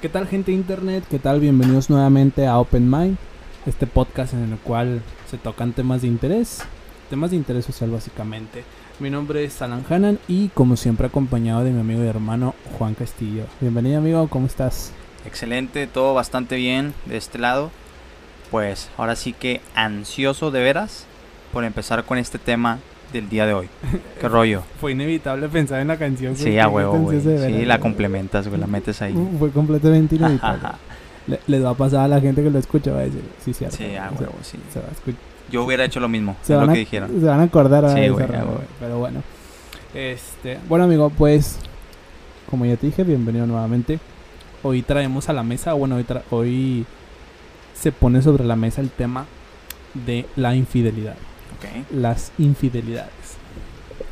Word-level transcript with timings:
¿Qué 0.00 0.08
tal 0.08 0.28
gente 0.28 0.52
de 0.52 0.58
internet? 0.58 1.02
¿Qué 1.10 1.18
tal? 1.18 1.40
Bienvenidos 1.40 1.90
nuevamente 1.90 2.46
a 2.46 2.60
Open 2.60 2.88
Mind, 2.88 3.16
este 3.66 3.88
podcast 3.88 4.32
en 4.32 4.52
el 4.52 4.58
cual 4.58 5.02
se 5.28 5.38
tocan 5.38 5.72
temas 5.72 6.02
de 6.02 6.06
interés, 6.06 6.60
temas 7.10 7.32
de 7.32 7.36
interés 7.36 7.64
social 7.64 7.90
básicamente. 7.90 8.62
Mi 9.00 9.10
nombre 9.10 9.42
es 9.42 9.60
Alan 9.60 9.84
Hanan 9.90 10.20
y 10.28 10.50
como 10.50 10.76
siempre 10.76 11.08
acompañado 11.08 11.64
de 11.64 11.72
mi 11.72 11.80
amigo 11.80 12.04
y 12.04 12.06
hermano 12.06 12.54
Juan 12.78 12.94
Castillo. 12.94 13.46
Bienvenido 13.60 13.98
amigo, 13.98 14.28
¿cómo 14.28 14.46
estás? 14.46 14.92
Excelente, 15.26 15.88
todo 15.88 16.14
bastante 16.14 16.54
bien 16.54 16.94
de 17.06 17.16
este 17.16 17.38
lado. 17.38 17.72
Pues 18.52 18.90
ahora 18.98 19.16
sí 19.16 19.32
que 19.32 19.60
ansioso 19.74 20.52
de 20.52 20.60
veras 20.60 21.06
por 21.52 21.64
empezar 21.64 22.04
con 22.04 22.18
este 22.18 22.38
tema 22.38 22.78
del 23.12 23.28
día 23.28 23.46
de 23.46 23.54
hoy. 23.54 23.68
¿Qué 24.20 24.28
rollo? 24.28 24.62
Fue 24.80 24.92
inevitable 24.92 25.48
pensar 25.48 25.80
en 25.80 25.88
la 25.88 25.96
canción. 25.96 26.36
Sí, 26.36 26.58
a 26.58 26.68
huevo, 26.68 26.98
güey. 26.98 27.20
Sí, 27.20 27.64
la 27.64 27.78
complementas, 27.80 28.48
güey, 28.48 28.60
la 28.60 28.66
metes 28.66 29.00
ahí. 29.02 29.14
Uh, 29.14 29.38
Fue 29.38 29.50
completamente 29.50 30.16
inevitable. 30.16 30.68
Le- 31.26 31.40
les 31.46 31.62
va 31.64 31.70
a 31.70 31.74
pasar 31.74 32.00
a 32.00 32.08
la 32.08 32.20
gente 32.20 32.42
que 32.42 32.50
lo 32.50 32.58
escucha, 32.58 32.90
va 32.92 33.00
a 33.00 33.02
decir, 33.02 33.22
sí, 33.44 33.52
cierto. 33.52 33.76
Sí, 33.76 33.94
a 33.96 34.06
o 34.08 34.16
sea, 34.16 34.20
huevo, 34.20 34.34
sí. 34.42 34.58
se 34.72 34.80
va 34.80 34.86
a 34.88 34.92
escuchar. 34.92 35.20
Yo 35.50 35.64
hubiera 35.64 35.84
hecho 35.84 36.00
lo 36.00 36.08
mismo, 36.08 36.36
Se 36.42 36.52
es 36.54 36.56
van, 36.58 36.66
lo 36.66 36.72
a, 36.72 36.74
que 36.74 36.80
dijeron. 36.80 37.10
se 37.20 37.26
van 37.26 37.40
a 37.40 37.42
acordar 37.42 37.84
a 37.84 37.92
Sí, 37.94 38.00
esa 38.00 38.16
Pero 38.80 38.98
bueno. 38.98 39.22
Este, 39.94 40.58
bueno 40.68 40.84
amigo, 40.84 41.10
pues 41.10 41.58
como 42.50 42.64
ya 42.66 42.76
te 42.76 42.86
dije, 42.86 43.04
bienvenido 43.04 43.46
nuevamente. 43.46 43.98
Hoy 44.62 44.80
traemos 44.82 45.28
a 45.28 45.32
la 45.34 45.42
mesa, 45.42 45.72
bueno, 45.74 45.96
hoy, 45.96 46.04
tra- 46.04 46.22
hoy 46.30 46.86
se 47.74 47.92
pone 47.92 48.22
sobre 48.22 48.44
la 48.44 48.56
mesa 48.56 48.80
el 48.80 48.90
tema 48.90 49.26
de 49.94 50.26
la 50.36 50.54
infidelidad, 50.54 51.14
Las 51.90 52.32
infidelidades 52.38 53.38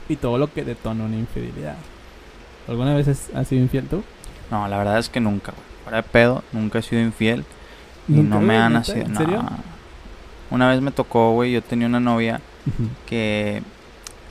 y 0.09 0.17
todo 0.17 0.39
lo 0.39 0.53
que 0.53 0.65
detona 0.65 1.05
una 1.05 1.17
infidelidad. 1.17 1.77
¿Alguna 2.69 2.95
vez 2.95 3.09
has, 3.09 3.49
sido 3.49 3.63
infiel 3.63 3.87
tú? 3.87 4.03
No, 4.51 4.67
la 4.69 4.79
verdad 4.79 4.99
es 4.99 5.09
que 5.09 5.21
nunca, 5.21 5.53
güey. 5.53 5.65
Fuera 5.85 5.97
de 5.99 6.03
pedo, 6.03 6.43
nunca 6.53 6.81
he 6.81 6.83
sido 6.83 7.01
infiel. 7.03 7.45
Y 8.09 8.13
¿Nunca, 8.13 8.37
no 8.37 8.41
me 8.41 8.57
han 8.57 8.73
nacido. 8.73 9.07
¿En 9.07 9.13
no. 9.13 9.51
Una 10.51 10.69
vez 10.69 10.81
me 10.81 10.93
tocó, 10.93 11.33
güey, 11.33 11.53
yo 11.53 11.63
tenía 11.63 11.87
una 11.87 12.01
novia 12.01 12.41
que 13.07 13.63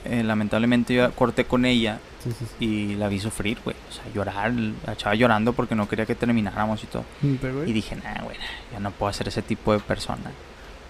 eh, 0.04 0.22
lamentablemente 0.22 0.94
yo 0.94 1.10
corté 1.12 1.44
con 1.44 1.64
ella 1.64 1.98
Sí, 2.22 2.32
sí, 2.32 2.46
sí. 2.58 2.64
y 2.64 2.94
la 2.96 3.08
vi 3.08 3.20
sufrir, 3.20 3.58
güey. 3.64 3.76
O 3.88 3.92
sea, 3.92 4.04
llorar, 4.12 4.52
la 4.52 4.94
echaba 4.94 5.14
llorando 5.14 5.52
porque 5.52 5.74
no 5.74 5.88
quería 5.88 6.06
que 6.06 6.14
termináramos 6.14 6.82
y 6.82 6.86
todo. 6.86 7.04
Y 7.22 7.72
dije, 7.72 7.96
nah, 7.96 8.22
güey, 8.22 8.36
ya 8.72 8.80
no 8.80 8.90
puedo 8.90 9.12
ser 9.12 9.28
ese 9.28 9.42
tipo 9.42 9.72
de 9.72 9.78
persona. 9.78 10.32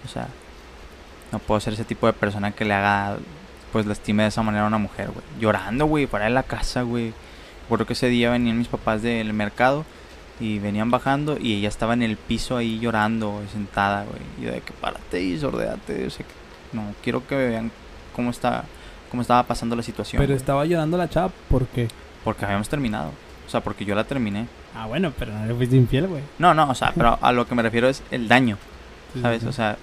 O 0.05 0.07
sea, 0.07 0.27
no 1.31 1.39
puedo 1.39 1.59
ser 1.59 1.73
ese 1.73 1.83
tipo 1.83 2.07
de 2.07 2.13
persona 2.13 2.51
que 2.51 2.65
le 2.65 2.73
haga, 2.73 3.17
pues, 3.71 3.85
lastime 3.85 4.23
de 4.23 4.29
esa 4.29 4.43
manera 4.43 4.65
a 4.65 4.67
una 4.67 4.77
mujer, 4.77 5.09
güey. 5.09 5.23
Llorando, 5.39 5.85
güey, 5.85 6.07
fuera 6.07 6.25
de 6.25 6.31
la 6.31 6.43
casa, 6.43 6.81
güey. 6.83 7.13
Recuerdo 7.63 7.85
que 7.85 7.93
ese 7.93 8.07
día 8.07 8.29
venían 8.29 8.57
mis 8.57 8.69
papás 8.69 9.01
del 9.01 9.33
mercado 9.33 9.85
y 10.39 10.59
venían 10.59 10.91
bajando 10.91 11.37
y 11.39 11.55
ella 11.55 11.67
estaba 11.67 11.93
en 11.93 12.03
el 12.03 12.15
piso 12.15 12.55
ahí 12.55 12.79
llorando, 12.79 13.41
sentada, 13.51 14.05
güey. 14.05 14.21
Y 14.39 14.45
yo 14.45 14.51
de 14.51 14.61
que 14.61 14.73
párate 14.73 15.21
y 15.21 15.37
sordéate. 15.37 16.05
O 16.05 16.09
sea, 16.09 16.25
que 16.25 16.33
no 16.77 16.93
quiero 17.03 17.27
que 17.27 17.35
vean 17.35 17.71
cómo 18.15 18.29
está, 18.29 18.63
cómo 19.09 19.21
estaba 19.21 19.43
pasando 19.43 19.75
la 19.75 19.83
situación. 19.83 20.21
Pero 20.21 20.33
estaba 20.33 20.65
llorando 20.65 20.97
la 20.97 21.09
chava 21.09 21.31
porque... 21.49 21.87
Porque 22.23 22.45
habíamos 22.45 22.69
terminado. 22.69 23.11
O 23.45 23.49
sea, 23.49 23.61
porque 23.61 23.85
yo 23.85 23.95
la 23.95 24.03
terminé. 24.03 24.47
Ah, 24.75 24.85
bueno, 24.85 25.13
pero 25.17 25.33
no 25.33 25.45
le 25.45 25.53
fuiste 25.53 25.75
infiel, 25.75 26.07
güey. 26.07 26.21
No, 26.39 26.53
no, 26.53 26.69
o 26.69 26.75
sea, 26.75 26.91
pero 26.95 27.17
a 27.21 27.31
lo 27.31 27.47
que 27.47 27.55
me 27.55 27.63
refiero 27.63 27.87
es 27.87 28.03
el 28.11 28.27
daño. 28.27 28.57
Sí, 29.13 29.21
¿Sabes? 29.21 29.41
sí. 29.41 29.47
O 29.47 29.51
sea, 29.51 29.77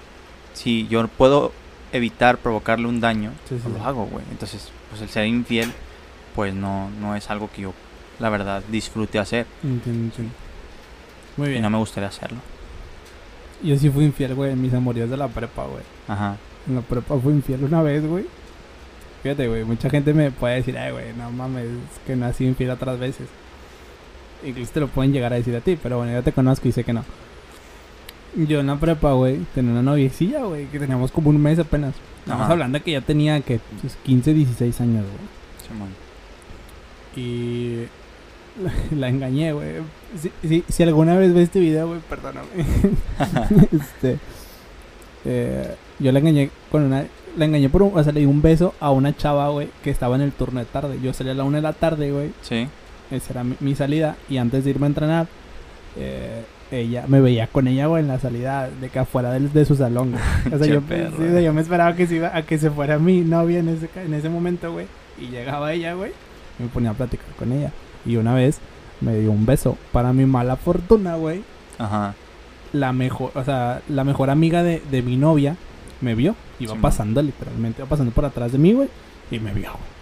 si 0.55 0.87
yo 0.89 1.07
puedo 1.09 1.53
evitar 1.93 2.39
provocarle 2.39 2.87
un 2.89 3.01
daño, 3.01 3.31
Sí, 3.49 3.57
sí, 3.57 3.63
sí. 3.67 3.73
lo 3.79 3.85
hago, 3.85 4.07
güey. 4.07 4.25
Entonces, 4.31 4.71
pues 4.91 5.03
el 5.03 5.09
ser 5.11 5.27
infiel, 5.27 5.71
pues 6.35 6.53
no, 6.55 6.91
no 7.01 7.15
es 7.15 7.29
algo 7.31 7.51
que 7.55 7.63
yo, 7.63 7.75
la 8.19 8.31
verdad, 8.31 8.63
disfrute 8.71 9.19
hacer. 9.19 9.47
Entiendo, 9.63 10.05
entiendo. 10.07 10.33
Muy 11.37 11.49
Y 11.49 11.51
bien. 11.51 11.63
no 11.63 11.71
me 11.71 11.79
gustaría 11.79 12.09
hacerlo. 12.09 12.39
Yo 13.63 13.77
sí 13.79 13.89
fui 13.91 14.05
infiel, 14.05 14.35
güey, 14.35 14.53
en 14.53 14.61
mis 14.61 14.75
amoríos 14.75 15.09
de 15.11 15.17
la 15.17 15.29
prepa, 15.29 15.65
güey. 15.65 15.83
Ajá. 16.09 16.37
En 16.69 16.77
la 16.77 16.81
prepa 16.81 17.19
fui 17.19 17.33
infiel 17.33 17.63
una 17.65 17.83
vez, 17.83 18.05
güey. 18.07 18.25
Fíjate, 19.23 19.49
güey, 19.49 19.65
mucha 19.65 19.89
gente 19.89 20.13
me 20.13 20.31
puede 20.31 20.57
decir, 20.57 20.77
ay, 20.77 20.93
güey, 20.93 21.13
no 21.15 21.31
mames, 21.31 21.65
es 21.67 21.99
que 22.07 22.15
sido 22.35 22.51
infiel 22.51 22.71
otras 22.71 22.99
veces. 22.99 23.27
Incluso 24.45 24.73
te 24.73 24.81
lo 24.81 24.89
pueden 24.89 25.13
llegar 25.13 25.33
a 25.33 25.37
decir 25.37 25.57
a 25.57 25.61
ti, 25.63 25.79
pero 25.83 25.97
bueno, 25.99 26.13
yo 26.13 26.23
te 26.23 26.33
conozco 26.33 26.69
y 26.69 26.73
sé 26.73 26.85
que 26.85 26.93
no. 26.93 27.05
Yo 28.37 28.61
en 28.61 28.67
la 28.67 28.77
prepa, 28.77 29.13
güey, 29.13 29.41
tenía 29.55 29.73
una 29.73 29.83
noviecilla, 29.83 30.45
güey, 30.45 30.67
que 30.67 30.79
teníamos 30.79 31.13
como 31.13 31.31
un 31.31 31.41
mes 31.41 31.59
apenas. 31.59 31.95
Estamos 32.21 32.51
hablando 32.51 32.79
de 32.79 32.85
que 32.85 32.93
ya 32.93 33.01
tenía, 33.01 33.41
que 33.41 33.61
pues, 33.81 33.97
15, 34.05 34.35
16 34.35 34.81
años, 34.81 35.05
güey. 35.05 35.69
Simón. 35.69 35.89
Y 37.17 37.87
la, 38.63 38.73
la 38.99 39.09
engañé, 39.09 39.53
güey. 39.53 39.75
Si, 40.21 40.31
si, 40.47 40.65
si 40.69 40.83
alguna 40.83 41.17
vez 41.17 41.33
ves 41.33 41.45
este 41.45 41.61
video, 41.61 41.89
güey, 41.89 42.01
perdóname. 42.09 42.49
este, 43.73 44.19
eh, 45.25 45.75
yo 45.99 46.13
la 46.13 46.19
engañé 46.19 46.51
con 46.71 46.83
una... 46.83 47.07
La 47.37 47.45
engañé 47.45 47.69
por 47.69 47.83
un... 47.83 47.93
O 47.95 48.03
sea, 48.03 48.13
le 48.13 48.21
di 48.21 48.27
un 48.27 48.43
beso 48.43 48.75
a 48.81 48.91
una 48.91 49.17
chava, 49.17 49.49
güey, 49.51 49.69
que 49.83 49.91
estaba 49.91 50.17
en 50.17 50.23
el 50.23 50.33
turno 50.33 50.61
de 50.61 50.67
tarde. 50.67 50.99
Yo 51.03 51.13
salí 51.13 51.31
a 51.31 51.35
la 51.35 51.45
una 51.45 51.59
de 51.59 51.63
la 51.63 51.73
tarde, 51.73 52.11
güey. 52.13 52.33
Sí. 52.43 52.69
Esa 53.11 53.33
era 53.33 53.45
mi, 53.45 53.57
mi 53.61 53.75
salida. 53.75 54.17
Y 54.29 54.39
antes 54.39 54.65
de 54.65 54.71
irme 54.71 54.87
a 54.87 54.89
entrenar, 54.89 55.27
eh, 55.97 56.45
ella... 56.71 57.05
Me 57.09 57.21
veía 57.21 57.47
con 57.47 57.69
ella, 57.69 57.87
güey, 57.87 58.03
en 58.03 58.09
la 58.09 58.19
salida 58.19 58.69
de 58.69 58.89
que 58.89 58.99
afuera 58.99 59.33
de, 59.33 59.65
su 59.65 59.77
salón, 59.77 60.13
güey. 60.13 60.23
O 60.55 60.59
sea, 60.59 60.67
yo, 60.67 60.81
perro, 60.83 61.17
sí, 61.17 61.23
o 61.25 61.31
sea, 61.31 61.41
yo 61.41 61.53
me 61.53 61.61
esperaba 61.61 61.95
que 61.95 62.07
se, 62.07 62.17
iba, 62.17 62.37
a 62.37 62.43
que 62.43 62.59
se 62.59 62.71
fuera 62.71 62.99
mi 62.99 63.21
novia 63.21 63.61
en 63.61 63.69
ese, 63.69 63.89
en 63.97 64.15
ese 64.15 64.29
momento, 64.29 64.73
güey. 64.73 64.87
Y 65.21 65.29
llegaba 65.29 65.73
ella, 65.73 65.95
güey. 65.95 66.13
Y 66.59 66.65
me 66.65 66.69
ponía 66.69 66.91
a 66.91 66.95
platicar 66.95 67.29
con 67.39 67.53
ella. 67.53 67.73
Y 68.05 68.17
una 68.17 68.35
vez 68.35 68.59
me 69.01 69.17
dio 69.17 69.31
un 69.31 69.47
beso. 69.47 69.77
Para 69.93 70.13
mi 70.13 70.27
mala 70.27 70.57
fortuna, 70.57 71.17
güey. 71.17 71.43
Ajá. 71.79 72.15
La 72.73 72.93
mejor, 72.93 73.31
o 73.35 73.45
sea, 73.45 73.83
la 73.89 74.05
mejor 74.05 74.31
amiga 74.31 74.63
de, 74.63 74.83
de 74.91 75.03
mi 75.03 75.17
novia 75.17 75.57
me 76.01 76.15
vio. 76.15 76.35
Iba 76.61 76.75
pasando, 76.77 77.23
literalmente, 77.23 77.81
iba 77.83 77.89
pasando 77.89 78.13
por 78.13 78.25
atrás 78.25 78.53
de 78.53 78.59
mí, 78.59 78.73
güey. 78.73 78.89
Y 79.31 79.39
me 79.39 79.53
vio, 79.53 79.71
güey. 79.71 79.95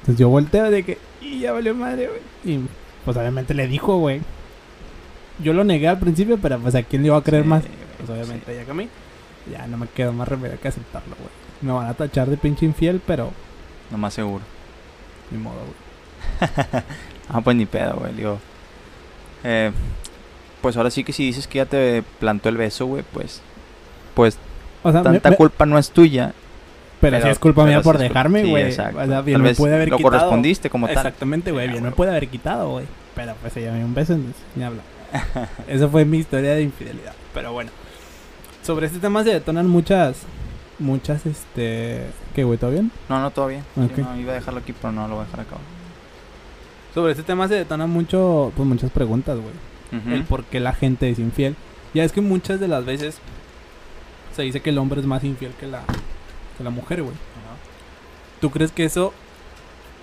Entonces 0.00 0.18
yo 0.18 0.28
volteo 0.28 0.70
de 0.70 0.82
que, 0.82 0.98
y 1.20 1.40
ya 1.40 1.52
valió 1.52 1.74
madre, 1.74 2.08
güey. 2.08 2.56
Y 2.56 2.60
pues 3.04 3.16
obviamente 3.16 3.54
le 3.54 3.66
dijo, 3.66 3.98
güey. 3.98 4.20
Yo 5.42 5.52
lo 5.52 5.64
negué 5.64 5.88
al 5.88 5.98
principio, 5.98 6.38
pero 6.38 6.58
pues 6.58 6.74
a 6.74 6.82
quién 6.82 7.02
le 7.02 7.08
iba 7.08 7.16
a 7.16 7.22
creer 7.22 7.42
Sí, 7.44 7.48
más. 7.48 7.62
Pues 7.62 8.06
sí. 8.06 8.12
obviamente 8.12 8.52
ella 8.52 8.64
que 8.64 8.70
a 8.70 8.74
mí. 8.74 8.88
Ya 9.50 9.66
no 9.66 9.76
me 9.78 9.86
quedó 9.88 10.12
más 10.12 10.28
remedio 10.28 10.60
que 10.60 10.68
aceptarlo, 10.68 11.16
güey. 11.16 11.30
Me 11.62 11.72
van 11.72 11.86
a 11.88 11.94
tachar 11.94 12.28
de 12.28 12.36
pinche 12.36 12.64
infiel, 12.66 13.00
pero 13.06 13.30
Lo 13.90 13.98
más 13.98 14.14
seguro. 14.14 14.42
ni 15.30 15.38
modo, 15.38 15.56
güey. 15.60 16.50
Ah, 17.32 17.40
pues 17.42 17.56
ni 17.56 17.64
pedo, 17.66 17.94
güey. 17.94 18.12
Digo. 18.14 18.38
Eh, 19.44 19.70
pues 20.60 20.76
ahora 20.76 20.90
sí 20.90 21.04
que 21.04 21.12
si 21.12 21.24
dices 21.24 21.46
que 21.46 21.58
ya 21.58 21.66
te 21.66 22.02
plantó 22.18 22.48
el 22.48 22.56
beso, 22.56 22.86
güey, 22.86 23.04
pues. 23.12 23.40
Pues 24.14 24.36
O 24.82 24.90
sea, 24.92 25.02
tanta 25.02 25.30
me- 25.30 25.36
culpa 25.36 25.64
no 25.64 25.78
es 25.78 25.90
tuya. 25.90 26.32
pero, 27.00 27.16
sí 27.16 27.20
pero- 27.22 27.32
es 27.32 27.38
culpa 27.38 27.64
mía 27.64 27.78
sí 27.78 27.84
por 27.84 27.98
dejarme, 27.98 28.42
sí, 28.42 28.50
güey. 28.50 28.64
exacto. 28.64 29.00
o 29.00 29.06
sea, 29.06 29.20
bien 29.22 29.36
Tal 29.36 29.42
me 29.42 29.54
puede 29.54 29.74
haber 29.76 29.88
lo 29.90 29.96
quitado. 29.96 30.10
correspondiste 30.12 30.68
como 30.70 30.86
tal. 30.88 30.96
Exactamente, 30.96 31.52
güey. 31.52 31.66
Sí, 31.66 31.72
bien 31.72 31.84
me 31.84 31.92
puede 31.92 32.10
haber 32.10 32.28
quitado, 32.28 32.70
güey. 32.70 32.86
Pero 33.14 33.34
pues 33.40 33.56
ella 33.56 33.70
me 33.72 33.78
dio 33.78 33.86
un 33.86 33.94
beso, 33.94 34.12
entonces 34.14 34.42
ni 34.56 34.64
habla. 34.64 34.82
Esa 35.68 35.88
fue 35.88 36.04
mi 36.04 36.18
historia 36.18 36.54
de 36.54 36.62
infidelidad. 36.62 37.14
Pero 37.34 37.52
bueno. 37.52 37.70
Sobre 38.62 38.86
este 38.86 38.98
tema 38.98 39.24
se 39.24 39.30
detonan 39.30 39.68
muchas. 39.68 40.22
Muchas, 40.78 41.26
este. 41.26 42.06
¿Qué, 42.34 42.44
güey? 42.44 42.58
¿Todo 42.58 42.70
bien? 42.70 42.90
No, 43.08 43.20
no, 43.20 43.30
todo 43.30 43.48
bien. 43.48 43.64
No, 43.76 43.88
iba 44.16 44.32
a 44.32 44.36
dejarlo 44.36 44.60
aquí, 44.60 44.72
pero 44.72 44.92
no 44.92 45.08
lo 45.08 45.16
voy 45.16 45.22
a 45.22 45.26
dejar 45.26 45.40
acá. 45.40 45.56
Sobre 46.94 47.12
este 47.12 47.22
tema 47.24 47.48
se 47.48 47.54
detonan 47.54 47.90
mucho. 47.90 48.52
Pues 48.56 48.68
muchas 48.68 48.90
preguntas, 48.90 49.38
güey. 49.38 50.14
El 50.14 50.24
por 50.24 50.44
qué 50.44 50.60
la 50.60 50.72
gente 50.72 51.10
es 51.10 51.18
infiel. 51.18 51.56
Ya 51.94 52.04
es 52.04 52.12
que 52.12 52.20
muchas 52.20 52.60
de 52.60 52.68
las 52.68 52.84
veces. 52.84 53.18
Se 54.34 54.42
dice 54.42 54.60
que 54.60 54.70
el 54.70 54.78
hombre 54.78 55.00
es 55.00 55.06
más 55.06 55.24
infiel 55.24 55.52
que 55.58 55.66
la. 55.66 55.82
Que 56.56 56.64
la 56.64 56.70
mujer, 56.70 57.02
güey. 57.02 57.14
Ajá. 57.14 57.56
¿Tú 58.40 58.50
crees 58.50 58.72
que 58.72 58.84
eso. 58.84 59.12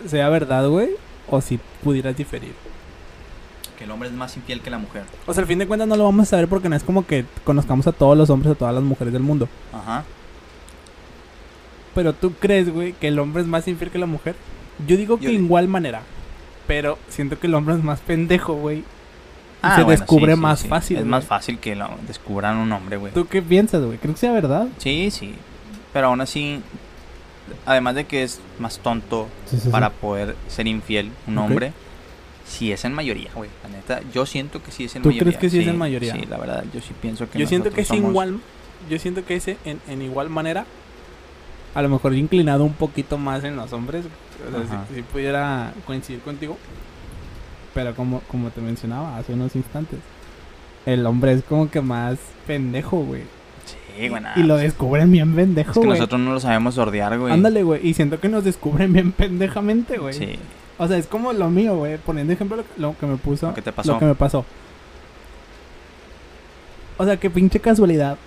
Sea 0.06 0.30
verdad, 0.30 0.68
güey? 0.68 0.92
O 1.30 1.42
si 1.42 1.60
pudieras 1.84 2.16
diferir. 2.16 2.54
Que 3.78 3.84
el 3.84 3.92
hombre 3.92 4.10
es 4.10 4.16
más 4.16 4.36
infiel 4.38 4.62
que 4.62 4.70
la 4.72 4.78
mujer. 4.80 5.04
O 5.28 5.34
sea, 5.34 5.42
al 5.42 5.48
fin 5.48 5.60
de 5.60 5.68
cuentas 5.68 5.88
no 5.88 5.96
lo 5.96 6.04
vamos 6.06 6.24
a 6.24 6.30
saber 6.32 6.48
porque 6.48 6.68
no 6.70 6.76
es 6.76 6.84
como 6.84 7.06
que 7.06 7.26
conozcamos 7.44 7.86
a 7.88 7.92
todos 7.92 8.18
los 8.18 8.30
hombres 8.30 8.54
a 8.54 8.56
todas 8.56 8.74
las 8.74 8.84
mujeres 8.84 9.14
del 9.14 9.22
mundo. 9.24 9.48
Ajá. 9.72 10.04
Pero 11.96 12.14
tú 12.14 12.34
crees, 12.34 12.72
güey, 12.72 12.94
que 12.94 13.08
el 13.08 13.18
hombre 13.20 13.42
es 13.42 13.48
más 13.48 13.68
infiel 13.68 13.92
que 13.92 13.98
la 13.98 14.06
mujer? 14.06 14.36
Yo 14.88 14.98
digo 14.98 15.18
que 15.18 15.26
Yo- 15.26 15.32
igual 15.32 15.68
manera. 15.68 16.02
Pero 16.68 16.98
siento 17.10 17.40
que 17.40 17.48
el 17.48 17.56
hombre 17.56 17.76
es 17.76 17.84
más 17.84 18.00
pendejo, 18.02 18.54
güey. 18.56 18.84
Ah, 19.62 19.76
se 19.76 19.84
bueno, 19.84 20.00
descubre 20.00 20.36
sí, 20.36 20.40
más 20.40 20.60
sí. 20.60 20.68
fácil. 20.68 20.98
Es 20.98 21.04
güey. 21.04 21.10
más 21.12 21.26
fácil 21.26 21.58
que 21.60 21.76
lo 21.76 21.90
descubran 22.08 22.58
un 22.58 22.72
hombre, 22.72 22.98
güey. 22.98 23.14
¿Tú 23.14 23.26
qué 23.28 23.42
piensas, 23.42 23.84
güey? 23.84 23.98
¿Crees 23.98 24.16
que 24.16 24.20
sea 24.20 24.32
verdad? 24.32 24.68
Sí, 24.78 25.10
sí. 25.12 25.34
Pero 25.94 26.08
aún 26.08 26.22
así, 26.22 26.62
además 27.66 27.96
de 27.96 28.06
que 28.06 28.22
es 28.24 28.40
más 28.60 28.78
tonto 28.80 29.28
para 29.72 29.90
poder 29.90 30.36
ser 30.48 30.68
infiel 30.68 31.12
un 31.26 31.38
hombre, 31.40 31.74
si 32.48 32.72
es 32.72 32.86
en 32.86 32.94
mayoría, 32.94 33.30
güey. 33.36 33.50
La 33.64 33.70
neta, 33.70 34.00
yo 34.14 34.26
siento 34.26 34.64
que 34.64 34.72
sí 34.72 34.86
es 34.86 34.96
en 34.96 35.02
¿Tú 35.04 35.10
mayoría. 35.10 35.24
crees 35.24 35.38
que 35.42 35.50
sí 35.50 35.60
es 35.60 35.68
en 35.68 35.78
mayoría? 35.78 36.14
Sí, 36.14 36.22
la 36.30 36.38
verdad, 36.38 36.64
yo 36.74 36.80
sí 36.82 36.94
pienso 37.02 37.30
que 37.30 37.40
Yo 37.40 37.46
siento 37.48 37.72
que 37.72 37.82
es 37.82 37.88
somos- 37.90 38.10
igual. 38.12 38.40
Yo 38.90 38.98
siento 39.00 39.26
que 39.26 39.36
es 39.36 39.48
en, 39.48 39.58
en 39.90 40.02
igual 40.02 40.30
manera. 40.30 40.66
A 41.76 41.82
lo 41.82 41.90
mejor 41.90 42.14
inclinado 42.16 42.64
un 42.64 42.74
poquito 42.74 43.18
más 43.18 43.44
en 43.44 43.56
los 43.56 43.72
hombres. 43.74 44.06
O 44.48 44.66
sea, 44.68 44.86
si, 44.90 44.96
si 44.96 45.02
pudiera 45.02 45.74
coincidir 45.86 46.22
contigo. 46.22 46.58
Pero 47.74 47.94
como, 47.96 48.22
como 48.22 48.50
te 48.50 48.62
mencionaba 48.62 49.18
hace 49.18 49.34
unos 49.34 49.56
instantes, 49.56 50.00
el 50.86 51.06
hombre 51.06 51.34
es 51.34 51.44
como 51.44 51.70
que 51.70 51.82
más 51.82 52.18
pendejo, 52.48 52.98
güey. 53.04 53.24
Sí, 53.98 54.08
güey. 54.10 54.22
nada, 54.22 54.40
Y 54.40 54.44
lo 54.44 54.56
descubren 54.58 55.12
bien 55.12 55.30
Es 55.32 55.36
pendejo, 55.36 55.74
que 55.74 55.80
güey. 55.80 56.00
nosotros 56.00 56.22
no 56.22 56.34
lo 56.34 56.40
sabemos 56.40 56.76
sordear, 56.76 57.20
güey. 57.20 57.34
Ándale, 57.34 57.64
güey. 57.64 57.86
Y 57.88 57.94
siento 57.94 58.20
que 58.20 58.30
nos 58.30 58.44
descubren 58.44 58.94
bien 58.94 59.12
pendejamente, 59.18 59.98
güey. 59.98 60.14
Sí. 60.14 60.40
O 60.78 60.88
sea, 60.88 60.98
es 60.98 61.08
como 61.08 61.34
lo 61.34 61.50
mío, 61.50 61.76
güey. 61.78 61.98
Poniendo 61.98 62.34
ejemplo 62.34 62.58
lo, 62.58 62.64
que- 62.64 62.80
lo 62.82 62.96
que 62.98 63.06
me 63.08 63.18
puso. 63.18 63.48
Lo 63.48 63.54
que 63.54 63.62
te 63.62 63.72
pasó. 63.72 63.94
Lo 63.94 64.00
que 64.00 64.06
me 64.06 64.16
pasó. 64.16 64.46
O 66.98 67.06
sea, 67.06 67.18
qué 67.18 67.30
pinche 67.30 67.60
casualidad. 67.60 68.18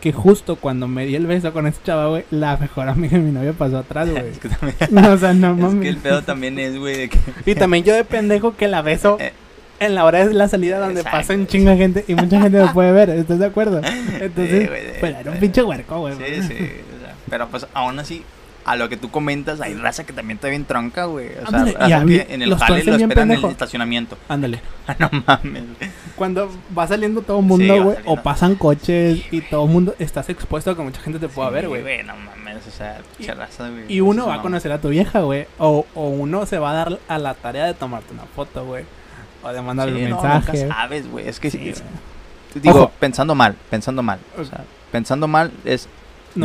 Que 0.00 0.12
justo 0.12 0.54
cuando 0.56 0.86
me 0.86 1.06
di 1.06 1.16
el 1.16 1.26
beso 1.26 1.52
con 1.52 1.66
ese 1.66 1.78
chava, 1.84 2.06
güey, 2.08 2.24
la 2.30 2.56
mejor 2.56 2.88
amiga 2.88 3.16
de 3.18 3.24
mi 3.24 3.32
novia 3.32 3.52
pasó 3.52 3.78
atrás, 3.78 4.08
güey. 4.08 4.28
Es 4.30 4.38
que 4.38 4.48
también, 4.48 4.76
No, 4.90 5.12
o 5.12 5.18
sea, 5.18 5.32
no 5.34 5.52
es 5.54 5.58
mames. 5.58 5.82
que 5.82 5.88
el 5.88 5.96
pedo 5.96 6.22
también 6.22 6.58
es, 6.58 6.78
güey, 6.78 6.96
de 6.96 7.08
que... 7.08 7.18
Y 7.46 7.54
también 7.56 7.82
yo 7.84 7.94
de 7.94 8.04
pendejo 8.04 8.56
que 8.56 8.68
la 8.68 8.80
beso 8.82 9.16
Eh. 9.20 9.32
en 9.80 9.96
la 9.96 10.04
hora 10.04 10.24
de 10.24 10.34
la 10.34 10.46
salida 10.46 10.78
donde 10.78 11.00
Exacto. 11.00 11.18
pasa 11.18 11.34
un 11.34 11.48
chingo 11.48 11.70
de 11.70 11.76
gente 11.76 12.04
y 12.06 12.14
mucha 12.14 12.40
gente 12.40 12.62
me 12.62 12.68
puede 12.72 12.92
ver, 12.92 13.10
¿estás 13.10 13.40
de 13.40 13.46
acuerdo? 13.46 13.78
Entonces, 14.20 14.60
Sí, 14.62 14.66
güey, 14.68 14.86
de- 14.86 14.96
pues 15.00 15.16
era 15.16 15.30
un 15.32 15.38
pinche 15.38 15.62
huerco, 15.64 15.98
güey. 15.98 16.14
Sí, 16.14 16.42
sí. 16.44 16.54
o 16.54 17.00
sea, 17.04 17.14
pero 17.28 17.48
pues 17.48 17.66
aún 17.74 17.98
así, 17.98 18.22
a 18.68 18.76
lo 18.76 18.88
que 18.90 18.96
tú 18.98 19.10
comentas, 19.10 19.60
hay 19.62 19.74
raza 19.74 20.04
que 20.04 20.12
también 20.12 20.36
está 20.36 20.48
bien 20.48 20.66
tronca, 20.66 21.06
güey. 21.06 21.30
O 21.44 21.50
sea, 21.50 21.88
y 21.88 21.92
a 21.92 22.00
mí 22.00 22.20
en 22.28 22.42
el 22.42 22.50
los 22.50 22.60
jale 22.60 22.84
lo 22.84 22.96
esperan 22.96 23.30
en 23.30 23.38
el 23.38 23.44
estacionamiento. 23.46 24.18
Ándale. 24.28 24.60
no 24.98 25.10
mames. 25.26 25.64
Cuando 26.16 26.50
va 26.76 26.86
saliendo 26.86 27.22
todo 27.22 27.38
el 27.40 27.46
mundo, 27.46 27.82
güey, 27.82 27.96
o 28.04 28.22
pasan 28.22 28.56
coches 28.56 29.22
y 29.30 29.40
todo 29.40 29.64
el 29.64 29.70
mundo, 29.70 29.94
estás 29.98 30.28
expuesto 30.28 30.70
a 30.70 30.76
que 30.76 30.82
mucha 30.82 31.00
gente 31.00 31.18
te 31.18 31.28
pueda 31.28 31.48
Sí, 31.48 31.54
ver, 31.54 31.68
güey. 31.68 32.02
No 32.02 32.14
mames, 32.14 32.66
o 32.66 32.70
sea, 32.70 33.00
pinche 33.16 33.32
raza, 33.32 33.70
güey. 33.70 33.84
Y 33.88 34.00
uno 34.02 34.26
va 34.26 34.34
a 34.34 34.36
no. 34.36 34.42
conocer 34.42 34.70
a 34.72 34.78
tu 34.80 34.90
vieja, 34.90 35.20
güey. 35.20 35.46
O, 35.58 35.86
o 35.94 36.08
uno 36.08 36.44
se 36.44 36.58
va 36.58 36.72
a 36.72 36.74
dar 36.74 36.98
a 37.08 37.18
la 37.18 37.32
tarea 37.34 37.64
de 37.64 37.72
tomarte 37.74 38.12
una 38.12 38.24
foto, 38.24 38.66
güey. 38.66 38.84
O 39.42 39.48
de 39.50 39.62
mandarle 39.62 40.04
un 40.04 40.10
no, 40.10 40.20
mensaje. 40.22 40.64
nunca 40.64 40.74
sabes, 40.74 41.10
güey. 41.10 41.26
Es 41.26 41.40
que 41.40 41.50
Sí, 41.50 41.72
digo, 42.54 42.82
Ojo. 42.84 42.92
pensando 42.98 43.34
mal, 43.34 43.56
pensando 43.70 44.02
mal. 44.02 44.18
O 44.38 44.44
sea, 44.44 44.64
pensando 44.90 45.26
mal 45.28 45.52
es. 45.64 45.88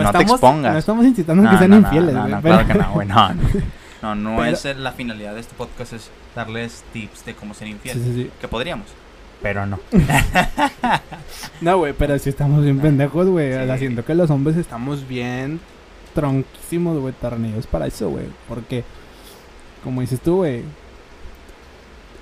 No 0.01 0.11
te 0.11 0.17
estamos, 0.17 0.31
expongas. 0.31 0.73
No 0.73 0.79
estamos 0.79 1.05
incitando 1.05 1.47
a 1.47 1.51
que 1.51 1.57
sean 1.57 1.73
infieles, 1.73 2.13
no, 2.13 2.21
güey. 2.21 2.31
no, 2.33 2.41
pero- 2.41 2.55
claro 2.55 2.67
que 2.67 2.73
no, 2.79 2.91
güey. 2.93 3.07
No, 3.07 3.33
no. 3.33 3.43
No, 4.15 4.35
Pero- 4.37 4.51
es 4.57 4.65
la 4.77 4.91
finalidad 4.91 5.33
de 5.33 5.39
este 5.39 5.55
podcast, 5.55 5.93
es 5.93 6.11
darles 6.35 6.83
tips 6.91 7.23
de 7.23 7.35
cómo 7.35 7.53
ser 7.53 7.69
infiel. 7.69 7.95
Sí, 7.97 8.03
sí, 8.03 8.13
sí. 8.23 8.31
Que 8.41 8.49
podríamos. 8.49 8.87
Pero 9.41 9.65
no. 9.65 9.79
No, 11.61 11.77
güey, 11.77 11.93
pero 11.93 12.17
sí 12.19 12.29
estamos 12.29 12.63
bien 12.63 12.79
pendejos, 12.79 13.27
güey. 13.27 13.53
O 13.53 13.65
sea, 13.65 13.75
Sí. 13.75 13.79
siento 13.85 14.03
que 14.03 14.13
los 14.13 14.29
hombres 14.29 14.57
estamos 14.57 15.07
bien 15.07 15.61
tronquísimos, 16.13 16.97
güey, 16.99 17.13
tornillos 17.13 17.65
para 17.67 17.87
eso, 17.87 18.09
güey. 18.09 18.25
Porque, 18.49 18.83
como 19.83 20.01
dices 20.01 20.19
tú, 20.19 20.37
güey, 20.37 20.63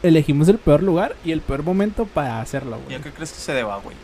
elegimos 0.03 0.47
el 0.49 0.57
peor 0.59 0.83
lugar 0.83 1.15
y 1.25 1.31
el 1.31 1.41
peor 1.41 1.63
momento 1.63 2.05
para 2.05 2.41
hacerlo, 2.41 2.77
¿Y 2.81 2.83
güey. 2.85 2.95
a 2.97 3.01
qué 3.01 3.11
crees 3.11 3.31
que 3.31 3.39
se 3.39 3.53
deba, 3.53 3.77
güey? 3.77 3.95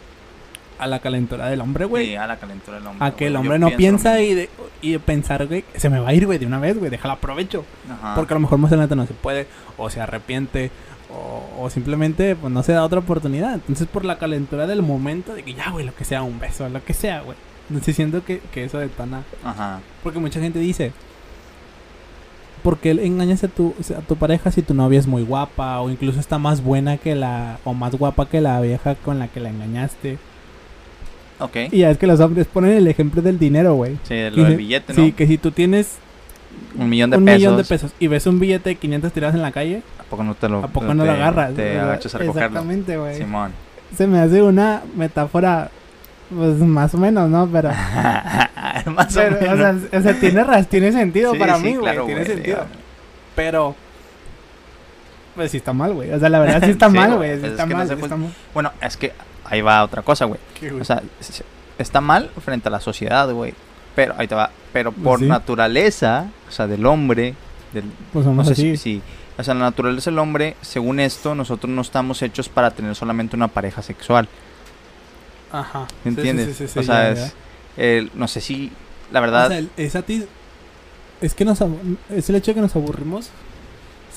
A 0.80 0.88
la 0.88 1.00
calentura 1.00 1.48
del 1.48 1.62
hombre, 1.62 1.86
güey. 1.86 2.08
Sí, 2.08 2.16
a 2.16 2.28
la 2.28 2.38
calentura 2.38 2.78
del 2.78 2.88
hombre. 2.88 3.08
a 3.08 3.12
que 3.12 3.28
el. 3.28 3.34
Yo 3.34 3.40
hombre 3.40 3.60
no 3.60 3.72
piensa 3.72 4.22
y, 4.22 4.34
de, 4.36 4.50
y 4.82 4.92
de 4.92 5.00
pensar, 5.00 5.48
güey, 5.48 5.66
se 5.76 5.90
me 5.90 6.00
va 6.00 6.10
a 6.10 6.14
ir, 6.14 6.26
güey, 6.26 6.38
de 6.38 6.46
una 6.46 6.60
vez, 6.60 6.78
güey, 6.78 6.92
déjala 6.92 7.16
aprovecho. 7.16 7.66
Ajá. 7.92 8.16
Porque 8.16 8.34
a 8.34 8.36
lo 8.36 8.42
mejor 8.42 8.60
más 8.60 8.72
adelante 8.72 8.96
no 8.96 9.08
se 9.08 9.14
puede, 9.14 9.48
o 9.78 9.90
se 9.90 10.02
arrepiente, 10.02 10.70
o, 11.12 11.64
o 11.64 11.70
simplemente 11.70 12.36
pues 12.36 12.54
no 12.54 12.62
se 12.64 12.74
da 12.74 12.84
otra 12.84 13.00
oportunidad. 13.00 13.56
Entonces 13.56 13.88
por 13.88 14.06
la 14.06 14.18
calentura 14.18 14.68
del 14.68 14.82
momento 14.84 15.34
de 15.34 15.44
que 15.44 15.54
ya, 15.54 15.72
güey, 15.72 15.86
lo 15.86 15.96
que 15.96 16.06
sea, 16.06 16.22
un 16.24 16.40
beso, 16.40 16.68
lo 16.70 16.84
que 16.84 16.94
sea, 16.94 17.22
güey. 17.22 17.38
Entonces 17.70 17.96
siento 17.96 18.24
que, 18.24 18.40
que 18.54 18.64
eso 18.64 18.78
detona. 18.78 19.24
Ajá. 19.44 19.80
Porque 20.04 20.20
mucha 20.20 20.40
gente 20.40 20.60
dice, 20.60 20.94
¿por 22.64 22.78
qué 22.78 22.92
engañas 22.92 23.44
a 23.44 23.48
tu, 23.48 23.74
a 23.98 24.02
tu 24.02 24.16
pareja 24.16 24.52
si 24.52 24.62
tu 24.62 24.74
novia 24.74 25.00
es 25.00 25.08
muy 25.08 25.24
guapa? 25.24 25.80
O 25.82 25.90
incluso 25.90 26.20
está 26.20 26.38
más 26.38 26.62
buena 26.62 26.98
que 26.98 27.16
la, 27.16 27.60
o 27.64 27.74
más 27.74 27.96
guapa 27.96 28.28
que 28.28 28.42
la 28.42 28.60
vieja 28.62 28.96
con 28.96 29.20
la 29.20 29.28
que 29.28 29.40
la 29.40 29.50
engañaste. 29.50 30.18
Ok. 31.40 31.56
Y 31.72 31.80
ya 31.80 31.92
es 31.92 31.98
que 31.98 32.08
los 32.08 32.20
hombres 32.20 32.48
ponen 32.48 32.72
el 32.72 32.88
ejemplo 32.88 33.22
del 33.22 33.38
dinero, 33.40 33.76
güey. 33.76 33.98
Sí, 34.04 34.16
de 34.16 34.32
lo 34.32 34.44
del 34.44 34.58
billete, 34.58 34.94
¿no? 34.94 35.04
Sí, 35.04 35.12
que 35.12 35.28
si 35.28 35.38
tú 35.38 35.52
tienes 35.52 35.98
Un 36.78 36.90
millón 36.90 37.10
de 37.12 37.18
un 37.18 37.26
pesos. 37.26 37.38
millón 37.40 37.58
de 37.58 37.64
pesos 37.64 37.92
y 38.00 38.08
ves 38.08 38.26
un 38.26 38.40
billete 38.40 38.70
de 38.72 38.76
500 38.76 39.12
tirados 39.14 39.36
en 39.36 39.42
la 39.44 39.52
calle, 39.52 39.82
¿A 40.00 40.04
poco 40.10 40.24
no 40.24 40.34
te 40.36 40.48
lo 40.50 40.64
¿a 40.64 40.68
poco 40.68 40.88
te- 40.88 40.94
no 40.96 41.06
lo 41.06 41.12
agarras? 41.12 41.54
Te 41.54 41.80
agachas 41.80 42.16
a 42.16 42.18
recogerlo. 42.18 42.48
Exactamente, 42.48 42.98
güey. 42.98 43.16
Simón. 43.18 43.52
Se 43.96 44.08
me 44.08 44.20
hace 44.20 44.42
una 44.42 44.82
metáfora, 44.96 45.70
pues 46.36 46.58
más 46.60 46.94
o 46.94 46.98
menos, 46.98 47.30
¿no? 47.30 47.48
Pero, 47.52 47.70
Más 48.96 49.16
o 49.16 49.20
pero, 49.20 49.38
o, 49.38 49.42
menos. 49.56 49.82
sea, 49.90 50.00
o 50.00 50.02
sea, 50.02 50.20
tiene, 50.20 50.46
tiene 50.70 50.92
sentido 50.92 51.34
Sí, 51.34 51.40
para 51.40 51.58
sí, 51.58 51.64
mí, 51.64 51.70
güey. 51.76 51.82
claro, 51.84 52.06
tiene 52.06 52.26
sentido. 52.26 52.66
Pero, 53.36 53.76
pues 55.36 55.52
sí 55.52 55.58
está 55.58 55.74
mal, 55.74 55.94
güey. 55.94 56.12
O 56.12 56.20
sea, 56.20 56.30
la 56.30 56.40
verdad 56.40 56.62
sí 56.64 56.72
está 56.72 56.90
Sí, 56.90 56.96
mal, 56.96 57.16
güey, 57.16 57.30
pues 57.32 57.44
es 57.44 57.52
está 57.52 57.64
que 57.68 57.74
no 57.76 57.86
puede- 57.86 58.02
está 58.02 58.16
mal. 58.18 58.30
Bueno, 58.54 58.72
es 58.82 58.98
que 58.98 59.14
ahí 59.50 59.62
va 59.62 59.84
otra 59.84 60.02
cosa, 60.02 60.26
güey. 60.26 60.40
O 60.80 60.84
sea, 60.84 61.02
está 61.78 62.02
mal 62.02 62.30
frente 62.44 62.68
a 62.68 62.72
la 62.72 62.80
sociedad, 62.80 63.30
güey. 63.32 63.54
Pero, 63.96 64.14
ahí 64.18 64.28
te 64.28 64.36
va. 64.36 64.52
Pero 64.74 64.92
por 64.92 65.20
sí. 65.20 65.26
naturaleza, 65.26 66.28
o 66.48 66.52
sea, 66.52 66.68
del 66.68 66.86
hombre, 66.86 67.34
del, 67.74 67.86
pues 68.14 68.26
no 68.26 68.44
sé 68.46 68.56
si, 68.56 68.78
si- 68.78 69.02
o 69.38 69.44
sea, 69.44 69.54
la 69.54 69.62
naturaleza 69.62 70.10
del 70.10 70.20
hombre, 70.20 70.56
según 70.62 71.00
esto, 71.00 71.36
nosotros 71.36 71.70
no 71.72 71.82
estamos 71.82 72.22
hechos 72.22 72.50
para 72.50 72.72
tener 72.72 72.96
solamente 72.96 73.36
una 73.36 73.48
pareja 73.48 73.82
sexual. 73.82 74.28
Ajá. 75.52 75.88
¿Me 76.04 76.10
entiendes? 76.12 76.48
sí, 76.58 76.68
sí, 76.68 76.74
sí, 76.74 76.80
o 76.80 76.84
sea, 76.84 77.14
ya, 77.14 77.26
es, 77.78 78.04
ya. 78.06 78.10
no 78.16 78.28
sé 78.28 78.42
si, 78.42 78.72
la 79.12 79.20
verdad, 79.20 79.46
O 79.46 79.50
sea, 79.50 79.58
el- 79.60 79.70
es 79.78 79.96
a 79.96 80.02
ti. 80.02 80.26
Es 81.22 81.34
que 81.34 81.46
nos 81.46 81.60
es 82.12 82.30
el 82.30 82.36
hecho 82.36 82.52
de 82.52 82.56
que 82.56 82.62
nos 82.62 82.76
aburrimos 82.76 83.30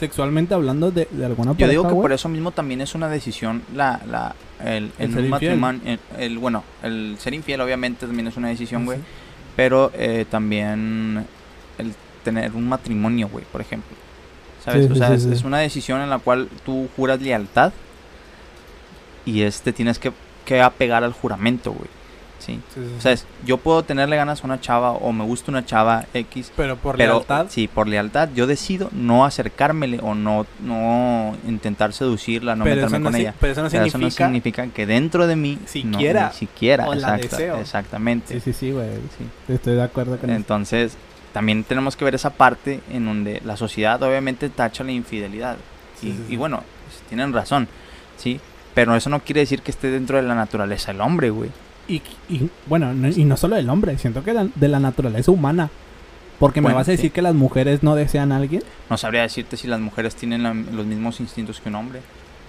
sexualmente 0.00 0.55
hablando 0.55 0.91
de, 0.91 1.06
de 1.11 1.25
alguna 1.26 1.52
yo 1.52 1.55
pareja, 1.55 1.70
digo 1.70 1.82
que 1.85 1.91
güey. 1.93 2.02
por 2.02 2.12
eso 2.12 2.29
mismo 2.29 2.50
también 2.50 2.81
es 2.81 2.94
una 2.97 3.08
decisión 3.08 3.62
la, 3.75 4.00
la, 4.11 4.35
el, 4.64 4.91
El 4.99 5.11
infiel. 5.11 5.29
matrimonio, 5.29 5.81
el, 5.85 5.99
el- 6.19 6.38
bueno, 6.38 6.64
el 6.82 7.17
ser 7.20 7.35
infiel 7.35 7.61
obviamente 7.61 8.06
también 8.06 8.26
es 8.26 8.37
una 8.37 8.49
decisión, 8.49 8.85
güey. 8.85 8.99
Sí. 8.99 9.05
pero 9.55 9.93
eh, 9.94 10.25
también 10.29 11.25
el 11.79 11.94
tener 12.25 12.52
un 12.56 12.69
matrimonio, 12.69 13.29
güey, 13.29 13.44
por 13.52 13.61
ejemplo. 13.61 13.97
¿Sabes? 14.64 14.87
Sí, 14.87 14.93
o 14.93 14.94
sea, 14.97 15.08
sí, 15.08 15.14
es, 15.14 15.25
es 15.26 15.44
una 15.44 15.58
decisión 15.58 16.00
en 16.02 16.11
la 16.11 16.19
cual 16.19 16.49
tú 16.67 16.88
juras 16.97 17.20
lealtad 17.23 17.73
y 19.25 19.43
este 19.43 19.73
tienes 19.73 19.99
que, 19.99 20.12
que 20.44 20.61
apegar 20.61 21.05
al 21.05 21.12
juramento, 21.12 21.73
güey. 21.73 21.88
Sí. 22.40 22.60
Sí, 22.75 22.81
sí, 22.82 22.94
O 22.98 23.00
sea, 23.00 23.12
es- 23.12 23.26
yo 23.46 23.58
puedo 23.58 23.82
tenerle 23.84 24.16
ganas 24.16 24.42
a 24.42 24.46
una 24.46 24.60
chava 24.60 24.90
o 24.92 25.12
me 25.12 25.25
gusta 25.25 25.50
una 25.52 25.64
chava 25.64 26.06
X, 26.12 26.50
pero 26.56 26.76
por 26.76 26.96
pero 26.96 27.14
lealtad. 27.14 27.46
sí, 27.50 27.68
por 27.68 27.87
lealtad 27.87 28.30
yo 28.35 28.47
decido 28.47 28.88
no 28.92 29.25
acercármele 29.25 30.00
o 30.02 30.14
no 30.14 30.47
no 30.61 31.37
intentar 31.47 31.92
seducirla, 31.92 32.56
no 32.56 32.64
pero, 32.64 32.76
meterme 32.76 32.97
eso 32.97 32.99
no, 33.00 33.04
con 33.04 33.14
si- 33.14 33.20
ella. 33.20 33.35
pero 33.38 33.52
eso 33.52 33.62
no 33.62 33.68
Pero 33.70 33.85
eso 33.85 33.92
significa. 33.99 34.25
no 34.25 34.28
significa 34.30 34.66
que 34.68 34.87
dentro 34.87 35.26
de 35.26 35.37
mí 35.37 35.59
no, 35.61 35.68
Siquiera, 35.68 36.28
ni 36.32 36.35
siquiera, 36.38 36.88
o 36.88 36.94
la 36.94 37.16
exacta- 37.16 37.37
deseo. 37.37 37.56
exactamente. 37.61 38.35
Sí, 38.35 38.40
sí, 38.40 38.52
sí, 38.52 38.70
güey. 38.73 38.88
sí. 39.18 39.52
Estoy 39.52 39.75
de 39.76 39.82
acuerdo 39.82 40.16
con 40.18 40.30
eso. 40.30 40.37
Entonces, 40.37 40.97
también 41.32 41.62
tenemos 41.64 41.94
que 41.94 42.04
ver 42.04 42.14
esa 42.14 42.30
parte 42.30 42.80
en 42.90 43.04
donde 43.04 43.40
la 43.44 43.56
sociedad 43.56 44.02
obviamente 44.02 44.49
tacha 44.49 44.82
la 44.82 44.92
infidelidad. 44.92 45.56
Sí, 46.00 46.09
y, 46.09 46.11
sí, 46.12 46.25
sí. 46.26 46.32
y 46.35 46.37
bueno, 46.37 46.62
pues, 46.87 47.02
tienen 47.09 47.32
razón, 47.32 47.68
¿sí? 48.16 48.40
Pero 48.75 48.94
eso 48.97 49.11
no 49.11 49.20
quiere 49.20 49.40
decir 49.40 49.62
que 49.62 49.70
esté 49.73 49.90
dentro 49.90 50.16
de 50.16 50.23
la 50.23 50.35
naturaleza 50.35 50.92
del 50.92 51.00
hombre, 51.02 51.30
güey. 51.30 51.50
Y, 51.90 52.02
y, 52.28 52.49
bueno, 52.66 52.94
no- 52.94 53.09
y 53.09 53.25
no 53.25 53.37
solo 53.37 53.56
del 53.56 53.68
hombre, 53.68 53.99
siento 53.99 54.23
que 54.23 54.32
la- 54.32 54.49
de 54.54 54.68
la 54.68 54.78
naturaleza 54.80 55.30
humana. 55.30 55.70
Porque 56.38 56.61
me 56.62 56.73
vas 56.73 56.88
a 56.88 56.92
decir 56.92 57.06
sí. 57.06 57.11
que 57.11 57.20
las 57.20 57.35
mujeres 57.35 57.82
no 57.82 57.94
desean 57.94 58.32
a 58.32 58.37
alguien. 58.37 58.62
No 58.88 58.97
sabría 58.97 59.23
decirte 59.23 59.56
si 59.59 59.66
las 59.66 59.78
mujeres 59.80 60.14
tienen 60.14 60.42
la- 60.42 60.54
los 60.54 60.87
mismos 60.87 61.20
instintos 61.20 61.61
que 61.61 61.68
un 61.68 61.75
hombre. 61.75 62.00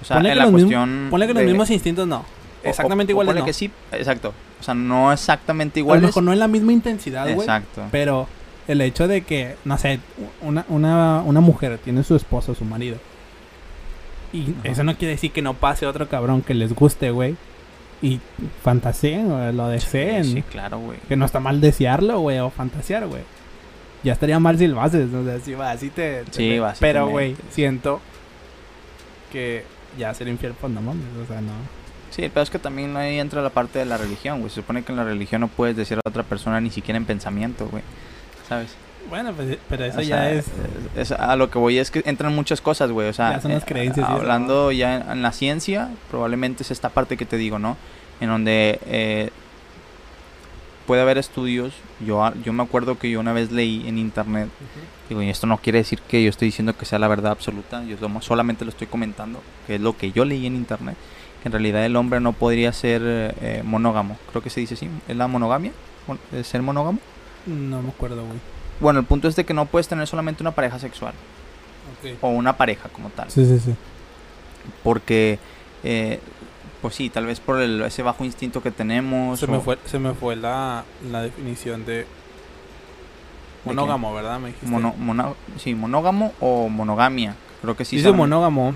O 0.01 0.05
sea, 0.05 0.17
Ponle 0.17 0.31
en 0.31 0.37
la 0.37 0.49
cuestión... 0.49 1.07
Ponle 1.09 1.27
que 1.27 1.33
los 1.33 1.43
mismos 1.43 1.69
instintos 1.71 2.07
no. 2.07 2.23
Exactamente 2.63 3.11
o- 3.11 3.15
o 3.15 3.17
iguales 3.17 3.29
ponle 3.31 3.39
no. 3.41 3.45
que 3.45 3.53
sí, 3.53 3.69
exacto. 3.91 4.33
O 4.59 4.63
sea, 4.63 4.73
no 4.75 5.11
exactamente 5.11 5.79
a 5.79 5.81
lo 5.81 5.85
iguales. 5.85 6.03
mejor 6.03 6.23
no 6.23 6.31
en 6.31 6.39
la 6.39 6.47
misma 6.47 6.71
intensidad, 6.71 7.23
güey. 7.25 7.39
Exacto. 7.39 7.83
Pero 7.91 8.27
el 8.67 8.79
hecho 8.81 9.07
de 9.07 9.21
que, 9.23 9.55
no 9.65 9.77
sé, 9.77 9.99
una, 10.41 10.65
una, 10.69 11.21
una 11.25 11.39
mujer 11.41 11.79
tiene 11.83 12.03
su 12.03 12.15
esposo, 12.15 12.53
su 12.55 12.63
marido. 12.63 12.97
Y 14.31 14.51
Ajá. 14.59 14.69
eso 14.71 14.83
no 14.83 14.95
quiere 14.95 15.13
decir 15.15 15.31
que 15.31 15.41
no 15.41 15.55
pase 15.55 15.85
otro 15.85 16.07
cabrón 16.07 16.41
que 16.43 16.53
les 16.53 16.73
guste, 16.73 17.11
güey. 17.11 17.35
Y 18.01 18.19
fantaseen, 18.63 19.29
güey, 19.29 19.53
lo 19.53 19.67
deseen. 19.67 20.23
Sí, 20.25 20.41
claro, 20.43 20.79
güey. 20.79 20.97
Que 21.07 21.15
no 21.15 21.25
está 21.25 21.39
mal 21.39 21.61
desearlo, 21.61 22.19
güey, 22.19 22.39
o 22.39 22.49
fantasear, 22.49 23.05
güey. 23.07 23.21
Ya 24.03 24.13
estaría 24.13 24.39
mal 24.39 24.57
si 24.57 24.67
lo 24.67 24.81
haces, 24.81 25.13
o 25.13 25.23
sea, 25.23 25.39
si 25.39 25.53
va 25.53 25.69
así 25.71 25.89
te... 25.89 26.23
te- 26.23 26.31
Sí, 26.33 26.49
te- 26.49 26.59
va, 26.59 26.69
así 26.71 26.79
Pero, 26.81 27.07
güey, 27.07 27.35
siento 27.51 28.01
que 29.31 29.63
ya 29.97 30.13
ser 30.13 30.27
infiel, 30.27 30.53
pues 30.59 30.73
no 30.73 30.81
mames, 30.81 31.05
o 31.23 31.27
sea, 31.27 31.41
no. 31.41 31.51
Sí, 32.09 32.29
pero 32.33 32.41
es 32.41 32.49
que 32.49 32.59
también 32.59 32.97
ahí 32.97 33.19
entra 33.19 33.41
la 33.41 33.51
parte 33.51 33.79
de 33.79 33.85
la 33.85 33.97
religión, 33.97 34.39
güey. 34.39 34.49
Se 34.49 34.55
supone 34.61 34.83
que 34.83 34.91
en 34.91 34.97
la 34.97 35.03
religión 35.03 35.41
no 35.41 35.47
puedes 35.47 35.77
decir 35.77 35.97
a 35.97 36.09
otra 36.09 36.23
persona 36.23 36.59
ni 36.59 36.69
siquiera 36.69 36.97
en 36.97 37.05
pensamiento, 37.05 37.67
güey. 37.69 37.83
¿Sabes? 38.49 38.71
Bueno, 39.11 39.31
pues, 39.33 39.57
pero 39.69 39.85
eso 39.85 39.99
O 39.99 40.01
ya 40.01 40.07
sea, 40.07 40.31
es... 40.31 40.45
es- 40.95 41.11
A 41.11 41.35
lo 41.35 41.51
que 41.51 41.59
voy 41.59 41.77
es 41.77 41.91
que 41.91 42.01
entran 42.05 42.33
muchas 42.33 42.61
cosas, 42.61 42.89
güey. 42.91 43.09
O 43.09 43.13
sea, 43.13 43.33
Ya 43.33 43.41
son 43.41 43.51
las 43.51 43.61
eh, 43.61 43.65
creencias 43.67 44.07
eso, 44.09 44.17
hablando 44.17 44.71
ya 44.71 44.95
en, 44.95 45.11
en 45.11 45.21
la 45.21 45.31
ciencia, 45.33 45.89
probablemente 46.09 46.63
es 46.63 46.71
esta 46.71 46.89
parte 46.89 47.15
que 47.17 47.25
te 47.27 47.37
digo, 47.37 47.59
¿no? 47.59 47.77
En 48.21 48.29
donde, 48.29 48.79
eh, 48.87 49.29
puede 50.87 51.01
haber 51.01 51.17
estudios. 51.17 51.73
Yo, 52.05 52.31
yo 52.43 52.53
me 52.53 52.63
acuerdo 52.63 52.97
que 52.97 53.09
yo 53.11 53.19
una 53.19 53.33
vez 53.33 53.51
leí 53.51 53.87
en 53.87 53.97
internet, 53.97 54.49
digo, 55.09 55.21
y 55.21 55.29
esto 55.29 55.45
no 55.47 55.57
quiere 55.57 55.79
decir 55.79 55.99
que 56.07 56.23
yo 56.23 56.29
estoy 56.29 56.47
diciendo 56.47 56.75
que 56.75 56.85
sea 56.85 56.97
la 56.99 57.07
verdad 57.07 57.31
absoluta, 57.31 57.83
yo 57.83 57.97
solamente 58.21 58.65
lo 58.65 58.71
estoy 58.71 58.87
comentando, 58.87 59.41
que 59.67 59.75
es 59.75 59.81
lo 59.81 59.95
que 59.97 60.11
yo 60.11 60.25
leí 60.25 60.45
en 60.47 60.55
internet, 60.55 60.95
que 61.43 61.49
en 61.49 61.51
realidad 61.53 61.85
el 61.85 61.95
hombre 61.95 62.19
no 62.19 62.33
podría 62.33 62.71
ser 62.73 63.01
eh, 63.05 63.61
monógamo. 63.63 64.17
Creo 64.31 64.41
que 64.41 64.49
se 64.49 64.59
dice 64.61 64.73
así, 64.75 64.89
¿es 65.07 65.15
la 65.15 65.27
monogamia? 65.27 65.71
Mon- 66.07 66.19
¿Es 66.31 66.47
ser 66.47 66.61
monógamo? 66.61 66.99
No 67.45 67.81
me 67.81 67.89
acuerdo, 67.89 68.23
güey. 68.25 68.39
Bueno, 68.81 68.99
el 68.99 69.05
punto 69.05 69.27
es 69.27 69.35
de 69.35 69.45
que 69.45 69.53
no 69.53 69.65
puedes 69.67 69.87
tener 69.87 70.05
solamente 70.07 70.43
una 70.43 70.51
pareja 70.51 70.79
sexual, 70.79 71.13
Ok. 72.03 72.17
o 72.21 72.29
una 72.29 72.57
pareja 72.57 72.89
como 72.89 73.09
tal. 73.11 73.29
Sí, 73.31 73.45
sí, 73.45 73.59
sí. 73.59 73.75
porque 74.83 75.39
eh, 75.83 76.19
pues 76.81 76.93
sí 76.95 77.09
tal 77.09 77.25
vez 77.25 77.39
por 77.39 77.59
el- 77.61 77.81
ese 77.83 78.03
bajo 78.03 78.23
instinto 78.23 78.61
que 78.61 78.69
tenemos 78.71 79.39
Se 79.39 79.45
o- 79.45 79.49
me 79.49 79.59
fue, 79.59 79.77
se 79.85 79.97
me 79.99 80.13
fue 80.13 80.35
la, 80.35 80.83
la 81.11 81.21
definición 81.23 81.85
de 81.85 82.05
monógamo, 83.65 84.13
¿verdad? 84.13 84.39
Me 84.39 84.47
dijiste. 84.47 84.67
mono- 84.67 84.93
mono- 84.97 85.35
sí 85.57 85.75
monógamo 85.75 86.33
o 86.39 86.69
monogamia 86.69 87.35
creo 87.61 87.75
que 87.75 87.85
sí 87.85 87.95
Dice 87.97 88.09
saben- 88.09 88.17
monógamo 88.17 88.73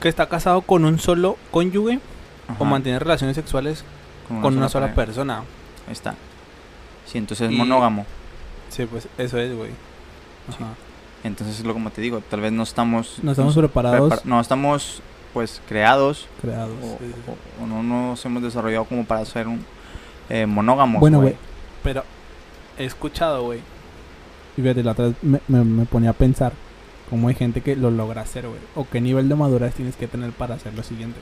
que 0.00 0.08
está 0.08 0.28
casado 0.28 0.62
con 0.62 0.84
un 0.84 0.98
solo 0.98 1.36
cónyuge 1.50 2.00
Ajá, 2.48 2.56
o 2.58 2.64
mantiene 2.64 2.98
relaciones 2.98 3.36
sexuales 3.36 3.84
con 4.42 4.56
una 4.56 4.68
sola 4.68 4.94
persona. 4.94 5.38
Ahí 5.86 5.92
está 5.92 6.14
sí 7.06 7.18
entonces 7.18 7.50
Y- 7.50 7.56
monógamo 7.56 8.04
Sí, 8.68 8.86
pues 8.86 9.08
eso 9.18 9.38
es, 9.38 9.54
güey. 9.56 9.70
Sí. 9.70 10.56
Ajá. 10.62 10.74
entonces 11.24 11.58
es 11.58 11.64
lo 11.66 11.72
como 11.74 11.90
te 11.90 12.00
digo 12.00 12.22
tal 12.30 12.40
vez 12.40 12.52
no 12.52 12.62
estamos 12.62 13.18
No 13.22 13.32
estamos 13.32 13.54
nos 13.56 13.62
preparados, 13.62 14.10
prepar- 14.12 14.24
no 14.24 14.40
estamos 14.40 15.02
pues 15.34 15.60
creados 15.68 16.26
creados. 16.40 16.72
o, 16.82 16.86
sí, 16.98 17.04
sí, 17.06 17.12
sí. 17.14 17.32
o- 17.60 17.64
o 17.64 17.66
no 17.66 17.82
nos 17.82 18.24
hemos 18.24 18.42
desarrollado 18.42 18.84
como 18.84 19.04
para 19.04 19.24
ser 19.26 19.46
un 19.48 19.64
eh, 20.30 20.46
monógamos 20.46 21.00
Bueno, 21.00 21.20
güey. 21.20 21.36
Pero 21.82 22.04
he 22.78 22.84
escuchado, 22.84 23.42
güey. 23.44 23.60
Y 24.56 24.62
fíjate, 24.62 24.82
la 24.82 24.92
otra 24.92 25.06
vez 25.06 25.16
me, 25.22 25.40
me, 25.48 25.64
me 25.64 25.84
ponía 25.86 26.10
a 26.10 26.14
pensar 26.14 26.52
cómo 27.10 27.28
hay 27.28 27.34
gente 27.34 27.60
que 27.62 27.76
lo 27.76 27.90
logra 27.90 28.22
hacer, 28.22 28.46
güey. 28.46 28.60
O 28.74 28.86
qué 28.88 29.00
nivel 29.00 29.28
de 29.28 29.34
madurez 29.34 29.74
tienes 29.74 29.96
que 29.96 30.06
tener 30.08 30.30
para 30.32 30.54
hacer 30.56 30.74
lo 30.74 30.82
siguiente. 30.82 31.18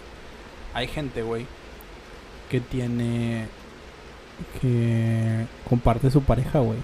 Hay 0.74 0.86
gente, 0.88 1.22
güey, 1.22 1.46
que 2.50 2.60
tiene. 2.60 3.46
que 4.60 5.46
comparte 5.68 6.10
su 6.10 6.22
pareja, 6.22 6.58
güey. 6.60 6.78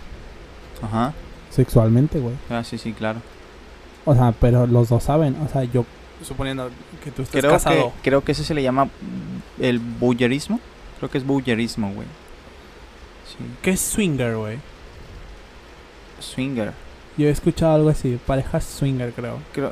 Ajá 0.83 1.13
Sexualmente, 1.51 2.19
güey. 2.19 2.35
Ah, 2.51 2.65
sí 2.65 2.79
sí 2.79 2.93
claro 2.93 3.21
O 4.05 4.15
sea, 4.15 4.33
pero 4.33 4.67
los 4.67 4.89
dos 4.89 5.03
saben. 5.05 5.37
O 5.45 5.49
sea, 5.49 5.65
yo. 5.65 5.85
Suponiendo 6.23 6.71
que 7.05 7.11
tú 7.11 7.23
estés 7.23 7.41
creo 7.41 7.53
casado. 7.53 7.93
que 7.97 8.11
creo 8.11 8.25
que 8.25 8.33
ese 8.33 8.43
se 8.45 8.55
le 8.55 8.63
llama 8.63 8.89
el 9.61 9.79
bullerismo 9.81 10.61
creo 10.99 11.11
que 11.11 11.19
es 11.19 11.27
bullerismo 11.27 11.93
güey 11.93 12.07
sí 13.29 13.37
¿Qué 13.61 13.71
es 13.73 13.81
swinger, 13.81 14.37
güey? 14.37 14.59
swinger 16.21 16.73
Yo 17.19 17.27
he 17.29 17.31
escuchado 17.31 17.75
algo 17.75 17.89
así. 17.91 18.19
Pareja 18.27 18.61
swinger, 18.61 19.13
creo. 19.13 19.39
creo 19.53 19.71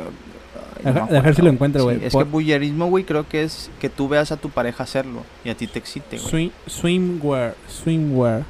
ay, 0.85 0.85
Deja- 0.85 0.93
me 0.93 0.93
deja 0.93 1.07
ver 1.07 1.17
acuerdo. 1.19 1.35
si 1.37 1.43
lo 1.43 1.51
encuentro, 1.51 1.81
Sí, 1.81 1.85
güey. 1.87 2.05
es 2.05 2.13
Por- 2.13 2.25
que 2.25 2.31
bullerismo 2.31 2.87
güey 2.87 3.05
creo 3.05 3.27
que 3.29 3.43
es 3.45 3.71
que 3.81 3.89
tú 3.89 4.09
veas 4.09 4.31
a 4.33 4.37
tu 4.37 4.51
pareja 4.51 4.83
hacerlo 4.85 5.23
y 5.45 5.49
a 5.51 5.55
ti 5.57 5.67
te 5.67 5.79
excite 5.79 6.19
güey 6.19 6.29
Swim, 6.31 6.51
swimwear, 6.67 7.55
swimwear. 7.69 8.45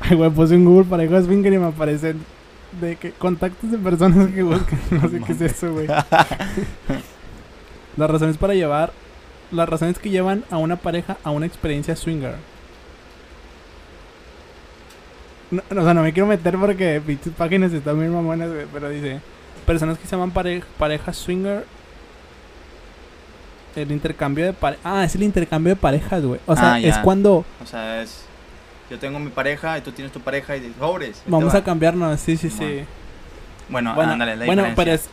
Ay, 0.00 0.16
güey, 0.16 0.30
puse 0.30 0.54
en 0.54 0.64
Google 0.64 0.84
pareja 0.84 1.22
swinger 1.22 1.52
y 1.52 1.58
me 1.58 1.66
aparecen 1.66 2.20
de 2.80 2.96
que 2.96 3.12
contactos 3.12 3.70
de 3.70 3.78
personas 3.78 4.28
que 4.28 4.42
buscan. 4.42 4.78
No 4.90 5.08
sé 5.08 5.20
qué 5.20 5.32
es 5.32 5.40
eso, 5.40 5.72
güey. 5.72 5.86
Las 7.96 8.10
razones 8.10 8.36
para 8.36 8.54
llevar. 8.54 8.92
Las 9.50 9.68
razones 9.68 9.98
que 9.98 10.10
llevan 10.10 10.44
a 10.50 10.58
una 10.58 10.76
pareja 10.76 11.16
a 11.24 11.30
una 11.30 11.46
experiencia 11.46 11.96
swinger. 11.96 12.34
No, 15.50 15.62
no, 15.70 15.80
o 15.80 15.84
sea, 15.84 15.94
no 15.94 16.02
me 16.02 16.12
quiero 16.12 16.26
meter 16.26 16.56
porque 16.58 17.00
pinches 17.06 17.32
páginas 17.32 17.72
están 17.72 17.96
muy 17.96 18.08
mamonas, 18.08 18.48
güey. 18.52 18.66
Pero 18.72 18.88
dice: 18.90 19.20
Personas 19.64 19.96
que 19.98 20.04
se 20.06 20.10
llaman 20.16 20.32
pare 20.32 20.62
pareja 20.78 21.12
swinger. 21.12 21.64
El 23.76 23.92
intercambio 23.92 24.44
de 24.44 24.52
parejas. 24.52 24.84
Ah, 24.84 25.04
es 25.04 25.14
el 25.14 25.22
intercambio 25.22 25.74
de 25.74 25.80
parejas, 25.80 26.24
güey. 26.24 26.40
O 26.46 26.56
sea, 26.56 26.74
Ah, 26.74 26.80
es 26.80 26.98
cuando 26.98 27.44
o 27.62 27.66
sea 27.66 28.02
es 28.02 28.24
yo 28.90 28.98
tengo 28.98 29.18
mi 29.18 29.30
pareja 29.30 29.78
y 29.78 29.80
tú 29.80 29.92
tienes 29.92 30.12
tu 30.12 30.20
pareja 30.20 30.56
y 30.56 30.60
dices 30.60 30.76
te 30.76 31.30
vamos 31.30 31.54
va". 31.54 31.58
a 31.58 31.64
cambiarnos. 31.64 32.20
Sí, 32.20 32.36
sí, 32.36 32.50
sí. 32.50 32.84
bueno, 33.68 33.94
Bueno, 33.94 34.12
ándale 34.12 34.36
la 34.36 34.46
bueno 34.46 34.64
pero 34.76 34.92
es. 34.92 35.08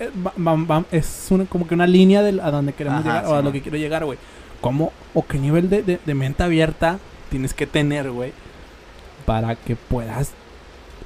eh, 0.00 0.10
va- 0.24 0.32
va- 0.56 0.84
es 0.92 1.26
una- 1.30 1.44
como 1.46 1.66
que 1.66 1.74
una 1.74 1.86
línea 1.86 2.22
de 2.22 2.40
a 2.40 2.50
donde 2.50 2.72
queremos 2.72 3.00
Ajá, 3.00 3.08
llegar 3.08 3.24
o 3.24 3.26
a 3.26 3.30
Simón. 3.30 3.44
lo 3.46 3.52
que 3.52 3.60
quiero 3.62 3.78
llegar, 3.78 4.04
güey. 4.04 4.18
¿Cómo 4.60 4.92
o 5.14 5.26
qué 5.26 5.38
nivel 5.38 5.68
de, 5.68 5.82
de, 5.82 5.98
de 6.04 6.14
mente 6.14 6.42
abierta 6.44 6.98
tienes 7.30 7.52
que 7.54 7.66
tener, 7.66 8.10
güey? 8.10 8.32
Para 9.26 9.56
que 9.56 9.74
puedas 9.76 10.32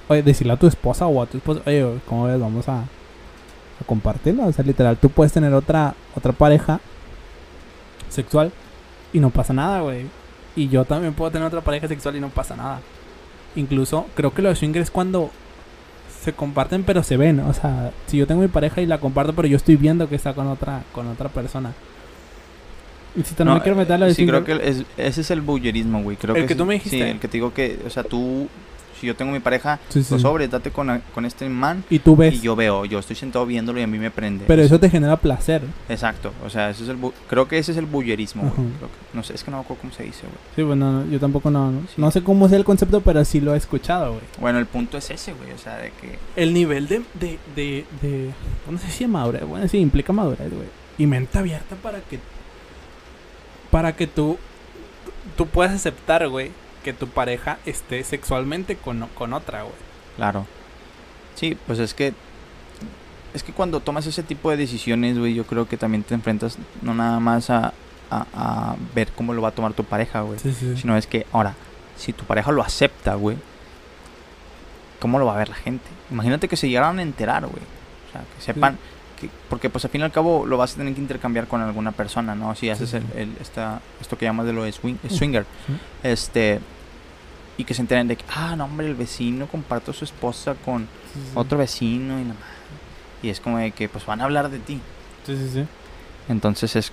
oye, 0.09 0.23
decirle 0.23 0.53
a 0.53 0.57
tu 0.57 0.67
esposa 0.67 1.07
o 1.07 1.23
a 1.23 1.27
tu 1.27 1.39
esposa, 1.39 1.61
oye, 1.67 1.83
güey, 1.83 1.99
¿cómo 2.07 2.25
ves? 2.27 2.39
Vamos 2.39 2.69
a, 2.69 2.81
a 2.81 3.85
compartirlo. 3.87 4.45
O 4.47 4.53
sea, 4.53 4.65
literal, 4.65 4.97
tú 4.99 5.09
puedes 5.09 5.33
tener 5.33 5.53
otra, 5.55 5.95
otra 6.15 6.33
pareja 6.33 6.81
sexual 8.09 8.53
y 9.13 9.21
no 9.21 9.31
pasa 9.31 9.53
nada, 9.53 9.81
güey. 9.81 10.07
Y 10.57 10.69
yo 10.69 10.85
también 10.85 11.15
puedo 11.15 11.31
tener 11.31 11.47
otra 11.47 11.61
pareja 11.61 11.87
sexual 11.87 12.17
y 12.17 12.21
no 12.21 12.31
pasa 12.31 12.57
nada. 12.57 12.81
Incluso 13.55 14.07
creo 14.15 14.33
que 14.33 14.43
lo 14.43 14.49
de 14.49 14.57
swinger 14.57 14.83
es 14.83 14.91
cuando 14.91 15.31
se 16.23 16.33
comparten 16.33 16.83
pero 16.83 17.03
se 17.03 17.17
ven. 17.17 17.41
O 17.41 17.53
sea, 17.53 17.93
si 18.07 18.17
yo 18.17 18.27
tengo 18.27 18.43
mi 18.43 18.49
pareja 18.49 18.81
y 18.81 18.87
la 18.87 18.99
comparto 18.99 19.35
pero 19.35 19.47
yo 19.47 19.57
estoy 19.57 19.77
viendo 19.77 20.09
que 20.09 20.17
está 20.17 20.35
con 20.35 20.49
otra, 20.49 20.83
con 20.93 21.07
otra 21.09 21.29
persona. 21.29 21.73
Insisto, 23.17 23.45
no, 23.45 23.55
me 23.55 23.63
quiero 23.63 23.77
meter 23.77 24.03
a 24.03 24.13
sí, 24.13 24.27
creo 24.27 24.45
que 24.45 24.53
es- 24.63 24.85
ese 24.97 25.21
es 25.23 25.31
el 25.31 25.41
bullerismo, 25.41 26.03
güey. 26.03 26.17
Creo 26.17 26.37
El 26.37 26.47
que 26.47 26.55
tú 26.55 26.67
me 26.67 26.75
dijiste. 26.75 26.97
Sí, 26.97 27.03
el 27.03 27.19
que 27.19 27.29
te 27.29 27.39
digo 27.39 27.53
que, 27.55 27.79
o 27.87 27.91
sea, 27.91 28.03
tú, 28.03 28.49
si 29.01 29.07
yo 29.07 29.15
tengo 29.15 29.31
mi 29.33 29.41
pareja, 29.41 29.79
Sí, 29.91 30.03
sí. 30.03 30.07
pues 30.11 30.23
sobre, 30.23 30.49
date 30.49 30.71
con, 30.71 31.03
con 31.15 31.25
este 31.27 31.47
man 31.51 31.85
Y 31.91 31.99
tú 31.99 32.17
ves. 32.17 32.35
y 32.35 32.41
yo 32.41 32.57
veo, 32.57 32.85
yo 32.87 32.99
estoy 32.99 33.15
sentado 33.17 33.45
viéndolo 33.45 33.79
y 33.79 33.83
a 33.83 33.87
mí 33.87 33.99
me 33.99 34.11
prende. 34.11 34.45
pero 34.47 34.63
eso 34.63 34.81
te 34.81 34.89
genera 34.89 35.17
placer. 35.19 35.61
Exacto, 35.89 36.33
o 36.45 36.49
sea, 36.51 36.71
ese 36.71 36.83
es 36.85 36.89
el 36.89 36.99
bu- 36.99 37.13
creo 37.29 37.47
que 37.47 37.59
ese 37.59 37.73
es 37.73 37.79
el 37.79 37.85
bullerismo, 37.87 38.43
güey. 38.57 38.69
No 39.13 39.23
sé, 39.23 39.35
es 39.35 39.45
que 39.45 39.51
no 39.51 39.59
me 39.59 39.63
acuerdo 39.65 39.83
cómo 39.83 39.93
se 39.93 40.03
dice, 40.05 40.23
güey. 40.23 40.39
Sí, 40.57 40.63
bueno, 40.63 41.05
yo 41.11 41.19
tampoco 41.21 41.51
no, 41.51 41.71
no, 41.73 41.81
Sí. 41.83 41.95
no 41.99 42.11
sé 42.11 42.23
cómo 42.23 42.47
es 42.47 42.53
el 42.53 42.65
concepto, 42.65 43.01
pero 43.03 43.23
sí 43.27 43.41
lo 43.41 43.55
he 43.55 43.59
escuchado, 43.59 44.11
güey. 44.13 44.23
Bueno, 44.41 44.59
el 44.59 44.67
punto 44.67 44.97
es 44.99 45.11
ese, 45.11 45.33
güey, 45.35 45.53
o 45.53 45.59
sea, 45.59 45.77
de 45.77 45.93
que... 46.01 46.19
El 46.37 46.55
nivel 46.55 46.89
de, 46.89 47.03
de, 47.21 47.39
de, 47.55 47.85
de 48.01 48.31
no 48.71 48.79
sé 48.79 48.91
si 48.91 49.05
es 49.05 49.11
madurez, 49.11 49.45
bueno, 49.45 49.67
sí, 49.69 49.77
implica 49.79 50.13
madurez, 50.15 50.51
güey. 50.51 50.69
Y 50.99 51.07
mente 51.07 51.37
abierta 51.39 51.77
para 51.77 52.01
que, 52.01 52.19
para 53.77 53.95
que 53.95 54.07
tú, 54.07 54.39
tú 55.37 55.49
puedas 55.49 55.75
aceptar, 55.75 56.27
güey, 56.31 56.51
que 56.83 56.95
tu 56.95 57.09
pareja 57.09 57.59
esté 57.67 58.03
sexualmente 58.05 58.77
con, 58.77 59.07
con 59.15 59.35
otra, 59.35 59.65
güey. 59.65 59.75
Claro. 60.17 60.47
Sí, 61.35 61.59
pues 61.67 61.79
es 61.79 61.93
que. 61.93 62.15
Es 63.35 63.43
que 63.43 63.53
cuando 63.53 63.81
tomas 63.81 64.07
ese 64.07 64.23
tipo 64.23 64.51
de 64.51 64.57
decisiones, 64.57 65.19
güey, 65.19 65.35
yo 65.35 65.45
creo 65.45 65.69
que 65.69 65.77
también 65.77 66.05
te 66.05 66.15
enfrentas 66.15 66.57
no 66.81 66.95
nada 66.95 67.21
más 67.21 67.51
a, 67.51 67.75
a, 68.11 68.27
a 68.33 68.77
ver 68.95 69.13
cómo 69.13 69.35
lo 69.35 69.43
va 69.43 69.49
a 69.49 69.53
tomar 69.53 69.75
tu 69.75 69.85
pareja, 69.85 70.23
güey. 70.23 70.39
Sí, 70.39 70.55
sí. 70.55 70.75
Sino 70.79 70.97
es 70.97 71.07
que, 71.07 71.27
ahora, 71.31 71.53
si 71.99 72.15
tu 72.15 72.25
pareja 72.25 72.53
lo 72.53 72.63
acepta, 72.63 73.15
güey, 73.17 73.37
¿cómo 75.01 75.19
lo 75.19 75.27
va 75.27 75.35
a 75.35 75.37
ver 75.37 75.51
la 75.51 75.57
gente? 75.57 75.85
Imagínate 76.11 76.49
que 76.49 76.57
se 76.57 76.67
llegaran 76.67 76.99
a 76.99 77.03
enterar, 77.03 77.43
güey. 77.43 77.63
O 78.09 78.13
sea, 78.13 78.23
que 78.23 78.43
sepan. 78.43 78.79
Que, 79.19 79.31
porque, 79.49 79.71
pues, 79.71 79.85
al 79.85 79.91
fin 79.91 80.03
y 80.03 80.05
al 80.05 80.13
cabo, 80.13 80.45
lo 80.47 80.57
vas 80.59 80.75
a 80.75 80.77
tener 80.77 80.95
que 80.95 81.01
intercambiar 81.01 81.47
con 81.49 81.61
alguna 81.63 81.93
persona, 81.93 82.35
¿no? 82.35 82.55
Si 82.55 82.69
haces 82.71 82.91
sí. 82.91 82.97
el, 82.97 83.05
el- 83.19 83.37
esta, 83.41 83.81
esto 84.01 84.19
que 84.19 84.27
llamas 84.27 84.45
de 84.47 84.53
lo 84.53 84.63
de 84.65 84.73
swing, 84.73 84.97
swinger. 85.09 85.45
Sí. 85.67 85.73
Este. 86.03 86.61
Y 87.59 87.65
que 87.65 87.73
se 87.73 87.81
enteren 87.81 88.07
de 88.09 88.17
que, 88.17 88.25
ah, 88.35 88.55
no, 88.57 88.67
hombre, 88.67 88.87
el 88.87 88.95
vecino 88.95 89.47
compartió 89.47 89.93
su 89.95 90.05
esposa 90.05 90.55
con 90.65 90.87
otro 91.35 91.57
vecino 91.57 92.19
y 92.21 92.25
la 92.25 92.35
madre. 92.35 92.47
Y 93.23 93.31
es 93.31 93.41
como 93.41 93.57
de 93.57 93.71
que 93.71 93.89
pues 93.89 94.05
van 94.05 94.21
a 94.21 94.25
hablar 94.25 94.51
de 94.51 94.59
ti. 94.59 94.79
Sí, 95.25 95.35
sí, 95.37 95.49
sí. 95.51 95.65
Entonces 96.29 96.77
es 96.77 96.93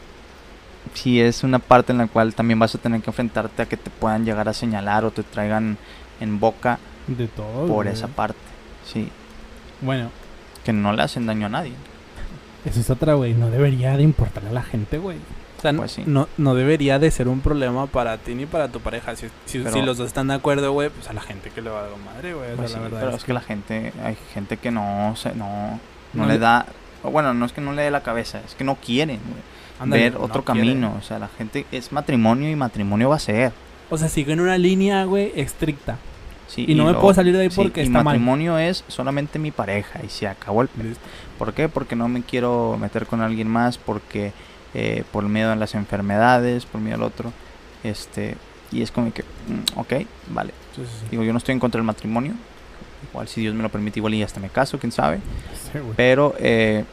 sí 0.93 1.19
es 1.19 1.43
una 1.43 1.59
parte 1.59 1.91
en 1.91 1.97
la 1.97 2.07
cual 2.07 2.33
también 2.33 2.59
vas 2.59 2.73
a 2.75 2.77
tener 2.77 3.01
que 3.01 3.09
enfrentarte 3.09 3.61
a 3.61 3.65
que 3.65 3.75
te 3.77 3.89
puedan 3.89 4.23
llegar 4.25 4.47
a 4.47 4.53
señalar 4.53 5.03
o 5.05 5.11
te 5.11 5.23
traigan 5.23 5.77
en 6.21 6.39
boca 6.39 6.79
De 7.07 7.27
todo. 7.27 7.67
por 7.67 7.83
güey. 7.85 7.89
esa 7.89 8.07
parte. 8.07 8.37
Sí, 8.85 9.09
Bueno, 9.81 10.09
que 10.63 10.71
no 10.71 10.93
le 10.93 11.01
hacen 11.03 11.25
daño 11.25 11.47
a 11.47 11.49
nadie. 11.49 11.73
Esa 12.65 12.79
es 12.79 12.89
otra, 12.89 13.13
güey. 13.15 13.33
No 13.33 13.49
debería 13.49 13.95
de 13.97 14.03
importarle 14.03 14.49
a 14.49 14.53
la 14.53 14.63
gente, 14.63 14.97
güey. 14.97 15.17
O 15.57 15.61
sea, 15.61 15.71
no- 15.71 15.79
Pues 15.79 15.91
sí. 15.93 16.03
no, 16.05 16.27
no 16.37 16.55
debería 16.55 16.99
de 16.99 17.09
ser 17.09 17.27
un 17.29 17.39
problema 17.39 17.87
para 17.87 18.17
ti 18.17 18.35
ni 18.35 18.45
para 18.45 18.67
tu 18.67 18.79
pareja. 18.81 19.15
Si, 19.15 19.27
si, 19.45 19.59
Pero- 19.59 19.71
si 19.73 19.81
los 19.81 19.97
dos 19.97 20.07
están 20.07 20.27
de 20.27 20.33
acuerdo, 20.33 20.71
güey, 20.73 20.89
pues 20.89 21.09
a 21.09 21.13
la 21.13 21.21
gente 21.21 21.49
que 21.51 21.61
le 21.61 21.69
va 21.69 21.79
a 21.79 21.83
dar 21.83 21.91
madre, 22.05 22.33
güey. 22.33 22.55
Pues 22.57 22.71
sí, 22.71 22.77
pero 22.89 23.09
es 23.09 23.15
es 23.15 23.23
que 23.23 23.33
la 23.33 23.41
gente 23.41 23.93
hay 24.03 24.17
gente 24.33 24.57
que 24.57 24.71
no 24.71 25.13
se 25.15 25.33
no 25.35 25.79
no 26.13 26.23
No 26.23 26.25
le 26.27 26.37
da 26.37 26.65
bueno, 27.03 27.33
no 27.33 27.45
es 27.45 27.51
que 27.53 27.59
no 27.61 27.73
le 27.73 27.81
dé 27.81 27.91
la 27.91 28.01
cabeza, 28.01 28.39
es 28.45 28.55
que 28.55 28.63
no 28.63 28.75
quieren 28.75 29.19
güey, 29.19 29.41
Ándale, 29.79 30.03
ver 30.03 30.13
no 30.13 30.19
otro 30.21 30.43
quiere. 30.45 30.59
camino, 30.61 30.95
o 30.97 31.01
sea, 31.01 31.19
la 31.19 31.27
gente 31.27 31.65
es 31.71 31.91
matrimonio 31.91 32.49
y 32.49 32.55
matrimonio 32.55 33.09
va 33.09 33.15
a 33.17 33.19
ser. 33.19 33.51
O 33.89 33.97
sea, 33.97 34.07
siguen 34.09 34.39
una 34.39 34.57
línea, 34.57 35.03
güey, 35.05 35.31
estricta. 35.35 35.97
Sí, 36.47 36.65
Y 36.67 36.75
no 36.75 36.85
me 36.85 36.93
puedo 36.93 37.13
salir 37.13 37.33
de 37.35 37.41
ahí 37.43 37.49
sí, 37.49 37.55
porque 37.55 37.81
está 37.81 37.91
mal. 38.03 38.03
matrimonio 38.05 38.57
es 38.57 38.83
solamente 38.87 39.39
mi 39.39 39.51
pareja 39.51 39.99
y 40.05 40.09
se 40.09 40.27
acabó 40.27 40.61
el 40.61 40.69
¿Por 41.43 41.53
qué? 41.53 41.67
Porque 41.67 41.97
no 41.97 42.07
me 42.07 42.21
quiero 42.21 42.77
meter 42.79 43.05
con 43.05 43.19
alguien 43.19 43.49
más, 43.49 43.77
porque 43.77 44.31
eh, 44.73 45.03
por 45.11 45.25
miedo 45.25 45.51
a 45.51 45.57
las 45.57 45.75
enfermedades, 45.75 46.65
por 46.65 46.79
miedo 46.79 46.95
al 46.95 47.03
otro. 47.03 47.33
Este, 47.83 48.37
Y 48.71 48.81
es 48.81 48.91
como 48.91 49.11
que, 49.11 49.23
mm, 49.23 49.77
ok, 49.77 49.93
vale. 50.29 50.53
Sí, 50.73 50.83
sí, 50.85 50.91
sí. 51.01 51.07
Digo, 51.11 51.23
yo 51.23 51.33
no 51.33 51.39
estoy 51.39 51.51
en 51.51 51.59
contra 51.59 51.79
del 51.79 51.85
matrimonio. 51.85 52.31
Igual 53.11 53.27
si 53.27 53.41
Dios 53.41 53.53
me 53.55 53.61
lo 53.61 53.67
permite, 53.67 53.99
igual 53.99 54.13
y 54.13 54.23
hasta 54.23 54.39
me 54.39 54.47
caso, 54.47 54.79
quién 54.79 54.93
sabe. 54.93 55.17
Sí. 55.73 55.79
Pero 55.97 56.33
eh, 56.39 56.85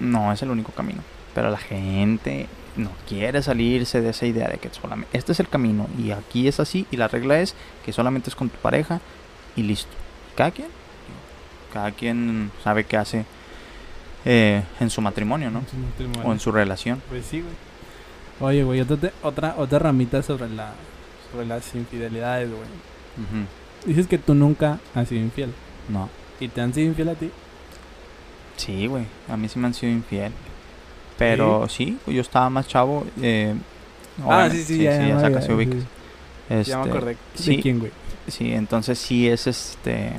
no 0.00 0.32
es 0.32 0.42
el 0.42 0.50
único 0.50 0.72
camino. 0.72 1.02
Pero 1.32 1.48
la 1.48 1.58
gente 1.58 2.48
no 2.74 2.90
quiere 3.08 3.40
salirse 3.40 4.00
de 4.00 4.10
esa 4.10 4.26
idea 4.26 4.48
de 4.48 4.58
que 4.58 4.68
solamente 4.70 5.16
este 5.16 5.30
es 5.30 5.38
el 5.38 5.48
camino 5.48 5.86
y 5.96 6.10
aquí 6.10 6.48
es 6.48 6.58
así 6.58 6.88
y 6.90 6.96
la 6.96 7.06
regla 7.06 7.38
es 7.38 7.54
que 7.84 7.92
solamente 7.92 8.30
es 8.30 8.34
con 8.34 8.48
tu 8.48 8.58
pareja 8.58 9.00
y 9.54 9.62
listo. 9.62 9.92
Cada 10.34 10.50
quien, 10.50 10.66
cada 11.72 11.92
quien 11.92 12.50
sabe 12.64 12.82
qué 12.82 12.96
hace 12.96 13.24
eh, 14.24 14.62
en 14.80 14.90
su 14.90 15.00
matrimonio, 15.00 15.50
¿no? 15.50 15.60
Sí, 15.70 15.76
matrimonio. 15.76 16.22
O 16.28 16.32
en 16.32 16.40
su 16.40 16.50
relación. 16.52 17.02
Pues 17.08 17.26
sí, 17.26 17.40
güey. 17.42 17.54
Oye, 18.40 18.64
güey, 18.64 18.80
otra, 18.80 19.10
otra, 19.22 19.54
otra 19.58 19.78
ramita 19.78 20.22
sobre 20.22 20.48
la 20.50 20.72
sobre 21.30 21.46
las 21.46 21.74
infidelidades, 21.74 22.48
güey. 22.50 22.62
Dices 23.86 24.06
que 24.06 24.18
tú 24.18 24.34
nunca 24.34 24.78
has 24.94 25.08
sido 25.08 25.20
infiel. 25.22 25.52
No. 25.88 26.08
¿Y 26.40 26.48
te 26.48 26.60
han 26.60 26.72
sido 26.74 26.86
infiel 26.88 27.08
a 27.10 27.14
ti? 27.14 27.30
Sí, 28.56 28.86
güey. 28.86 29.04
A 29.28 29.36
mí 29.36 29.48
sí 29.48 29.58
me 29.58 29.66
han 29.66 29.74
sido 29.74 29.92
infiel. 29.92 30.32
Pero 31.18 31.68
sí, 31.68 31.98
yo 32.06 32.20
estaba 32.20 32.50
más 32.50 32.66
chavo. 32.66 33.06
Eh, 33.22 33.54
ah, 34.22 34.26
obviamente, 34.26 34.56
sí, 34.64 34.76
sí, 34.76 34.82
ya, 34.82 34.92
ya 35.06 35.28
ya, 35.30 35.40
sí, 35.42 35.52
ubicas. 35.52 35.76
sí. 35.80 35.86
Ya 36.48 36.54
me 36.54 36.60
Este, 36.60 36.74
acordé. 36.74 37.16
sí. 37.34 37.56
¿De 37.56 37.62
quién, 37.62 37.78
güey? 37.78 37.92
Sí, 38.28 38.52
entonces 38.54 38.98
sí 38.98 39.28
es 39.28 39.46
este 39.46 40.12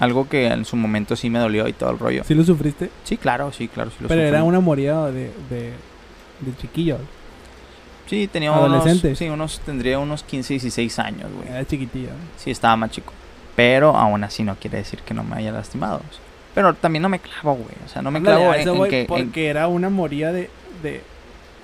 algo 0.00 0.28
que 0.28 0.46
en 0.48 0.64
su 0.64 0.76
momento 0.76 1.16
sí 1.16 1.30
me 1.30 1.38
dolió 1.38 1.68
y 1.68 1.72
todo 1.72 1.90
el 1.90 1.98
rollo. 1.98 2.24
¿Sí 2.24 2.34
lo 2.34 2.44
sufriste? 2.44 2.90
Sí, 3.04 3.16
claro, 3.16 3.52
sí, 3.52 3.68
claro, 3.68 3.90
sí 3.90 3.96
lo 4.00 4.08
Pero 4.08 4.20
era 4.22 4.38
sufrí. 4.38 4.48
un 4.48 4.54
amorío 4.54 5.04
de, 5.06 5.30
de, 5.50 5.72
de 6.40 6.56
chiquillo. 6.60 6.98
Sí, 8.06 8.28
tenía 8.28 8.52
unos 8.52 8.64
adolescente. 8.64 9.16
sí, 9.16 9.28
unos 9.28 9.60
tendría 9.60 9.98
unos 9.98 10.22
15, 10.24 10.54
16 10.54 10.98
años, 10.98 11.30
güey. 11.34 11.48
Era 11.48 11.64
chiquitillo. 11.66 12.10
Sí, 12.36 12.50
estaba 12.50 12.76
más 12.76 12.90
chico. 12.90 13.12
Pero 13.56 13.96
aún 13.96 14.24
así 14.24 14.42
no 14.42 14.56
quiere 14.56 14.78
decir 14.78 14.98
que 15.00 15.14
no 15.14 15.22
me 15.24 15.36
haya 15.36 15.52
lastimado. 15.52 15.96
o 15.96 16.12
sea. 16.12 16.20
Pero 16.54 16.74
también 16.74 17.02
no 17.02 17.08
me 17.08 17.18
clavo, 17.18 17.54
güey. 17.54 17.74
O 17.84 17.88
sea, 17.88 18.02
no 18.02 18.10
me 18.10 18.18
Ándale, 18.18 18.36
clavo 18.36 18.54
en, 18.54 18.60
eso 18.60 18.86
en 18.86 19.06
Porque 19.06 19.46
era 19.48 19.68
una 19.68 19.86
amorío 19.86 20.32
de, 20.32 20.50
de... 20.82 21.02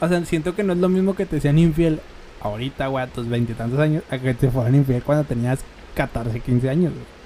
O 0.00 0.08
sea, 0.08 0.24
siento 0.24 0.54
que 0.56 0.62
no 0.62 0.72
es 0.72 0.78
lo 0.78 0.88
mismo 0.88 1.14
que 1.14 1.26
te 1.26 1.40
sean 1.40 1.58
infiel 1.58 2.00
ahorita, 2.40 2.86
güey, 2.86 3.04
a 3.04 3.06
tus 3.06 3.28
veintitantos 3.28 3.78
años, 3.78 4.02
a 4.10 4.18
que 4.18 4.32
te 4.34 4.50
fueran 4.50 4.74
infiel 4.74 5.02
cuando 5.02 5.24
tenías 5.24 5.60
14, 5.94 6.40
15 6.40 6.70
años, 6.70 6.92
güey. 6.94 7.19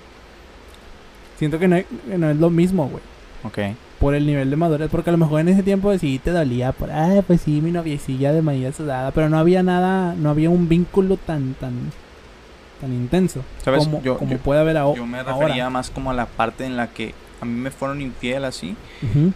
Siento 1.39 1.59
que 1.59 1.69
no, 1.69 1.77
hay- 1.77 1.85
que 1.85 2.19
no 2.19 2.31
es 2.31 2.37
lo 2.37 2.51
mismo, 2.51 2.89
güey. 2.89 3.03
Ok. 3.45 3.77
Por 4.01 4.15
el 4.15 4.27
nivel 4.27 4.51
de 4.51 4.57
madurez, 4.57 4.89
porque 4.91 5.11
a 5.11 5.13
lo 5.13 5.19
mejor 5.19 5.41
en 5.41 5.49
ese 5.49 5.63
tiempo 5.63 5.97
sí 5.99 6.19
te 6.23 6.31
dolía 6.31 6.73
por, 6.73 6.91
ah, 6.91 7.23
pues 7.27 7.41
sí, 7.43 7.61
mi 7.61 7.71
noviecilla 7.71 8.33
de 8.33 8.43
mañana 8.43 8.73
sudada, 8.75 9.11
pero 9.13 9.29
no 9.29 9.39
había 9.39 9.63
nada, 9.63 10.15
no 10.15 10.31
había 10.31 10.51
un 10.51 10.69
vínculo 10.69 11.17
tan, 11.17 11.55
tan, 11.55 11.73
tan 12.81 12.93
intenso 12.93 13.43
¿Sabes? 13.65 13.85
como, 13.85 14.03
Yo- 14.03 14.19
como 14.19 14.33
yo- 14.33 14.39
puede 14.39 14.61
haber 14.61 14.77
aho- 14.77 14.97
Yo 14.97 15.07
me 15.07 15.19
ahora. 15.19 15.33
refería 15.35 15.71
más 15.71 15.91
como 15.91 16.11
a 16.11 16.15
la 16.15 16.27
parte 16.27 16.65
en 16.67 16.77
la 16.77 16.89
que 16.89 17.15
a 17.41 17.45
mí 17.45 17.53
me 17.59 17.71
fueron 17.71 18.01
infiel 18.01 18.45
así. 18.45 18.77
Ujú. 19.03 19.33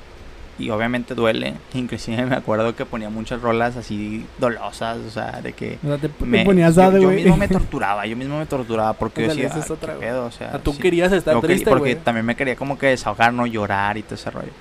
Y 0.58 0.70
obviamente 0.70 1.14
duele. 1.14 1.54
Inclusive 1.74 2.26
me 2.26 2.34
acuerdo 2.36 2.74
que 2.74 2.84
ponía 2.84 3.10
muchas 3.10 3.40
rolas 3.40 3.76
así 3.76 4.26
dolosas. 4.38 4.98
O 5.06 5.10
sea, 5.10 5.40
de 5.42 5.52
que... 5.52 5.78
O 5.84 5.86
sea, 5.88 5.98
te, 5.98 6.08
te 6.08 6.24
me- 6.24 6.44
ponías 6.44 6.74
yo, 6.74 6.98
yo 6.98 7.10
mismo 7.10 7.36
me 7.36 7.48
torturaba. 7.48 8.06
Yo 8.06 8.16
mismo 8.16 8.38
me 8.38 8.46
torturaba 8.46 8.92
porque 8.94 9.22
yo 9.22 9.28
decía, 9.28 9.50
"Ah, 9.54 9.72
otra, 9.72 9.92
¿qué 9.92 9.98
güey. 9.98 10.08
pedo? 10.08 10.26
O 10.26 10.30
sea, 10.32 10.58
tú 10.58 10.72
sí. 10.72 10.80
querías 10.82 11.12
estar 11.12 11.34
quería- 11.36 11.48
triste, 11.48 11.70
porque 11.70 11.92
güey. 11.94 12.04
también 12.04 12.26
me 12.26 12.34
quería 12.36 12.56
como 12.56 12.76
que 12.78 12.86
desahogar, 12.88 13.32
no 13.32 13.46
llorar 13.46 13.96
y 13.98 14.02
todo 14.02 14.16
ese 14.16 14.30
rollo. 14.30 14.52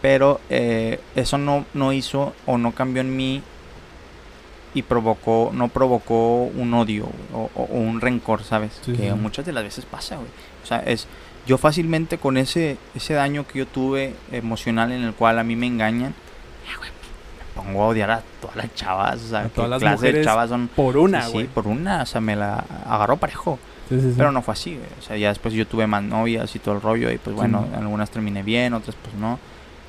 Pero 0.00 0.40
eh, 0.50 0.98
eso 1.14 1.38
no, 1.38 1.64
no 1.74 1.92
hizo 1.92 2.34
o 2.46 2.58
no 2.58 2.72
cambió 2.72 3.00
en 3.02 3.16
mí 3.16 3.40
y 4.74 4.82
provocó, 4.82 5.50
no 5.52 5.68
provocó 5.68 6.44
un 6.44 6.72
odio 6.74 7.08
o, 7.34 7.50
o- 7.54 7.62
o 7.64 7.76
un 7.78 8.00
rencor, 8.00 8.42
¿sabes? 8.42 8.72
Sí, 8.84 8.92
que 8.92 9.10
sí. 9.10 9.14
muchas 9.16 9.44
de 9.44 9.52
las 9.52 9.64
veces 9.64 9.84
pasa, 9.84 10.16
güey. 10.16 10.28
O 10.62 10.66
sea, 10.66 10.78
es 10.80 11.06
yo 11.46 11.58
fácilmente 11.58 12.18
con 12.18 12.36
ese 12.36 12.76
ese 12.94 13.14
daño 13.14 13.46
que 13.46 13.58
yo 13.60 13.66
tuve 13.66 14.14
emocional 14.30 14.92
en 14.92 15.02
el 15.02 15.12
cual 15.12 15.38
a 15.38 15.44
mí 15.44 15.56
me 15.56 15.66
engañan, 15.66 16.14
ya, 16.70 16.76
güey, 16.78 16.90
me 16.90 17.62
pongo 17.62 17.82
a 17.82 17.88
odiar 17.88 18.10
a 18.12 18.22
todas 18.40 18.56
las 18.56 18.74
chavas, 18.74 19.20
o 19.22 19.28
sea, 19.28 19.40
A 19.40 19.48
todas 19.48 19.68
las 19.70 19.80
clase 19.80 20.12
de 20.12 20.24
chavas 20.24 20.48
son. 20.48 20.68
Por 20.68 20.96
una, 20.96 21.22
Sí, 21.22 21.32
güey. 21.32 21.44
sí, 21.46 21.50
por 21.52 21.66
una, 21.66 22.02
o 22.02 22.06
sea, 22.06 22.20
me 22.20 22.36
la 22.36 22.64
agarró 22.86 23.16
parejo. 23.16 23.58
Pero 24.16 24.32
no 24.32 24.40
fue 24.40 24.52
así, 24.54 24.74
güey. 24.74 24.88
O 24.98 25.02
sea, 25.02 25.18
ya 25.18 25.28
después 25.28 25.52
yo 25.52 25.66
tuve 25.66 25.86
más 25.86 26.02
novias 26.02 26.56
y 26.56 26.58
todo 26.58 26.76
el 26.76 26.80
rollo. 26.80 27.10
Y 27.12 27.18
pues 27.18 27.36
bueno, 27.36 27.66
algunas 27.76 28.08
terminé 28.10 28.42
bien, 28.42 28.72
otras 28.72 28.96
pues 28.96 29.14
no. 29.16 29.38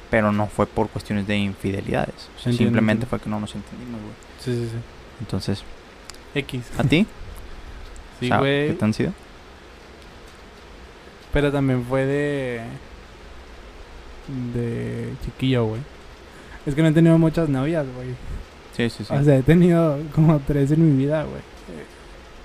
Pero 0.10 0.34
no 0.34 0.48
fue 0.48 0.66
por 0.68 0.90
cuestiones 0.90 1.26
de 1.26 1.38
infidelidades. 1.38 2.14
O 2.36 2.42
sea, 2.42 2.52
Entiendo, 2.52 2.58
simplemente 2.58 2.92
entiendo. 3.06 3.08
fue 3.08 3.20
que 3.22 3.30
no 3.30 3.40
nos 3.40 3.56
entendimos, 3.56 4.02
güey. 4.02 4.14
Sí, 4.44 4.54
sí, 4.54 4.70
sí. 4.72 4.78
Entonces, 5.20 5.64
X. 6.36 6.64
¿a 6.78 6.84
ti? 6.84 7.06
Sí, 8.20 8.30
güey. 8.30 8.68
¿Qué 8.70 8.74
te 8.74 8.86
han 8.86 8.94
sido? 8.94 9.12
Pero 11.34 11.52
también 11.52 11.84
fue 11.84 12.06
de. 12.06 12.62
De 14.54 15.14
chiquillo, 15.26 15.66
güey. 15.66 15.82
Es 16.66 16.76
que 16.76 16.82
no 16.82 16.88
he 16.88 16.92
tenido 16.94 17.18
muchas 17.18 17.50
novias, 17.50 17.86
güey. 17.96 18.10
Sí, 18.78 18.90
sí, 18.90 19.04
sí. 19.04 19.14
O 19.14 19.24
sea, 19.24 19.38
he 19.38 19.44
tenido 19.44 20.00
como 20.16 20.40
tres 20.40 20.72
en 20.72 20.96
mi 20.96 21.04
vida, 21.04 21.24
güey. 21.24 21.40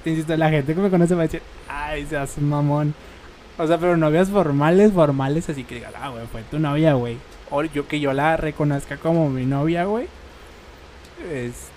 Eh, 0.04 0.11
Insisto, 0.11 0.37
la 0.37 0.50
gente 0.50 0.74
que 0.74 0.80
me 0.80 0.90
conoce 0.90 1.14
va 1.14 1.20
a 1.20 1.26
decir, 1.26 1.42
ay, 1.68 2.06
seas 2.06 2.38
mamón. 2.38 2.94
O 3.56 3.66
sea, 3.66 3.78
pero 3.78 3.96
novias 3.96 4.30
formales, 4.30 4.92
formales, 4.92 5.48
así 5.48 5.64
que 5.64 5.76
digas, 5.76 5.92
ah, 6.00 6.08
güey, 6.08 6.26
fue 6.26 6.42
tu 6.50 6.58
novia, 6.58 6.94
güey. 6.94 7.18
O 7.50 7.62
yo 7.62 7.87
que 7.87 8.00
yo 8.00 8.12
la 8.12 8.37
reconozca 8.37 8.96
como 8.96 9.28
mi 9.30 9.44
novia, 9.46 9.84
güey. 9.84 10.08
Este. 11.30 11.67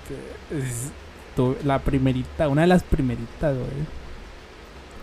Es, 0.52 0.92
tu- 1.36 1.56
la 1.64 1.80
primerita, 1.80 2.48
una 2.48 2.62
de 2.62 2.68
las 2.68 2.84
primeritas, 2.84 3.56
güey. 3.56 3.70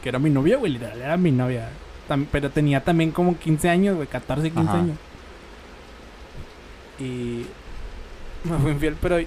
Que 0.03 0.09
era 0.11 0.18
mi 0.18 0.31
novia, 0.31 0.57
güey, 0.57 0.73
literal, 0.73 1.01
era 1.01 1.16
mi 1.16 1.31
novia. 1.33 1.68
Tam- 2.09 2.27
pero 2.31 2.51
tenía 2.51 2.83
también 2.83 3.11
como 3.11 3.37
15 3.38 3.68
años, 3.68 3.97
güey, 3.97 4.07
14, 4.09 4.51
15 4.51 4.68
Ajá. 4.68 4.79
años. 4.79 4.97
Y 6.99 7.44
me 8.44 8.59
fue 8.59 8.71
infiel, 8.73 8.97
pero 9.01 9.18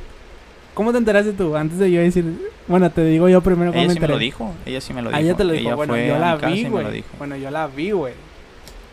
¿cómo 0.74 0.92
te 0.92 0.98
enteraste 0.98 1.34
tú? 1.34 1.56
Antes 1.56 1.78
de 1.80 1.92
yo 1.92 2.02
decir, 2.02 2.26
bueno, 2.68 2.90
te 2.92 3.04
digo 3.06 3.30
yo 3.30 3.42
primero 3.42 3.72
cómo 3.72 3.80
Ella 3.84 3.88
me 3.90 3.94
sí 3.94 4.00
me 4.00 4.08
lo 4.08 4.18
dijo. 4.18 4.54
Ella 4.66 4.82
sí 4.82 4.94
me 4.94 5.02
lo 5.02 5.10
Ah, 5.10 5.18
dijo. 5.18 5.22
ella 5.24 5.38
te 5.38 5.44
lo 5.44 5.54
dijo. 5.54 5.76
bueno, 5.76 5.96
yo 5.98 6.18
la 6.20 6.36
vi, 6.36 6.60
y 6.60 6.64
me 6.66 6.70
lo 6.70 6.82
güey. 6.82 6.92
dijo. 6.94 7.08
Bueno, 7.18 7.36
yo 7.38 7.52
la 7.52 7.68
vi, 7.68 7.92
güey. 7.92 8.14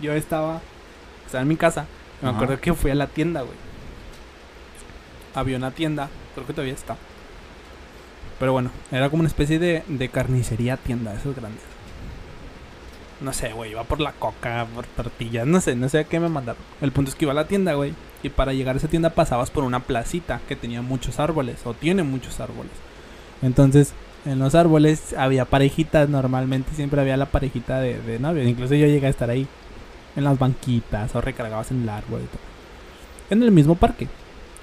Yo 0.01 0.13
estaba, 0.13 0.61
estaba 1.27 1.43
en 1.43 1.49
mi 1.49 1.57
casa. 1.57 1.87
Me 2.23 2.29
Ajá. 2.29 2.37
acuerdo 2.37 2.61
que 2.61 2.73
fui 2.75 2.91
a 2.91 2.95
la 2.95 3.07
tienda, 3.09 3.43
güey. 3.43 3.55
Había 5.35 5.57
una 5.57 5.71
tienda, 5.71 6.09
creo 6.39 6.47
que 6.47 6.53
todavía 6.55 6.75
está. 6.75 6.97
Pero 8.39 8.53
bueno, 8.53 8.71
era 8.93 9.11
como 9.11 9.21
una 9.21 9.29
especie 9.29 9.59
de, 9.59 9.83
de 9.89 10.09
carnicería 10.09 10.77
tienda, 10.77 11.15
esos 11.15 11.35
grandes. 11.35 11.63
No 13.21 13.33
sé, 13.33 13.53
güey, 13.53 13.73
iba 13.73 13.83
por 13.83 14.01
la 14.01 14.13
coca, 14.13 14.67
por 14.73 14.87
tortillas, 14.87 15.45
no 15.45 15.61
sé, 15.61 15.75
no 15.75 15.89
sé 15.89 15.99
a 15.99 16.05
qué 16.05 16.21
me 16.21 16.29
mandaron. 16.29 16.63
El 16.81 16.93
punto 16.93 17.11
es 17.11 17.17
que 17.17 17.25
iba 17.25 17.33
a 17.33 17.35
la 17.35 17.49
tienda, 17.49 17.75
güey. 17.75 17.95
Y 18.23 18.29
para 18.29 18.53
llegar 18.53 18.77
a 18.77 18.79
esa 18.79 18.89
tienda 18.89 19.11
pasabas 19.11 19.51
por 19.51 19.65
una 19.65 19.81
placita 19.81 20.41
que 20.47 20.55
tenía 20.55 20.83
muchos 20.83 21.19
árboles, 21.19 21.61
o 21.65 21.75
tiene 21.75 22.05
muchos 22.05 22.39
árboles. 22.39 22.73
Entonces, 23.43 23.93
en 24.25 24.39
los 24.39 24.55
árboles 24.55 25.15
había 25.15 25.45
parejitas, 25.45 26.09
normalmente 26.09 26.75
siempre 26.75 27.01
había 27.01 27.17
la 27.17 27.27
parejita 27.27 27.81
de, 27.81 28.01
de 28.01 28.21
novios. 28.21 28.47
Incluso 28.47 28.75
yo 28.75 28.87
llegué 28.87 29.09
a 29.09 29.11
estar 29.11 29.31
ahí, 29.31 29.49
en 30.15 30.25
las 30.25 30.39
banquitas, 30.39 31.15
o 31.17 31.21
recargabas 31.21 31.73
en 31.73 31.83
el 31.83 31.89
árbol 31.89 32.23
y 32.23 32.27
todo. 32.27 32.41
En 33.31 33.43
el 33.43 33.51
mismo 33.51 33.75
parque. 33.75 34.07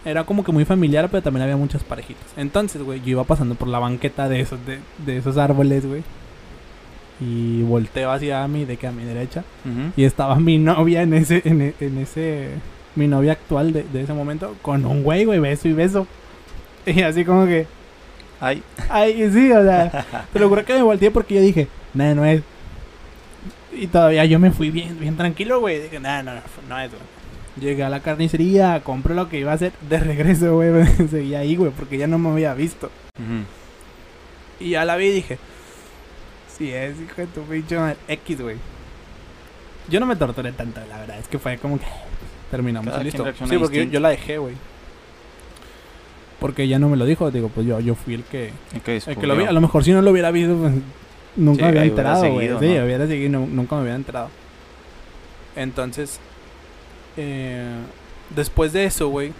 Era 0.05 0.23
como 0.23 0.43
que 0.43 0.51
muy 0.51 0.65
familiar, 0.65 1.09
pero 1.09 1.23
también 1.23 1.43
había 1.43 1.57
muchas 1.57 1.83
parejitas. 1.83 2.23
Entonces, 2.37 2.81
güey, 2.83 3.01
yo 3.01 3.09
iba 3.09 3.23
pasando 3.23 3.55
por 3.55 3.67
la 3.67 3.79
banqueta 3.79 4.29
de 4.29 4.39
esos, 4.39 4.63
de, 4.65 4.79
de 5.05 5.17
esos 5.17 5.37
árboles, 5.37 5.85
güey. 5.85 6.03
Y 7.19 7.63
volteo 7.63 8.11
hacia 8.11 8.47
mí, 8.47 8.65
de 8.65 8.77
que 8.77 8.87
a 8.87 8.91
mi 8.91 9.03
derecha. 9.03 9.43
Y 9.97 10.03
estaba 10.03 10.35
mi 10.35 10.57
novia 10.57 11.01
en 11.01 11.13
ese, 11.13 11.41
en, 11.45 11.73
en 11.79 11.97
ese, 11.97 12.49
mi 12.95 13.07
novia 13.07 13.31
actual 13.31 13.73
de, 13.73 13.83
de 13.83 14.03
ese 14.03 14.13
momento, 14.13 14.55
con 14.61 14.85
un 14.85 15.01
güey, 15.03 15.25
güey, 15.25 15.39
beso 15.39 15.67
y 15.67 15.73
beso. 15.73 16.07
Y 16.85 17.01
así 17.01 17.25
como 17.25 17.47
que, 17.47 17.65
Ay, 18.39 18.61
ay, 18.89 19.29
sí, 19.31 19.51
o 19.51 19.63
sea, 19.63 20.05
te 20.33 20.39
lo 20.39 20.49
juro 20.49 20.63
que 20.65 20.73
me 20.73 20.83
volteé 20.83 21.09
porque 21.09 21.35
yo 21.35 21.41
dije, 21.41 21.67
nada, 21.93 22.13
no 22.13 22.25
es. 22.25 22.41
Y 23.73 23.87
todavía 23.87 24.25
yo 24.25 24.39
me 24.39 24.51
fui 24.51 24.69
bien, 24.69 24.99
bien 24.99 25.17
tranquilo, 25.17 25.59
güey. 25.59 25.81
Dije, 25.81 25.99
nada, 25.99 26.23
no, 26.23 26.33
no, 26.35 26.41
no 26.69 26.79
es, 26.79 26.91
güey. 26.91 27.01
Llegué 27.59 27.83
a 27.83 27.89
la 27.89 28.01
carnicería, 28.01 28.81
compré 28.83 29.15
lo 29.15 29.29
que 29.29 29.39
iba 29.39 29.51
a 29.51 29.55
hacer 29.55 29.71
de 29.89 29.99
regreso, 29.99 30.55
güey. 30.55 30.85
Seguía 31.09 31.39
ahí, 31.39 31.55
güey, 31.55 31.71
porque 31.71 31.97
ya 31.97 32.07
no 32.07 32.17
me 32.19 32.29
había 32.29 32.53
visto. 32.53 32.91
Y 34.59 34.71
ya 34.71 34.83
la 34.85 34.95
vi 34.97 35.05
y 35.07 35.11
dije, 35.11 35.37
sí 36.57 36.71
es, 36.71 36.99
hijo 36.99 37.15
de 37.21 37.27
tu 37.27 37.41
pinche. 37.43 37.77
X, 38.07 38.41
güey. 38.41 38.57
Yo 39.89 39.99
no 39.99 40.05
me 40.05 40.15
torturé 40.15 40.51
tanto, 40.51 40.81
la 40.89 40.97
verdad. 40.99 41.17
Es 41.19 41.27
que 41.27 41.39
fue 41.39 41.57
como 41.57 41.77
que 41.79 41.85
terminamos 42.51 42.91
Cada 42.91 43.03
y 43.07 43.11
quien 43.11 43.23
listo. 43.29 43.45
Sí, 43.47 43.57
porque 43.57 43.87
yo, 43.89 43.99
la 43.99 44.09
dejé, 44.09 44.37
güey. 44.37 44.55
Porque 46.39 46.63
ella 46.63 46.79
no 46.79 46.89
me 46.89 46.97
lo 46.97 47.05
dijo. 47.05 47.31
Digo, 47.31 47.49
pues 47.49 47.65
yo, 47.65 47.79
yo 47.79 47.95
fui 47.95 48.15
el 48.15 48.23
que, 48.23 48.51
El 48.73 48.81
que 48.81 48.97
el 48.97 49.17
que 49.17 49.27
lo 49.27 49.35
vi. 49.37 49.45
A 49.45 49.51
lo 49.53 49.61
mejor 49.61 49.83
si 49.83 49.91
no 49.93 50.01
lo 50.01 50.11
hubiera 50.11 50.31
visto, 50.31 50.55
pues 50.57 50.73
nunca 51.37 51.59
Sí, 51.59 51.63
me 51.65 51.69
hubiera 51.71 51.85
enterado, 51.85 52.19
güey. 52.31 52.47
seguido, 52.47 52.59
Sí, 52.59 52.77
¿no? 52.77 52.85
hubiera 52.85 53.07
seguido, 53.07 53.29
nu- 53.39 53.47
nunca 53.47 53.75
me 53.75 53.81
hubiera 53.83 53.95
enterado. 53.95 54.29
Entonces, 55.55 56.19
eh, 57.17 57.75
después 58.35 58.73
de 58.73 58.85
eso, 58.85 59.09
güey, 59.09 59.33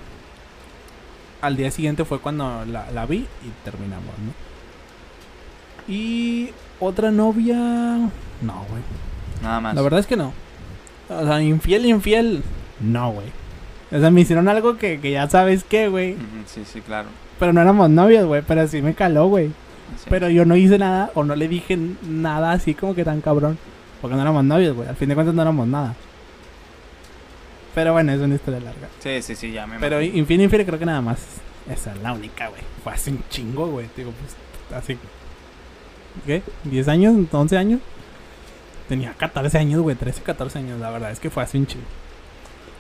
al 1.42 1.56
día 1.56 1.72
siguiente 1.72 2.06
fue 2.06 2.20
cuando 2.20 2.66
la, 2.66 2.90
la 2.92 3.06
vi 3.06 3.18
y 3.18 3.64
terminamos, 3.64 4.14
¿no? 4.26 4.46
Y 5.88 6.50
otra 6.80 7.12
novia. 7.12 7.56
No, 7.56 8.66
güey. 8.70 8.82
Nada 9.44 9.60
más. 9.60 9.76
La 9.76 9.82
verdad 9.82 10.00
es 10.00 10.08
que 10.08 10.18
no. 10.18 10.34
O 11.10 11.26
sea, 11.26 11.42
infiel, 11.42 11.86
infiel. 11.86 12.44
No, 12.80 13.12
güey. 13.12 13.28
O 13.92 14.00
sea, 14.00 14.10
me 14.10 14.22
hicieron 14.22 14.48
algo 14.48 14.78
que, 14.78 15.00
que 15.00 15.12
ya 15.12 15.30
sabes 15.30 15.64
qué, 15.64 15.88
güey. 15.88 16.16
Sí, 16.48 16.64
sí, 16.66 16.82
claro. 16.82 17.10
Pero 17.40 17.54
no 17.54 17.62
éramos 17.62 17.90
novios, 17.90 18.26
güey. 18.26 18.42
Pero 18.42 18.68
sí 18.68 18.82
me 18.82 18.96
caló, 18.96 19.28
güey. 19.28 19.50
Sí. 19.98 20.08
Pero 20.10 20.30
yo 20.30 20.46
no 20.46 20.56
hice 20.56 20.80
nada 20.80 21.12
o 21.14 21.24
no 21.24 21.36
le 21.36 21.48
dije 21.48 21.78
nada 22.08 22.54
así 22.54 22.74
como 22.74 22.96
que 22.96 23.04
tan 23.04 23.22
cabrón. 23.22 23.58
Porque 24.02 24.16
no 24.16 24.22
éramos 24.24 24.44
novios, 24.44 24.76
güey. 24.76 24.90
Al 24.90 24.96
fin 24.96 25.10
de 25.10 25.16
cuentas 25.16 25.36
no 25.36 25.42
éramos 25.44 25.68
nada. 25.68 25.94
Pero 27.76 27.92
bueno, 27.92 28.14
es 28.14 28.22
una 28.22 28.36
historia 28.36 28.62
larga. 28.62 28.88
Sí, 29.00 29.22
sí, 29.22 29.36
sí, 29.36 29.52
ya 29.52 29.68
me 29.68 29.78
Pero 29.80 30.02
imagino. 30.02 30.44
infiel 30.44 30.66
creo 30.66 30.80
que 30.80 30.86
nada 30.86 31.02
más. 31.02 31.20
Esa 31.70 31.94
es 31.94 32.02
la 32.02 32.14
única, 32.14 32.48
güey. 32.48 32.62
Fue 32.84 32.94
hace 32.94 33.12
un 33.12 33.24
chingo, 33.30 33.68
güey. 33.68 33.88
Digo, 33.98 34.12
pues, 34.12 34.36
hace... 34.78 34.98
¿Qué? 36.26 36.42
¿10 36.66 36.88
años? 36.88 37.16
¿11 37.32 37.58
años? 37.58 37.82
Tenía 38.88 39.14
14 39.14 39.58
años, 39.58 39.82
güey. 39.82 39.96
13, 39.96 40.22
14 40.22 40.60
años. 40.60 40.80
La 40.80 40.90
verdad 40.90 41.12
es 41.12 41.20
que 41.20 41.30
fue 41.30 41.44
hace 41.44 41.58
un 41.58 41.68
chingo. 41.68 41.86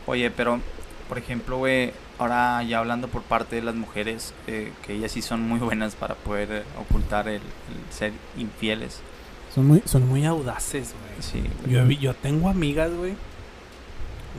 Oye, 0.05 0.31
pero, 0.31 0.62
por 1.10 1.17
ejemplo, 1.17 1.58
güey, 1.58 1.91
ahora 2.17 2.63
ya 2.63 2.79
hablando 2.79 3.10
por 3.10 3.23
parte 3.23 3.58
de 3.58 3.63
las 3.63 3.75
mujeres, 3.75 4.34
eh, 4.47 4.71
que 4.86 4.93
ellas 4.93 5.12
sí 5.12 5.21
son 5.21 5.41
muy 5.41 5.60
buenas 5.60 5.95
para 5.95 6.15
poder 6.15 6.51
eh, 6.51 6.63
ocultar 6.79 7.27
el, 7.27 7.36
el 7.36 7.41
ser 7.93 8.13
infieles. 8.38 9.01
Son 9.53 9.65
muy, 9.65 9.81
son 9.86 10.08
muy 10.08 10.25
audaces, 10.25 10.93
güey. 10.93 11.21
Sí. 11.21 11.49
güey. 11.65 11.97
Yo, 11.97 12.01
yo 12.01 12.13
tengo 12.13 12.47
amigas, 12.49 12.91
güey. 12.93 13.13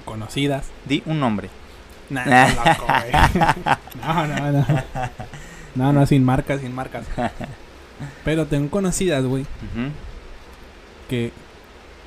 Conocidas. 0.04 0.66
Di 0.84 1.02
un 1.06 1.20
nombre. 1.20 1.48
Nah, 2.10 2.48
loco. 2.48 2.86
No, 4.02 4.26
no, 4.26 4.52
no. 4.52 4.66
No, 5.74 5.92
no, 5.92 6.06
sin 6.06 6.24
marcas, 6.24 6.60
sin 6.60 6.74
marcas. 6.74 7.04
Pero 8.24 8.46
tengo 8.46 8.70
conocidas, 8.70 9.24
güey, 9.24 9.46
que, 11.08 11.32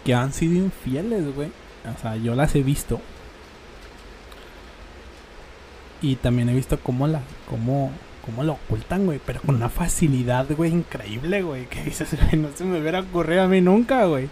que 0.06 0.14
han 0.14 0.34
sido 0.34 0.56
infieles, 0.56 1.34
güey. 1.36 1.52
O 1.96 2.02
sea, 2.02 2.16
yo 2.16 2.36
las 2.36 2.56
he 2.56 2.64
visto. 2.64 3.00
Y 6.02 6.16
también 6.16 6.50
he 6.50 6.54
visto 6.54 6.80
cómo 6.80 7.08
la, 7.08 7.22
cómo, 7.50 7.92
cómo 8.26 8.44
lo 8.44 8.54
ocultan, 8.54 9.06
güey. 9.06 9.20
Pero 9.26 9.42
con 9.42 9.56
una 9.56 9.70
facilidad, 9.70 10.48
güey, 10.56 10.72
increíble, 10.72 11.42
güey. 11.42 11.66
Que 11.66 11.84
dices, 11.84 12.10
güey, 12.16 12.42
no 12.42 12.50
se 12.56 12.64
me 12.64 12.80
hubiera 12.80 13.02
ocurrido 13.02 13.44
a 13.44 13.48
mí 13.48 13.62
nunca, 13.62 14.06
güey. 14.06 14.30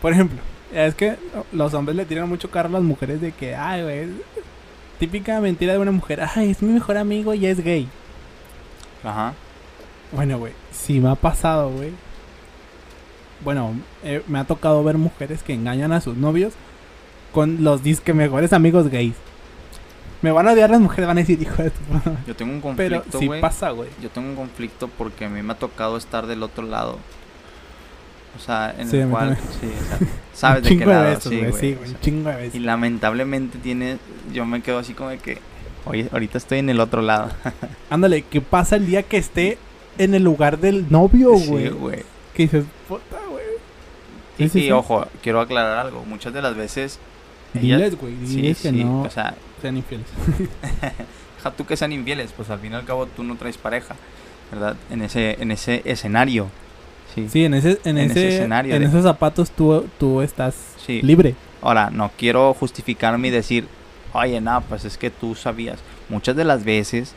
Por 0.00 0.12
ejemplo, 0.12 0.38
es 0.72 0.94
que 0.94 1.16
los 1.52 1.74
hombres 1.74 1.96
le 1.96 2.04
tiran 2.04 2.28
mucho 2.28 2.50
carro 2.50 2.68
a 2.68 2.72
las 2.72 2.82
mujeres 2.82 3.20
de 3.20 3.32
que, 3.32 3.54
ay, 3.54 3.82
güey, 3.82 4.08
típica 4.98 5.40
mentira 5.40 5.72
de 5.72 5.78
una 5.78 5.92
mujer, 5.92 6.20
ay, 6.34 6.50
es 6.50 6.62
mi 6.62 6.72
mejor 6.72 6.96
amigo 6.96 7.34
y 7.34 7.46
es 7.46 7.62
gay. 7.62 7.88
Ajá. 9.04 9.34
Bueno, 10.12 10.38
güey, 10.38 10.52
sí 10.72 11.00
me 11.00 11.10
ha 11.10 11.14
pasado, 11.14 11.70
güey. 11.70 11.92
Bueno, 13.44 13.74
eh, 14.02 14.22
me 14.26 14.38
ha 14.38 14.44
tocado 14.44 14.82
ver 14.82 14.98
mujeres 14.98 15.42
que 15.42 15.54
engañan 15.54 15.92
a 15.92 16.00
sus 16.00 16.16
novios 16.16 16.54
con 17.32 17.62
los 17.62 17.82
disque 17.82 18.12
mejores 18.14 18.52
amigos 18.52 18.88
gays. 18.88 19.14
Me 20.22 20.32
van 20.32 20.48
a 20.48 20.52
odiar 20.52 20.70
las 20.70 20.80
mujeres, 20.80 21.06
van 21.06 21.18
a 21.18 21.20
decir, 21.20 21.40
hijo 21.40 21.62
de 21.62 21.70
tu 21.70 21.92
madre". 21.92 22.16
Yo 22.26 22.34
tengo 22.34 22.52
un 22.52 22.74
Pero 22.74 22.96
conflicto, 22.96 23.18
sí 23.20 23.26
güey. 23.26 23.40
pasa, 23.40 23.70
güey. 23.70 23.88
Yo 24.02 24.10
tengo 24.10 24.28
un 24.30 24.34
conflicto 24.34 24.88
porque 24.88 25.26
a 25.26 25.28
mí 25.28 25.40
me 25.42 25.52
ha 25.52 25.56
tocado 25.56 25.96
estar 25.96 26.26
del 26.26 26.42
otro 26.42 26.64
lado. 26.64 26.98
O 28.36 28.40
sea, 28.40 28.74
en 28.78 28.88
Sí, 28.88 28.98
el 28.98 29.08
cual, 29.08 29.36
sí, 29.60 29.66
o 29.66 29.88
sea, 29.98 30.08
sabes 30.34 30.62
de 30.64 30.78
qué 30.78 30.86
lado, 30.86 31.02
de 31.04 31.10
veces, 31.10 31.24
sí, 31.30 31.38
güey. 31.40 31.52
Sí, 31.52 31.74
güey, 31.74 31.90
un 31.90 32.00
chingo 32.00 32.30
de 32.30 32.36
y 32.36 32.40
veces. 32.46 32.62
lamentablemente 32.62 33.58
tiene, 33.58 33.98
yo 34.32 34.44
me 34.46 34.62
quedo 34.62 34.78
así 34.78 34.94
como 34.94 35.10
de 35.10 35.18
que, 35.18 35.38
oye, 35.84 36.08
ahorita 36.12 36.38
estoy 36.38 36.58
en 36.58 36.70
el 36.70 36.80
otro 36.80 37.02
lado. 37.02 37.30
Ándale, 37.90 38.22
¿qué 38.22 38.40
pasa 38.40 38.76
el 38.76 38.86
día 38.86 39.02
que 39.02 39.16
esté 39.18 39.58
en 39.98 40.14
el 40.14 40.22
lugar 40.22 40.58
del 40.58 40.86
novio, 40.90 41.32
güey? 41.32 41.64
Sí, 41.68 41.70
güey. 41.70 42.02
que 42.34 42.42
dices, 42.44 42.64
puta, 42.88 43.16
güey. 43.28 43.44
Y, 44.38 44.48
Sí, 44.48 44.58
y 44.60 44.62
sí. 44.66 44.70
ojo, 44.72 45.06
quiero 45.22 45.40
aclarar 45.40 45.78
algo. 45.78 46.04
Muchas 46.04 46.32
de 46.32 46.40
las 46.42 46.54
veces, 46.56 47.00
ellas- 47.54 47.78
Diles, 47.80 47.96
güey, 48.00 48.14
sí, 48.24 48.36
diles 48.36 48.60
que 48.62 48.70
sí, 48.70 48.84
no 48.84 49.02
o 49.02 49.10
sea, 49.10 49.34
sean 49.60 49.76
infieles. 49.76 50.06
deja 51.36 51.50
tú 51.56 51.66
que 51.66 51.76
sean 51.76 51.92
infieles, 51.92 52.32
pues 52.36 52.48
al 52.50 52.60
fin 52.60 52.72
y 52.72 52.74
al 52.76 52.84
cabo 52.84 53.06
tú 53.06 53.24
no 53.24 53.36
traes 53.36 53.58
pareja, 53.58 53.96
¿verdad? 54.52 54.76
En 54.90 55.02
ese, 55.02 55.36
en 55.42 55.50
ese 55.50 55.82
escenario, 55.84 56.48
sí. 57.14 57.28
Sí, 57.28 57.44
en 57.44 57.54
ese, 57.54 57.80
en, 57.84 57.98
En 57.98 58.10
ese 58.10 58.26
ese, 58.28 58.36
escenario 58.38 58.74
en 58.74 58.82
de- 58.82 58.88
esos 58.88 59.02
zapatos 59.04 59.50
tú, 59.50 59.86
tú 59.98 60.20
estás 60.22 60.54
Sí. 60.84 61.00
libre. 61.02 61.34
Ahora, 61.62 61.90
no 61.90 62.10
quiero 62.16 62.54
justificarme 62.54 63.28
y 63.28 63.30
decir, 63.32 63.66
oye, 64.12 64.40
no, 64.40 64.60
pues 64.68 64.84
es 64.84 64.96
que 64.98 65.10
tú 65.10 65.34
sabías. 65.34 65.78
Muchas 66.08 66.36
de 66.36 66.44
las 66.44 66.64
veces 66.64 67.14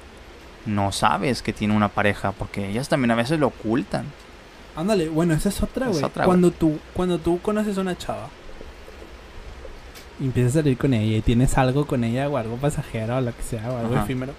no 0.65 0.91
sabes 0.91 1.41
que 1.41 1.53
tiene 1.53 1.75
una 1.75 1.87
pareja, 1.89 2.31
porque 2.33 2.69
ellas 2.69 2.89
también 2.89 3.11
a 3.11 3.15
veces 3.15 3.39
lo 3.39 3.47
ocultan. 3.47 4.05
Ándale, 4.75 5.09
bueno, 5.09 5.33
esa 5.33 5.49
es 5.49 5.61
otra, 5.61 5.87
güey. 5.87 6.01
Cuando 6.25 6.51
tú, 6.51 6.79
cuando 6.93 7.17
tú 7.19 7.39
conoces 7.41 7.77
a 7.77 7.81
una 7.81 7.97
chava 7.97 8.29
y 10.19 10.25
empiezas 10.25 10.55
a 10.55 10.59
salir 10.61 10.77
con 10.77 10.93
ella 10.93 11.17
y 11.17 11.21
tienes 11.21 11.57
algo 11.57 11.85
con 11.85 12.03
ella 12.03 12.29
o 12.29 12.37
algo 12.37 12.55
pasajero 12.57 13.17
o 13.17 13.21
lo 13.21 13.35
que 13.35 13.41
sea 13.43 13.71
o 13.71 13.77
algo 13.77 13.95
Ajá. 13.95 14.03
efímero, 14.03 14.33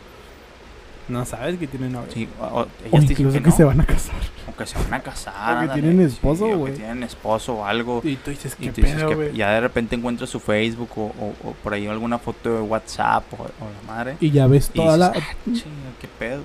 no 1.09 1.25
sabes 1.25 1.59
que 1.59 1.67
tiene 1.67 1.89
novio. 1.89 2.11
Sí, 2.13 2.29
o- 2.41 2.45
o 2.45 2.61
o 2.63 2.67
incluso 2.97 3.33
que, 3.33 3.43
que, 3.43 3.51
no, 3.51 3.57
se 3.57 3.65
van 3.65 3.81
a 3.81 3.85
casar. 3.85 4.15
o 4.49 4.57
que 4.57 4.67
se 4.67 4.79
van 4.79 4.95
a 4.95 5.01
casar. 5.01 5.57
O 5.57 5.61
que 5.75 5.81
tienen 5.81 5.99
sí, 5.99 6.15
esposo, 6.15 6.45
o 6.45 6.49
que 6.49 6.55
güey. 6.55 6.75
tienen 6.75 7.03
esposo 7.03 7.55
o 7.55 7.65
algo. 7.65 8.01
Y 8.05 8.17
tú 8.17 8.31
dices, 8.31 8.57
Y 8.59 8.67
¿qué 8.67 8.73
tú 8.73 8.81
dices 8.83 8.97
pedo, 9.05 9.19
que 9.19 9.33
ya 9.37 9.51
de 9.51 9.61
repente 9.61 9.97
encuentras 9.97 10.31
su 10.31 10.41
Facebook 10.41 10.91
o, 10.97 11.03
o- 11.07 11.35
o 11.49 11.53
por 11.63 11.75
ahí 11.75 11.87
alguna 11.87 12.19
foto 12.19 12.55
de 12.55 12.61
WhatsApp 12.63 13.25
o, 13.35 13.43
o 13.43 13.47
la 13.47 13.93
madre. 13.93 14.17
Y 14.21 14.31
ya 14.31 14.47
ves 14.47 14.71
Y 14.73 14.77
toda 14.79 14.97
la... 14.97 15.07
"Ah, 15.15 15.35
chinga, 15.47 15.93
qué 16.01 16.09
pedo. 16.19 16.43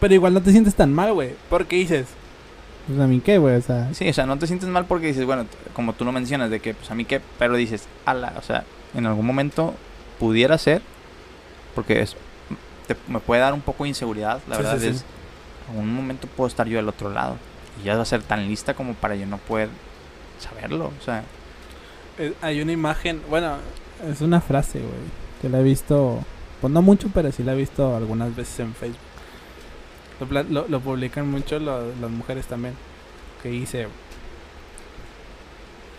Pero 0.00 0.14
igual 0.14 0.32
no 0.34 0.42
te 0.42 0.50
sientes 0.52 0.74
tan 0.74 0.92
mal, 0.94 1.12
güey. 1.12 1.34
Porque 1.50 1.76
dices, 1.76 2.06
pues 2.86 2.98
a 3.00 3.06
mí 3.06 3.20
qué, 3.20 3.38
güey, 3.38 3.56
o 3.56 3.60
sea... 3.62 3.88
Sí, 3.92 4.08
o 4.08 4.12
sea, 4.14 4.24
no 4.26 4.38
te 4.38 4.46
sientes 4.46 4.68
mal 4.68 4.86
porque 4.86 5.08
dices, 5.08 5.26
bueno, 5.26 5.44
como 5.74 5.92
tú 5.92 6.04
lo 6.04 6.12
mencionas, 6.12 6.50
de 6.50 6.60
que, 6.60 6.74
pues 6.74 6.90
a 6.90 6.94
mí 6.94 7.04
qué, 7.04 7.20
pero 7.38 7.56
dices, 7.56 7.86
ala, 8.06 8.32
o 8.38 8.42
sea, 8.42 8.64
en 8.94 9.06
algún 9.06 9.26
momento 9.26 9.74
pudiera 10.18 10.56
ser, 10.56 10.80
porque 11.74 12.00
es, 12.00 12.16
te- 12.88 12.96
me 13.06 13.20
puede 13.20 13.40
dar 13.42 13.54
un 13.54 13.60
poco 13.60 13.84
de 13.84 13.90
inseguridad, 13.90 14.40
la 14.48 14.56
Sí, 14.56 14.62
verdad 14.62 14.78
sí, 14.78 14.84
sí. 14.84 14.88
es, 14.88 15.04
en 15.72 15.78
un 15.80 15.94
momento 15.94 16.26
puedo 16.26 16.48
estar 16.48 16.66
yo 16.66 16.76
del 16.78 16.88
otro 16.88 17.10
lado, 17.10 17.36
y 17.80 17.84
ya 17.84 17.94
va 17.94 18.02
a 18.02 18.06
ser 18.06 18.22
tan 18.22 18.48
lista 18.48 18.74
como 18.74 18.94
para 18.94 19.14
yo 19.14 19.26
no 19.26 19.38
poder 19.38 19.68
saberlo, 20.40 20.86
o 21.00 21.04
sea, 21.04 21.22
Eh, 22.20 22.34
hay 22.42 22.60
una 22.60 22.72
imagen, 22.72 23.22
bueno, 23.30 23.58
es 24.10 24.20
una 24.22 24.40
frase, 24.40 24.80
güey, 24.80 24.92
que 25.40 25.48
la 25.48 25.60
he 25.60 25.62
visto, 25.62 26.18
pues 26.60 26.72
no 26.72 26.82
mucho, 26.82 27.08
pero 27.14 27.30
sí 27.30 27.44
la 27.44 27.52
he 27.52 27.56
visto 27.56 27.94
algunas 27.96 28.34
veces 28.34 28.58
en 28.58 28.74
Facebook. 28.74 28.98
Lo, 30.28 30.42
lo- 30.42 30.66
lo 30.68 30.80
publican 30.80 31.30
mucho 31.30 31.60
lo- 31.60 31.94
las 32.00 32.10
mujeres 32.10 32.46
también, 32.46 32.74
que 33.40 33.50
dice, 33.50 33.86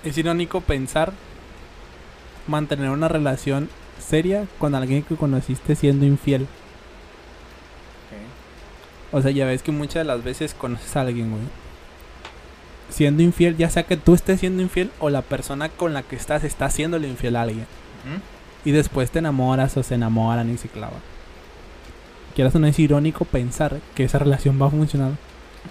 es 0.03 0.17
irónico 0.17 0.59
pensar 0.61 1.13
mantener 2.47 2.89
una 2.89 3.07
relación 3.07 3.69
seria 3.99 4.45
con 4.57 4.75
alguien 4.75 5.03
que 5.03 5.15
conociste 5.15 5.75
siendo 5.75 6.05
infiel. 6.05 6.47
O 9.11 9.21
sea, 9.21 9.31
ya 9.31 9.45
ves 9.45 9.63
que 9.63 9.71
muchas 9.71 9.95
de 9.95 10.03
las 10.05 10.23
veces 10.23 10.53
conoces 10.53 10.95
a 10.95 11.01
alguien, 11.01 11.31
güey. 11.31 11.43
Siendo 12.89 13.23
infiel, 13.23 13.57
ya 13.57 13.69
sea 13.69 13.83
que 13.83 13.97
tú 13.97 14.13
estés 14.13 14.39
siendo 14.39 14.61
infiel 14.61 14.91
o 14.99 15.09
la 15.09 15.21
persona 15.21 15.69
con 15.69 15.93
la 15.93 16.03
que 16.03 16.15
estás 16.15 16.43
está 16.43 16.65
haciéndole 16.65 17.07
infiel 17.07 17.35
a 17.35 17.43
alguien. 17.43 17.65
Y 18.65 18.71
después 18.71 19.11
te 19.11 19.19
enamoras 19.19 19.77
o 19.77 19.83
se 19.83 19.95
enamoran 19.95 20.49
y 20.49 20.57
se 20.57 20.69
clavan. 20.69 20.99
Quieras 22.35 22.55
o 22.55 22.59
no 22.59 22.67
es 22.67 22.79
irónico 22.79 23.25
pensar 23.25 23.79
que 23.95 24.03
esa 24.03 24.19
relación 24.19 24.61
va 24.61 24.67
a 24.67 24.71
funcionar 24.71 25.11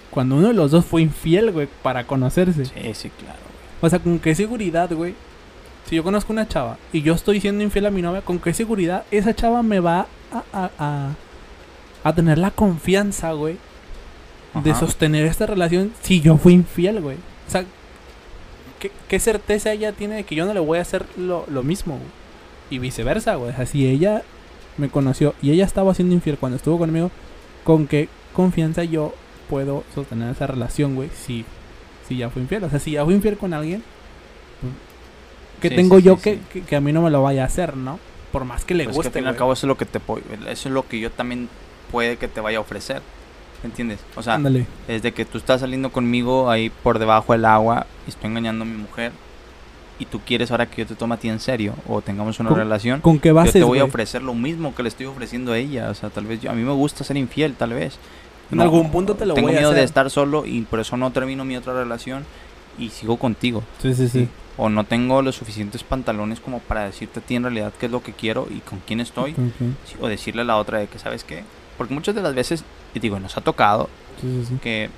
cuando 0.09 0.35
uno 0.35 0.47
de 0.47 0.53
los 0.53 0.71
dos 0.71 0.85
fue 0.85 1.01
infiel, 1.01 1.51
güey, 1.51 1.67
para 1.83 2.05
conocerse. 2.05 2.65
sí, 2.65 2.93
sí, 2.93 3.09
claro, 3.09 3.39
güey. 3.43 3.59
O 3.81 3.89
sea, 3.89 3.99
¿con 3.99 4.19
qué 4.19 4.35
seguridad, 4.35 4.91
güey? 4.93 5.15
Si 5.85 5.95
yo 5.95 6.03
conozco 6.03 6.33
una 6.33 6.47
chava 6.47 6.77
y 6.93 7.01
yo 7.01 7.13
estoy 7.13 7.41
siendo 7.41 7.63
infiel 7.63 7.85
a 7.85 7.91
mi 7.91 8.01
novia, 8.01 8.21
¿con 8.21 8.39
qué 8.39 8.53
seguridad 8.53 9.05
esa 9.11 9.33
chava 9.33 9.63
me 9.63 9.79
va 9.79 10.07
a, 10.31 10.43
a, 10.53 10.69
a, 10.77 11.09
a 12.03 12.13
tener 12.13 12.37
la 12.37 12.51
confianza, 12.51 13.33
güey, 13.33 13.57
de 14.63 14.73
sostener 14.75 15.25
esta 15.25 15.45
relación 15.45 15.91
si 16.01 16.21
yo 16.21 16.37
fui 16.37 16.53
infiel, 16.53 17.01
güey? 17.01 17.17
O 17.47 17.51
sea, 17.51 17.65
¿qué, 18.79 18.91
qué 19.07 19.19
certeza 19.19 19.71
ella 19.71 19.91
tiene 19.91 20.15
de 20.15 20.23
que 20.23 20.35
yo 20.35 20.45
no 20.45 20.53
le 20.53 20.59
voy 20.59 20.79
a 20.79 20.81
hacer 20.81 21.05
lo, 21.17 21.45
lo 21.49 21.63
mismo, 21.63 21.95
güey? 21.95 22.07
Y 22.71 22.79
viceversa, 22.79 23.35
güey. 23.35 23.51
O 23.51 23.55
sea, 23.55 23.65
si 23.65 23.87
ella 23.87 24.23
me 24.77 24.89
conoció 24.89 25.33
y 25.41 25.51
ella 25.51 25.65
estaba 25.65 25.93
siendo 25.93 26.15
infiel 26.15 26.37
cuando 26.37 26.55
estuvo 26.57 26.77
conmigo, 26.77 27.11
¿con 27.63 27.87
qué 27.87 28.07
confianza 28.33 28.83
yo 28.83 29.13
puedo 29.49 29.83
sostener 29.93 30.31
esa 30.31 30.47
relación, 30.47 30.95
güey? 30.95 31.09
Si, 31.25 31.45
si 32.07 32.17
ya 32.17 32.29
fui 32.29 32.41
infiel. 32.43 32.63
O 32.63 32.69
sea, 32.69 32.79
si 32.79 32.91
ya 32.91 33.03
fui 33.05 33.13
infiel 33.15 33.37
con 33.37 33.53
alguien, 33.53 33.83
¿qué 35.61 35.69
Sí, 35.69 35.75
tengo 35.75 35.97
sí, 35.97 36.03
yo 36.03 36.15
sí, 36.15 36.21
que, 36.21 36.39
que, 36.53 36.61
que 36.61 36.75
a 36.75 36.81
mí 36.81 36.93
no 36.93 37.01
me 37.01 37.09
lo 37.09 37.21
vaya 37.21 37.43
a 37.43 37.47
hacer, 37.47 37.75
¿no? 37.75 37.99
Por 38.31 38.45
más 38.45 38.63
que 38.65 38.75
le 38.75 38.83
Pues 38.85 38.95
es 38.95 39.01
que 39.01 39.07
guste, 39.07 39.19
al 39.19 39.23
fin 39.23 39.25
y 39.25 39.27
al 39.29 39.35
cabo 39.35 39.53
eso 39.53 39.65
es 39.65 39.69
lo 39.69 39.77
que 39.77 39.85
te 39.85 39.99
po- 39.99 40.19
eso 40.47 40.69
es 40.69 40.73
lo 40.73 40.87
que 40.87 40.99
yo 40.99 41.11
también 41.11 41.49
puede 41.91 42.17
que 42.17 42.27
te 42.27 42.41
vaya 42.41 42.57
a 42.57 42.61
ofrecer, 42.61 43.01
¿entiendes? 43.63 43.99
O 44.15 44.23
sea, 44.23 44.35
Ándale. 44.35 44.65
Es 44.87 45.01
de 45.01 45.11
que 45.13 45.25
tú 45.25 45.37
estás 45.37 45.61
saliendo 45.61 45.91
conmigo 45.91 46.49
ahí 46.49 46.69
por 46.69 46.99
debajo 46.99 47.33
del 47.33 47.45
agua 47.45 47.87
y 48.05 48.09
estoy 48.09 48.29
engañando 48.29 48.63
a 48.63 48.67
mi 48.67 48.77
mujer 48.77 49.11
y 49.99 50.05
tú 50.05 50.21
quieres 50.25 50.49
ahora 50.51 50.65
que 50.65 50.81
yo 50.83 50.87
te 50.87 50.95
tome 50.95 51.15
a 51.15 51.17
ti 51.17 51.27
en 51.27 51.39
serio 51.41 51.73
o 51.87 52.01
tengamos 52.01 52.39
una 52.39 52.49
Con- 52.49 52.57
relación, 52.59 53.01
¿Con 53.01 53.19
qué 53.19 53.29
yo 53.29 53.35
bases, 53.35 53.53
te 53.53 53.63
voy 53.63 53.79
a 53.79 53.83
ofrecer 53.83 54.21
lo 54.23 54.33
mismo 54.33 54.73
que 54.73 54.83
le 54.83 54.89
estoy 54.89 55.07
ofreciendo 55.07 55.51
a 55.51 55.57
ella. 55.57 55.89
O 55.89 55.93
sea, 55.93 56.09
tal 56.09 56.25
vez 56.25 56.39
yo, 56.41 56.49
a 56.51 56.53
mí 56.53 56.63
me 56.63 56.71
gusta 56.71 57.03
ser 57.03 57.17
infiel, 57.17 57.55
tal 57.55 57.73
vez. 57.73 57.97
En 58.51 58.61
algún 58.61 58.91
punto 58.91 59.15
te 59.15 59.25
lo 59.25 59.33
tengo 59.35 59.47
voy 59.49 59.55
a 59.55 59.59
miedo 59.59 59.71
de 59.71 59.75
hacer. 59.77 59.85
estar 59.85 60.09
solo 60.09 60.45
y 60.45 60.61
por 60.61 60.79
eso 60.79 60.95
no 60.97 61.11
termino 61.11 61.45
mi 61.45 61.55
otra 61.57 61.73
relación 61.73 62.25
y 62.79 62.89
sigo 62.89 63.17
contigo. 63.17 63.61
Sí, 63.81 63.93
sí, 63.93 64.07
sí. 64.09 64.27
O 64.57 64.69
no 64.69 64.85
tengo 64.85 65.21
los 65.21 65.35
suficientes 65.35 65.83
pantalones 65.83 66.39
como 66.39 66.59
para 66.59 66.85
decirte 66.85 67.19
a 67.19 67.23
ti 67.23 67.35
en 67.35 67.43
realidad 67.43 67.71
qué 67.79 67.85
es 67.85 67.91
lo 67.91 68.01
que 68.01 68.13
quiero 68.13 68.47
y 68.49 68.59
con 68.61 68.79
quién 68.87 69.01
estoy. 69.01 69.35
O 70.01 70.07
decirle 70.07 70.41
a 70.41 70.45
la 70.45 70.55
otra 70.57 70.79
de 70.79 70.87
que, 70.87 70.97
¿sabes 70.97 71.23
qué? 71.23 71.43
Porque 71.79 71.95
muchas 71.95 72.13
de 72.13 72.21
las 72.21 72.35
veces, 72.35 72.63
digo, 72.93 73.19
nos 73.19 73.35
ha 73.37 73.41
tocado 73.41 73.89
Sí, 74.21 74.27
sí, 74.41 74.45
sí. 74.49 74.59
que 74.61 74.91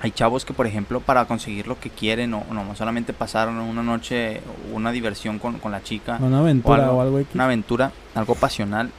hay 0.00 0.12
chavos 0.12 0.44
que, 0.46 0.54
por 0.54 0.66
ejemplo, 0.66 1.00
para 1.00 1.26
conseguir 1.26 1.66
lo 1.66 1.78
que 1.78 1.90
quieren 1.90 2.32
o 2.32 2.44
no 2.52 2.74
solamente 2.76 3.12
pasar 3.12 3.48
una 3.48 3.82
noche, 3.82 4.40
una 4.72 4.92
diversión 4.92 5.38
con, 5.38 5.58
con 5.58 5.72
la 5.72 5.82
chica, 5.82 6.16
Una 6.20 6.38
aventura 6.38 6.84
algo- 6.84 6.96
o 6.96 7.00
algo 7.02 7.18
X. 7.18 7.34
una 7.34 7.44
aventura, 7.44 7.92
algo 8.14 8.34
pasional, 8.36 8.90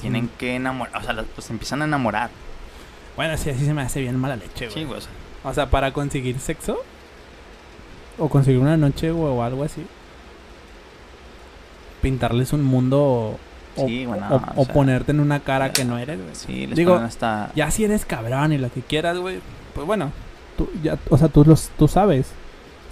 tienen 0.00 0.28
que 0.38 0.56
enamorar, 0.56 1.00
o 1.00 1.04
sea, 1.04 1.24
pues 1.34 1.48
empiezan 1.50 1.82
a 1.82 1.84
enamorar. 1.86 2.30
Bueno, 3.16 3.36
sí, 3.36 3.50
así 3.50 3.64
se 3.64 3.72
me 3.74 3.82
hace 3.82 4.00
bien 4.00 4.16
mala 4.18 4.36
leche, 4.36 4.66
güey. 4.66 4.70
Sí, 4.74 4.84
güey, 4.84 4.98
o 4.98 5.00
sea, 5.00 5.10
O 5.42 5.54
sea, 5.54 5.70
para 5.70 5.92
conseguir 5.92 6.38
sexo 6.40 6.78
o 8.18 8.28
conseguir 8.28 8.60
una 8.60 8.76
noche, 8.76 9.10
güey, 9.12 9.32
o 9.32 9.42
algo 9.42 9.64
así. 9.64 9.86
Pintarles 12.02 12.52
un 12.52 12.62
mundo 12.64 13.38
o, 13.76 13.86
Sí, 13.86 14.06
bueno, 14.06 14.26
o, 14.30 14.34
o 14.36 14.62
o 14.62 14.64
sea, 14.64 14.74
ponerte 14.74 15.12
en 15.12 15.20
una 15.20 15.40
cara 15.40 15.72
que 15.72 15.84
no 15.84 15.98
eres, 15.98 16.20
güey. 16.20 16.34
sí, 16.34 16.66
les 16.66 16.76
Digo, 16.76 16.94
hasta... 16.96 17.50
Ya 17.54 17.70
si 17.70 17.84
eres 17.84 18.04
cabrón 18.04 18.52
y 18.52 18.58
lo 18.58 18.70
que 18.72 18.80
quieras, 18.82 19.18
güey, 19.18 19.40
pues 19.74 19.86
bueno, 19.86 20.12
tú 20.56 20.68
ya, 20.82 20.98
o 21.08 21.16
sea, 21.16 21.28
tú 21.28 21.44
los 21.44 21.68
tú 21.78 21.88
sabes. 21.88 22.32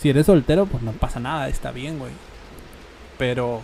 Si 0.00 0.08
eres 0.10 0.26
soltero, 0.26 0.66
pues 0.66 0.82
no 0.82 0.92
pasa 0.92 1.18
nada, 1.20 1.48
está 1.48 1.72
bien, 1.72 1.98
güey. 1.98 2.12
Pero 3.18 3.62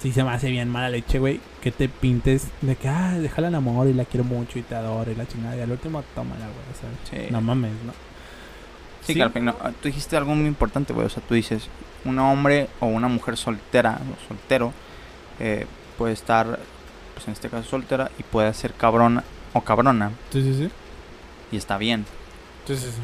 sí 0.00 0.12
se 0.12 0.22
me 0.22 0.30
hace 0.30 0.50
bien 0.50 0.68
mala 0.68 0.88
leche, 0.88 1.18
güey, 1.18 1.40
que 1.60 1.72
te 1.72 1.88
pintes 1.88 2.46
de 2.60 2.76
que, 2.76 2.88
ah, 2.88 3.18
déjala 3.18 3.48
en 3.48 3.56
amor 3.56 3.88
y 3.88 3.92
la 3.94 4.04
quiero 4.04 4.22
mucho 4.24 4.58
y 4.58 4.62
te 4.62 4.74
adoro 4.76 5.10
y 5.10 5.16
la 5.16 5.26
chingada. 5.26 5.56
Y 5.56 5.60
al 5.60 5.70
último, 5.72 6.04
tómala, 6.14 6.46
güey, 6.46 6.50
o 6.72 7.10
sea, 7.10 7.26
Sí. 7.26 7.32
no 7.32 7.40
mames, 7.40 7.72
¿no? 7.84 7.92
Sí, 9.02 9.14
no, 9.14 9.52
tú 9.54 9.88
dijiste 9.88 10.16
algo 10.16 10.34
muy 10.34 10.46
importante, 10.46 10.92
güey. 10.92 11.06
O 11.06 11.10
sea, 11.10 11.22
tú 11.26 11.34
dices, 11.34 11.68
un 12.04 12.18
hombre 12.18 12.68
o 12.80 12.86
una 12.86 13.08
mujer 13.08 13.36
soltera 13.36 13.98
o 14.12 14.28
soltero 14.28 14.72
eh, 15.38 15.66
puede 15.98 16.12
estar, 16.12 16.58
pues 17.14 17.26
en 17.26 17.32
este 17.32 17.48
caso 17.48 17.68
soltera, 17.68 18.10
y 18.18 18.22
puede 18.22 18.52
ser 18.54 18.72
cabrona 18.74 19.24
o 19.52 19.60
cabrona, 19.62 20.10
Sí, 20.32 20.42
sí, 20.42 20.54
sí. 20.54 20.70
y 21.52 21.56
está 21.56 21.78
bien. 21.78 22.04
Sí, 22.66 22.76
sí, 22.76 22.86
sí. 22.86 23.00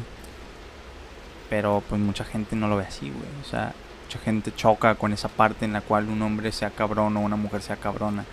Pero 1.49 1.83
pues 1.87 2.01
mucha 2.01 2.23
gente 2.23 2.55
no 2.55 2.67
lo 2.67 2.77
ve 2.77 2.85
así, 2.85 3.09
güey. 3.09 3.29
O 3.41 3.49
sea, 3.49 3.73
mucha 4.05 4.19
gente 4.19 4.51
choca 4.55 4.95
con 4.95 5.13
esa 5.13 5.27
parte 5.29 5.65
en 5.65 5.73
la 5.73 5.81
cual 5.81 6.09
un 6.09 6.21
hombre 6.21 6.51
sea 6.51 6.69
cabrón 6.71 7.15
o 7.17 7.21
una 7.21 7.35
mujer 7.35 7.61
sea 7.61 7.75
cabrona. 7.75 8.25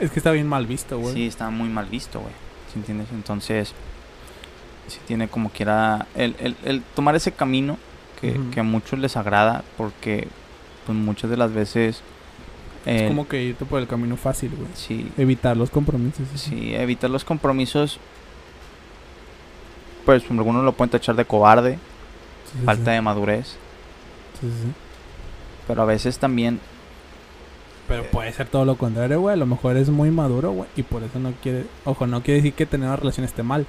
Es 0.00 0.10
que 0.10 0.18
está 0.20 0.30
bien 0.32 0.46
mal 0.48 0.66
visto, 0.66 0.98
güey. 0.98 1.14
Sí, 1.14 1.26
está 1.26 1.50
muy 1.50 1.68
mal 1.68 1.86
visto, 1.86 2.20
güey. 2.20 2.32
¿Sí 2.72 2.78
entiendes? 2.78 3.08
Entonces, 3.12 3.72
sí 4.88 4.98
tiene 5.06 5.28
como 5.28 5.50
quiera 5.50 6.06
el, 6.14 6.34
el, 6.38 6.56
el 6.64 6.82
tomar 6.94 7.14
ese 7.16 7.32
camino 7.32 7.78
que, 8.20 8.32
Ujú. 8.38 8.50
que 8.50 8.60
a 8.60 8.64
muchos 8.64 8.98
les 8.98 9.16
agrada 9.16 9.62
porque 9.76 10.28
pues 10.86 10.96
muchas 10.96 11.30
de 11.30 11.36
las 11.36 11.52
veces 11.52 12.00
Es 12.84 13.02
eh, 13.02 13.08
como 13.08 13.28
que 13.28 13.42
irte 13.42 13.64
por 13.64 13.80
el 13.80 13.86
camino 13.86 14.16
fácil, 14.16 14.50
güey. 14.56 14.68
sí, 14.74 15.10
Evitar 15.16 15.56
los 15.56 15.70
compromisos. 15.70 16.26
sí, 16.34 16.74
evitar 16.74 17.10
los 17.10 17.24
compromisos 17.24 17.98
pues 20.04 20.24
algunos 20.30 20.64
lo 20.64 20.72
pueden 20.72 20.90
tachar 20.90 21.14
de 21.14 21.24
cobarde, 21.24 21.78
Sí, 22.52 22.58
falta 22.64 22.86
sí. 22.86 22.90
de 22.90 23.00
madurez, 23.00 23.46
Sí, 24.40 24.48
sí, 24.48 24.52
sí. 24.64 24.72
pero 25.68 25.82
a 25.82 25.84
veces 25.84 26.18
también 26.18 26.58
Pero 27.88 28.04
puede 28.10 28.32
ser 28.32 28.48
todo 28.48 28.64
lo 28.64 28.76
contrario, 28.76 29.20
güey. 29.20 29.34
A 29.34 29.36
lo 29.36 29.46
mejor 29.46 29.76
es 29.76 29.90
muy 29.90 30.10
maduro, 30.10 30.50
güey. 30.52 30.68
Y 30.76 30.82
por 30.82 31.02
eso 31.02 31.18
no 31.18 31.32
quiere. 31.42 31.66
Ojo, 31.84 32.06
no 32.06 32.22
quiere 32.22 32.38
decir 32.40 32.54
que 32.54 32.64
tener 32.66 32.86
una 32.88 32.96
relación 32.96 33.24
esté 33.24 33.42
mal. 33.42 33.66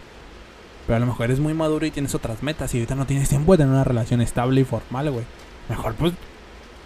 Pero 0.88 0.98
a 0.98 1.00
lo 1.00 1.06
mejor 1.08 1.26
eres 1.26 1.40
muy 1.40 1.54
maduro 1.54 1.86
y 1.86 1.92
tienes 1.92 2.14
otras 2.16 2.42
metas. 2.44 2.74
Y 2.74 2.78
ahorita 2.78 2.96
no 2.96 3.06
tienes 3.06 3.28
tiempo 3.30 3.52
de 3.54 3.58
tener 3.60 3.74
una 3.74 3.84
relación 3.84 4.22
estable 4.22 4.62
y 4.62 4.64
formal, 4.66 5.12
güey. 5.12 5.26
Mejor, 5.70 5.96
pues. 5.96 6.14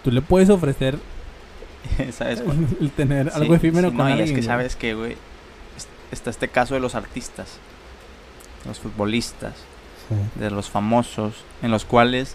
Tú 0.04 0.10
le 0.10 0.20
puedes 0.22 0.50
ofrecer 0.50 0.98
sabes 2.12 2.42
el 2.80 2.90
tener 2.92 3.30
Sí, 3.30 3.36
algo 3.40 3.54
efímero 3.54 3.90
sí, 3.90 3.96
con 3.96 4.04
no, 4.04 4.08
y 4.10 4.12
alguien. 4.12 4.28
es 4.30 4.34
que 4.34 4.42
sabes 4.42 4.76
que, 4.76 4.94
güey, 4.94 5.12
es- 5.76 5.88
está 6.12 6.30
este 6.30 6.48
caso 6.48 6.74
de 6.74 6.80
los 6.80 6.94
artistas, 6.94 7.58
los 8.66 8.78
futbolistas, 8.78 9.54
Sí, 10.08 10.40
de 10.40 10.50
los 10.50 10.70
famosos, 10.70 11.34
en 11.62 11.70
los 11.70 11.84
cuales 11.84 12.34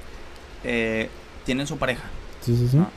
eh, 0.63 1.09
tienen 1.45 1.65
su 1.67 1.77
pareja. 1.77 2.03
sí, 2.41 2.55
sí. 2.55 2.67
sí. 2.69 2.77
No. 2.77 2.87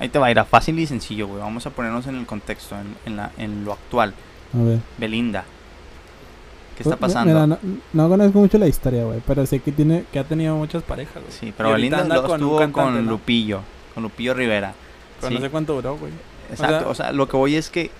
Ahí 0.00 0.08
te 0.08 0.18
va 0.20 0.26
a 0.28 0.30
ir 0.30 0.38
a 0.38 0.44
fácil 0.44 0.78
y 0.78 0.86
sencillo, 0.86 1.26
güey. 1.26 1.40
Vamos 1.40 1.66
a 1.66 1.70
ponernos 1.70 2.06
en 2.06 2.14
el 2.16 2.24
contexto, 2.26 2.76
en, 2.76 2.94
en 3.04 3.16
la, 3.16 3.32
en 3.36 3.64
lo 3.64 3.72
actual. 3.72 4.14
A 4.54 4.62
ver. 4.62 4.78
Belinda. 4.96 5.44
¿Qué 6.76 6.84
está 6.84 6.96
Pues, 6.96 7.12
pasando? 7.12 7.34
Mira, 7.34 7.46
no, 7.48 7.58
no 7.92 8.08
conozco 8.08 8.38
mucho 8.38 8.58
la 8.58 8.68
historia, 8.68 9.02
güey. 9.04 9.20
Pero 9.26 9.44
sé 9.46 9.58
que 9.58 9.72
tiene 9.72 10.04
que 10.12 10.20
ha 10.20 10.24
tenido 10.24 10.54
muchas 10.56 10.84
parejas, 10.84 11.14
güey. 11.20 11.32
Sí, 11.32 11.52
pero 11.56 11.72
Belinda 11.72 11.98
con 12.22 12.34
estuvo 12.34 12.58
cantante, 12.58 12.72
con 12.72 13.04
¿no? 13.04 13.10
Lupillo, 13.10 13.60
con 13.94 14.04
Lupillo 14.04 14.34
Rivera. 14.34 14.72
Pero 15.20 15.28
Sí, 15.28 15.34
no 15.34 15.40
sé 15.40 15.50
cuánto 15.50 15.74
duró, 15.74 15.96
güey. 15.96 16.12
Exacto, 16.50 16.88
o 16.88 16.94
sea, 16.94 17.12
lo 17.12 17.28
que 17.28 17.36
voy 17.36 17.56
es 17.56 17.68
que 17.68 17.90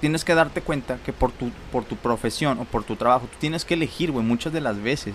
tienes 0.00 0.24
que 0.24 0.34
darte 0.34 0.62
cuenta 0.62 0.98
que 1.04 1.12
por 1.12 1.30
tu, 1.30 1.50
por 1.70 1.84
tu 1.84 1.96
profesión 1.96 2.58
o 2.58 2.64
por 2.64 2.84
tu 2.84 2.96
trabajo, 2.96 3.26
tú 3.26 3.36
tienes 3.38 3.64
que 3.64 3.74
elegir, 3.74 4.10
güey, 4.10 4.24
muchas 4.24 4.52
de 4.52 4.60
las 4.60 4.82
veces, 4.82 5.14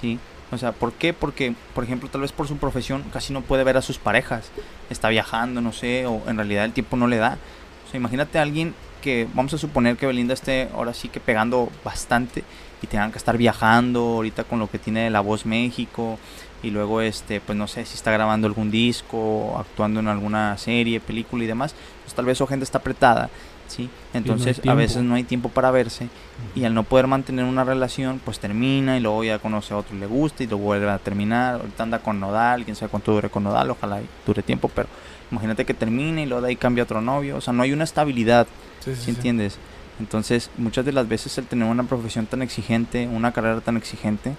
¿sí? 0.00 0.18
O 0.52 0.58
sea, 0.58 0.72
¿por 0.72 0.92
qué? 0.92 1.12
Porque, 1.12 1.54
por 1.74 1.82
ejemplo, 1.82 2.08
tal 2.08 2.20
vez 2.20 2.30
por 2.30 2.46
su 2.46 2.56
profesión 2.56 3.02
casi 3.12 3.32
no 3.32 3.40
puede 3.40 3.64
ver 3.64 3.76
a 3.76 3.82
sus 3.82 3.98
parejas, 3.98 4.50
está 4.90 5.08
viajando, 5.08 5.60
no 5.60 5.72
sé, 5.72 6.06
o 6.06 6.22
en 6.28 6.36
realidad 6.36 6.64
el 6.64 6.72
tiempo 6.72 6.96
no 6.96 7.08
le 7.08 7.16
da. 7.16 7.38
O 7.86 7.90
sea, 7.90 7.98
imagínate 7.98 8.38
a 8.38 8.42
alguien 8.42 8.74
que, 9.02 9.26
vamos 9.34 9.52
a 9.54 9.58
suponer 9.58 9.96
que 9.96 10.06
Belinda 10.06 10.34
esté 10.34 10.68
ahora 10.74 10.94
sí 10.94 11.08
que 11.08 11.18
pegando 11.20 11.70
bastante 11.84 12.44
y 12.82 12.86
tengan 12.86 13.10
que 13.10 13.18
estar 13.18 13.36
viajando 13.36 14.00
ahorita 14.00 14.44
con 14.44 14.58
lo 14.60 14.70
que 14.70 14.78
tiene 14.78 15.04
de 15.04 15.10
La 15.10 15.20
Voz 15.20 15.44
México 15.44 16.18
y 16.64 16.70
luego, 16.70 17.00
este, 17.00 17.40
pues 17.40 17.56
no 17.56 17.66
sé 17.66 17.84
si 17.84 17.94
está 17.94 18.10
grabando 18.10 18.46
algún 18.46 18.70
disco, 18.70 19.56
actuando 19.58 20.00
en 20.00 20.08
alguna 20.08 20.56
serie, 20.56 20.98
película 20.98 21.44
y 21.44 21.46
demás, 21.46 21.74
pues 22.02 22.14
tal 22.14 22.24
vez 22.24 22.38
su 22.38 22.44
agenda 22.44 22.64
está 22.64 22.78
apretada, 22.78 23.28
¿sí? 23.68 23.90
Entonces 24.14 24.60
a 24.66 24.74
veces 24.74 25.02
no 25.02 25.14
hay 25.14 25.24
tiempo 25.24 25.50
para 25.50 25.70
verse 25.70 26.08
y 26.54 26.64
al 26.64 26.72
no 26.72 26.84
poder 26.84 27.06
mantener 27.06 27.44
una 27.44 27.64
relación, 27.64 28.20
pues 28.24 28.38
termina 28.38 28.96
y 28.96 29.00
luego 29.00 29.24
ya 29.24 29.38
conoce 29.38 29.74
a 29.74 29.76
otro 29.76 29.94
y 29.94 30.00
le 30.00 30.06
gusta 30.06 30.42
y 30.42 30.46
lo 30.46 30.56
vuelve 30.56 30.88
a 30.90 30.98
terminar. 30.98 31.60
Ahorita 31.60 31.82
anda 31.82 31.98
con 31.98 32.18
Nodal, 32.18 32.64
quién 32.64 32.76
sabe 32.76 32.90
cuánto 32.90 33.12
dure 33.12 33.28
con 33.28 33.44
Nodal, 33.44 33.70
ojalá 33.70 34.00
dure 34.26 34.42
tiempo, 34.42 34.70
pero 34.74 34.88
imagínate 35.30 35.66
que 35.66 35.74
termine 35.74 36.22
y 36.22 36.26
luego 36.26 36.42
de 36.42 36.48
ahí 36.48 36.56
cambia 36.56 36.84
otro 36.84 37.00
novio. 37.02 37.36
O 37.36 37.40
sea, 37.40 37.52
no 37.52 37.62
hay 37.62 37.72
una 37.72 37.84
estabilidad, 37.84 38.46
Sí, 38.80 38.94
¿sí 38.96 39.10
entiendes? 39.10 39.58
Entonces, 40.00 40.50
muchas 40.58 40.84
de 40.84 40.92
las 40.92 41.08
veces 41.08 41.38
el 41.38 41.46
tener 41.46 41.68
una 41.68 41.84
profesión 41.84 42.26
tan 42.26 42.42
exigente, 42.42 43.06
una 43.06 43.32
carrera 43.32 43.60
tan 43.60 43.76
exigente, 43.76 44.34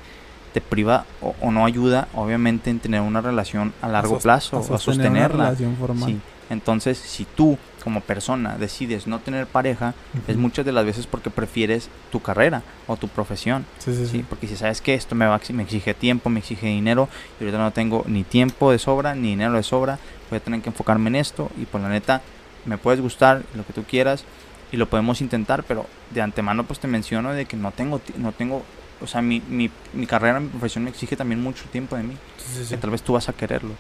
te 0.56 0.62
priva 0.62 1.04
o, 1.22 1.36
o 1.42 1.52
no 1.52 1.66
ayuda, 1.66 2.08
obviamente, 2.14 2.70
en 2.70 2.80
tener 2.80 3.02
una 3.02 3.20
relación 3.20 3.74
a 3.82 3.90
largo 3.90 4.20
plazo, 4.20 4.56
a 4.56 4.60
a 4.62 4.64
una 4.64 4.78
sostenerla. 4.78 5.44
relación 5.48 5.76
formal. 5.76 6.10
Sí. 6.10 6.20
Entonces, 6.50 6.98
si 6.98 7.26
tú 7.26 7.58
como 7.84 8.00
persona 8.00 8.56
decides 8.58 9.06
no 9.06 9.20
tener 9.20 9.48
pareja, 9.48 9.94
es 10.30 10.38
muchas 10.38 10.64
de 10.66 10.72
las 10.72 10.86
veces 10.86 11.08
porque 11.08 11.30
prefieres 11.30 11.90
tu 12.10 12.22
carrera 12.22 12.64
o 12.88 12.96
tu 12.96 13.10
profesión. 13.10 13.66
Sí, 13.80 13.94
sí, 13.94 14.08
¿sí? 14.08 14.26
Porque 14.30 14.48
si 14.48 14.56
sabes 14.56 14.80
que 14.80 14.94
esto 14.94 15.14
me, 15.14 15.26
va, 15.26 15.42
me 15.52 15.64
exige 15.64 15.94
tiempo, 15.94 16.30
me 16.30 16.40
exige 16.40 16.68
dinero, 16.68 17.10
y 17.38 17.44
ahorita 17.44 17.58
no 17.58 17.72
tengo 17.72 18.06
ni 18.08 18.24
tiempo 18.24 18.72
de 18.72 18.80
sobra, 18.80 19.14
ni 19.14 19.32
dinero 19.32 19.54
de 19.54 19.64
sobra, 19.64 20.00
voy 20.30 20.38
a 20.38 20.40
tener 20.40 20.62
que 20.62 20.70
enfocarme 20.70 21.10
en 21.10 21.18
esto, 21.18 21.52
y 21.62 21.66
por 21.66 21.82
la 21.82 21.90
neta, 21.90 22.22
me 22.64 22.78
puedes 22.78 23.02
gustar, 23.02 23.44
lo 23.56 23.66
que 23.66 23.74
tú 23.74 23.84
quieras, 23.84 24.24
y 24.72 24.78
lo 24.78 24.88
podemos 24.88 25.20
intentar, 25.20 25.64
pero 25.64 25.86
de 26.12 26.22
antemano 26.22 26.64
pues 26.64 26.80
te 26.80 26.88
menciono 26.88 27.34
de 27.34 27.46
que 27.46 27.58
no 27.58 27.72
tengo, 27.72 28.00
no 28.18 28.32
tengo, 28.32 28.64
o 29.02 29.08
sea, 29.08 29.22
mi, 29.22 29.42
mi, 29.42 29.70
mi 29.94 30.08
carrera, 30.08 30.40
mi 30.40 30.48
profesión 30.50 30.84
me 30.84 30.90
exige 30.90 31.16
también 31.16 31.42
mucho 31.42 31.66
tiempo 31.72 31.96
de 31.96 32.04
mí 32.04 32.18
Sí, 32.38 32.66
que 32.70 32.78
tal 32.78 32.90
vez 32.92 33.02
tú 33.02 33.14
vas 33.14 33.28
a 33.30 33.34
quererlo. 33.34 33.72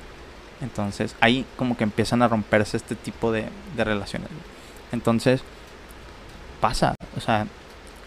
Entonces 0.62 1.16
ahí 1.22 1.46
como 1.58 1.76
que 1.78 1.84
empiezan 1.84 2.22
a 2.22 2.28
romperse 2.28 2.78
este 2.78 2.96
tipo 2.96 3.32
de, 3.32 3.46
de 3.76 3.84
relaciones. 3.84 4.30
Entonces 4.92 5.42
pasa, 6.62 6.96
o 7.18 7.22
sea, 7.22 7.48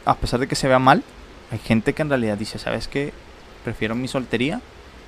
a 0.04 0.14
pesar 0.16 0.40
de 0.40 0.48
que 0.48 0.54
se 0.54 0.68
vea 0.68 0.78
mal, 0.78 1.02
hay 1.50 1.58
gente 1.58 1.92
que 1.92 2.02
en 2.02 2.08
realidad 2.08 2.36
dice, 2.38 2.58
¿sabes 2.58 2.88
qué? 2.88 3.12
Prefiero 3.64 3.94
mi 3.94 4.08
soltería, 4.08 4.60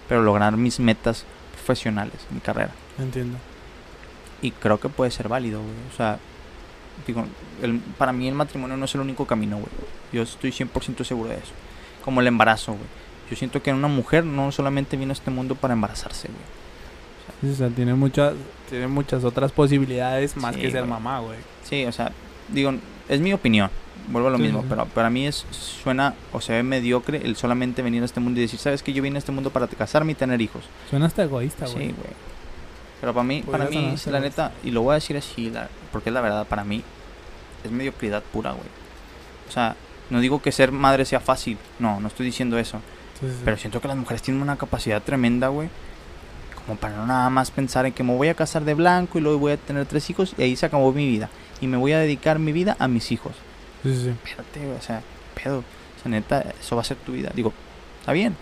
pero 0.08 0.22
lograr 0.22 0.56
mis 0.56 0.80
metas 0.80 1.24
profesionales, 1.54 2.14
mi 2.30 2.40
carrera. 2.40 2.72
Entiendo. 2.98 3.38
Y 4.42 4.50
creo 4.52 4.78
que 4.80 4.88
puede 4.88 5.10
ser 5.10 5.28
válido, 5.28 5.60
güey. 5.60 5.74
O 5.92 5.96
sea, 5.96 6.18
digo, 7.06 7.24
el- 7.62 7.78
para 7.98 8.12
mí 8.12 8.28
el 8.28 8.34
matrimonio 8.34 8.76
no 8.76 8.84
es 8.84 8.94
el 8.94 9.00
único 9.02 9.26
camino, 9.26 9.56
güey. 9.56 9.68
Yo 10.12 10.22
estoy 10.22 10.50
100% 10.52 11.04
seguro 11.04 11.30
de 11.30 11.36
eso. 11.36 11.52
Como 12.04 12.20
el 12.20 12.26
embarazo, 12.26 12.72
güey. 12.72 12.84
Yo 13.30 13.36
siento 13.36 13.62
que 13.62 13.72
una 13.72 13.88
mujer 13.88 14.24
no 14.24 14.50
solamente 14.52 14.96
vino 14.96 15.10
a 15.10 15.14
este 15.14 15.30
mundo 15.30 15.54
para 15.54 15.74
embarazarse, 15.74 16.28
güey. 16.28 17.52
O 17.52 17.56
sea, 17.56 17.68
tiene 17.68 17.94
muchas, 17.94 18.34
tiene 18.68 18.88
muchas 18.88 19.24
otras 19.24 19.52
posibilidades 19.52 20.36
más 20.36 20.54
Sí, 20.56 20.62
que 20.62 20.70
ser 20.70 20.80
güey. 20.80 20.90
mamá, 20.90 21.20
güey. 21.20 21.38
Sí, 21.64 21.84
o 21.86 21.92
sea, 21.92 22.12
digo, 22.48 22.72
es 23.08 23.20
mi 23.20 23.32
opinión. 23.32 23.70
Vuelvo 24.08 24.28
a 24.28 24.30
lo 24.32 24.36
Sí, 24.38 24.42
mismo, 24.44 24.62
sí, 24.62 24.66
pero 24.68 24.86
para 24.86 25.08
mí 25.10 25.26
es 25.26 25.44
suena 25.50 26.14
o 26.32 26.40
se 26.40 26.52
ve 26.54 26.62
mediocre 26.62 27.18
el 27.24 27.36
solamente 27.36 27.82
venir 27.82 28.02
a 28.02 28.06
este 28.06 28.18
mundo 28.18 28.40
y 28.40 28.42
decir, 28.42 28.58
¿sabes 28.58 28.82
que 28.82 28.92
Yo 28.92 29.02
vine 29.02 29.16
a 29.16 29.20
este 29.20 29.30
mundo 29.30 29.50
para 29.50 29.68
casarme 29.68 30.12
y 30.12 30.14
tener 30.16 30.40
hijos. 30.40 30.64
Suena 30.88 31.06
hasta 31.06 31.22
egoísta, 31.22 31.66
Sí, 31.66 31.74
güey. 31.74 31.86
güey. 31.92 32.30
Pero 33.00 33.14
para 33.14 33.24
mí, 33.24 33.42
para 33.42 33.64
Podría 33.66 33.80
mí, 33.92 33.96
la 34.06 34.20
neta, 34.20 34.52
y 34.64 34.72
lo 34.72 34.82
voy 34.82 34.92
a 34.92 34.94
decir 34.94 35.16
así, 35.16 35.48
la- 35.50 35.68
porque 35.92 36.10
es 36.10 36.14
la 36.14 36.20
verdad, 36.20 36.46
para 36.46 36.64
mí 36.64 36.82
es 37.64 37.70
mediocridad 37.70 38.22
pura, 38.22 38.50
güey. 38.52 38.66
O 39.48 39.52
sea, 39.52 39.76
No 40.10 40.20
digo 40.20 40.42
que 40.42 40.52
ser 40.52 40.72
madre 40.72 41.04
sea 41.04 41.20
fácil, 41.20 41.56
no, 41.78 42.00
no 42.00 42.08
estoy 42.08 42.26
diciendo 42.26 42.58
eso. 42.58 42.78
Sí, 43.20 43.26
sí, 43.26 43.32
sí. 43.32 43.42
Pero 43.44 43.56
siento 43.56 43.80
que 43.80 43.88
las 43.88 43.96
mujeres 43.96 44.22
tienen 44.22 44.42
una 44.42 44.56
capacidad 44.56 45.02
tremenda, 45.02 45.48
güey. 45.48 45.68
Como 46.66 46.78
para 46.78 46.96
no 46.96 47.06
nada 47.06 47.30
más 47.30 47.50
pensar 47.50 47.86
en 47.86 47.92
que 47.92 48.02
me 48.02 48.14
voy 48.16 48.28
a 48.28 48.34
casar 48.34 48.64
de 48.64 48.74
blanco 48.74 49.18
y 49.18 49.20
luego 49.22 49.38
voy 49.38 49.52
a 49.52 49.56
tener 49.56 49.86
tres 49.86 50.10
hijos 50.10 50.34
y 50.36 50.42
ahí 50.42 50.56
se 50.56 50.66
acabó 50.66 50.92
mi 50.92 51.06
vida. 51.06 51.28
Y 51.60 51.66
me 51.66 51.76
voy 51.76 51.92
a 51.92 51.98
dedicar 51.98 52.38
mi 52.38 52.52
vida 52.52 52.76
a 52.78 52.88
mis 52.88 53.12
hijos. 53.12 53.32
Sí, 53.82 53.94
sí. 53.94 54.08
Espérate, 54.24 54.60
güey, 54.60 54.76
o 54.78 54.82
sea, 54.82 55.02
pedo. 55.42 55.58
O 55.58 56.02
sea, 56.02 56.10
neta, 56.10 56.44
eso 56.60 56.76
va 56.76 56.82
a 56.82 56.84
ser 56.84 56.96
tu 56.98 57.12
vida. 57.12 57.30
Digo, 57.34 57.52
está 58.00 58.12
bien. 58.12 58.36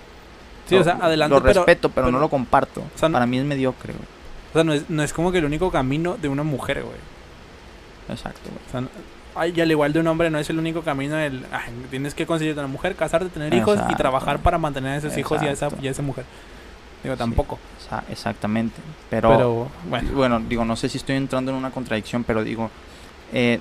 Sí, 0.69 0.75
o 0.77 0.85
sea, 0.85 0.99
adelante, 1.01 1.35
Lo 1.35 1.43
pero- 1.43 1.55
respeto, 1.61 1.89
pero, 1.91 2.11
no 2.11 2.19
lo 2.19 2.29
comparto. 2.29 2.81
o 2.95 2.99
sea, 2.99 3.09
para 3.09 3.27
mí 3.27 3.39
es 3.39 3.45
mediocre, 3.45 3.93
güey. 3.93 4.05
O 4.51 4.53
sea, 4.53 4.65
no 4.65 4.73
es, 4.73 4.89
no 4.91 5.03
es 5.03 5.13
como 5.13 5.33
que 5.33 5.39
el 5.39 5.45
único 5.45 5.71
camino 5.71 6.17
de 6.17 6.29
una 6.29 6.43
mujer, 6.43 6.83
güey. 6.83 6.97
Exacto, 8.09 8.51
güey. 8.51 8.61
O 8.67 8.71
sea, 8.71 8.81
no- 8.83 8.89
ay, 9.39 9.53
y 9.57 9.61
al 9.61 9.71
igual 9.71 9.93
de 9.93 10.01
un 10.01 10.07
hombre 10.07 10.31
no 10.31 10.39
es 10.39 10.51
el 10.51 10.59
único 10.59 10.83
camino 10.83 11.17
ay, 11.17 11.31
tienes 11.91 12.15
que 12.15 12.27
conseguirte 12.27 12.61
una 12.61 12.69
mujer, 12.69 12.95
casarte, 12.95 13.29
tener 13.29 13.55
hijos 13.55 13.79
y 13.89 13.95
trabajar 13.95 14.39
para 14.41 14.59
mantener 14.59 14.93
a 14.93 14.97
esos 14.97 15.17
hijos 15.17 15.43
y 15.43 15.47
a, 15.47 15.53
esa, 15.53 15.69
y 15.81 15.89
a 15.89 15.91
esa 15.91 16.03
mujer. 16.03 16.25
Digo, 17.03 17.17
tampoco. 17.17 17.59
Exactamente. 18.11 18.81
Pero, 19.09 19.31
Pero, 19.31 19.69
bueno. 19.89 20.11
bueno, 20.13 20.41
digo, 20.41 20.65
no 20.65 20.77
sé 20.77 20.89
si 20.89 20.99
estoy 20.99 21.17
entrando 21.17 21.53
en 21.53 21.57
una 21.57 21.71
contradicción, 21.71 22.25
pero 22.25 22.43
digo, 22.45 22.71
eh, 23.33 23.61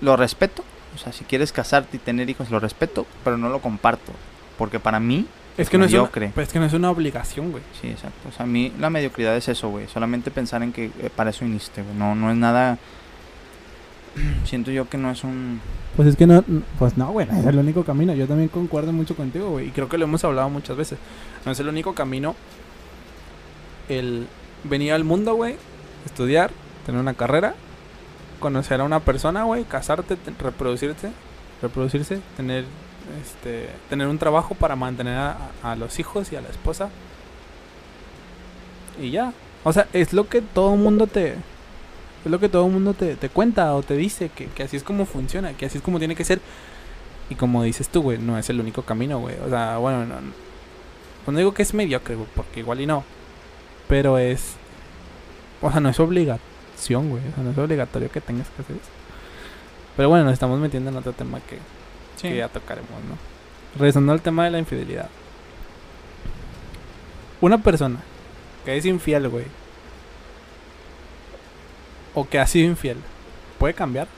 lo 0.00 0.16
respeto. 0.16 0.64
O 0.94 0.98
sea, 0.98 1.12
si 1.12 1.24
quieres 1.24 1.52
casarte 1.52 1.98
y 1.98 2.00
tener 2.00 2.28
hijos, 2.30 2.50
lo 2.50 2.58
respeto, 2.58 3.06
pero 3.22 3.36
no 3.36 3.50
lo 3.50 3.60
comparto. 3.60 4.12
Porque 4.56 4.80
para 4.80 4.98
mí, 4.98 5.26
Es 5.58 5.68
que, 5.68 5.76
no 5.76 5.84
es 5.84 5.92
una, 5.92 6.06
pues 6.06 6.48
es 6.48 6.52
que 6.52 6.58
no 6.58 6.64
es 6.64 6.72
una 6.72 6.90
obligación, 6.90 7.50
güey. 7.50 7.62
sí, 7.80 7.88
exacto. 7.88 8.28
O 8.28 8.32
sea, 8.32 8.44
a 8.44 8.46
mí 8.46 8.72
la 8.78 8.88
mediocridad 8.88 9.36
es 9.36 9.48
eso, 9.48 9.68
güey. 9.68 9.86
Solamente 9.88 10.30
pensar 10.30 10.62
en 10.62 10.72
que 10.72 10.86
eh, 10.86 11.10
para 11.14 11.30
eso 11.30 11.44
viniste, 11.44 11.82
güey. 11.82 11.94
No, 11.94 12.14
no 12.14 12.30
es 12.30 12.36
nada... 12.36 12.78
Siento 14.44 14.70
yo 14.70 14.88
que 14.88 14.96
no 14.98 15.10
es 15.10 15.24
un... 15.24 15.60
Pues 15.96 16.08
es 16.08 16.16
que 16.16 16.26
no, 16.26 16.42
pues 16.78 16.96
no, 16.96 17.10
güey, 17.12 17.26
es 17.30 17.46
el 17.46 17.58
único 17.58 17.84
camino. 17.84 18.14
Yo 18.14 18.26
también 18.26 18.48
concuerdo 18.48 18.92
mucho 18.92 19.14
contigo, 19.16 19.50
güey. 19.50 19.68
Y 19.68 19.70
creo 19.70 19.88
que 19.88 19.98
lo 19.98 20.04
hemos 20.04 20.24
hablado 20.24 20.48
muchas 20.50 20.76
veces. 20.76 20.98
No 21.44 21.52
es 21.52 21.60
el 21.60 21.68
único 21.68 21.94
camino 21.94 22.34
el 23.88 24.26
venir 24.64 24.92
al 24.92 25.04
mundo, 25.04 25.34
güey, 25.34 25.56
estudiar, 26.04 26.50
tener 26.84 27.00
una 27.00 27.14
carrera, 27.14 27.54
conocer 28.40 28.80
a 28.80 28.84
una 28.84 29.00
persona, 29.00 29.44
güey, 29.44 29.64
casarte, 29.64 30.16
te- 30.16 30.32
reproducirse, 30.40 32.20
tener 32.36 32.64
este 33.22 33.68
tener 33.88 34.08
un 34.08 34.18
trabajo 34.18 34.54
para 34.56 34.74
mantener 34.76 35.16
a, 35.16 35.36
a 35.62 35.76
los 35.76 35.98
hijos 36.00 36.32
y 36.32 36.36
a 36.36 36.40
la 36.40 36.48
esposa. 36.48 36.88
Y 39.00 39.10
ya. 39.10 39.32
O 39.64 39.72
sea, 39.72 39.86
es 39.92 40.12
lo 40.12 40.28
que 40.28 40.42
todo 40.42 40.74
mundo 40.76 41.06
te 41.06 41.36
es 42.26 42.30
lo 42.30 42.40
que 42.40 42.48
todo 42.48 42.66
el 42.66 42.72
mundo 42.72 42.94
te, 42.94 43.16
te 43.16 43.28
cuenta 43.28 43.74
o 43.74 43.82
te 43.82 43.96
dice, 43.96 44.28
que, 44.28 44.46
que 44.46 44.64
así 44.64 44.76
es 44.76 44.82
como 44.82 45.06
funciona, 45.06 45.54
que 45.54 45.66
así 45.66 45.78
es 45.78 45.84
como 45.84 45.98
tiene 45.98 46.14
que 46.14 46.24
ser. 46.24 46.40
Y 47.30 47.34
como 47.34 47.62
dices 47.62 47.88
tú, 47.88 48.02
güey, 48.02 48.18
no 48.18 48.38
es 48.38 48.50
el 48.50 48.60
único 48.60 48.82
camino, 48.82 49.18
güey. 49.18 49.36
O 49.44 49.48
sea, 49.48 49.78
bueno, 49.78 50.04
no, 50.04 50.20
no, 50.20 50.32
pues 51.24 51.32
no 51.32 51.38
digo 51.38 51.54
que 51.54 51.62
es 51.62 51.74
mediocre, 51.74 52.14
güey, 52.14 52.28
porque 52.34 52.60
igual 52.60 52.80
y 52.80 52.86
no. 52.86 53.04
Pero 53.88 54.18
es... 54.18 54.54
O 55.60 55.70
sea, 55.70 55.80
no 55.80 55.88
es 55.88 55.98
obligación, 55.98 57.10
güey. 57.10 57.22
O 57.28 57.34
sea, 57.34 57.42
no 57.42 57.50
es 57.50 57.58
obligatorio 57.58 58.10
que 58.10 58.20
tengas 58.20 58.48
que 58.50 58.62
hacer 58.62 58.76
eso. 58.76 58.90
Pero 59.96 60.08
bueno, 60.08 60.24
nos 60.24 60.34
estamos 60.34 60.60
metiendo 60.60 60.90
en 60.90 60.96
otro 60.96 61.12
tema 61.12 61.40
que, 61.40 61.58
que 62.20 62.36
ya 62.36 62.48
tocaremos, 62.48 62.90
¿no? 62.90 63.16
Regresando 63.76 64.12
al 64.12 64.20
tema 64.20 64.44
de 64.44 64.50
la 64.50 64.58
infidelidad. 64.58 65.08
Una 67.40 67.62
persona 67.62 68.00
que 68.64 68.76
es 68.76 68.84
infiel, 68.84 69.28
güey. 69.28 69.44
O 72.16 72.28
que 72.28 72.40
ha 72.40 72.46
sido 72.48 72.66
infiel. 72.68 72.96
¿Puede 73.58 73.74
cambiar? 73.74 74.08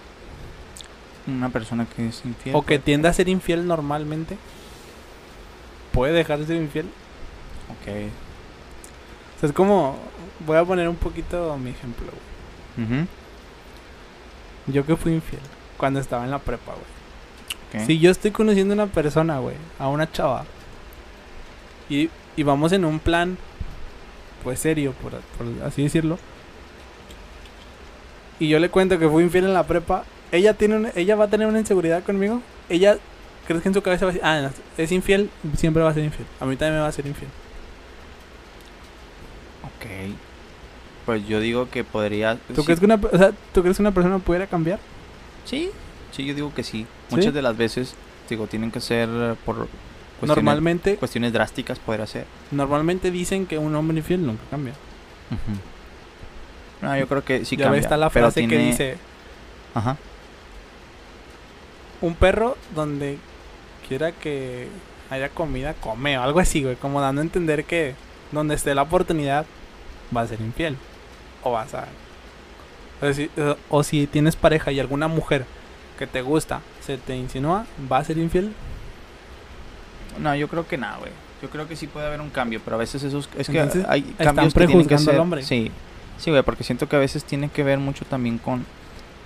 Una 1.27 1.51
persona 1.51 1.85
que 1.85 2.09
es 2.09 2.25
infiel. 2.25 2.57
o 2.57 2.63
que 2.65 2.79
tiende 2.79 3.09
a 3.09 3.13
ser 3.13 3.29
infiel 3.29 3.67
normalmente. 3.67 4.39
¿Puede 5.93 6.15
dejar 6.15 6.39
de 6.39 6.47
ser 6.47 6.57
infiel? 6.57 6.87
Ok. 7.69 7.89
O 9.37 9.41
sea, 9.41 9.49
es 9.49 9.53
como... 9.53 9.99
Voy 10.47 10.57
a 10.57 10.65
poner 10.65 10.89
un 10.89 10.97
poquito 10.97 11.57
mi 11.59 11.71
ejemplo, 11.71 12.07
güey. 12.77 13.07
Yo 14.69 14.87
que 14.87 14.97
fui 14.97 15.13
infiel 15.13 15.43
cuando 15.77 15.99
estaba 16.01 16.25
en 16.25 16.31
la 16.31 16.39
prepa, 16.39 16.73
güey. 16.73 17.83
ok. 17.83 17.87
Si 17.87 17.99
yo 17.99 18.11
estoy 18.11 18.31
conociendo 18.31 18.73
a 18.75 18.77
una 18.77 18.87
persona, 18.87 19.39
güey, 19.41 19.57
a 19.79 19.89
una 19.89 20.11
chava, 20.11 20.45
y, 21.91 22.11
y 22.37 22.43
vamos 22.45 22.73
en 22.73 22.85
un 22.85 22.99
plan, 23.01 23.37
pues 24.45 24.61
serio, 24.61 24.93
por, 25.03 25.13
por 25.13 25.67
así 25.67 25.83
decirlo, 25.83 26.19
y 28.41 28.49
yo 28.49 28.59
le 28.59 28.69
cuento 28.71 28.99
que 28.99 29.09
fui 29.09 29.23
infiel 29.25 29.45
en 29.47 29.55
la 29.55 29.67
prepa, 29.67 30.05
ella 30.33 30.55
tiene 30.55 30.77
una- 30.77 30.91
ella 30.95 31.17
va 31.17 31.25
a 31.25 31.29
tener 31.29 31.47
una 31.47 31.59
inseguridad 31.59 32.03
conmigo, 32.05 32.43
ella, 32.69 32.99
¿crees 33.47 33.63
que 33.63 33.69
en 33.69 33.75
su 33.75 33.83
cabeza 33.83 34.05
va 34.07 34.11
a 34.11 34.13
decir, 34.15 34.27
ah, 34.27 34.41
no, 34.43 34.51
es 34.77 34.93
infiel, 34.93 35.31
siempre 35.57 35.83
va 35.83 35.91
a 35.91 35.95
ser 35.95 36.05
infiel, 36.05 36.27
a 36.41 36.45
mí 36.47 36.57
también 36.57 36.75
me 36.77 36.81
va 36.81 36.89
a 36.89 36.93
ser 36.93 37.07
infiel? 37.07 37.31
Ok. 39.65 40.15
Pues 41.07 41.27
yo 41.27 41.41
digo 41.41 41.69
que 41.71 41.85
podría... 41.85 42.37
¿Tú, 42.55 42.57
sí, 42.57 42.63
crees 42.65 42.81
que 42.81 42.85
una, 42.87 42.97
o 42.97 43.19
sea, 43.19 43.33
¿Tú 43.53 43.63
crees 43.63 43.77
que 43.79 43.83
una 43.83 43.93
persona 43.93 44.19
pudiera 44.19 44.47
cambiar? 44.47 44.79
Sí, 45.45 45.71
sí, 46.13 46.25
yo 46.27 46.35
digo 46.35 46.53
que 46.55 46.63
sí. 46.63 46.87
¿Sí? 47.09 47.17
Muchas 47.17 47.33
de 47.33 47.41
las 47.43 47.57
veces, 47.57 47.95
digo, 48.29 48.47
tienen 48.47 48.71
que 48.71 48.81
ser 48.81 49.09
por 49.47 49.57
cuestiones, 50.21 50.29
Normalmente, 50.37 50.97
cuestiones 50.97 51.33
drásticas, 51.33 51.79
podría 51.79 52.07
ser. 52.07 52.27
normalmente 52.51 53.11
dicen 53.11 53.47
que 53.47 53.57
un 53.57 53.75
hombre 53.75 53.97
infiel 53.99 54.27
nunca 54.27 54.43
cambia. 54.51 54.75
No, 56.83 56.97
yo 56.97 57.09
creo 57.09 57.25
que 57.25 57.45
sí 57.45 57.57
ya 57.57 57.65
cambia. 57.65 57.81
está 57.81 57.97
la 57.97 58.11
frase 58.11 58.43
que 58.43 58.49
tiene- 58.49 58.67
dice, 58.67 58.97
Ajá. 59.75 59.97
un 62.01 62.15
perro 62.15 62.57
donde 62.75 63.19
quiera 63.89 64.13
que 64.13 64.69
haya 65.11 65.29
comida, 65.31 65.75
come 65.75 66.19
o 66.19 66.23
algo 66.23 66.41
así, 66.41 66.63
güey. 66.63 66.77
Como 66.77 67.01
dando 67.01 67.21
a 67.21 67.25
entender 67.25 67.65
que 67.65 67.95
donde 68.31 68.55
esté 68.55 68.75
la 68.75 68.83
oportunidad 68.83 69.47
va 70.17 70.21
a 70.23 70.27
ser 70.27 70.41
infiel. 70.41 70.77
O 71.43 71.53
vas 71.53 71.75
a... 71.75 71.87
O 73.01 73.13
si, 73.13 73.31
o- 73.71 73.83
si 73.83 74.07
tienes 74.07 74.37
pareja 74.37 74.71
y 74.73 74.81
alguna 74.81 75.09
mujer 75.09 75.45
que 75.99 76.07
te 76.07 76.23
gusta 76.23 76.61
se 76.85 76.99
te 76.99 77.17
insinúa, 77.17 77.67
va 77.91 77.99
a 77.99 78.05
ser 78.05 78.19
infiel. 78.19 78.53
No, 80.21 80.35
yo 80.35 80.49
creo 80.49 80.67
que 80.67 80.77
nada, 80.79 80.99
güey. 80.99 81.11
Yo 81.43 81.49
creo 81.51 81.69
que 81.69 81.77
sí 81.77 81.87
puede 81.87 82.07
haber 82.07 82.21
un 82.21 82.31
cambio, 82.31 82.61
pero 82.65 82.77
a 82.77 82.79
veces 82.79 83.03
esos... 83.03 83.29
Es 83.39 83.49
que 83.49 83.59
Entonces, 83.59 83.87
hay 83.89 84.01
están 84.01 84.27
cambios 84.35 84.53
que 84.55 84.67
tienen 84.67 84.83
que 84.83 84.89
prejuzgando 84.89 85.11
al 85.13 85.21
hombre. 85.21 85.43
Sí, 85.43 85.71
sí, 86.19 86.31
güey, 86.31 86.43
porque 86.43 86.65
siento 86.65 86.89
que 86.89 86.97
a 86.97 87.01
veces 87.01 87.25
tiene 87.25 87.49
que 87.49 87.63
ver 87.63 87.79
mucho 87.79 88.05
también 88.05 88.39
con... 88.39 88.67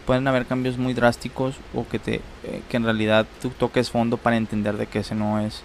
Pueden 0.07 0.27
haber 0.27 0.47
cambios 0.47 0.79
muy 0.79 0.95
drásticos 0.95 1.57
o 1.75 1.87
que 1.87 1.99
te 1.99 2.17
eh, 2.43 2.63
que 2.69 2.77
en 2.77 2.85
realidad 2.85 3.27
tú 3.41 3.51
toques 3.51 3.91
fondo 3.91 4.17
para 4.17 4.37
entender 4.37 4.77
de 4.77 4.87
que 4.87 4.99
ese 4.99 5.15
no 5.15 5.39
es 5.39 5.63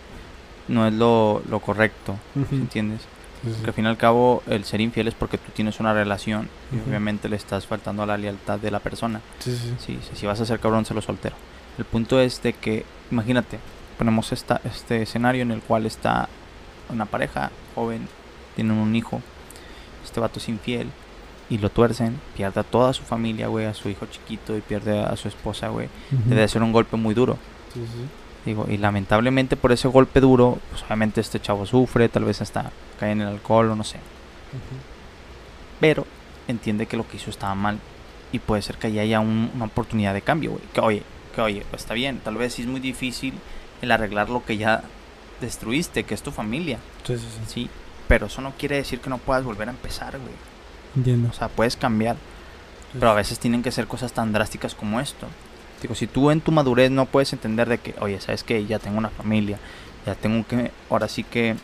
no 0.67 0.85
es 0.85 0.93
lo, 0.93 1.41
lo 1.49 1.59
correcto, 1.59 2.17
¿sí 2.35 2.55
¿entiendes? 2.55 3.01
Porque 3.41 3.67
al 3.67 3.73
fin 3.73 3.85
y 3.85 3.87
al 3.87 3.97
cabo 3.97 4.43
el 4.47 4.63
ser 4.63 4.81
infiel 4.81 5.07
es 5.07 5.13
porque 5.13 5.37
tú 5.37 5.51
tienes 5.53 5.79
una 5.79 5.93
relación 5.93 6.49
y 6.71 6.89
obviamente 6.89 7.29
le 7.29 7.35
estás 7.35 7.65
faltando 7.65 8.03
a 8.03 8.05
la 8.05 8.17
lealtad 8.17 8.59
de 8.59 8.69
la 8.69 8.79
persona. 8.79 9.21
Sí, 9.39 9.55
sí, 9.55 9.57
sí. 9.57 9.75
Sí, 9.85 9.99
sí, 10.01 10.15
si 10.15 10.25
vas 10.25 10.39
a 10.41 10.45
ser 10.45 10.59
cabrón, 10.59 10.85
se 10.85 10.93
lo 10.93 11.01
soltero. 11.01 11.35
El 11.77 11.85
punto 11.85 12.19
es 12.19 12.41
de 12.41 12.53
que, 12.53 12.83
imagínate, 13.11 13.59
ponemos 13.97 14.31
esta, 14.31 14.59
este 14.65 15.03
escenario 15.03 15.43
en 15.43 15.51
el 15.51 15.61
cual 15.61 15.85
está 15.85 16.27
una 16.89 17.05
pareja 17.05 17.51
joven, 17.75 18.07
tienen 18.55 18.77
un 18.77 18.95
hijo, 18.95 19.21
este 20.03 20.19
vato 20.19 20.39
es 20.39 20.49
infiel 20.49 20.89
y 21.49 21.57
lo 21.59 21.69
tuercen, 21.69 22.19
pierde 22.35 22.59
a 22.59 22.63
toda 22.63 22.93
su 22.93 23.03
familia, 23.03 23.47
güey, 23.47 23.65
a 23.65 23.73
su 23.73 23.89
hijo 23.89 24.05
chiquito 24.07 24.55
y 24.57 24.61
pierde 24.61 24.99
a 24.99 25.15
su 25.15 25.27
esposa, 25.27 25.69
güey. 25.69 25.87
Ujú. 26.11 26.29
Debe 26.29 26.41
de 26.41 26.47
ser 26.47 26.61
un 26.63 26.71
golpe 26.73 26.97
muy 26.97 27.13
duro. 27.13 27.37
Sí, 27.73 27.79
sí. 27.81 28.05
Digo, 28.45 28.65
y 28.69 28.77
lamentablemente 28.77 29.55
por 29.57 29.71
ese 29.71 29.87
golpe 29.87 30.19
duro, 30.21 30.57
pues 30.69 30.83
obviamente 30.83 31.19
este 31.21 31.39
chavo 31.41 31.65
sufre, 31.65 32.07
tal 32.09 32.23
vez 32.25 32.41
hasta 32.41 32.71
cae 32.99 33.11
en 33.11 33.21
el 33.21 33.27
alcohol 33.27 33.71
o 33.71 33.75
no 33.75 33.83
sé. 33.83 33.99
Pero 35.79 36.05
entiende 36.47 36.85
que 36.85 36.97
lo 36.97 37.07
que 37.07 37.17
hizo 37.17 37.29
estaba 37.29 37.55
mal 37.55 37.79
y 38.31 38.39
puede 38.39 38.61
ser 38.61 38.77
que 38.77 38.87
ahí 38.87 38.99
haya 38.99 39.19
un- 39.19 39.51
una 39.53 39.65
oportunidad 39.65 40.13
de 40.13 40.21
cambio, 40.21 40.51
güey. 40.51 40.63
Que 40.73 40.81
oye, 40.81 41.03
que 41.35 41.41
oye, 41.41 41.65
pues 41.69 41.81
está 41.83 41.93
bien, 41.93 42.19
tal 42.19 42.35
vez 42.37 42.53
sí 42.53 42.61
es 42.63 42.67
muy 42.67 42.79
difícil 42.79 43.33
el 43.81 43.91
arreglar 43.91 44.29
lo 44.29 44.43
que 44.43 44.57
ya 44.57 44.83
destruiste, 45.41 46.03
que 46.03 46.13
es 46.13 46.23
tu 46.23 46.31
familia, 46.31 46.79
Sí, 47.05 47.15
sí, 47.17 47.25
sí. 47.29 47.41
sí, 47.53 47.69
pero 48.07 48.25
eso 48.25 48.41
no 48.41 48.53
quiere 48.57 48.77
decir 48.77 48.99
que 49.01 49.09
no 49.09 49.17
puedas 49.19 49.43
volver 49.43 49.67
a 49.67 49.71
empezar, 49.71 50.17
güey. 50.17 50.33
Entiendo. 50.95 51.29
O 51.29 51.33
sea, 51.33 51.47
puedes 51.49 51.75
cambiar, 51.75 52.15
pero 52.93 53.09
a 53.09 53.13
veces 53.13 53.39
tienen 53.39 53.63
que 53.63 53.71
ser 53.71 53.87
cosas 53.87 54.13
tan 54.13 54.33
drásticas 54.33 54.75
como 54.75 54.99
esto. 54.99 55.27
Digo, 55.81 55.93
si 55.93 56.07
tú 56.07 56.31
en 56.31 56.41
tu 56.41 56.51
madurez 56.51 56.89
no 56.89 57.05
puedes 57.05 57.33
entender 57.33 57.69
de 57.69 57.77
que, 57.77 57.93
oye, 57.99 58.19
sabes 58.19 58.43
que 58.43 58.65
ya 58.65 58.79
tengo 58.79 58.97
una 58.97 59.09
familia, 59.09 59.59
ya 60.05 60.15
tengo 60.15 60.45
que, 60.47 60.71
ahora 60.89 61.07
sí 61.07 61.23
que 61.23 61.55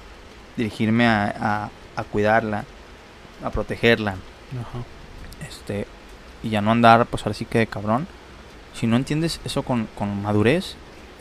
dirigirme 0.55 1.07
a, 1.07 1.69
a, 1.95 1.99
a 1.99 2.03
cuidarla, 2.03 2.65
a 3.43 3.49
protegerla, 3.49 4.11
Ajá. 4.11 4.83
este 5.47 5.87
y 6.43 6.49
ya 6.49 6.61
no 6.61 6.71
andar 6.71 7.05
pues 7.05 7.23
ahora 7.23 7.33
sí 7.33 7.45
que 7.45 7.59
de 7.59 7.67
cabrón 7.67 8.05
si 8.73 8.85
no 8.85 8.97
entiendes 8.97 9.39
eso 9.45 9.63
con, 9.63 9.87
con 9.95 10.21
madurez 10.21 10.75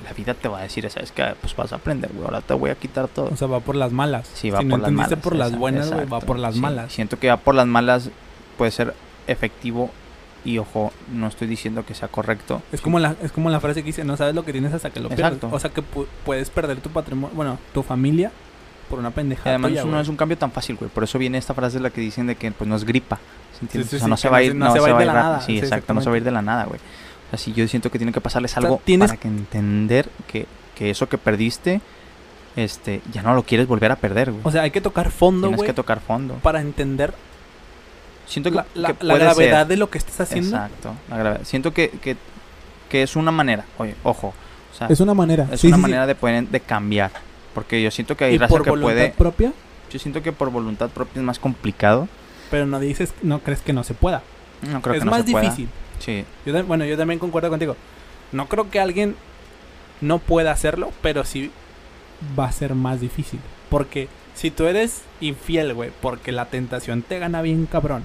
la 0.04 0.12
vida 0.12 0.34
te 0.34 0.48
va 0.48 0.58
a 0.58 0.62
decir 0.62 0.88
sabes 0.90 1.12
que 1.12 1.24
pues 1.40 1.54
vas 1.56 1.72
a 1.72 1.76
aprender 1.76 2.10
güey 2.12 2.24
ahora 2.24 2.40
te 2.40 2.54
voy 2.54 2.70
a 2.70 2.74
quitar 2.74 3.08
todo 3.08 3.30
O 3.32 3.36
sea, 3.36 3.48
va 3.48 3.60
por 3.60 3.76
las 3.76 3.92
malas. 3.92 4.28
sí 4.34 4.50
va 4.50 4.58
si 4.60 4.64
no 4.64 4.70
por 4.70 4.80
las 4.80 4.88
entendiste 4.90 5.16
malas 5.16 5.24
por 5.24 5.36
las 5.36 5.56
buenas, 5.58 5.86
güey, 5.88 5.98
va 6.00 6.04
exacto, 6.04 6.26
por 6.26 6.38
las 6.38 6.54
sí. 6.54 6.60
malas. 6.60 6.92
siento 6.92 7.18
que 7.18 7.26
ya 7.28 7.36
por 7.36 7.54
las 7.54 7.66
malas 7.66 8.10
puede 8.58 8.70
ser 8.70 8.94
efectivo 9.26 9.90
Y 10.44 10.58
ojo, 10.58 10.92
no 11.12 11.28
estoy 11.28 11.46
diciendo 11.46 11.84
que 11.86 11.94
sea 11.94 12.08
correcto. 12.08 12.62
Es 12.72 12.80
como 12.80 12.98
la, 12.98 13.14
es 13.22 13.30
como 13.30 13.48
la 13.48 13.60
frase 13.60 13.82
que 13.82 13.86
dice, 13.86 14.02
no 14.04 14.16
sabes 14.16 14.34
lo 14.34 14.44
que 14.44 14.50
tienes 14.50 14.72
hasta 14.74 14.90
que 14.90 14.98
lo 14.98 15.08
pierdes. 15.08 15.26
Exacto. 15.36 15.48
O 15.54 15.60
sea 15.60 15.70
que 15.70 15.82
pu- 15.82 16.06
puedes 16.24 16.50
perder 16.50 16.80
tu 16.80 16.90
patrimonio, 16.90 17.32
bueno, 17.36 17.58
tu 17.72 17.84
familia 17.84 18.32
por 18.90 18.98
una 18.98 19.10
Y 19.10 19.12
pendejada. 19.12 19.50
además 19.50 19.70
tuya, 19.70 19.84
no 19.84 20.00
es 20.00 20.08
un 20.08 20.16
cambio 20.16 20.36
tan 20.36 20.50
fácil, 20.50 20.74
güey. 20.74 20.90
Por 20.90 21.04
eso 21.04 21.16
viene 21.16 21.38
esta 21.38 21.54
frase 21.54 21.76
de 21.76 21.84
la 21.84 21.90
que 21.90 22.00
dicen 22.00 22.26
de 22.26 22.34
que 22.34 22.50
pues 22.50 22.66
no 22.68 22.74
es 22.74 22.82
gripa. 22.84 23.20
¿sí 23.70 23.78
o 23.78 23.84
sea, 23.84 23.98
sí, 24.00 24.04
no 24.04 24.16
no 24.16 24.30
va 24.32 24.36
a 24.38 24.42
ir, 24.42 24.54
no 24.56 24.72
se 24.72 24.80
va 24.80 24.86
a 24.88 24.90
ir 24.90 24.96
de 24.96 25.04
la 25.04 25.12
nada. 25.12 25.40
Sí, 25.42 25.58
exacto, 25.58 25.94
no 25.94 26.00
se 26.00 26.08
va 26.10 26.14
a 26.16 26.18
ir 26.18 26.24
de 26.24 26.32
la 26.32 26.42
nada, 26.42 26.64
güey. 26.64 26.80
O 27.32 27.36
sea, 27.36 27.38
sí, 27.38 27.52
yo 27.54 27.66
siento 27.66 27.90
que 27.90 27.98
tiene 27.98 28.12
que 28.12 28.20
pasarles 28.20 28.50
sea, 28.52 28.62
algo 28.62 28.80
tienes- 28.84 29.08
para 29.10 29.18
que 29.20 29.28
entender 29.28 30.08
que, 30.26 30.46
que 30.74 30.90
eso 30.90 31.08
que 31.08 31.16
perdiste, 31.18 31.80
este, 32.56 33.00
ya 33.12 33.22
no 33.22 33.34
lo 33.34 33.42
quieres 33.44 33.66
volver 33.66 33.90
a 33.90 33.96
perder, 33.96 34.30
güey. 34.32 34.42
O 34.44 34.50
sea, 34.50 34.62
hay 34.62 34.70
que 34.70 34.80
tocar 34.82 35.10
fondo, 35.10 35.48
Tienes 35.48 35.64
que 35.64 35.72
tocar 35.72 36.00
fondo. 36.00 36.34
para 36.42 36.60
entender 36.60 37.14
Siento 38.26 38.50
que, 38.50 38.56
la, 38.56 38.66
la- 38.74 38.88
que 38.94 39.04
la 39.04 39.14
puede 39.14 39.24
gravedad 39.24 39.58
ser. 39.60 39.66
de 39.68 39.76
lo 39.76 39.90
que 39.90 39.98
estás 39.98 40.20
haciendo. 40.20 40.56
Exacto, 40.56 40.94
la 41.10 41.16
gravedad. 41.18 41.40
Siento 41.44 41.72
que, 41.72 41.90
que, 41.90 42.16
que 42.88 43.02
es 43.02 43.16
una 43.16 43.30
manera, 43.32 43.64
oye, 43.78 43.94
ojo, 44.04 44.28
o 44.72 44.76
sea, 44.76 44.86
Es 44.88 45.00
una 45.00 45.12
manera. 45.14 45.48
es 45.50 45.60
sí, 45.60 45.66
una 45.68 45.76
sí, 45.76 45.80
sí. 45.80 45.82
manera 45.82 46.06
de 46.06 46.14
poder 46.14 46.46
de 46.48 46.60
cambiar. 46.60 47.10
Porque 47.54 47.82
yo 47.82 47.90
siento 47.90 48.16
que 48.16 48.24
hay 48.24 48.34
Y 48.34 48.38
raza 48.38 48.48
por 48.50 48.62
que 48.62 48.70
voluntad 48.70 48.94
puede. 48.94 49.10
propia, 49.10 49.52
Yo 49.90 49.98
siento 49.98 50.22
que 50.22 50.32
por 50.32 50.50
voluntad 50.50 50.88
propia 50.90 51.20
es 51.20 51.24
más 51.24 51.38
complicado. 51.38 52.08
pero 52.50 52.64
no 52.66 52.78
dices, 52.80 53.12
no 53.22 53.40
crees 53.40 53.60
que 53.60 53.72
no 53.72 53.84
se 53.84 53.92
pueda. 53.94 54.22
No 54.70 54.80
creo 54.80 54.94
es 54.94 55.00
que 55.00 55.04
no 55.04 55.10
más 55.10 55.24
se 55.26 55.32
pueda. 55.32 55.54
Sí, 56.04 56.24
Yo 56.44 56.64
bueno, 56.64 56.84
yo 56.84 56.96
también 56.96 57.18
concuerdo 57.18 57.48
contigo. 57.50 57.76
No 58.32 58.46
creo 58.48 58.70
que 58.70 58.80
alguien 58.80 59.14
no 60.00 60.18
pueda 60.18 60.50
hacerlo, 60.50 60.90
pero 61.00 61.24
sí 61.24 61.50
va 62.38 62.46
a 62.46 62.52
ser 62.52 62.74
más 62.74 63.00
difícil. 63.00 63.40
Porque 63.70 64.08
si 64.34 64.50
tú 64.50 64.64
eres 64.66 65.02
infiel, 65.20 65.74
güey, 65.74 65.90
porque 66.00 66.32
la 66.32 66.46
tentación 66.46 67.02
te 67.02 67.18
gana 67.18 67.42
bien 67.42 67.66
cabrón. 67.66 68.04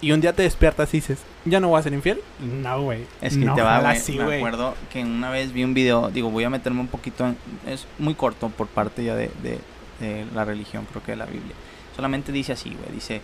Y 0.00 0.12
un 0.12 0.20
día 0.20 0.34
te 0.34 0.42
despiertas 0.42 0.92
y 0.92 0.98
dices, 0.98 1.18
ya 1.46 1.60
no 1.60 1.68
voy 1.68 1.80
a 1.80 1.82
ser 1.82 1.94
infiel. 1.94 2.20
No, 2.40 2.82
güey. 2.82 3.04
Es 3.22 3.36
que 3.38 3.44
no, 3.44 3.54
te 3.54 3.62
va, 3.62 3.80
güey. 3.80 3.98
sí, 3.98 4.18
me 4.18 4.36
acuerdo 4.36 4.74
que 4.92 5.02
una 5.02 5.30
vez 5.30 5.52
vi 5.52 5.64
un 5.64 5.72
video, 5.72 6.10
digo, 6.10 6.30
voy 6.30 6.44
a 6.44 6.50
meterme 6.50 6.80
un 6.80 6.88
poquito 6.88 7.26
en, 7.26 7.36
es 7.66 7.86
muy 7.98 8.14
corto 8.14 8.50
por 8.50 8.66
parte 8.66 9.02
ya 9.02 9.14
de, 9.16 9.30
de- 9.42 9.58
de 10.00 10.26
la 10.34 10.44
religión, 10.44 10.86
creo 10.90 11.02
que 11.02 11.12
de 11.12 11.16
la 11.16 11.24
Biblia. 11.26 11.54
Solamente 11.96 12.32
dice 12.32 12.52
así, 12.52 12.70
güey, 12.70 12.92
dice 12.92 13.22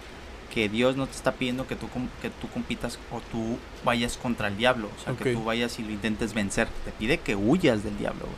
que 0.52 0.68
Dios 0.68 0.96
no 0.96 1.06
te 1.06 1.14
está 1.16 1.32
pidiendo 1.32 1.66
que 1.66 1.76
tú 1.76 1.88
que 2.20 2.28
tú 2.30 2.48
compitas 2.48 2.98
o 3.12 3.20
tú 3.32 3.56
vayas 3.84 4.16
contra 4.16 4.48
el 4.48 4.56
diablo, 4.56 4.88
o 4.98 5.04
sea, 5.04 5.14
que 5.14 5.32
tú 5.32 5.44
vayas 5.44 5.78
y 5.78 5.82
lo 5.84 5.90
intentes 5.90 6.34
vencer, 6.34 6.68
te 6.84 6.90
pide 6.92 7.18
que 7.18 7.36
huyas 7.36 7.82
del 7.84 7.96
diablo, 7.98 8.20
güey. 8.22 8.34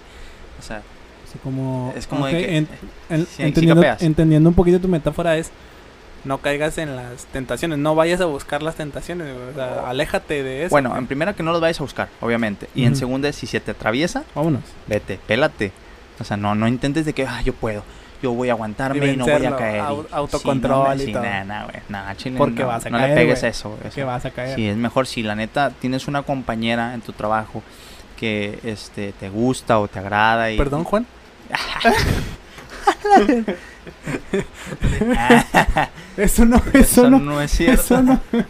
O 0.60 0.62
sea, 0.62 0.82
Así 1.28 1.38
como, 1.42 1.94
es 1.96 2.06
como 2.06 2.26
de 2.26 2.32
que 2.32 2.56
en- 2.58 2.68
entendiendo, 4.00 4.48
un 4.48 4.54
poquito 4.54 4.78
tu 4.80 4.88
metáfora 4.88 5.36
es 5.38 5.50
no 6.24 6.38
caigas 6.38 6.78
en 6.78 6.94
las 6.94 7.24
tentaciones, 7.26 7.78
no 7.78 7.94
vayas 7.94 8.20
a 8.20 8.26
buscar 8.26 8.62
las 8.62 8.76
tentaciones, 8.76 9.34
o 9.50 9.54
sea, 9.54 9.88
aléjate 9.88 10.42
de 10.42 10.64
eso. 10.64 10.70
bueno, 10.70 10.96
en 10.96 11.06
primera 11.06 11.34
que 11.34 11.42
no 11.42 11.50
los 11.52 11.60
vayas 11.60 11.80
a 11.80 11.82
buscar, 11.84 12.08
obviamente, 12.20 12.68
y 12.74 12.84
en 12.84 12.94
segunda 12.96 13.32
si 13.32 13.46
se 13.46 13.58
te 13.60 13.72
atraviesa, 13.72 14.22
vámonos. 14.34 14.62
vete, 14.86 15.18
pélate. 15.26 15.72
O 16.20 16.24
sea, 16.24 16.36
no, 16.36 16.54
no 16.54 16.68
intentes 16.68 17.06
de 17.06 17.12
que, 17.14 17.26
ah, 17.26 17.40
yo 17.42 17.54
puedo, 17.54 17.82
yo 18.22 18.32
voy 18.32 18.48
a 18.48 18.52
aguantarme 18.52 19.12
y, 19.12 19.16
no 19.16 19.24
voy 19.24 19.44
a 19.44 19.56
caer. 19.56 19.82
y- 19.82 20.06
autocontrol 20.12 20.98
sí, 20.98 21.10
y 21.10 21.12
no, 21.12 21.20
todo. 21.20 21.28
Sí, 21.28 21.46
nah, 21.46 21.66
nah, 21.88 22.14
chile, 22.14 22.38
Porque 22.38 22.62
no, 22.62 22.68
vas 22.68 22.86
a 22.86 22.90
no 22.90 22.98
caer, 22.98 23.10
le 23.10 23.16
pegues 23.16 23.42
eso, 23.42 23.70
güey, 23.70 23.88
o 23.88 23.90
Que 23.90 24.04
vas 24.04 24.24
a 24.24 24.30
caer. 24.30 24.56
Sí, 24.56 24.68
es 24.68 24.76
mejor 24.76 25.06
si 25.06 25.22
la 25.22 25.34
neta 25.34 25.70
tienes 25.70 26.08
una 26.08 26.22
compañera 26.22 26.94
en 26.94 27.00
tu 27.00 27.12
trabajo 27.12 27.62
que 28.16 28.58
este 28.62 29.12
te 29.12 29.28
gusta 29.28 29.80
o 29.80 29.88
te 29.88 29.98
agrada 29.98 30.50
y 30.50 30.56
Perdón, 30.56 30.84
Juan. 30.84 31.06
Eso 36.16 36.44
no, 36.44 36.56
eso, 36.56 36.78
eso 36.78 37.10
no. 37.10 37.18
no 37.18 37.40
es 37.40 37.50
cierto. 37.50 37.82
Eso 37.82 38.02
no. 38.02 38.20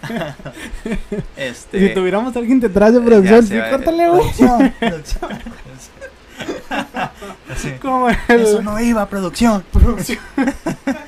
Este 1.37 1.89
Si 1.89 1.95
tuviéramos 1.95 2.35
a 2.35 2.39
alguien 2.39 2.61
detrás 2.61 2.93
de 2.93 3.01
ya 3.01 3.05
producción, 3.05 3.47
sí, 3.47 3.59
córtale, 3.71 4.09
güey. 4.11 4.31
producción, 6.47 7.11
producción. 7.19 7.57
Sí. 7.57 7.73
Como 7.81 8.09
el- 8.11 8.17
Eso 8.29 8.63
no 8.63 8.81
iba, 8.81 9.07
producción. 9.07 9.65
producción. 9.73 10.19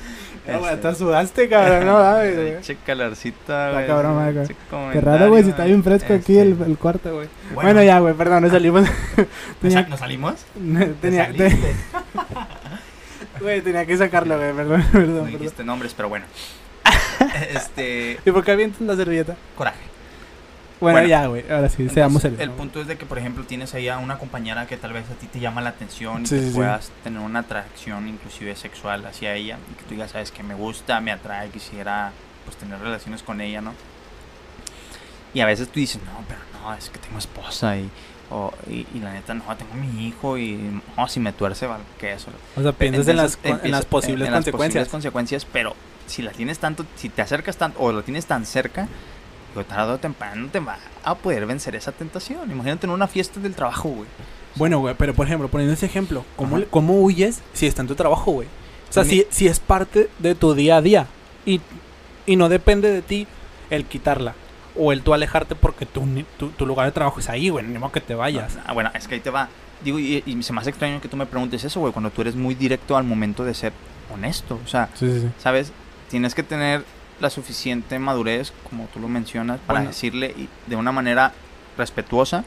No, 0.47 0.59
güey, 0.59 0.73
Este. 0.75 0.87
hasta 0.89 0.99
sudaste, 0.99 1.49
cabrón. 1.49 1.87
No, 1.87 1.93
mames, 1.97 2.35
güey. 2.35 2.61
Che 2.61 2.75
calarcita, 2.85 3.39
Está 3.69 3.71
güey. 3.73 3.87
cabrón, 3.87 4.13
güey, 4.69 4.93
Qué 4.93 5.01
raro, 5.01 5.29
güey, 5.29 5.43
si 5.43 5.49
está 5.49 5.63
bien 5.65 5.83
fresco 5.83 6.13
aquí 6.13 6.37
este, 6.37 6.41
el, 6.63 6.69
el 6.69 6.77
cuarto, 6.77 7.15
güey. 7.15 7.27
Bueno, 7.55 7.81
ya, 7.81 7.97
güey, 7.97 8.13
perdón, 8.13 8.43
no 8.43 8.49
salimos. 8.51 8.81
¿Nos, 8.83 9.27
tenía, 9.59 9.81
¿Nos 9.87 9.99
salimos? 9.99 10.35
tenía, 11.01 11.31
¿Te 11.31 11.33
te- 11.33 11.49
saliste? 11.49 11.75
güey, 13.41 13.61
tenía 13.61 13.87
que 13.87 13.97
sacarlo, 13.97 14.37
güey, 14.37 14.53
perdón, 14.53 14.85
perdón, 14.91 15.07
No 15.15 15.23
perdón. 15.23 15.31
dijiste 15.31 15.63
nombres, 15.63 15.95
pero 15.95 16.09
bueno. 16.09 16.25
este. 17.51 18.19
¿Y 18.23 18.29
por 18.29 18.43
qué 18.43 18.51
avientas 18.51 18.81
la 18.81 18.95
servilleta? 18.95 19.35
Coraje. 19.57 19.79
Bueno, 20.81 20.95
Bueno, 20.97 21.07
ya, 21.07 21.25
güey, 21.27 21.49
ahora 21.49 21.69
sí, 21.69 21.87
seamos 21.89 22.21
serios. 22.21 22.41
El 22.41 22.49
¿no? 22.49 22.55
punto 22.55 22.81
es 22.81 22.87
de 22.87 22.97
que, 22.97 23.05
por 23.05 23.17
ejemplo, 23.17 23.45
tienes 23.45 23.73
ahí 23.73 23.87
a 23.87 23.97
una 23.97 24.17
compañera 24.17 24.67
que 24.67 24.75
tal 24.75 24.91
vez 24.93 25.05
a 25.09 25.13
ti 25.13 25.27
te 25.27 25.39
llama 25.39 25.61
la 25.61 25.69
atención 25.69 26.21
y 26.21 26.23
que 26.23 26.29
sí, 26.39 26.49
sí. 26.49 26.55
puedas 26.55 26.91
tener 27.03 27.19
una 27.21 27.39
atracción 27.39 28.07
inclusive 28.09 28.55
sexual 28.57 29.05
hacia 29.05 29.33
ella 29.35 29.57
y 29.71 29.75
que 29.75 29.83
tú 29.83 29.91
digas, 29.91 30.11
sabes 30.11 30.31
que 30.31 30.43
me 30.43 30.53
gusta, 30.53 30.99
me 30.99 31.11
atrae, 31.11 31.49
quisiera 31.49 32.11
pues 32.43 32.57
tener 32.57 32.77
relaciones 32.79 33.23
con 33.23 33.39
ella, 33.41 33.61
¿no? 33.61 33.73
Y 35.33 35.39
a 35.41 35.45
veces 35.45 35.67
tú 35.69 35.79
dices, 35.79 36.01
no, 36.05 36.23
pero 36.27 36.39
no, 36.61 36.73
es 36.75 36.89
que 36.89 36.99
tengo 36.99 37.19
esposa 37.19 37.77
y, 37.77 37.89
o- 38.29 38.53
y, 38.69 38.85
y 38.93 38.99
la 38.99 39.11
neta, 39.13 39.33
no, 39.33 39.43
tengo 39.57 39.73
mi 39.75 40.07
hijo 40.07 40.37
y 40.37 40.59
si 41.07 41.19
me 41.19 41.33
tuerce, 41.33 41.67
vale, 41.67 41.83
que 41.97 42.13
eso. 42.13 42.27
O 42.55 42.61
sea, 42.61 42.71
piensas 42.73 43.07
en 43.07 43.17
las, 43.17 43.39
en 43.43 43.51
posibles 43.85 44.27
en 44.27 44.31
las 44.33 44.43
consecuencias. 44.43 44.51
posibles 44.51 44.87
consecuencias, 44.89 45.45
pero 45.51 45.75
si 46.07 46.21
la 46.21 46.31
tienes 46.31 46.59
tanto, 46.59 46.85
si 46.95 47.09
te 47.09 47.21
acercas 47.21 47.57
tanto 47.57 47.79
o 47.79 47.91
lo 47.91 48.03
tienes 48.03 48.25
tan 48.27 48.45
cerca, 48.45 48.87
digo, 49.55 49.65
tarde 49.65 49.93
o 49.93 49.97
temprano 49.97 50.47
te 50.51 50.59
va 50.59 50.77
a 51.03 51.15
poder 51.15 51.45
vencer 51.45 51.75
esa 51.75 51.91
tentación. 51.91 52.49
Imagínate 52.51 52.85
en 52.87 52.91
una 52.91 53.07
fiesta 53.07 53.39
del 53.39 53.53
trabajo, 53.55 53.89
güey. 53.89 54.07
Bueno, 54.55 54.79
güey, 54.79 54.95
pero 54.97 55.13
por 55.13 55.25
ejemplo, 55.25 55.47
poniendo 55.49 55.73
ese 55.73 55.85
ejemplo, 55.85 56.23
¿cómo, 56.35 56.57
Ajá. 56.57 56.65
¿cómo 56.69 57.01
huyes 57.01 57.41
si 57.53 57.67
está 57.67 57.81
en 57.81 57.87
tu 57.87 57.95
trabajo, 57.95 58.31
güey? 58.31 58.47
O 58.89 58.93
sea, 58.93 59.03
si, 59.03 59.25
si 59.29 59.47
es 59.47 59.59
parte 59.59 60.09
de 60.19 60.35
tu 60.35 60.53
día 60.53 60.77
a 60.77 60.81
día 60.81 61.07
y, 61.45 61.59
y 62.25 62.35
no 62.37 62.47
depende 62.47 62.89
de 62.91 63.01
ti 63.01 63.27
el 63.69 63.83
quitarla 63.85 64.35
o 64.77 64.93
el 64.93 65.01
tú 65.01 65.13
alejarte 65.13 65.55
porque 65.55 65.85
tu, 65.85 66.01
tu, 66.37 66.49
tu 66.49 66.65
lugar 66.65 66.85
de 66.85 66.91
trabajo 66.93 67.19
es 67.19 67.27
ahí, 67.29 67.49
güey, 67.49 67.65
ni 67.65 67.77
modo 67.77 67.91
que 67.91 67.99
te 68.01 68.15
vayas. 68.15 68.57
Ah, 68.65 68.71
bueno, 68.73 68.91
es 68.93 69.07
que 69.07 69.15
ahí 69.15 69.21
te 69.21 69.29
va. 69.29 69.49
Digo, 69.83 69.99
y, 69.99 70.23
y 70.25 70.43
se 70.43 70.53
me 70.53 70.61
hace 70.61 70.69
extraño 70.69 71.01
que 71.01 71.09
tú 71.09 71.17
me 71.17 71.25
preguntes 71.25 71.63
eso, 71.65 71.81
güey, 71.81 71.91
cuando 71.91 72.09
tú 72.09 72.21
eres 72.21 72.35
muy 72.35 72.55
directo 72.55 72.95
al 72.95 73.03
momento 73.03 73.43
de 73.43 73.53
ser 73.53 73.73
honesto. 74.13 74.57
O 74.63 74.67
sea, 74.67 74.89
Sí, 74.93 75.09
sí, 75.11 75.19
sí. 75.21 75.27
¿sabes? 75.39 75.73
Tienes 76.09 76.33
que 76.33 76.43
tener 76.43 76.85
la 77.19 77.29
suficiente 77.29 77.97
madurez, 77.99 78.51
como 78.69 78.85
tú 78.93 78.99
lo 78.99 79.07
mencionas, 79.07 79.59
para 79.65 79.79
Bueno. 79.79 79.89
decirle 79.91 80.35
de 80.67 80.75
una 80.75 80.91
manera 80.91 81.33
respetuosa 81.77 82.43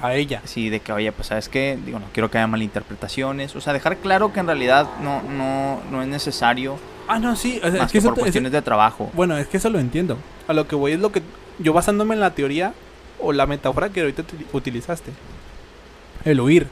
A 0.00 0.14
ella. 0.14 0.42
Sí, 0.44 0.70
de 0.70 0.78
que, 0.80 0.92
oye, 0.92 1.10
pues 1.10 1.26
sabes 1.28 1.48
qué, 1.48 1.76
digo, 1.84 1.98
no 1.98 2.06
quiero 2.12 2.30
que 2.30 2.38
haya 2.38 2.46
malinterpretaciones. 2.46 3.56
O 3.56 3.60
sea, 3.60 3.72
dejar 3.72 3.96
claro 3.96 4.32
que 4.32 4.38
en 4.38 4.46
realidad 4.46 4.86
no, 5.02 5.22
no, 5.22 5.80
no 5.90 6.02
es 6.02 6.08
necesario, 6.08 6.78
Ah, 7.08 7.18
no, 7.18 7.34
sí. 7.36 7.58
O 7.58 7.62
sea, 7.62 7.70
más 7.72 7.80
es 7.80 7.86
que, 7.86 7.92
que 7.92 7.98
eso, 7.98 8.08
por 8.10 8.18
cuestiones 8.18 8.52
de 8.52 8.60
trabajo. 8.62 9.10
bueno, 9.14 9.36
es 9.38 9.46
que 9.48 9.56
eso 9.56 9.70
lo 9.70 9.80
entiendo. 9.80 10.18
A 10.46 10.52
lo 10.52 10.68
que 10.68 10.76
voy 10.76 10.92
es 10.92 11.00
lo 11.00 11.10
que 11.10 11.22
yo 11.58 11.72
basándome 11.72 12.14
en 12.14 12.20
la 12.20 12.34
teoría 12.34 12.74
o 13.18 13.32
la 13.32 13.46
metáfora 13.46 13.88
que 13.88 14.00
ahorita 14.02 14.22
uti- 14.22 14.46
utilizaste. 14.52 15.10
El 16.24 16.40
huir. 16.40 16.68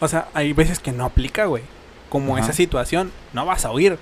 O 0.00 0.08
sea, 0.08 0.28
hay 0.34 0.52
veces 0.52 0.78
que 0.80 0.92
no 0.92 1.04
aplica, 1.04 1.46
güey. 1.46 1.62
Como 2.10 2.34
Ajá. 2.36 2.44
esa 2.44 2.52
situación, 2.52 3.12
no 3.32 3.46
vas 3.46 3.64
a 3.64 3.70
huir. 3.72 3.98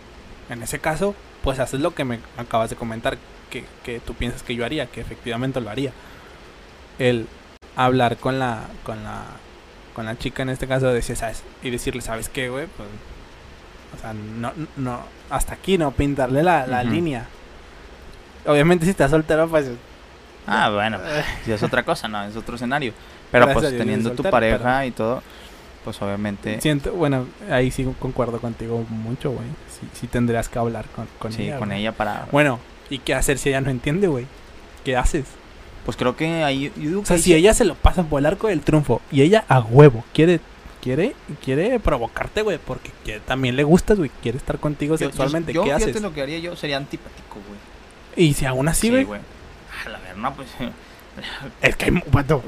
En 0.50 0.62
ese 0.62 0.78
caso, 0.80 1.14
pues 1.44 1.60
haces 1.60 1.80
lo 1.80 1.94
que 1.94 2.04
me 2.04 2.18
acabas 2.38 2.70
de 2.70 2.76
comentar, 2.76 3.18
que, 3.50 3.64
que 3.84 4.00
tú 4.00 4.14
piensas 4.14 4.42
que 4.42 4.56
yo 4.56 4.64
haría, 4.64 4.86
que 4.86 5.00
efectivamente 5.00 5.60
lo 5.60 5.70
haría. 5.70 5.92
El 6.98 7.28
hablar 7.76 8.16
con 8.16 8.38
la, 8.38 8.62
con 8.82 9.04
la, 9.04 9.24
con 9.94 10.06
la 10.06 10.16
chica 10.18 10.42
en 10.42 10.48
este 10.48 10.66
caso, 10.66 10.86
decir, 10.86 11.16
¿sabes? 11.16 11.44
Y 11.62 11.70
decirle, 11.70 12.00
¿sabes 12.00 12.30
qué, 12.30 12.48
güey? 12.48 12.66
Pues, 12.66 12.88
o 13.96 14.00
sea, 14.00 14.14
no, 14.14 14.52
no, 14.76 15.00
hasta 15.30 15.54
aquí, 15.54 15.76
¿no? 15.76 15.90
Pintarle 15.92 16.42
la, 16.42 16.66
la 16.66 16.82
línea. 16.82 17.26
Obviamente 18.46 18.86
si 18.86 18.90
estás 18.90 19.10
soltero, 19.10 19.48
pues... 19.48 19.70
Ah, 20.46 20.70
bueno, 20.70 20.98
si 21.44 21.52
es 21.52 21.62
otra 21.62 21.82
cosa, 21.84 22.08
no, 22.08 22.24
es 22.24 22.36
otro 22.36 22.56
escenario. 22.56 22.92
Pero 23.30 23.46
Gracias 23.46 23.72
pues 23.72 23.78
teniendo 23.78 24.12
tu 24.12 24.22
pareja 24.22 24.86
y 24.86 24.90
todo, 24.90 25.22
pues 25.84 26.00
obviamente, 26.02 26.60
Siento, 26.60 26.92
bueno, 26.92 27.26
ahí 27.50 27.70
sí 27.70 27.86
concuerdo 27.98 28.40
contigo 28.40 28.84
mucho, 28.88 29.30
güey. 29.30 29.46
Sí, 29.68 29.86
sí 29.92 30.06
tendrías 30.06 30.48
que 30.48 30.58
hablar 30.58 30.86
con, 30.96 31.06
con 31.18 31.32
sí, 31.32 31.42
ella. 31.44 31.58
con 31.58 31.68
güey. 31.68 31.80
ella 31.80 31.92
para... 31.92 32.26
Bueno, 32.32 32.58
¿y 32.90 32.98
qué 32.98 33.14
hacer 33.14 33.38
si 33.38 33.50
ella 33.50 33.60
no 33.60 33.70
entiende, 33.70 34.06
güey? 34.08 34.26
¿Qué 34.84 34.96
haces? 34.96 35.24
Pues 35.84 35.96
creo 35.96 36.16
que 36.16 36.42
ahí... 36.42 36.72
O 37.00 37.04
sea, 37.04 37.16
si 37.18 37.24
sí- 37.24 37.34
ella 37.34 37.52
se 37.54 37.64
lo 37.64 37.74
pasa 37.74 38.02
por 38.04 38.18
el 38.20 38.26
arco 38.26 38.48
del 38.48 38.60
triunfo 38.62 39.00
y 39.12 39.20
ella 39.22 39.44
a 39.48 39.60
huevo 39.60 40.02
quiere, 40.14 40.40
quiere, 40.82 41.14
quiere 41.44 41.78
provocarte, 41.78 42.40
güey, 42.42 42.58
porque 42.58 42.90
quiere- 43.04 43.20
también 43.20 43.54
le 43.56 43.64
gustas, 43.64 43.98
güey, 43.98 44.10
quiere 44.22 44.38
estar 44.38 44.58
contigo 44.58 44.94
yo- 44.96 45.00
yo- 45.00 45.06
sexualmente, 45.08 45.52
yo, 45.52 45.62
¿qué 45.64 45.72
haces? 45.72 46.00
lo 46.00 46.12
que 46.14 46.22
haría 46.22 46.38
yo 46.38 46.56
sería 46.56 46.78
antipático, 46.78 47.36
güey. 47.46 48.28
Y 48.28 48.32
si 48.34 48.46
aún 48.46 48.68
así, 48.68 48.88
güey, 48.90 49.06
A 49.84 49.88
la 49.90 49.98
ver, 49.98 50.16
no, 50.16 50.32
pues... 50.34 50.48
es 51.62 51.76
que 51.76 51.84
hay, 51.86 52.02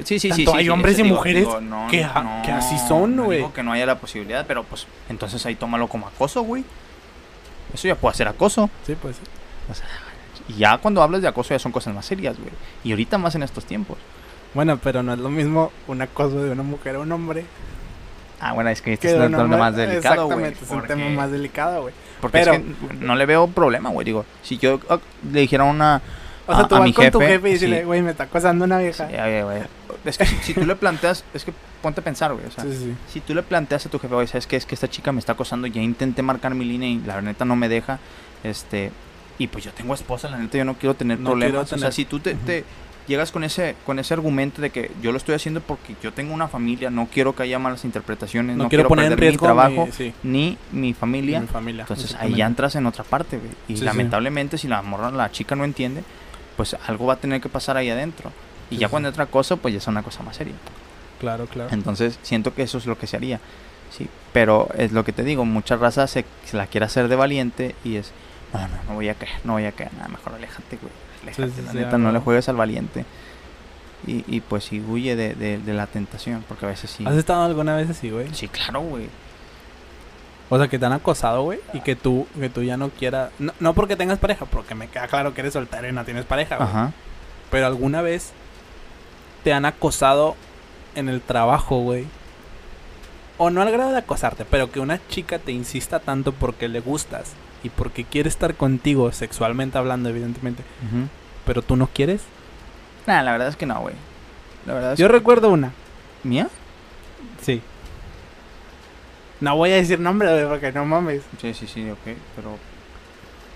Sí, 0.04 0.18
sí. 0.18 0.28
Tanto 0.28 0.52
sí, 0.52 0.58
hay 0.58 0.68
hombres 0.68 0.98
y 0.98 1.02
digo, 1.02 1.16
mujeres 1.16 1.44
digo, 1.46 1.60
no, 1.60 1.86
que 1.88 2.04
a- 2.04 2.22
no, 2.22 2.42
que 2.44 2.52
así 2.52 2.76
son, 2.88 3.16
no 3.16 3.24
güey. 3.24 3.38
digo 3.38 3.52
que 3.52 3.62
no 3.62 3.72
haya 3.72 3.86
la 3.86 3.98
posibilidad, 3.98 4.44
pero 4.46 4.64
pues 4.64 4.86
entonces 5.08 5.44
ahí 5.46 5.54
tómalo 5.54 5.88
como 5.88 6.06
acoso, 6.08 6.42
güey. 6.42 6.64
Eso 7.74 7.88
ya 7.88 7.94
puede 7.96 8.14
ser 8.16 8.28
acoso. 8.28 8.70
sí, 8.86 8.96
pues, 9.00 9.16
O 9.70 9.74
sea, 9.74 9.86
Y 10.48 10.54
ya 10.54 10.78
cuando 10.78 11.02
hablas 11.02 11.22
de 11.22 11.28
acoso 11.28 11.50
ya 11.50 11.58
son 11.58 11.72
cosas 11.72 11.92
más 11.94 12.06
serias, 12.06 12.36
güey. 12.38 12.50
Y 12.84 12.90
ahorita 12.92 13.18
más 13.18 13.34
en 13.34 13.42
estos 13.42 13.64
tiempos. 13.64 13.98
Bueno, 14.54 14.78
pero 14.82 15.02
no 15.02 15.12
es 15.12 15.18
lo 15.18 15.28
mismo 15.28 15.72
un 15.88 16.00
acoso 16.02 16.42
de 16.42 16.50
una 16.50 16.62
mujer 16.62 16.94
a 16.96 17.00
un 17.00 17.10
hombre. 17.12 17.44
Ah, 18.40 18.52
bueno, 18.52 18.70
es 18.70 18.80
que 18.82 18.92
este 18.92 19.08
es 19.08 19.14
un 19.16 19.22
un 19.22 19.32
tema 19.32 19.56
más 19.56 19.74
delicado, 19.76 20.26
güey. 20.26 20.48
Exactamente, 20.50 20.64
es 20.64 20.70
un 20.70 20.76
porque- 20.78 20.88
tema 20.94 21.08
más 21.10 21.30
delicado, 21.30 21.82
güey. 21.82 21.94
Porque 22.20 22.38
pero- 22.38 22.52
es 22.52 22.58
que 22.60 22.94
no 23.00 23.16
le 23.16 23.26
veo 23.26 23.46
problema, 23.48 23.90
güey. 23.90 24.04
Digo, 24.04 24.24
si 24.42 24.56
yo 24.58 24.78
ah, 24.88 24.98
le 25.32 25.40
dijera 25.40 25.64
a 25.64 25.70
una... 25.70 26.00
O 26.47 26.55
sea, 26.55 26.64
a- 26.64 26.68
tú 26.68 26.74
a 26.76 26.78
vas 26.80 26.86
mi 26.88 26.92
con 26.92 27.11
tu 27.11 27.18
jefe, 27.20 27.32
jefe 27.34 27.49
y 27.49 27.53
decirle, 27.55 27.78
sí. 27.80 27.84
güey, 27.84 28.03
me 28.03 28.11
está 28.12 28.24
acosando 28.24 28.64
una 28.64 28.78
Sí, 28.78 28.84
vieja. 28.84 29.07
oye, 29.07 29.42
güey. 29.42 29.62
Es 30.05 30.18
que 30.18 30.26
si, 30.26 30.55
tú 30.55 30.64
le 30.64 30.76
planteas... 30.76 31.24
Es 31.34 31.44
que 31.44 31.53
ponte 31.82 32.01
a 32.01 32.05
pensar, 32.05 32.32
güey. 32.32 32.47
O 32.47 32.51
sea, 32.51 32.64
Sí, 32.64 32.94
si 33.12 33.20
tú 33.20 33.34
le 33.34 33.42
planteas 33.42 33.86
a 33.86 33.88
tu 33.88 33.99
jefe, 33.99 34.14
oye, 34.14 34.26
¿sabes 34.28 34.47
qué? 34.47 34.57
Es 34.57 34.64
que 34.66 34.74
esta 34.74 34.88
chica 34.88 35.11
me 35.12 35.18
está 35.18 35.32
acosando. 35.32 35.66
Ya 35.66 35.82
intenté 35.82 36.22
marcar 36.22 36.55
mi 36.55 36.64
línea 36.64 36.88
y 36.88 37.01
la 37.01 37.20
neta 37.20 37.44
no 37.44 37.57
me 37.57 37.68
deja. 37.68 37.99
Este... 38.44 38.92
Y 39.38 39.49
pues 39.49 39.64
yo 39.64 39.72
tengo 39.72 39.92
esposa, 39.94 40.30
la 40.30 40.38
neta 40.38 40.57
yo 40.57 40.64
no 40.64 40.74
quiero 40.74 40.94
tener 40.94 41.18
No 41.18 41.30
problemas. 41.30 41.51
quiero 41.51 41.62
O 41.62 41.66
sea, 41.66 41.76
tener- 41.78 41.92
si 41.92 42.05
tú 42.07 42.20
te, 42.20 42.34
te 42.34 42.64
llegas 43.07 43.30
con 43.32 43.44
ese 43.44 43.76
con 43.84 43.99
ese 43.99 44.14
argumento 44.14 44.61
de 44.62 44.70
que 44.70 44.90
yo 45.03 45.12
lo 45.12 45.18
estoy 45.18 45.34
haciendo 45.34 45.61
porque 45.61 45.94
yo 46.03 46.12
tengo 46.14 46.32
una 46.32 46.49
familia, 46.49 46.88
no 46.90 47.07
quiero 47.12 47.36
que 47.36 47.42
haya 47.42 47.59
malas 47.59 47.84
interpretaciones, 47.84 48.57
No, 48.57 48.64
no, 48.64 48.68
quiero 48.70 48.88
poner 48.88 49.05
en 49.07 49.11
mi 49.12 49.16
riesgo 49.16 49.44
trabajo 49.47 49.86
mi, 49.86 49.92
sí, 49.92 50.12
ni 50.22 50.57
mi 50.72 50.94
familia. 50.94 51.40
mi 51.40 51.47
familia. 51.49 51.82
Entonces 51.82 52.14
ahí 52.18 52.34
ya 52.36 52.47
entras 52.47 52.74
en 52.76 52.86
otra 52.86 53.05
parte, 53.05 53.36
güey. 53.36 53.51
Y 53.68 53.72
Sí, 53.74 53.78
sí. 53.80 53.84
lamentablemente 53.84 54.57
si 54.59 54.68
la 54.68 54.80
morra, 54.82 55.11
la 55.11 55.30
chica 55.30 55.55
no 55.55 55.64
entiende, 55.64 56.03
pues 56.57 56.76
algo 56.86 57.07
va 57.07 57.14
a 57.14 57.16
tener 57.16 57.40
que 57.40 57.48
pasar 57.48 57.76
ahí 57.76 57.90
adentro. 57.90 58.30
Y 58.70 58.74
Sí, 58.76 58.80
ya 58.80 58.88
sí. 58.88 58.90
cuando 58.90 59.09
entra 59.09 59.24
acoso, 59.24 59.57
pues 59.59 59.72
ya 59.74 59.78
es 59.78 59.86
una 59.86 60.02
cosa 60.02 60.22
más 60.22 60.36
seria. 60.36 60.54
Claro, 61.20 61.46
claro. 61.46 61.70
Entonces 61.72 62.18
siento 62.22 62.54
que 62.54 62.62
eso 62.62 62.78
es 62.78 62.86
lo 62.86 62.98
que 62.98 63.07
se 63.07 63.16
haría. 63.16 63.40
Sí, 63.90 64.09
pero 64.32 64.68
es 64.76 64.92
lo 64.92 65.04
que 65.04 65.12
te 65.12 65.22
digo, 65.22 65.44
mucha 65.44 65.76
raza 65.76 66.07
se, 66.07 66.24
se 66.44 66.57
la 66.57 66.66
quiere 66.66 66.86
hacer 66.86 67.09
de 67.09 67.16
valiente 67.16 67.74
y 67.84 67.96
es, 67.96 68.11
no, 68.52 68.61
no, 68.61 68.68
no 68.88 68.94
voy 68.94 69.09
a 69.09 69.14
caer, 69.14 69.32
no 69.44 69.52
voy 69.54 69.64
a 69.64 69.72
caer, 69.72 69.94
nada, 69.94 70.09
mejor 70.09 70.34
aléjate, 70.34 70.76
güey. 70.76 70.92
Aléjate, 71.22 71.50
sí, 71.52 71.62
la 71.64 71.72
neta, 71.72 71.96
no 71.98 72.11
le 72.12 72.18
juegues 72.18 72.48
al 72.48 72.57
valiente. 72.57 73.04
Y, 74.07 74.24
y 74.28 74.40
pues 74.40 74.64
sí, 74.64 74.80
huye 74.80 75.16
de, 75.16 75.34
de, 75.34 75.59
de 75.59 75.72
la 75.74 75.86
tentación, 75.86 76.44
porque 76.48 76.66
a 76.66 76.68
veces 76.68 76.90
sí. 76.90 77.04
¿Has 77.07 77.14
estado 77.16 77.44
alguna 77.44 77.76
vez 77.76 77.88
así, 77.88 78.11
güey? 78.11 78.26
Sí, 78.34 78.48
claro, 78.48 78.80
güey. 78.80 79.09
O 80.49 80.59
sea, 80.59 80.68
que 80.68 80.78
te 80.78 80.86
han 80.86 80.92
acosado, 80.92 81.42
güey, 81.42 81.59
y 81.72 81.80
que 81.80 81.97
tú, 81.97 82.26
que 82.38 82.49
tú 82.49 82.62
ya 82.62 82.76
no 82.76 82.90
quieras... 82.90 83.30
No, 83.40 83.53
no 83.59 83.74
porque 83.74 83.97
tengas 83.97 84.18
pareja, 84.18 84.44
porque 84.44 84.74
me 84.76 84.86
queda 84.88 85.09
claro 85.09 85.34
que 85.34 85.40
eres 85.40 85.55
soltero 85.55 85.88
y 85.88 85.92
no 85.92 86.05
tienes 86.05 86.24
pareja, 86.24 86.57
güey. 86.57 86.68
Ajá. 86.68 86.92
Pero 87.51 87.66
alguna 87.66 88.01
vez 88.03 88.32
te 89.42 89.53
han 89.53 89.64
acosado 89.64 90.36
en 90.94 91.09
el 91.09 91.20
trabajo, 91.20 91.80
güey. 91.80 92.07
O 93.38 93.51
no 93.51 93.61
al 93.61 93.70
grado 93.72 93.90
de 93.92 93.99
acosarte, 93.99 94.44
pero 94.44 94.70
que 94.70 94.80
una 94.80 95.01
chica 95.09 95.38
te 95.38 95.53
insista 95.53 95.99
tanto 96.01 96.32
porque 96.32 96.68
le 96.68 96.80
gustas 96.80 97.32
y 97.62 97.68
porque 97.70 98.05
quiere 98.05 98.28
estar 98.28 98.55
contigo, 98.55 99.11
sexualmente 99.12 99.76
hablando, 99.78 100.09
evidentemente, 100.09 100.62
ujú. 100.86 101.09
pero 101.44 101.61
tú 101.61 101.76
no 101.76 101.88
quieres. 101.92 102.22
Nah, 103.07 103.22
la 103.22 103.32
verdad 103.32 103.49
es 103.49 103.57
que 103.57 103.66
no, 103.66 103.80
güey. 103.80 103.94
La 104.64 104.74
verdad 104.74 104.92
es 104.94 104.99
Yo 104.99 105.09
que- 105.09 105.12
recuerdo 105.12 105.51
una, 105.51 105.72
¿Mía? 106.22 106.49
No 109.41 109.57
voy 109.57 109.70
a 109.72 109.76
decir 109.76 110.01
nombre, 110.01 110.28
güey, 110.32 110.47
porque 110.49 110.72
no 110.72 110.84
mames. 110.87 111.22
Sí, 111.41 111.53
sí, 111.55 111.66
sí, 111.66 111.91
ok, 111.91 111.99
pero... 112.37 112.57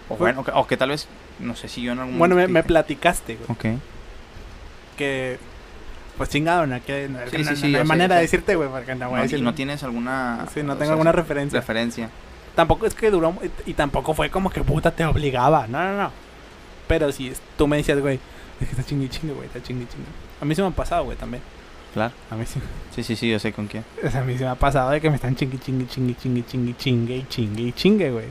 O 0.09 0.17
bueno, 0.17 0.45
que- 0.45 0.51
o 0.53 0.67
que 0.67 0.77
tal 0.77 0.91
vez, 0.91 1.07
no 1.39 1.55
sé 1.57 1.69
si 1.69 1.83
yo 1.83 1.93
en 1.93 2.01
algún 2.01 2.19
Bueno, 2.19 2.35
me, 2.35 2.43
momento 2.43 2.53
me 2.55 2.61
dije- 2.61 2.67
platicaste, 2.69 3.37
güey, 3.37 3.51
Ok. 3.75 3.81
que... 4.97 5.39
Pues 6.19 6.29
chingado, 6.29 6.67
no, 6.67 6.83
que, 6.85 7.09
no, 7.09 7.19
Sí, 7.31 7.39
no- 7.39 7.45
sí, 7.45 7.51
no 7.51 7.57
sí, 7.57 7.67
hay 7.67 7.73
yo 7.73 7.79
sé, 7.79 7.85
manera 7.85 8.17
yo 8.17 8.21
de 8.21 8.27
sé. 8.29 8.37
decirte, 8.37 8.57
güey, 8.57 8.69
porque 8.69 8.95
no 8.95 9.07
voy 9.09 9.15
a 9.15 9.17
No, 9.19 9.23
decir... 9.23 9.39
y 9.39 9.43
no 9.43 9.55
tienes 9.55 9.83
alguna... 9.83 10.47
Sí, 10.53 10.63
no 10.63 10.73
o 10.73 10.77
tengo 10.77 10.85
sea, 10.87 10.93
alguna 10.93 11.13
referencia. 11.13 11.61
referencia. 11.61 12.11
Tampoco 12.55 12.85
es 12.85 12.95
que 12.95 13.11
duró 13.11 13.35
y, 13.67 13.71
y 13.71 13.75
tampoco 13.75 14.13
fue 14.13 14.29
como 14.29 14.51
que 14.51 14.63
puta 14.63 14.91
te 14.91 15.05
obligaba. 15.07 15.67
No, 15.67 15.83
no, 15.83 15.97
no. 15.97 16.11
Pero 16.89 17.11
si 17.13 17.29
es- 17.29 17.41
tú 17.57 17.67
me 17.67 17.79
decías, 17.79 17.99
güey, 18.01 18.19
es 18.61 18.67
que 18.69 18.73
está 18.73 18.85
chingui 18.85 19.09
chingue, 19.09 19.33
güey, 19.33 19.47
está 19.47 19.63
chingui 19.63 19.87
chingue. 19.87 20.09
A 20.43 20.45
mí 20.45 20.55
se 20.55 20.61
me 20.61 20.69
ha 20.69 20.73
pasado, 20.73 21.05
güey, 21.05 21.17
también. 21.17 21.43
Claro. 21.95 22.15
A 22.31 22.37
mí 22.37 22.47
sí. 22.47 22.61
Sí, 22.95 23.03
sí, 23.03 23.17
sí, 23.17 23.31
yo 23.31 23.39
sé 23.39 23.53
con 23.53 23.67
quién. 23.67 23.85
O 24.05 24.11
sea, 24.11 24.21
a 24.21 24.25
mí 24.25 24.37
se 24.39 24.45
me 24.45 24.51
ha 24.51 24.55
pasado 24.55 24.91
de 24.91 25.01
que 25.01 25.11
me 25.11 25.17
están 25.17 25.35
chingui 25.35 25.59
chingue, 25.59 25.87
chingue, 25.87 26.17
chingue, 26.17 26.45
chingue, 26.47 26.77
chingue 26.77 27.17
y 27.17 27.27
chingue 27.29 27.63
y 27.63 27.73
chingue, 27.73 28.11
güey. 28.11 28.27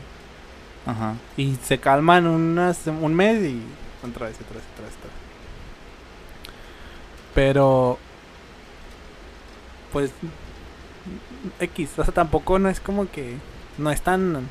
Ajá. 0.86 1.16
Y 1.38 1.56
se 1.62 1.78
calman 1.80 2.26
unas, 2.26 2.88
un 2.88 3.14
mes 3.14 3.44
y 3.44 3.62
otra 4.08 4.28
vez, 4.28 4.36
otra 4.42 4.56
vez, 4.56 4.64
otra 4.74 4.86
vez, 4.86 4.96
otra 4.96 5.10
vez. 5.10 5.20
Pero, 7.36 8.00
pues, 9.92 10.12
X, 11.60 11.92
o 11.98 12.04
sea, 12.04 12.14
tampoco 12.14 12.60
no 12.60 12.70
es 12.70 12.80
como 12.80 13.10
que, 13.12 13.36
no 13.78 13.92
es 13.92 14.02
tan, 14.02 14.48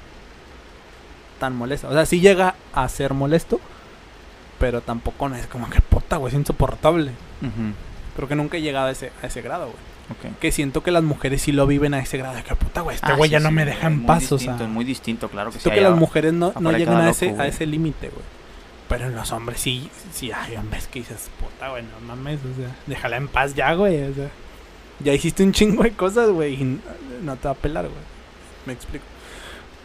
tan 1.41 1.57
molesto. 1.57 1.89
O 1.89 1.93
sea, 1.93 2.07
sí 2.07 2.21
llega 2.21 2.55
a 2.73 2.89
ser 2.89 3.15
molesto, 3.15 3.61
pero 4.59 4.81
tampoco 4.81 5.29
no 5.29 5.37
es 5.37 5.47
como 5.47 5.69
que 5.71 5.81
puta, 5.81 6.17
güey, 6.17 6.33
es 6.33 6.39
insoportable. 6.39 7.13
Ujú. 7.43 7.73
Creo 8.19 8.27
que 8.27 8.35
nunca 8.35 8.57
he 8.57 8.61
llegado 8.61 8.89
a 8.89 8.91
ese, 8.91 9.13
a 9.23 9.29
ese 9.29 9.43
grado, 9.43 9.67
güey. 9.67 10.35
Que 10.41 10.51
siento 10.51 10.83
que 10.83 10.91
las 10.91 11.05
mujeres 11.05 11.41
sí 11.41 11.53
lo 11.53 11.69
viven 11.69 11.95
a 11.95 12.01
ese 12.01 12.19
grado 12.19 12.35
de 12.35 12.43
que 12.43 12.57
puta, 12.57 12.81
güey, 12.81 12.97
este 12.97 13.13
Ah, 13.13 13.15
güey 13.15 13.29
sí, 13.29 13.33
ya 13.35 13.39
no 13.39 13.53
me 13.53 13.65
deja 13.65 13.87
en 13.87 14.07
paz, 14.07 14.33
o 14.33 14.41
sea. 14.41 14.57
Es 14.57 14.69
muy 14.69 14.85
distinto, 14.85 15.29
claro 15.29 15.53
que. 15.53 15.61
Siento 15.61 15.79
que 15.79 15.81
las 15.81 15.97
mujeres 15.97 16.33
no, 16.33 16.53
no 16.59 16.73
llegan 16.73 16.97
a 16.97 16.99
loco, 17.07 17.11
ese, 17.11 17.31
a 17.39 17.47
ese 17.47 17.65
límite, 17.65 18.09
güey. 18.09 18.25
Pero 18.89 19.05
en 19.05 19.15
los 19.15 19.31
hombres 19.31 19.61
sí, 19.61 19.89
sí 20.13 20.33
hay 20.33 20.57
hombres 20.57 20.89
que 20.89 20.99
dices, 20.99 21.31
puta, 21.39 21.69
güey, 21.69 21.85
no 21.85 22.01
mames, 22.09 22.41
o 22.41 22.61
sea, 22.61 22.75
déjala 22.89 23.19
en 23.19 23.29
paz 23.29 23.55
ya, 23.55 23.73
güey, 23.75 24.03
o 24.03 24.13
sea. 24.13 24.31
Ya 24.99 25.13
hiciste 25.13 25.45
un 25.45 25.53
chingo 25.53 25.85
de 25.85 25.93
cosas, 25.93 26.29
güey, 26.31 26.55
y 26.55 26.81
no 27.23 27.37
te 27.37 27.47
va 27.47 27.53
a 27.53 27.55
pelar, 27.55 27.85
güey. 27.85 28.03
Me 28.67 28.73
explico. 28.73 29.05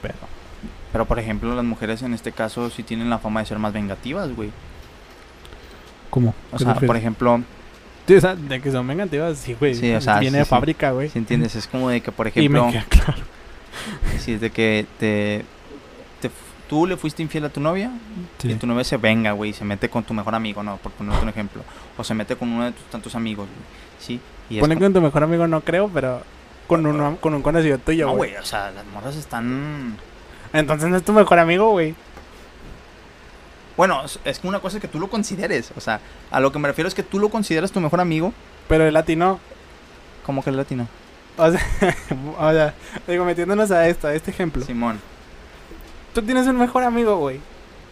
Pero, 0.02 0.16
Pero, 0.92 1.06
por 1.06 1.20
ejemplo, 1.20 1.54
las 1.54 1.66
mujeres 1.66 2.02
en 2.02 2.16
este 2.16 2.32
caso 2.32 2.72
sí 2.72 2.82
tienen 2.82 3.12
la 3.12 3.20
fama 3.20 3.42
de 3.42 3.46
ser 3.46 3.60
más 3.60 3.74
vengativas, 3.74 4.36
güey. 4.36 4.50
¿cómo? 6.10 6.34
O 6.52 6.58
sea, 6.60 6.76
por 6.76 6.96
ejemplo, 6.96 7.42
o 8.08 8.20
sea, 8.22 8.36
de 8.36 8.62
que 8.62 8.72
son 8.72 8.88
vengativas, 8.88 9.38
sí, 9.38 9.56
güey. 9.60 9.76
Sí, 9.76 9.94
o 9.94 10.02
sea, 10.02 10.20
Viene 10.20 10.38
sí, 10.38 10.40
de 10.40 10.44
sí. 10.46 10.50
fábrica, 10.50 10.92
güey. 10.92 11.10
si 11.10 11.18
entiendes, 11.20 11.56
es 11.56 11.68
como 11.68 11.90
de 11.90 12.02
que, 12.02 12.12
por 12.12 12.28
Y 12.28 12.30
ejemplo, 12.30 12.66
me 12.66 12.72
queda 12.72 12.86
claro. 12.90 13.24
si 14.20 14.34
es 14.34 14.42
de 14.42 14.50
que 14.52 14.86
te, 15.00 15.46
te 16.22 16.30
tú 16.70 16.86
le 16.88 16.98
fuiste 16.98 17.22
infiel 17.22 17.46
a 17.46 17.50
tu 17.50 17.60
novia 17.60 17.92
y 18.44 18.54
tu 18.56 18.66
novia 18.68 18.84
se 18.84 18.98
venga, 18.98 19.32
güey, 19.34 19.52
y 19.52 19.54
se 19.54 19.64
mete 19.66 19.90
con 19.90 20.04
tu 20.04 20.14
mejor 20.14 20.36
amigo, 20.36 20.64
no, 20.64 20.78
por 20.78 20.92
ponerte 20.92 21.22
un 21.24 21.30
ejemplo. 21.30 21.62
O 21.98 22.04
se 22.04 22.14
mete 22.14 22.36
con 22.36 22.50
uno 22.50 22.66
de 22.66 22.72
tus 22.72 22.86
tantos 22.86 23.16
amigos, 23.16 23.48
güey. 23.48 23.66
Sí. 24.00 24.20
Y 24.50 24.56
es 24.58 24.62
Pone 24.62 24.76
como- 24.76 24.86
con 24.88 24.94
tu 24.94 25.02
mejor 25.02 25.24
amigo, 25.24 25.48
no 25.48 25.62
creo, 25.62 25.90
pero 25.94 26.22
con, 26.68 26.86
uno, 26.86 27.18
con 27.22 27.34
un 27.34 27.42
conocido 27.42 27.78
tuyo, 27.78 28.08
No, 28.08 28.16
güey. 28.16 28.32
güey, 28.32 28.42
o 28.42 28.46
sea, 28.46 28.72
las 28.72 28.86
morras 28.88 29.16
están... 29.16 29.98
Entonces 30.52 30.90
no 30.90 30.98
es 30.98 31.04
tu 31.04 31.14
mejor 31.14 31.40
amigo, 31.40 31.70
güey. 31.72 31.96
Bueno, 33.76 34.02
es, 34.26 34.40
que 34.40 34.48
una 34.48 34.60
cosa 34.60 34.78
es 34.78 34.82
que 34.82 34.88
tú 34.88 35.00
lo 35.00 35.10
consideres. 35.10 35.72
O 35.76 35.82
sea, 35.82 36.00
a 36.32 36.40
lo 36.40 36.52
que 36.52 36.60
me 36.60 36.68
refiero 36.68 36.88
es 36.88 36.94
que 36.94 37.04
tú 37.04 37.20
lo 37.20 37.30
consideras 37.30 37.72
tu 37.72 37.80
mejor 37.80 38.00
amigo. 38.02 38.34
Pero 38.68 38.86
el 38.86 38.94
latino, 38.94 39.40
como 40.26 40.44
que 40.44 40.50
el 40.50 40.58
latino? 40.58 40.88
o 41.38 41.52
sea, 41.52 41.62
o 42.40 42.52
sea, 42.52 42.74
digo, 43.08 43.26
metiéndonos 43.26 43.72
a 43.72 43.88
esto, 43.88 44.08
a 44.08 44.14
este 44.14 44.32
ejemplo. 44.32 44.64
Simón. 44.64 45.00
Tú 46.14 46.22
tienes 46.22 46.46
un 46.48 46.58
mejor 46.58 46.84
amigo, 46.84 47.18
güey. 47.18 47.40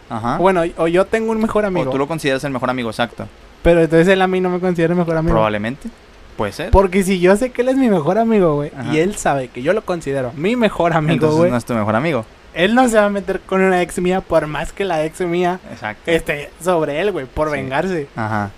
Ajá. 0.08 0.36
Bueno, 0.38 0.62
o 0.76 0.86
yo 0.86 1.06
tengo 1.06 1.32
un 1.32 1.40
mejor 1.40 1.64
amigo. 1.64 1.88
O 1.88 1.92
tú 1.92 1.98
lo 1.98 2.06
consideras 2.06 2.44
el 2.44 2.52
mejor 2.52 2.70
amigo, 2.70 2.90
exacto. 2.90 3.26
Pero 3.62 3.80
entonces 3.80 4.08
él 4.08 4.22
a 4.22 4.26
mí 4.26 4.40
no 4.40 4.50
me 4.50 4.60
considera 4.60 4.92
el 4.92 4.98
mejor 4.98 5.16
amigo. 5.16 5.34
Probablemente. 5.34 5.88
Puede 6.36 6.52
ser. 6.52 6.70
Porque 6.70 7.02
si 7.02 7.20
yo 7.20 7.36
sé 7.36 7.50
que 7.50 7.62
él 7.62 7.68
es 7.68 7.76
mi 7.76 7.88
mejor 7.88 8.18
amigo, 8.18 8.54
güey, 8.54 8.70
y 8.92 8.98
él 8.98 9.16
sabe 9.16 9.48
que 9.48 9.62
yo 9.62 9.72
lo 9.72 9.82
considero 9.82 10.32
mi 10.34 10.56
mejor 10.56 10.94
amigo, 10.94 11.14
Entonces 11.14 11.38
güey, 11.38 11.50
no 11.50 11.56
es 11.56 11.64
tu 11.64 11.74
mejor 11.74 11.94
amigo. 11.94 12.24
Él 12.54 12.74
no 12.74 12.88
se 12.88 12.96
va 12.98 13.06
a 13.06 13.10
meter 13.10 13.40
con 13.40 13.60
una 13.62 13.82
ex 13.82 13.98
mía 13.98 14.20
por 14.20 14.46
más 14.46 14.72
que 14.72 14.84
la 14.84 15.04
ex 15.04 15.20
mía 15.20 15.60
Exacto. 15.70 16.10
esté 16.10 16.50
sobre 16.62 17.00
él, 17.00 17.12
güey, 17.12 17.26
por 17.26 17.48
Sí. 17.48 17.52
vengarse. 17.52 18.08
Ajá. 18.16 18.50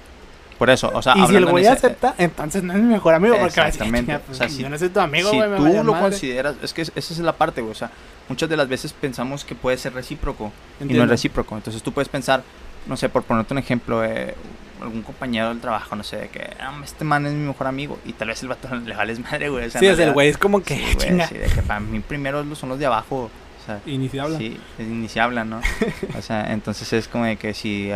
Por 0.58 0.70
eso, 0.70 0.90
o 0.94 1.02
sea, 1.02 1.14
y 1.16 1.26
si 1.26 1.34
el 1.36 1.46
güey 1.46 1.66
acepta, 1.66 2.14
entonces 2.16 2.62
no 2.62 2.72
es 2.74 2.78
mi 2.78 2.86
mejor 2.92 3.14
amigo, 3.14 3.36
porque 3.40 3.60
va 3.60 3.64
a 3.64 3.66
decir, 3.66 3.82
Exactamente. 3.82 4.12
"Chinga, 4.12 4.18
pues, 4.24 4.38
O 4.38 4.38
sea, 4.38 4.48
si 4.48 4.62
yo 4.62 4.68
no 4.68 4.78
soy 4.78 4.88
tu 4.88 5.00
amigo, 5.00 5.30
si 5.30 5.36
me 5.38 5.56
tú 5.56 5.62
vale 5.64 5.82
lo 5.82 5.92
madre". 5.92 6.00
consideras, 6.10 6.54
es 6.62 6.72
que 6.72 6.82
es- 6.82 6.92
esa 6.94 7.12
es 7.12 7.18
la 7.18 7.32
parte, 7.32 7.60
güey. 7.60 7.72
O 7.72 7.74
sea, 7.74 7.90
muchas 8.28 8.48
de 8.48 8.56
las 8.56 8.68
veces 8.68 8.92
pensamos 8.92 9.44
que 9.44 9.54
puede 9.56 9.76
ser 9.78 9.94
recíproco 9.94 10.52
y 10.80 10.84
no 10.94 11.02
es 11.02 11.08
recíproco. 11.08 11.56
Entonces 11.56 11.82
tú 11.82 11.92
puedes 11.92 12.08
pensar, 12.08 12.42
no 12.86 12.96
sé, 12.96 13.08
por 13.08 13.24
ponerte 13.24 13.52
un 13.52 13.58
ejemplo, 13.58 14.04
eh, 14.04 14.34
algún 14.80 15.02
compañero 15.02 15.48
del 15.48 15.60
trabajo, 15.60 15.96
no 15.96 16.04
sé, 16.04 16.16
de 16.18 16.28
que 16.28 16.50
"Ah, 16.60 16.72
este 16.84 17.04
man 17.04 17.26
es 17.26 17.32
mi 17.32 17.46
mejor 17.46 17.66
amigo 17.66 17.98
y 18.04 18.12
tal 18.12 18.28
vez 18.28 18.40
el 18.42 18.48
vato 18.48 18.68
le 18.74 18.94
vales 18.94 19.18
madre, 19.18 19.48
güey. 19.48 19.66
O 19.66 19.70
sea, 19.70 19.80
Sí, 19.80 19.86
es 19.88 19.98
el 19.98 20.12
güey, 20.12 20.28
es 20.28 20.38
como 20.38 20.62
que, 20.62 20.76
Sí, 20.76 20.96
sí, 21.28 21.34
de 21.38 21.46
que 21.52 21.62
para 21.62 21.80
mí 21.80 21.98
primero 22.00 22.44
son 22.54 22.68
los 22.68 22.78
de 22.78 22.86
abajo. 22.86 23.28
O 23.64 23.66
sea, 23.66 23.80
habla. 24.22 24.36
Sí, 24.38 24.58
es- 24.78 24.86
habla, 25.20 25.44
¿no? 25.44 25.60
o 26.18 26.22
sea, 26.22 26.52
entonces 26.52 26.92
es 26.92 27.08
como 27.08 27.24
de 27.24 27.36
que 27.36 27.54
si 27.54 27.90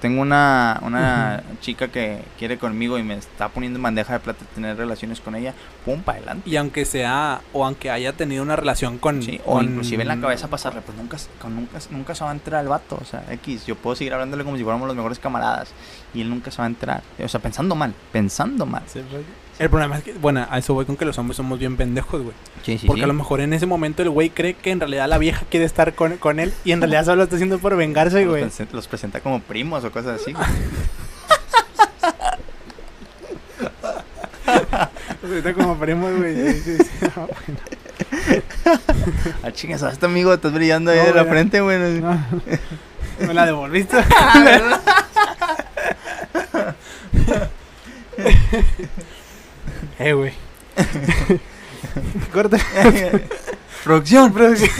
tengo 0.00 0.22
una, 0.22 0.78
una 0.82 1.42
chica 1.60 1.88
que 1.88 2.20
quiere 2.38 2.58
conmigo 2.58 2.98
y 2.98 3.02
me 3.02 3.14
está 3.14 3.48
poniendo 3.48 3.78
en 3.78 3.82
bandeja 3.82 4.12
de 4.14 4.20
plata 4.20 4.44
tener 4.54 4.76
relaciones 4.76 5.20
con 5.20 5.34
ella, 5.34 5.52
pum, 5.84 6.00
para 6.02 6.18
adelante. 6.18 6.48
Y 6.48 6.56
aunque 6.56 6.84
sea, 6.84 7.40
o 7.52 7.64
aunque 7.66 7.90
haya 7.90 8.12
tenido 8.12 8.42
una 8.42 8.56
relación 8.56 8.98
con... 8.98 9.22
Sí, 9.22 9.40
o 9.44 9.54
con- 9.54 9.64
inclusive 9.64 10.02
en 10.02 10.08
la 10.08 10.20
cabeza 10.20 10.48
pasarle, 10.48 10.80
pues 10.80 10.96
nunca, 10.96 11.16
con- 11.40 11.54
nunca, 11.56 11.78
nunca 11.90 12.14
se 12.14 12.24
va 12.24 12.30
a 12.30 12.34
entrar 12.34 12.62
el 12.62 12.68
vato, 12.68 12.98
o 13.00 13.04
sea, 13.04 13.24
X, 13.30 13.66
yo 13.66 13.74
puedo 13.76 13.96
seguir 13.96 14.12
hablándole 14.14 14.44
como 14.44 14.56
si 14.56 14.62
fuéramos 14.62 14.86
los 14.86 14.96
mejores 14.96 15.18
camaradas 15.18 15.70
y 16.14 16.20
él 16.20 16.30
nunca 16.30 16.50
se 16.50 16.58
va 16.58 16.64
a 16.64 16.68
entrar, 16.68 17.02
o 17.22 17.28
sea, 17.28 17.40
pensando 17.40 17.74
mal, 17.74 17.92
pensando 18.12 18.66
mal. 18.66 18.82
Sí, 18.86 19.00
pues, 19.10 19.22
El 19.58 19.70
problema 19.70 19.98
es 19.98 20.04
que, 20.04 20.12
bueno, 20.14 20.46
a 20.50 20.58
eso 20.58 20.74
voy 20.74 20.84
con 20.84 20.96
que 20.96 21.04
los 21.04 21.16
hombres 21.18 21.36
somos 21.36 21.58
bien 21.58 21.76
pendejos, 21.76 22.22
güey. 22.22 22.34
Sí, 22.64 22.78
sí, 22.78 22.86
Porque 22.86 23.00
sí. 23.00 23.04
a 23.04 23.08
lo 23.08 23.12
mejor 23.14 23.40
en 23.40 23.52
ese 23.52 23.66
momento 23.66 24.02
el 24.02 24.10
güey 24.10 24.30
cree 24.30 24.54
que 24.54 24.70
en 24.70 24.80
realidad 24.80 25.08
la 25.08 25.18
vieja 25.18 25.44
quiere 25.50 25.66
estar 25.66 25.94
con, 25.94 26.16
con 26.16 26.40
él 26.40 26.52
y 26.64 26.72
en 26.72 26.80
realidad 26.80 27.04
solo 27.04 27.16
lo 27.16 27.22
está 27.24 27.36
haciendo 27.36 27.58
por 27.58 27.76
vengarse, 27.76 28.24
los, 28.24 28.30
güey. 28.30 28.46
los 28.72 28.88
presenta 28.88 29.20
como 29.20 29.40
primos 29.64 29.82
o 29.82 29.90
cosas 29.90 30.20
así. 30.20 30.34
Ahorita 35.22 35.54
como 35.54 35.78
primos, 35.78 36.14
güey. 36.18 36.52
sí, 36.60 36.76
sí. 36.76 36.84
No, 37.16 37.26
bueno. 37.26 37.58
ah, 39.42 39.50
chingas, 39.52 39.82
este 39.84 40.04
amigo, 40.04 40.34
estás 40.34 40.52
brillando 40.52 40.90
ahí 40.90 40.98
No, 40.98 41.04
de 41.06 41.14
la 41.14 41.24
frente, 41.24 41.62
güey. 41.62 41.78
No. 41.98 42.22
Me 43.26 43.32
la 43.32 43.46
devolviste. 43.46 43.96
eh, 49.98 50.12
güey. 50.12 50.34
Corta. 52.34 52.58
Producción. 53.82 54.30
Producción. 54.30 54.70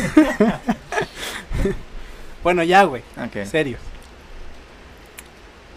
bueno, 2.42 2.62
ya, 2.64 2.82
güey. 2.82 3.02
Ok. 3.16 3.46
Serio. 3.46 3.78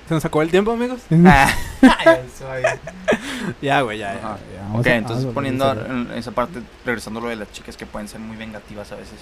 ¿Se 0.08 0.14
nos 0.14 0.24
acabó 0.26 0.42
el 0.42 0.52
tiempo, 0.52 0.72
amigos? 0.72 1.02
Ah, 1.26 1.54
ya, 3.62 3.82
güey, 3.82 4.00
ya, 4.00 4.14
ya. 4.14 4.20
Ajá. 4.20 4.38
ya. 4.54 4.62
Vamos 4.64 4.80
ok, 4.82 4.88
a- 4.88 4.96
entonces 4.96 5.26
poniendo 5.34 5.72
en 5.72 6.12
esa 6.14 6.32
parte, 6.32 6.62
regresando 6.86 7.20
a 7.20 7.24
lo 7.24 7.30
de 7.30 7.36
las 7.36 7.52
chicas 7.52 7.78
que 7.78 7.86
pueden 7.86 8.08
ser 8.08 8.20
muy 8.20 8.36
vengativas 8.36 8.92
a 8.92 8.96
veces. 8.96 9.20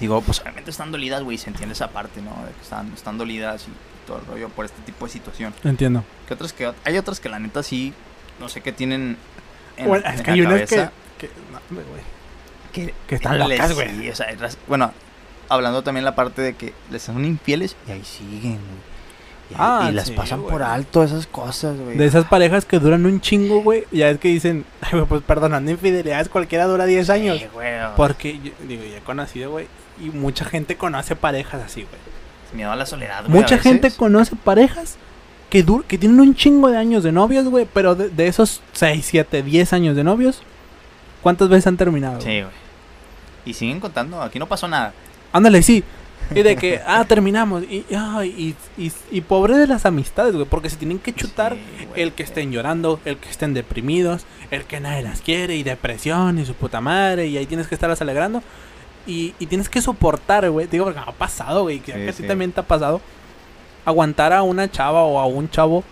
Digo, 0.00 0.20
pues 0.22 0.40
obviamente 0.40 0.70
están 0.70 0.90
dolidas, 0.90 1.22
güey, 1.22 1.38
se 1.38 1.50
entiende 1.50 1.74
esa 1.74 1.88
parte, 1.88 2.20
¿no? 2.22 2.30
De 2.46 2.52
que 2.52 2.62
están, 2.62 2.92
están 2.92 3.18
dolidas 3.18 3.66
y 3.68 4.06
todo 4.06 4.18
el 4.18 4.26
rollo 4.26 4.48
por 4.48 4.64
este 4.64 4.80
tipo 4.82 5.06
de 5.06 5.12
situación. 5.12 5.54
Entiendo. 5.64 6.02
Que 6.26 6.34
otras 6.34 6.52
que 6.52 6.72
hay 6.84 6.96
otras 6.98 7.20
que 7.20 7.28
la 7.28 7.38
neta 7.38 7.62
sí, 7.62 7.92
no 8.40 8.48
sé 8.48 8.62
qué 8.62 8.72
tienen 8.72 9.16
en, 9.76 9.88
Bueno, 9.88 10.04
en 10.06 10.12
es 10.14 10.18
la 10.18 10.24
que 10.34 10.40
unas 10.42 10.60
que, 10.60 10.76
cabeza 10.76 10.92
que, 11.18 11.30
no, 11.52 11.76
güey. 11.76 12.02
que, 12.72 12.94
que 13.06 13.14
están 13.16 13.38
les- 13.38 13.48
locas, 13.58 13.74
güey. 13.74 13.90
sí, 14.00 14.08
o 14.10 14.16
sea, 14.16 14.26
ras- 14.36 14.58
bueno, 14.66 14.92
hablando 15.48 15.82
también 15.82 16.04
la 16.04 16.14
parte 16.16 16.42
de 16.42 16.54
que 16.54 16.72
les 16.90 17.02
son 17.02 17.24
infieles 17.24 17.76
y 17.86 17.92
ahí 17.92 18.04
siguen, 18.04 18.52
güey. 18.54 18.91
Y, 19.52 19.56
Ah, 19.58 19.88
y 19.90 19.94
las 19.94 20.08
sí, 20.08 20.12
pasan 20.14 20.42
por 20.42 20.62
alto 20.62 21.02
esas 21.02 21.26
cosas, 21.26 21.78
güey. 21.78 21.96
De 21.96 22.06
esas 22.06 22.24
parejas 22.26 22.64
que 22.64 22.78
duran 22.78 23.06
un 23.06 23.20
chingo, 23.20 23.62
güey. 23.62 23.84
Ya 23.92 24.08
es 24.10 24.18
que 24.18 24.28
dicen, 24.28 24.64
ay, 24.80 25.00
pues 25.08 25.22
perdonando 25.22 25.70
infidelidades, 25.70 26.28
cualquiera 26.28 26.66
dura 26.66 26.86
10 26.86 27.10
años. 27.10 27.38
Sí, 27.38 27.46
güey. 27.52 27.72
Porque, 27.96 28.38
yo- 28.42 28.52
digo, 28.66 28.82
ya 28.84 28.98
he 28.98 29.00
conocido, 29.00 29.50
güey. 29.50 29.66
Y 30.00 30.06
mucha 30.10 30.44
gente 30.44 30.76
conoce 30.76 31.14
parejas 31.16 31.62
así, 31.62 31.82
güey. 31.82 32.00
Miedo 32.54 32.70
a 32.72 32.76
la 32.76 32.84
soledad, 32.86 33.20
güey. 33.26 33.32
Mucha 33.40 33.56
gente 33.58 33.90
conoce 33.92 34.36
parejas 34.36 34.96
que, 35.48 35.62
dur 35.62 35.84
que 35.84 35.96
tienen 35.98 36.20
un 36.20 36.34
chingo 36.34 36.68
de 36.68 36.76
años 36.76 37.02
de 37.02 37.12
novios, 37.12 37.46
güey. 37.46 37.66
Pero 37.72 37.94
de, 37.94 38.08
de 38.10 38.26
esos 38.26 38.60
6, 38.72 39.04
7, 39.06 39.42
10 39.42 39.72
años 39.72 39.96
de 39.96 40.04
novios, 40.04 40.42
¿cuántas 41.22 41.48
veces 41.48 41.66
han 41.66 41.76
terminado? 41.76 42.20
Sí, 42.20 42.40
güey. 42.42 42.52
Y 43.44 43.54
siguen 43.54 43.80
contando, 43.80 44.20
aquí 44.22 44.38
no 44.38 44.46
pasó 44.46 44.68
nada. 44.68 44.92
Ándale, 45.32 45.62
sí. 45.62 45.82
Y 46.34 46.42
de 46.42 46.56
que, 46.56 46.80
ah, 46.86 47.04
terminamos. 47.06 47.62
Y, 47.64 47.84
ay, 47.96 48.54
y, 48.78 48.82
y, 48.82 48.92
y 49.10 49.20
pobre 49.22 49.56
de 49.56 49.66
las 49.66 49.86
amistades, 49.86 50.34
güey. 50.34 50.46
Porque 50.46 50.70
se 50.70 50.76
tienen 50.76 50.98
que 50.98 51.12
chutar 51.14 51.54
Sí, 51.54 51.86
güey. 51.86 52.02
el 52.02 52.12
que 52.12 52.22
estén 52.22 52.52
llorando, 52.52 53.00
el 53.04 53.16
que 53.18 53.28
estén 53.30 53.54
deprimidos, 53.54 54.24
el 54.50 54.64
que 54.64 54.80
nadie 54.80 55.02
las 55.02 55.20
quiere 55.20 55.56
y 55.56 55.62
depresión 55.62 56.38
y 56.38 56.44
su 56.46 56.54
puta 56.54 56.80
madre. 56.80 57.26
Y 57.26 57.36
ahí 57.36 57.46
tienes 57.46 57.66
que 57.68 57.74
estarlas 57.74 58.00
alegrando. 58.02 58.42
Y, 59.06 59.34
y 59.38 59.46
tienes 59.46 59.68
que 59.68 59.82
soportar, 59.82 60.48
güey. 60.50 60.66
Digo, 60.66 60.84
porque 60.84 61.00
me 61.00 61.06
ha 61.06 61.12
pasado, 61.12 61.62
güey. 61.62 61.80
Que, 61.80 62.12
Sí, 62.12 62.24
a 62.24 62.26
también 62.28 62.52
te 62.52 62.60
ha 62.60 62.64
pasado. 62.64 63.00
Aguantar 63.84 64.32
a 64.32 64.42
una 64.42 64.70
chava 64.70 65.02
o 65.02 65.18
a 65.18 65.26
un 65.26 65.50
chavo. 65.50 65.82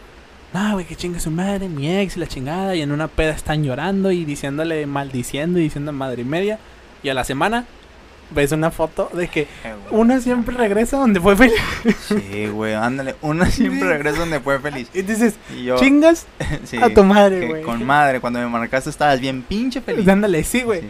No, 0.53 0.73
güey, 0.73 0.85
que 0.85 0.97
chingue 0.97 1.21
su 1.21 1.31
madre, 1.31 1.69
mi 1.69 1.89
ex 1.91 2.17
y 2.17 2.21
la 2.21 2.27
chingada. 2.27 2.75
Y 2.77 2.83
en 2.83 2.93
una 2.93 3.09
peda 3.09 3.33
están 3.33 3.63
llorando 3.65 4.11
y 4.13 4.25
diciéndole, 4.25 4.87
maldiciendo 4.87 5.59
y 5.59 5.63
diciendo 5.63 5.93
madre 5.93 6.23
y 6.23 6.25
media. 6.25 6.59
Y 7.03 7.09
a 7.09 7.15
la 7.15 7.25
semana 7.25 7.67
ves 8.31 8.53
una 8.53 8.71
foto 8.71 9.11
de 9.13 9.29
que 9.29 9.43
Eh, 9.43 9.75
una 9.91 10.21
siempre 10.21 10.57
regresa 10.57 10.97
donde 10.97 11.21
fue 11.21 11.37
feliz. 11.37 11.61
Sí, 12.09 12.47
güey, 12.49 12.75
ándale. 12.75 13.17
Una 13.23 13.47
siempre 13.51 13.89
regresa 13.89 14.21
donde 14.21 14.41
fue 14.41 14.59
feliz. 14.61 14.89
Y 14.95 15.03
dices, 15.03 15.35
Y 15.57 15.65
yo. 15.65 15.77
chingas 15.77 16.27
sí, 16.65 16.77
a 16.79 16.93
tu 16.93 17.05
madre, 17.05 17.49
güey. 17.49 17.63
Con 17.63 17.85
madre, 17.85 18.21
cuando 18.21 18.39
me 18.39 18.47
marcaste 18.49 18.91
estabas 18.91 19.21
bien 19.21 19.43
pinche 19.43 19.81
feliz. 19.81 20.07
Ándale, 20.09 20.43
sí, 20.45 20.63
güey. 20.63 20.81
Sí. 20.81 20.89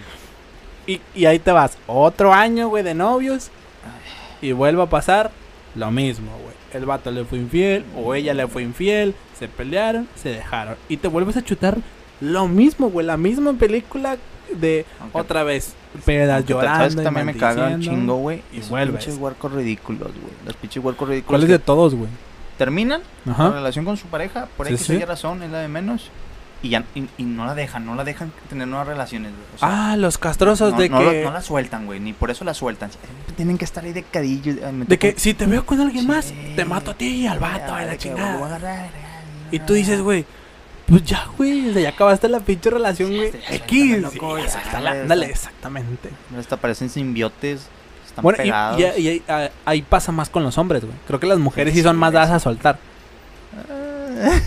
Y, 0.86 1.00
y 1.20 1.26
ahí 1.26 1.38
te 1.38 1.52
vas. 1.52 1.78
Otro 1.86 2.32
año, 2.32 2.68
güey, 2.68 2.82
de 2.82 2.94
novios. 2.94 3.50
Y 4.42 4.52
vuelve 4.52 4.82
a 4.82 4.86
pasar 4.86 5.30
lo 5.74 5.90
mismo, 5.90 6.30
güey. 6.42 6.54
El 6.72 6.86
vato 6.86 7.10
le 7.10 7.24
fue 7.24 7.38
infiel 7.38 7.84
o 7.96 8.14
ella 8.14 8.32
le 8.34 8.46
fue 8.46 8.62
infiel. 8.62 9.14
Se 9.38 9.48
pelearon, 9.48 10.08
se 10.14 10.30
dejaron. 10.30 10.76
Y 10.88 10.96
te 10.98 11.08
vuelves 11.08 11.36
a 11.36 11.44
chutar 11.44 11.78
lo 12.20 12.48
mismo, 12.48 12.90
güey. 12.90 13.06
La 13.06 13.16
misma 13.16 13.52
película 13.54 14.16
de 14.54 14.84
otra 15.12 15.42
vez. 15.44 15.74
Pedas 16.04 16.36
aunque 16.36 16.52
llorando. 16.52 16.78
¿Sabes 16.78 16.96
que 16.96 17.02
también 17.02 17.26
me 17.26 17.34
caga 17.36 17.68
un 17.68 17.80
chingo, 17.80 18.16
güey? 18.16 18.42
y 18.52 18.60
vuelves. 18.60 19.04
pinches 19.04 19.20
huercos 19.20 19.52
ridículos, 19.52 20.08
güey. 20.12 20.32
Los 20.46 20.54
pinches 20.56 20.82
huercos 20.84 21.08
ridículos. 21.08 21.28
¿Cuál 21.28 21.42
es 21.42 21.46
que 21.46 21.52
de 21.52 21.58
todos, 21.58 21.94
güey? 21.94 22.08
terminan 22.58 23.00
la 23.24 23.32
Ajá. 23.32 23.50
relación 23.52 23.86
con 23.86 23.96
su 23.96 24.06
pareja, 24.08 24.46
por 24.56 24.66
Sí, 24.66 24.74
X 24.74 24.86
sí. 24.86 24.92
Y 24.96 25.04
razón, 25.04 25.42
es 25.42 25.50
la 25.50 25.60
de 25.60 25.68
menos. 25.68 26.10
Y 26.62 26.68
ya 26.68 26.84
y, 26.94 27.04
y 27.16 27.22
no 27.22 27.46
la 27.46 27.54
dejan, 27.54 27.86
no 27.86 27.94
la 27.94 28.04
dejan 28.04 28.30
tener 28.50 28.68
nuevas 28.68 28.86
relaciones, 28.86 29.32
güey. 29.32 29.42
O 29.54 29.58
sea, 29.58 29.92
Ah, 29.92 29.96
los 29.96 30.18
castrosos 30.18 30.72
no, 30.74 30.78
de 30.78 30.90
no 30.90 30.98
que. 30.98 31.22
la- 31.22 31.30
no 31.30 31.32
la 31.32 31.40
sueltan, 31.40 31.86
güey, 31.86 32.00
ni 32.00 32.12
por 32.12 32.30
eso 32.30 32.44
la 32.44 32.52
sueltan. 32.52 32.90
Tienen 33.34 33.56
que 33.56 33.64
estar 33.64 33.82
ahí 33.82 33.94
de 33.94 34.02
cadillo. 34.02 34.52
ay, 34.66 34.84
De 34.86 34.98
que 34.98 35.14
si 35.16 35.32
te 35.32 35.46
veo 35.46 35.64
con 35.64 35.80
alguien 35.80 36.06
más, 36.06 36.34
te 36.54 36.64
mato 36.66 36.90
a 36.90 36.94
ti 36.94 37.06
y 37.22 37.26
al 37.26 37.38
vato, 37.38 37.74
a 37.74 37.82
la 37.82 37.92
que, 37.92 37.96
chingada. 37.98 38.90
Y 39.50 39.58
tú 39.60 39.72
dices, 39.72 40.02
güey, 40.02 40.26
pues 40.90 41.04
ya, 41.04 41.26
güey, 41.38 41.72
ya 41.72 41.88
acabaste 41.88 42.28
la 42.28 42.40
pinche 42.40 42.68
relación, 42.70 43.14
güey. 43.16 43.32
X. 43.48 44.04
ándale, 44.74 45.26
exactamente. 45.26 46.10
Hasta 46.38 46.56
parecen 46.58 46.90
simbiotes, 46.90 47.62
están 48.06 48.22
Bueno, 48.22 48.38
y, 48.40 48.42
pegados. 48.42 48.78
y- 48.80 48.82
y 49.00 49.08
ahí- 49.08 49.22
ah, 49.28 49.48
ahí 49.64 49.82
pasa 49.82 50.12
más 50.12 50.28
con 50.28 50.42
los 50.42 50.58
hombres, 50.58 50.84
güey. 50.84 50.96
Creo 51.06 51.20
que 51.20 51.26
las 51.26 51.38
mujeres 51.38 51.72
sí 51.74 51.82
son 51.82 51.96
más 51.96 52.12
dadas 52.12 52.30
a 52.30 52.40
soltar. 52.40 52.78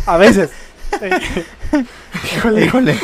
A 0.06 0.18
veces. 0.18 0.52
Híjole. 2.36 2.66
Híjole. 2.66 2.96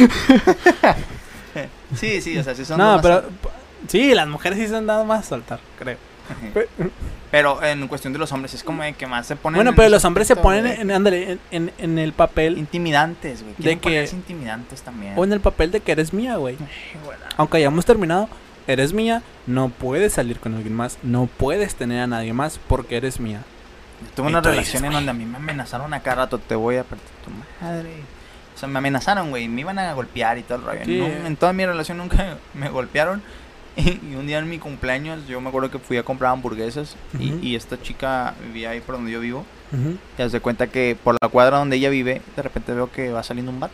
sí, 1.95 2.21
sí, 2.21 2.37
o 2.37 2.43
sea, 2.43 2.53
sí 2.55 2.63
son 2.65 2.77
No, 2.77 2.93
más- 2.93 3.01
pero. 3.01 3.23
Sí, 3.87 4.13
las 4.13 4.27
mujeres 4.27 4.59
sí 4.59 4.67
se 4.67 4.75
han 4.75 4.85
dado 4.85 5.05
más 5.05 5.25
a 5.25 5.29
soltar, 5.29 5.59
creo. 5.79 5.97
Pe- 7.31 7.37
Pero 7.37 7.63
en 7.63 7.87
cuestión 7.87 8.11
de 8.13 8.19
los 8.19 8.31
hombres 8.31 8.53
es 8.53 8.63
como 8.63 8.83
de 8.83 8.93
que 8.93 9.05
más 9.07 9.27
se 9.27 9.35
ponen. 9.35 9.57
Bueno, 9.57 9.69
en 9.71 9.75
pero 9.75 9.89
los 9.89 10.03
hombres 10.05 10.27
se 10.27 10.35
ponen 10.35 10.63
de 10.63 10.73
en, 10.75 10.91
ándale, 10.91 11.31
en, 11.33 11.39
en, 11.51 11.71
en 11.77 11.99
el 11.99 12.13
papel. 12.13 12.57
intimidantes, 12.57 13.43
güey. 13.43 13.55
de 13.57 13.77
que- 13.79 14.09
intimidantes 14.11 14.81
también. 14.81 15.13
O 15.17 15.23
en 15.23 15.33
el 15.33 15.39
papel 15.39 15.71
de 15.71 15.79
que 15.81 15.91
eres 15.91 16.13
mía, 16.13 16.35
güey. 16.37 16.55
Güey, 16.57 17.17
Aunque 17.37 17.57
hayamos 17.57 17.85
terminado, 17.85 18.27
eres 18.67 18.93
mía, 18.93 19.21
no 19.47 19.69
puedes 19.69 20.13
salir 20.13 20.39
con 20.39 20.55
alguien 20.55 20.75
más, 20.75 20.97
no 21.03 21.25
puedes 21.27 21.75
tener 21.75 22.01
a 22.01 22.07
nadie 22.07 22.33
más 22.33 22.59
porque 22.67 22.97
eres 22.97 23.19
mía. 23.19 23.41
Yo 24.01 24.07
tuve 24.15 24.27
una 24.27 24.41
relación 24.41 24.85
en 24.85 24.93
donde 24.93 25.11
a 25.11 25.13
mí 25.13 25.25
me 25.25 25.37
amenazaron 25.37 25.93
a 25.93 25.99
cada 26.01 26.15
rato, 26.17 26.37
te 26.39 26.55
voy 26.55 26.77
a 26.77 26.83
partir 26.83 27.07
tu 27.23 27.31
madre. 27.65 27.89
O 28.55 28.57
sea, 28.59 28.67
me 28.67 28.79
amenazaron, 28.79 29.29
güey, 29.29 29.47
me 29.47 29.61
iban 29.61 29.77
a 29.79 29.93
golpear 29.93 30.37
y 30.37 30.43
todo 30.43 30.57
el 30.57 30.63
rollo. 30.65 30.85
Sí. 30.85 30.99
No, 30.99 31.05
en 31.27 31.35
toda 31.37 31.53
mi 31.53 31.65
relación 31.65 31.97
nunca 31.97 32.37
me 32.53 32.69
golpearon. 32.69 33.21
Y, 33.77 34.15
un 34.15 34.27
día 34.27 34.39
en 34.39 34.49
mi 34.49 34.59
cumpleaños, 34.59 35.27
yo 35.27 35.39
me 35.41 35.49
acuerdo 35.49 35.71
que 35.71 35.79
fui 35.79 35.97
a 35.97 36.03
comprar 36.03 36.31
hamburguesas 36.31 36.95
y, 37.19 37.55
esta 37.55 37.81
chica 37.81 38.33
vivía 38.45 38.71
ahí 38.71 38.81
por 38.81 38.95
donde 38.95 39.11
yo 39.11 39.19
vivo. 39.19 39.45
Y 40.17 40.21
haz 40.21 40.31
de 40.31 40.39
cuenta 40.39 40.67
que 40.67 40.97
por 41.03 41.15
la 41.21 41.29
cuadra 41.29 41.57
donde 41.57 41.75
ella 41.75 41.89
vive, 41.89 42.21
de 42.35 42.41
repente 42.41 42.73
veo 42.73 42.91
que 42.91 43.11
va 43.11 43.23
saliendo 43.23 43.51
un 43.51 43.59
vato. 43.59 43.73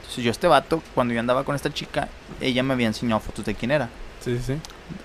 Entonces 0.00 0.24
yo 0.24 0.30
este 0.30 0.46
vato, 0.46 0.82
cuando 0.94 1.12
yo 1.12 1.20
andaba 1.20 1.44
con 1.44 1.54
esta 1.54 1.72
chica, 1.72 2.08
ella 2.40 2.62
me 2.62 2.72
había 2.72 2.86
enseñado 2.86 3.20
fotos 3.20 3.44
de 3.44 3.54
quién 3.54 3.70
era. 3.70 3.90
Sí, 4.20 4.36
sí, 4.38 4.42
sí. 4.46 4.60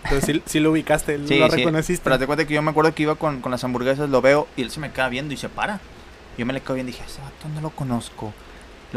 Entonces 0.05 0.23
sí, 0.25 0.43
sí 0.45 0.59
lo 0.59 0.71
ubicaste, 0.71 1.17
Sí, 1.27 1.37
lo 1.37 1.49
sí, 1.49 1.57
reconociste. 1.57 2.03
Pero 2.03 2.17
de 2.17 2.25
cuenta 2.25 2.45
que 2.45 2.53
yo 2.53 2.61
me 2.61 2.71
acuerdo 2.71 2.95
que 2.95 3.03
iba 3.03 3.15
con, 3.15 3.41
con 3.41 3.51
las 3.51 3.63
hamburguesas, 3.63 4.09
lo 4.09 4.21
veo 4.21 4.47
y 4.55 4.61
él 4.61 4.71
se 4.71 4.79
me 4.79 4.91
queda 4.91 5.09
viendo 5.09 5.33
y 5.33 5.37
se 5.37 5.49
para. 5.49 5.81
Yo 6.37 6.45
me 6.45 6.53
le 6.53 6.61
quedo 6.61 6.75
viendo 6.75 6.89
y 6.89 6.93
dije, 6.93 7.05
ese 7.05 7.21
vato 7.21 7.49
no 7.53 7.61
lo 7.61 7.69
conozco. 7.71 8.33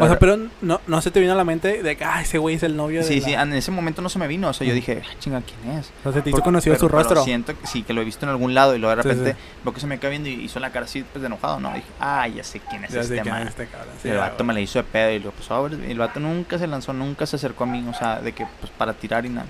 O 0.04 0.06
sea, 0.06 0.18
pero 0.18 0.36
no, 0.60 0.80
no 0.86 1.00
se 1.00 1.10
te 1.10 1.20
vino 1.20 1.32
a 1.32 1.36
la 1.36 1.44
mente 1.44 1.82
de 1.82 1.96
que, 1.96 2.04
ah, 2.04 2.20
ese 2.20 2.38
güey 2.38 2.56
es 2.56 2.62
el 2.62 2.76
novio 2.76 3.00
de 3.00 3.06
Sí, 3.06 3.20
la- 3.20 3.26
sí, 3.26 3.32
en 3.34 3.52
ese 3.54 3.70
momento 3.70 4.02
no 4.02 4.08
se 4.08 4.18
me 4.18 4.26
vino. 4.26 4.48
O 4.48 4.52
sea, 4.52 4.66
yo 4.66 4.72
Mm. 4.72 4.76
dije, 4.76 5.02
ah, 5.04 5.14
chinga, 5.18 5.40
¿quién 5.42 5.78
es? 5.78 5.90
O 6.04 6.12
sea, 6.12 6.22
te 6.22 6.30
hizo 6.30 6.42
conocido 6.42 6.74
pero- 6.74 6.80
su 6.80 6.86
pero 6.88 6.98
rostro. 6.98 7.24
siento 7.24 7.58
que 7.58 7.66
sí, 7.66 7.82
que 7.82 7.92
lo 7.92 8.02
he 8.02 8.04
visto 8.04 8.26
en 8.26 8.30
algún 8.30 8.52
lado 8.54 8.74
y 8.74 8.78
luego 8.78 8.94
de 8.96 9.02
Sí, 9.02 9.08
repente 9.08 9.32
sí. 9.32 9.38
veo 9.64 9.72
que 9.74 9.80
se 9.80 9.86
me 9.86 9.98
queda 9.98 10.10
viendo 10.10 10.28
y 10.28 10.34
hizo 10.44 10.60
la 10.60 10.70
cara 10.70 10.84
así, 10.84 11.02
pues 11.12 11.20
de 11.22 11.26
enojado, 11.26 11.60
¿no? 11.60 11.72
dije, 11.72 11.86
ah, 12.00 12.28
ya 12.28 12.44
sé 12.44 12.60
quién 12.60 12.84
es 12.84 12.92
Ya 12.92 13.00
este 13.00 13.24
man. 13.24 13.42
es 13.42 13.48
este. 13.48 13.68
Sí, 14.02 14.08
el 14.08 14.18
ah, 14.18 14.28
vato 14.28 14.44
me 14.44 14.52
la 14.54 14.60
hizo 14.60 14.78
de 14.78 14.84
pedo 14.84 15.10
y 15.12 15.18
lo 15.18 15.30
pues 15.30 15.46
sobre. 15.46 15.76
Y 15.88 15.90
el 15.92 15.98
vato 15.98 16.20
nunca 16.20 16.58
se 16.58 16.66
lanzó, 16.66 16.92
nunca 16.92 17.24
se 17.26 17.36
acercó 17.36 17.64
a 17.64 17.66
mí, 17.66 17.84
o 17.88 17.94
sea, 17.94 18.20
de 18.20 18.32
que 18.32 18.46
pues 18.60 18.70
para 18.76 18.92
tirar 18.94 19.24
y 19.24 19.30
nada. 19.30 19.46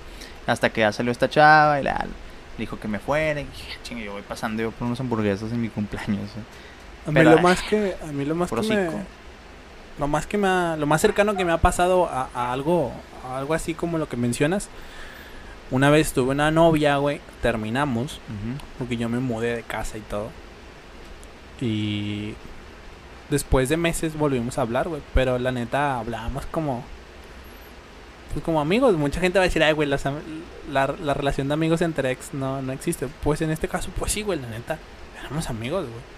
Hasta 0.46 0.70
que 0.70 0.82
ya 0.82 0.92
salió 0.92 1.10
esta 1.10 1.28
chava 1.28 1.80
y 1.80 1.82
la, 1.82 1.94
le 2.04 2.62
dijo 2.62 2.78
que 2.78 2.86
me 2.86 3.00
fuera. 3.00 3.40
Y 3.40 3.44
dije, 3.44 3.78
chinga, 3.82 4.02
yo 4.04 4.12
voy 4.12 4.22
pasando 4.22 4.62
yo 4.62 4.70
por 4.70 4.86
unas 4.86 5.00
hamburguesas 5.00 5.50
en 5.50 5.60
mi 5.60 5.68
cumpleaños. 5.70 6.30
¿eh? 6.30 7.08
A 7.08 7.10
mí 7.10 7.14
pero, 7.14 7.30
lo 7.32 7.36
ay, 7.38 7.42
más 7.42 7.62
que 7.62 7.96
a 8.02 8.06
mí 8.12 8.24
lo 8.24 8.34
más 8.36 8.50
que 8.50 8.56
me. 8.62 8.88
Lo 9.98 10.08
más 10.08 10.26
que 10.26 10.36
me 10.38 10.48
ha- 10.48 10.76
lo 10.76 10.86
más 10.86 11.00
cercano 11.00 11.34
que 11.36 11.44
me 11.44 11.52
ha 11.52 11.58
pasado 11.58 12.06
a, 12.06 12.28
a 12.34 12.52
algo 12.52 12.92
a 13.28 13.38
algo 13.38 13.54
así 13.54 13.74
como 13.74 13.98
lo 13.98 14.08
que 14.08 14.16
mencionas. 14.16 14.68
Una 15.70 15.90
vez 15.90 16.12
tuve 16.12 16.30
una 16.30 16.50
novia, 16.52 16.96
güey, 16.98 17.20
terminamos 17.42 18.20
porque 18.78 18.96
yo 18.96 19.08
me 19.08 19.18
mudé 19.18 19.56
de 19.56 19.62
casa 19.62 19.98
y 19.98 20.02
todo. 20.02 20.30
Y 21.60 22.34
después 23.30 23.68
de 23.68 23.76
meses 23.76 24.16
volvimos 24.16 24.58
a 24.58 24.62
hablar, 24.62 24.88
güey. 24.88 25.02
Pero 25.14 25.38
la 25.38 25.50
neta 25.52 25.98
hablábamos 25.98 26.46
como. 26.46 26.84
Pues 28.32 28.44
como 28.44 28.60
amigos. 28.60 28.94
Mucha 28.96 29.20
gente 29.20 29.38
va 29.38 29.44
a 29.44 29.48
decir, 29.48 29.62
ay, 29.64 29.72
güey, 29.72 29.88
la, 29.88 29.98
la 30.70 31.14
relación 31.14 31.48
de 31.48 31.54
amigos 31.54 31.80
entre 31.80 32.10
ex 32.10 32.34
no, 32.34 32.60
no 32.62 32.72
existe. 32.72 33.08
Pues 33.24 33.40
en 33.40 33.50
este 33.50 33.66
caso, 33.68 33.90
pues 33.98 34.12
sí, 34.12 34.22
güey, 34.22 34.38
la 34.40 34.48
neta. 34.48 34.78
Éramos 35.20 35.48
amigos, 35.48 35.82
güey. 35.86 36.15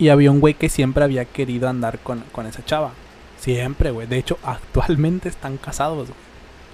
Y 0.00 0.08
había 0.08 0.32
un 0.32 0.40
güey 0.40 0.54
que 0.54 0.68
siempre 0.68 1.04
había 1.04 1.24
querido 1.26 1.68
andar 1.68 2.00
con, 2.00 2.24
con 2.32 2.46
esa 2.46 2.64
chava. 2.64 2.90
Siempre, 3.38 3.92
güey. 3.92 4.08
De 4.08 4.18
hecho, 4.18 4.38
actualmente 4.42 5.28
están 5.28 5.58
casados, 5.58 6.08
güey. 6.08 6.18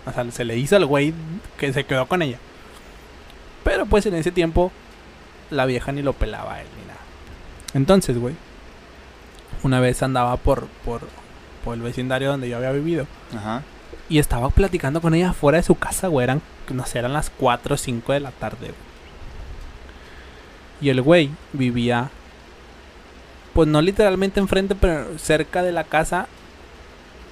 O 0.07 0.13
sea, 0.13 0.31
se 0.31 0.45
le 0.45 0.57
hizo 0.57 0.77
al 0.77 0.87
güey 0.87 1.13
que 1.59 1.73
se 1.73 1.85
quedó 1.85 2.07
con 2.07 2.23
ella. 2.23 2.39
Pero 3.65 3.85
pues 3.85 4.07
en 4.07 4.15
ese 4.15 4.31
tiempo 4.31 4.71
la 5.51 5.67
vieja 5.67 5.91
ni 5.93 6.03
lo 6.03 6.13
pelaba 6.13 6.55
a 6.55 6.61
él 6.61 6.69
ni 6.79 6.87
nada. 6.87 7.01
Entonces, 7.75 8.17
güey, 8.19 8.37
una 9.65 9.81
vez 9.81 10.03
andaba 10.03 10.37
por, 10.37 10.69
por, 10.85 11.03
por 11.65 11.75
el 11.75 11.83
vecindario 11.83 12.31
donde 12.31 12.49
yo 12.49 12.57
había 12.57 12.71
vivido 12.71 13.07
Ajá. 13.37 13.63
y 14.09 14.19
estaba 14.21 14.51
platicando 14.51 15.01
con 15.01 15.15
ella 15.15 15.33
fuera 15.33 15.59
de 15.59 15.65
su 15.65 15.75
casa, 15.75 16.07
güey. 16.07 16.25
Eran, 16.25 16.43
no 16.71 16.87
sé, 16.87 17.01
eran 17.01 17.13
las 17.13 17.31
4 17.31 17.75
o 17.75 17.79
5 17.79 18.13
de 18.13 18.21
la 18.21 18.31
tarde, 18.31 18.69
güey. 18.69 18.87
Y 20.81 20.91
el 20.91 21.03
güey 21.03 21.31
vivía, 21.53 22.11
pues 23.57 23.69
no 23.71 23.81
literalmente 23.81 24.39
enfrente, 24.39 24.75
pero 24.75 25.19
cerca 25.19 25.63
de 25.63 25.73
la 25.73 25.85
casa. 25.85 26.29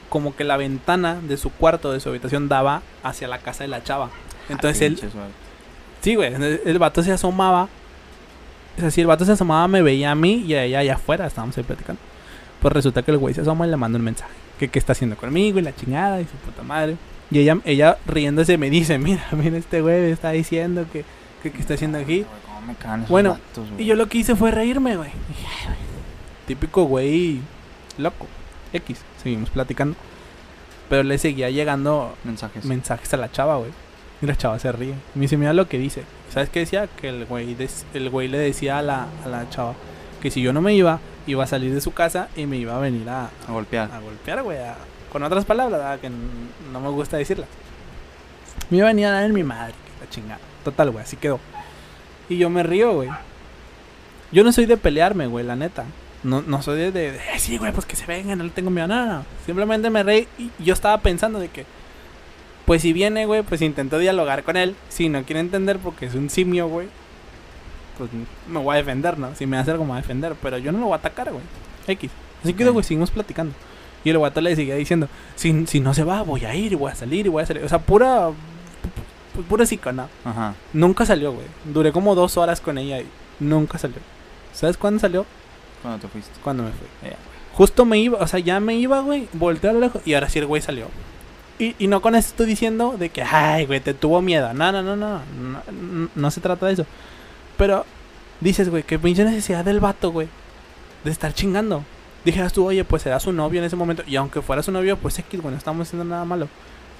Como 0.08 0.34
que 0.34 0.42
la 0.42 0.56
ventana 0.56 1.20
de 1.20 1.36
su 1.36 1.50
cuarto, 1.50 1.92
de 1.92 2.00
su 2.00 2.08
habitación, 2.08 2.48
daba 2.48 2.80
hacia 3.02 3.28
la 3.28 3.38
casa 3.38 3.62
de 3.64 3.68
la 3.68 3.84
chava. 3.84 4.08
Entonces 4.48 4.80
Ah, 4.80 4.84
él, 4.86 4.94
pinches. 4.94 5.12
Sí, 6.00 6.14
güey. 6.14 6.32
El, 6.32 6.78
vato 6.78 7.02
se 7.02 7.12
asomaba. 7.12 7.68
O 8.78 8.80
sea, 8.80 8.90
si 8.90 9.02
el 9.02 9.06
vato 9.06 9.26
se 9.26 9.32
asomaba, 9.32 9.68
me 9.68 9.82
veía 9.82 10.12
a 10.12 10.14
mí 10.14 10.44
y 10.46 10.54
a 10.54 10.64
ella 10.64 10.78
allá 10.78 10.94
afuera. 10.94 11.26
Estábamos 11.26 11.58
ahí 11.58 11.64
platicando. 11.64 12.00
Pues 12.62 12.72
resulta 12.72 13.02
que 13.02 13.10
el 13.10 13.18
güey 13.18 13.34
se 13.34 13.42
asoma 13.42 13.66
y 13.66 13.70
le 13.70 13.76
manda 13.76 13.98
un 13.98 14.04
mensaje. 14.04 14.32
Que 14.58 14.68
qué 14.68 14.78
está 14.78 14.92
haciendo 14.92 15.16
conmigo 15.16 15.58
y 15.58 15.62
la 15.62 15.76
chingada 15.76 16.22
y 16.22 16.24
su 16.24 16.36
puta 16.36 16.62
madre. 16.62 16.96
Y 17.30 17.40
ella, 17.40 17.58
ella 17.66 17.98
riéndose 18.06 18.56
me 18.56 18.70
dice, 18.70 18.98
mira, 18.98 19.26
mira 19.32 19.58
este 19.58 19.82
güey 19.82 20.00
me 20.00 20.10
está 20.10 20.30
diciendo 20.30 20.86
que, 20.90 21.04
que, 21.42 21.52
que 21.52 21.60
está 21.60 21.74
haciendo 21.74 21.98
aquí. 21.98 22.20
Esos 22.20 23.08
Bueno. 23.10 23.38
Y 23.76 23.84
yo 23.84 23.94
lo 23.94 24.08
que 24.08 24.16
hice 24.16 24.34
fue 24.36 24.50
reírme, 24.50 24.96
güey. 24.96 25.10
Dije, 26.46 26.58
"Ay, 26.58 26.58
güey, 26.58 26.58
Típico 26.60 26.84
güey 26.84 27.40
loco. 27.98 28.26
X. 28.72 29.00
Seguimos 29.22 29.50
platicando. 29.50 29.96
Pero 30.88 31.02
le 31.02 31.16
seguía 31.18 31.48
llegando 31.50 32.14
Mensajes. 32.24 32.64
mensajes 32.64 33.12
a 33.14 33.16
la 33.16 33.30
chava, 33.32 33.56
güey. 33.56 33.70
Y 34.20 34.26
la 34.26 34.36
chava 34.36 34.58
se 34.58 34.70
ríe. 34.72 34.94
Me 35.14 35.22
dice, 35.22 35.36
mira 35.36 35.52
lo 35.52 35.68
que 35.68 35.78
dice. 35.78 36.02
¿Sabes 36.30 36.48
qué 36.50 36.60
decía? 36.60 36.86
Que 36.88 37.08
el 37.08 37.24
güey, 37.26 37.56
el 37.94 38.10
güey 38.10 38.28
le 38.28 38.38
decía 38.38 38.78
a 38.78 38.82
la, 38.82 39.06
a 39.24 39.28
la 39.28 39.48
chava 39.50 39.74
que 40.20 40.30
si 40.30 40.40
yo 40.42 40.52
no 40.52 40.60
me 40.62 40.74
iba, 40.74 41.00
iba 41.26 41.44
a 41.44 41.46
salir 41.46 41.72
de 41.74 41.80
su 41.80 41.92
casa 41.92 42.28
y 42.36 42.46
me 42.46 42.56
iba 42.56 42.76
a 42.76 42.80
venir 42.80 43.08
a, 43.08 43.26
A 43.46 43.52
golpear. 43.52 43.90
a 43.92 44.00
golpear, 44.00 44.42
güey. 44.42 44.58
Con 45.12 45.22
otras 45.22 45.44
palabras, 45.44 45.78
¿verdad? 45.80 46.00
que 46.00 46.10
no 46.10 46.80
me 46.80 46.88
gusta 46.88 47.16
decirlas. 47.16 47.48
Me 48.70 48.78
iba 48.78 48.86
a 48.86 48.90
venir 48.90 49.06
a 49.06 49.10
dar 49.12 49.24
en 49.24 49.32
mi 49.34 49.42
madre, 49.44 49.72
que 49.74 50.04
la 50.04 50.10
chingada. 50.10 50.40
Total, 50.64 50.90
güey, 50.90 51.04
así 51.04 51.16
quedó. 51.16 51.38
Y 52.28 52.38
yo 52.38 52.48
me 52.50 52.62
río, 52.62 52.92
güey. 52.94 53.10
Yo 54.32 54.42
no 54.44 54.52
soy 54.52 54.66
de 54.66 54.76
pelearme, 54.76 55.26
güey, 55.26 55.44
la 55.44 55.56
neta. 55.56 55.84
No, 56.24 56.42
no 56.42 56.62
soy 56.62 56.78
de, 56.78 56.90
de, 56.92 57.12
de, 57.12 57.18
"Eh, 57.18 57.38
sí, 57.38 57.58
güey, 57.58 57.72
pues 57.72 57.86
que 57.86 57.96
se 57.96 58.06
vengan, 58.06 58.38
no 58.38 58.44
le 58.44 58.50
tengo 58.50 58.70
miedo. 58.70 58.88
No, 58.88 59.04
no, 59.06 59.12
no. 59.18 59.24
Simplemente 59.46 59.90
me 59.90 60.02
reí 60.02 60.26
y 60.38 60.50
yo 60.58 60.72
estaba 60.72 60.98
pensando 60.98 61.38
de 61.38 61.48
que, 61.48 61.66
pues 62.64 62.82
si 62.82 62.92
viene, 62.92 63.26
güey, 63.26 63.42
pues 63.42 63.60
intento 63.62 63.98
dialogar 63.98 64.42
con 64.42 64.56
él. 64.56 64.74
Si 64.88 65.08
no 65.08 65.22
quiere 65.24 65.40
entender 65.40 65.78
porque 65.78 66.06
es 66.06 66.14
un 66.14 66.30
simio, 66.30 66.66
güey, 66.68 66.88
pues 67.98 68.10
me 68.48 68.58
voy 68.58 68.74
a 68.74 68.78
defender, 68.78 69.18
¿no? 69.18 69.34
Si 69.36 69.46
me 69.46 69.58
hace 69.58 69.70
algo 69.70 69.84
me 69.84 69.90
voy 69.90 69.98
a 69.98 70.00
defender, 70.02 70.34
pero 70.42 70.56
yo 70.58 70.72
no 70.72 70.78
lo 70.78 70.84
voy 70.86 70.94
a 70.94 70.96
atacar, 70.96 71.30
güey. 71.30 71.44
X. 71.86 72.10
Así 72.42 72.52
Ok. 72.52 72.72
güey, 72.72 72.84
seguimos 72.84 73.10
platicando. 73.10 73.54
Y 74.02 74.10
el 74.10 74.18
guato 74.18 74.40
le 74.40 74.54
seguía 74.56 74.74
diciendo, 74.76 75.08
si, 75.34 75.66
si 75.66 75.80
no 75.80 75.94
se 75.94 76.04
va, 76.04 76.22
voy 76.22 76.44
a 76.44 76.54
ir 76.54 76.72
y 76.72 76.74
voy 76.74 76.90
a 76.90 76.94
salir 76.94 77.24
y 77.26 77.28
voy 77.28 77.42
a 77.42 77.46
salir. 77.46 77.64
O 77.64 77.68
sea, 77.68 77.78
pura, 77.78 78.28
pu- 78.28 79.44
pura 79.48 79.64
psicona. 79.66 80.08
Ajá. 80.24 80.54
Nunca 80.72 81.06
salió, 81.06 81.32
güey. 81.32 81.46
Duré 81.64 81.92
como 81.92 82.14
dos 82.14 82.36
horas 82.36 82.60
con 82.60 82.76
ella 82.78 83.00
y 83.00 83.06
nunca 83.40 83.78
salió. 83.78 83.96
¿Sabes 84.52 84.76
cuándo 84.76 85.00
salió? 85.00 85.24
Cuando 85.84 86.00
te 86.00 86.08
fuiste. 86.08 86.32
Cuando 86.42 86.62
me 86.62 86.70
fui. 86.70 86.86
Ya, 87.02 87.16
Justo 87.52 87.84
me 87.84 87.98
iba, 87.98 88.18
o 88.18 88.26
sea, 88.26 88.40
ya 88.40 88.58
me 88.58 88.74
iba, 88.76 89.00
güey. 89.00 89.28
Volteé 89.34 89.68
a 89.68 89.72
lo 89.74 89.80
lejos 89.80 90.00
y 90.06 90.14
ahora 90.14 90.30
sí 90.30 90.38
el 90.38 90.46
güey 90.46 90.62
salió. 90.62 90.86
Y, 91.58 91.76
y 91.78 91.88
no 91.88 92.00
con 92.00 92.14
eso 92.14 92.28
estoy 92.28 92.46
diciendo 92.46 92.96
de 92.98 93.10
que, 93.10 93.22
ay, 93.22 93.66
güey, 93.66 93.80
te 93.80 93.92
tuvo 93.92 94.22
miedo. 94.22 94.54
No, 94.54 94.72
no, 94.72 94.82
no, 94.82 94.96
no. 94.96 95.18
No, 95.18 95.62
no, 95.70 96.08
no 96.14 96.30
se 96.30 96.40
trata 96.40 96.64
de 96.66 96.72
eso. 96.72 96.86
Pero 97.58 97.84
dices, 98.40 98.70
güey, 98.70 98.82
que 98.82 98.98
pinche 98.98 99.24
necesidad 99.24 99.62
del 99.62 99.78
vato, 99.78 100.10
güey. 100.10 100.26
De 101.04 101.10
estar 101.10 101.34
chingando. 101.34 101.84
Dijeras 102.24 102.54
tú, 102.54 102.66
oye, 102.66 102.82
pues 102.84 103.04
era 103.04 103.20
su 103.20 103.30
novio 103.32 103.60
en 103.60 103.66
ese 103.66 103.76
momento. 103.76 104.02
Y 104.06 104.16
aunque 104.16 104.40
fuera 104.40 104.62
su 104.62 104.72
novio, 104.72 104.96
pues 104.96 105.18
X, 105.18 105.42
güey, 105.42 105.52
no 105.52 105.58
estamos 105.58 105.86
haciendo 105.86 106.06
nada 106.06 106.24
malo. 106.24 106.48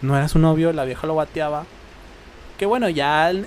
No 0.03 0.15
era 0.15 0.29
su 0.29 0.39
novio, 0.39 0.73
la 0.75 0.85
vieja 0.85 1.07
lo 1.07 1.15
bateaba. 1.15 1.65
Que 2.59 2.67
bueno, 2.67 2.91
ya, 2.91 3.31
eh, 3.33 3.47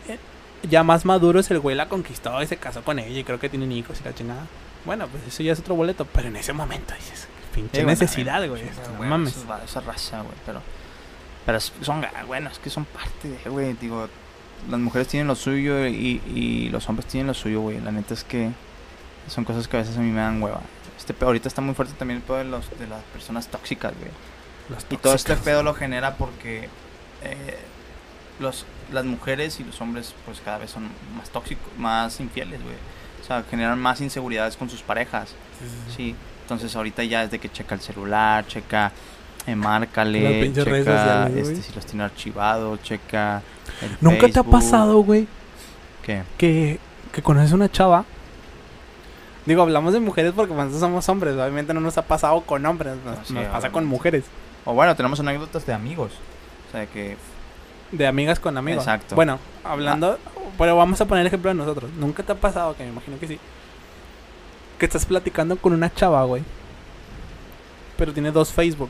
ya 0.68 0.84
más 0.84 1.06
maduros 1.06 1.52
el 1.52 1.60
güey 1.60 1.76
la 1.76 1.88
conquistó 1.88 2.42
y 2.42 2.48
se 2.48 2.58
casó 2.58 2.82
con 2.82 2.98
ella. 2.98 3.20
Y 3.20 3.24
creo 3.24 3.40
que 3.40 3.50
tienen 3.50 3.72
hijos 3.72 4.02
y 4.02 4.04
la 4.04 4.16
chingada. 4.16 4.48
Bueno, 4.88 5.08
pues 5.08 5.24
eso 5.28 5.44
ya 5.44 5.54
es 5.54 5.60
otro 5.60 5.76
boleto. 5.76 6.06
Pero 6.06 6.30
en 6.30 6.36
ese 6.38 6.52
momento 6.54 6.96
dices, 6.96 7.28
pinche 7.54 7.84
bueno, 7.84 7.90
necesidad, 8.00 8.44
eh, 8.44 8.48
güey. 8.50 8.64
no 9.00 9.04
mames. 9.06 9.36
Esa 9.66 9.82
raza, 9.82 10.22
güey. 10.22 10.34
Pero, 10.46 10.62
pero 11.46 11.60
son, 11.60 12.02
ga- 12.02 12.26
bueno, 12.26 12.50
es 12.50 12.58
que 12.58 12.72
son 12.72 12.86
parte 12.86 13.28
de, 13.30 13.50
güey. 13.50 13.74
Digo, 13.74 14.10
las 14.70 14.80
mujeres 14.80 15.08
tienen 15.08 15.28
lo 15.28 15.36
suyo 15.36 15.86
y, 15.86 16.22
y 16.34 16.70
los 16.70 16.90
hombres 16.90 17.08
tienen 17.08 17.28
lo 17.28 17.34
suyo, 17.36 17.62
güey. 17.62 17.80
La 17.80 17.92
neta 17.92 18.16
es 18.16 18.24
que 18.24 18.50
son 19.28 19.44
cosas 19.46 19.68
que 19.68 19.78
a 19.78 19.82
veces 19.82 19.96
a 19.98 20.00
mí 20.00 20.10
me 20.10 20.22
dan 20.22 20.42
hueva. 20.42 20.62
Este 20.98 21.14
ahorita 21.24 21.48
está 21.48 21.62
muy 21.62 21.76
fuerte 21.76 21.94
también 21.94 22.18
el 22.18 22.24
pedo 22.24 22.38
de, 22.38 22.46
los, 22.46 22.68
de 22.80 22.88
las 22.88 23.04
personas 23.14 23.48
tóxicas, 23.48 23.94
güey. 24.00 24.10
Y 24.90 24.98
todo 24.98 25.14
este 25.14 25.36
pedo 25.46 25.64
lo 25.64 25.74
genera 25.74 26.16
porque 26.16 26.70
eh, 27.24 27.58
los, 28.40 28.66
las 28.92 29.06
mujeres 29.06 29.60
y 29.60 29.64
los 29.64 29.80
hombres 29.80 30.14
pues 30.26 30.42
cada 30.44 30.58
vez 30.58 30.72
son 30.72 30.90
más 31.18 31.30
tóxicos, 31.30 31.66
más 31.78 32.20
infieles, 32.20 32.62
güey. 32.64 32.76
O 33.28 33.30
sea, 33.30 33.44
generan 33.44 33.78
más 33.78 34.00
inseguridades 34.00 34.56
con 34.56 34.70
sus 34.70 34.82
parejas. 34.82 35.36
Sí, 35.94 36.16
entonces 36.44 36.74
ahorita 36.74 37.04
ya 37.04 37.24
es 37.24 37.32
de 37.32 37.40
que 37.40 37.52
checa 37.52 37.76
el 37.76 37.82
celular, 37.82 38.48
checa, 38.48 38.94
eh, 39.46 39.54
márcale, 39.54 40.50
checa 40.54 40.64
sociales, 40.66 41.50
este, 41.50 41.62
si 41.62 41.74
los 41.74 41.86
tiene 41.86 42.04
archivados, 42.06 42.82
checa 42.84 43.42
el 43.82 43.98
¿Nunca 44.00 44.30
te 44.30 44.40
ha 44.40 44.44
pasado, 44.44 45.02
güey, 45.04 45.28
¿Qué? 46.04 46.24
que, 46.38 46.80
que 47.12 47.22
conoces 47.22 47.52
una 47.52 47.70
chava? 47.70 48.06
Digo, 49.46 49.62
hablamos 49.62 49.92
de 49.92 50.00
mujeres 50.00 50.32
porque 50.34 50.54
nosotros 50.54 50.80
somos 50.80 51.10
hombres. 51.10 51.34
Obviamente 51.34 51.74
no 51.74 51.82
nos 51.82 51.98
ha 51.98 52.04
pasado 52.04 52.40
con 52.42 52.66
hombres, 52.66 52.96
nos, 53.04 53.28
sí, 53.28 53.34
nos 53.34 53.48
pasa 53.48 53.72
con 53.72 53.86
mujeres. 53.86 54.24
O 54.64 54.74
bueno, 54.74 54.96
tenemos 54.96 55.20
anécdotas 55.20 55.66
de 55.66 55.74
amigos. 55.74 56.14
O 56.70 56.72
sea, 56.72 56.86
que 56.86 57.18
De 57.92 58.08
amigas 58.08 58.40
con 58.40 58.58
amigos. 58.58 58.84
Exacto. 58.84 59.16
Bueno, 59.16 59.40
hablando. 59.64 60.18
Pero 60.58 60.76
vamos 60.76 61.00
a 61.02 61.06
poner 61.06 61.22
el 61.22 61.28
ejemplo 61.28 61.50
de 61.50 61.56
nosotros. 61.56 61.92
Nunca 61.98 62.24
te 62.24 62.32
ha 62.32 62.36
pasado, 62.36 62.76
que 62.76 62.84
me 62.84 62.90
imagino 62.90 63.20
que 63.20 63.28
sí. 63.28 63.40
Que 64.80 64.86
estás 64.86 65.06
platicando 65.06 65.58
con 65.58 65.74
una 65.74 65.94
chava, 65.94 66.24
güey. 66.24 66.44
Pero 67.98 68.14
tiene 68.14 68.32
dos 68.32 68.52
Facebook. 68.52 68.90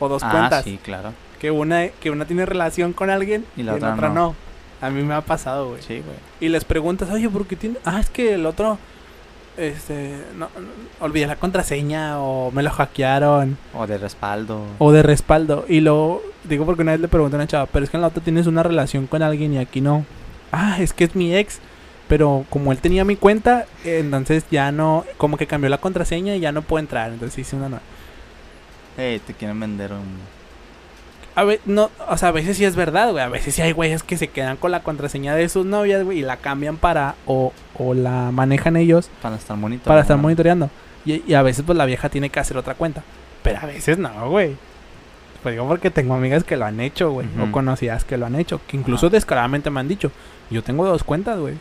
O 0.00 0.08
dos 0.08 0.22
ah, 0.22 0.30
cuentas. 0.30 0.64
sí, 0.64 0.78
claro. 0.82 1.12
Que 1.40 1.50
una, 1.50 1.88
que 1.88 2.10
una 2.10 2.24
tiene 2.24 2.46
relación 2.46 2.92
con 2.92 3.10
alguien 3.10 3.44
Y 3.56 3.62
la 3.62 3.74
otra 3.74 3.94
no. 3.94 4.08
no. 4.08 4.34
A 4.80 4.90
mí 4.90 5.02
me 5.02 5.14
ha 5.14 5.20
pasado, 5.20 5.68
güey. 5.68 5.82
Sí, 5.82 6.00
güey. 6.00 6.16
Y 6.40 6.48
les 6.48 6.64
preguntas, 6.64 7.10
oye, 7.10 7.28
¿por 7.28 7.46
qué 7.46 7.56
tiene.? 7.56 7.78
Ah, 7.84 8.00
es 8.00 8.10
que 8.10 8.34
el 8.34 8.44
otro. 8.46 8.78
Este. 9.56 10.24
No, 10.36 10.48
no, 10.48 10.68
olvidé 11.00 11.26
la 11.26 11.36
contraseña 11.36 12.20
o 12.20 12.50
me 12.50 12.62
lo 12.62 12.70
hackearon. 12.70 13.56
O 13.72 13.86
de 13.86 13.98
respaldo. 13.98 14.66
O 14.78 14.92
de 14.92 15.02
respaldo. 15.02 15.64
Y 15.68 15.80
lo 15.80 16.22
digo 16.44 16.66
porque 16.66 16.82
una 16.82 16.92
vez 16.92 17.00
le 17.00 17.08
pregunté 17.08 17.36
a 17.36 17.38
una 17.38 17.46
chava, 17.46 17.66
pero 17.66 17.84
es 17.84 17.90
que 17.90 17.96
en 17.96 18.02
la 18.02 18.08
otra 18.08 18.22
tienes 18.22 18.46
una 18.46 18.62
relación 18.62 19.06
con 19.06 19.22
alguien 19.22 19.54
y 19.54 19.58
aquí 19.58 19.80
no. 19.80 20.04
Ah, 20.52 20.78
es 20.80 20.92
que 20.92 21.04
es 21.04 21.14
mi 21.14 21.34
ex. 21.34 21.60
Pero 22.08 22.44
como 22.50 22.70
él 22.70 22.78
tenía 22.78 23.04
mi 23.04 23.16
cuenta, 23.16 23.66
entonces 23.84 24.44
ya 24.50 24.72
no. 24.72 25.04
Como 25.16 25.36
que 25.36 25.46
cambió 25.46 25.70
la 25.70 25.78
contraseña 25.78 26.36
y 26.36 26.40
ya 26.40 26.52
no 26.52 26.62
puedo 26.62 26.80
entrar. 26.80 27.12
Entonces 27.12 27.38
hice 27.38 27.56
una 27.56 27.68
nueva. 27.68 27.84
Eh, 28.96 29.20
te 29.26 29.34
quieren 29.34 29.58
vender 29.58 29.92
un... 29.92 30.43
A 31.36 31.42
ver, 31.44 31.60
no, 31.64 31.90
o 32.08 32.16
sea, 32.16 32.28
a 32.28 32.32
veces 32.32 32.56
sí 32.56 32.64
es 32.64 32.76
verdad, 32.76 33.10
güey. 33.10 33.24
A 33.24 33.28
veces 33.28 33.54
sí 33.54 33.62
hay 33.62 33.72
güeyes 33.72 34.02
que 34.04 34.16
se 34.16 34.28
quedan 34.28 34.56
con 34.56 34.70
la 34.70 34.82
contraseña 34.84 35.34
de 35.34 35.48
sus 35.48 35.66
novias, 35.66 36.04
güey, 36.04 36.20
y 36.20 36.22
la 36.22 36.36
cambian 36.36 36.76
para. 36.76 37.16
O, 37.26 37.52
o 37.76 37.92
la 37.94 38.30
manejan 38.30 38.76
ellos 38.76 39.10
Para 39.20 39.34
estar 39.36 39.56
monitoreando. 39.56 39.88
para 39.88 40.00
estar 40.02 40.16
monitoreando. 40.16 40.70
Y, 41.04 41.22
y 41.26 41.34
a 41.34 41.42
veces, 41.42 41.64
pues 41.66 41.76
la 41.76 41.86
vieja 41.86 42.08
tiene 42.08 42.30
que 42.30 42.38
hacer 42.38 42.56
otra 42.56 42.74
cuenta. 42.74 43.02
Pero 43.42 43.58
a 43.60 43.66
veces 43.66 43.98
no, 43.98 44.30
güey. 44.30 44.56
Pues 45.42 45.54
digo 45.54 45.66
porque 45.68 45.90
tengo 45.90 46.14
amigas 46.14 46.44
que 46.44 46.56
lo 46.56 46.64
han 46.66 46.80
hecho, 46.80 47.10
güey. 47.10 47.26
O 47.42 47.50
conocidas 47.52 48.04
que 48.04 48.16
lo 48.16 48.26
han 48.26 48.36
hecho. 48.36 48.60
Que 48.66 48.76
incluso 48.76 49.10
descaradamente 49.10 49.68
me 49.70 49.80
han 49.80 49.88
dicho. 49.88 50.10
Yo 50.50 50.62
tengo 50.62 50.86
dos 50.86 51.02
cuentas, 51.04 51.38
güey. 51.38 51.54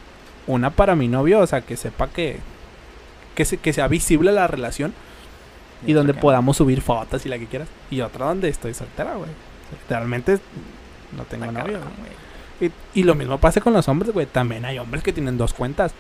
Una 0.48 0.70
para 0.70 0.96
mi 0.96 1.08
novio, 1.08 1.40
o 1.40 1.48
sea, 1.48 1.62
que 1.62 1.76
sepa 1.78 2.08
que. 2.10 2.38
Que, 3.36 3.44
se- 3.44 3.58
que 3.58 3.74
sea 3.74 3.88
visible 3.88 4.32
la 4.32 4.46
relación. 4.48 4.94
Y 5.86 5.94
donde 5.94 6.12
otra 6.12 6.20
que- 6.20 6.22
podamos 6.22 6.58
subir 6.58 6.82
fotos 6.82 7.26
y 7.26 7.30
la 7.30 7.38
que 7.40 7.48
quieras. 7.48 7.68
Y 7.92 8.00
otra 8.02 8.28
donde 8.28 8.48
estoy 8.50 8.74
soltera, 8.76 9.16
güey. 9.16 9.32
Literalmente 9.82 10.40
no 11.18 11.24
tengo 11.24 11.46
Está 11.46 11.60
novio. 11.62 11.80
cabrón. 11.80 11.94
Y, 12.62 13.00
y 13.00 13.04
lo 13.04 13.16
mismo 13.16 13.38
pasa 13.40 13.60
con 13.62 13.74
los 13.74 13.88
hombres, 13.88 14.14
güey. 14.14 14.26
También 14.26 14.66
hay 14.66 14.80
hombres 14.80 15.04
que 15.04 15.12
tienen 15.14 15.38
dos 15.38 15.54
cuentas. 15.54 15.94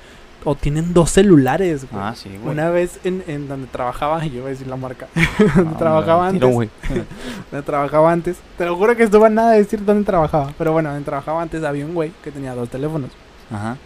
o 0.45 0.55
tienen 0.55 0.93
dos 0.93 1.09
celulares, 1.11 1.89
güey. 1.89 2.03
Ah, 2.03 2.13
sí, 2.15 2.29
güey. 2.29 2.53
Una 2.53 2.69
vez 2.69 2.99
en, 3.05 3.23
en 3.27 3.47
donde 3.47 3.67
trabajaba, 3.67 4.25
y 4.25 4.29
yo 4.31 4.41
voy 4.41 4.49
a 4.49 4.51
decir 4.51 4.67
la 4.67 4.75
marca, 4.75 5.07
No, 5.15 5.53
donde 5.63 5.77
trabajaba 5.79 6.27
antes, 6.27 6.51
güey. 6.53 6.69
donde 7.51 7.65
trabajaba 7.65 8.11
antes, 8.11 8.37
te 8.57 8.65
lo 8.65 8.75
juro 8.75 8.95
que 8.95 9.03
estuvo 9.03 9.25
a 9.25 9.29
nada 9.29 9.51
de 9.51 9.59
decir 9.59 9.83
dónde 9.85 10.03
trabajaba, 10.05 10.53
pero 10.57 10.71
bueno, 10.73 10.89
donde 10.89 11.05
trabajaba 11.05 11.41
antes 11.41 11.63
había 11.63 11.85
un 11.85 11.93
güey 11.93 12.11
que 12.23 12.31
tenía 12.31 12.53
dos 12.55 12.67
teléfonos, 12.69 13.09
Ajá. 13.51 13.77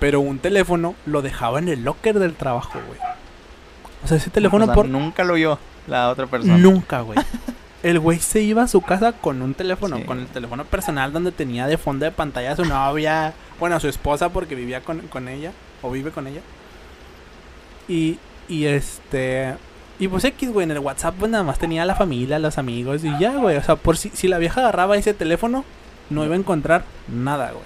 pero 0.00 0.20
un 0.20 0.38
teléfono 0.40 0.94
lo 1.06 1.22
dejaba 1.22 1.58
en 1.60 1.68
el 1.68 1.84
locker 1.84 2.18
del 2.18 2.34
trabajo, 2.34 2.78
güey. 2.88 2.98
O 4.04 4.06
sea, 4.08 4.16
ese 4.16 4.30
teléfono 4.30 4.64
O 4.64 4.66
sea, 4.66 4.74
por 4.74 4.88
Nunca 4.88 5.22
lo 5.24 5.34
vio 5.34 5.58
la 5.86 6.08
otra 6.10 6.26
persona. 6.26 6.56
nunca, 6.58 7.00
güey. 7.02 7.18
El 7.82 8.00
güey 8.00 8.18
se 8.18 8.42
iba 8.42 8.62
a 8.62 8.68
su 8.68 8.80
casa 8.80 9.12
con 9.12 9.40
un 9.40 9.54
teléfono, 9.54 9.98
Sí. 9.98 10.02
con 10.04 10.18
el 10.18 10.26
teléfono 10.26 10.64
personal 10.64 11.12
donde 11.12 11.30
tenía 11.32 11.66
de 11.66 11.78
fondo 11.78 12.04
de 12.04 12.10
pantalla 12.10 12.52
a 12.52 12.56
su 12.56 12.64
novia, 12.64 13.34
bueno, 13.60 13.76
a 13.76 13.80
su 13.80 13.88
esposa 13.88 14.30
porque 14.30 14.54
vivía 14.56 14.80
con, 14.80 15.00
con 15.02 15.28
ella, 15.28 15.52
o 15.82 15.90
vive 15.90 16.10
con 16.10 16.26
ella. 16.26 16.40
Y, 17.88 18.18
y 18.48 18.64
este... 18.66 19.54
Y 20.00 20.06
pues 20.08 20.24
X, 20.24 20.52
güey, 20.52 20.64
en 20.64 20.70
el 20.70 20.78
WhatsApp 20.78 21.14
pues 21.18 21.30
nada 21.30 21.42
más 21.42 21.58
tenía 21.58 21.82
a 21.82 21.86
la 21.86 21.94
familia, 21.96 22.38
los 22.38 22.58
amigos 22.58 23.04
y 23.04 23.10
ya, 23.18 23.34
güey. 23.36 23.56
O 23.56 23.62
sea, 23.62 23.74
por 23.76 23.96
si, 23.96 24.10
si 24.10 24.28
la 24.28 24.38
vieja 24.38 24.60
agarraba 24.60 24.96
ese 24.96 25.12
teléfono, 25.14 25.64
no 26.10 26.24
iba 26.24 26.34
a 26.34 26.38
encontrar 26.38 26.84
nada, 27.08 27.50
güey. 27.50 27.64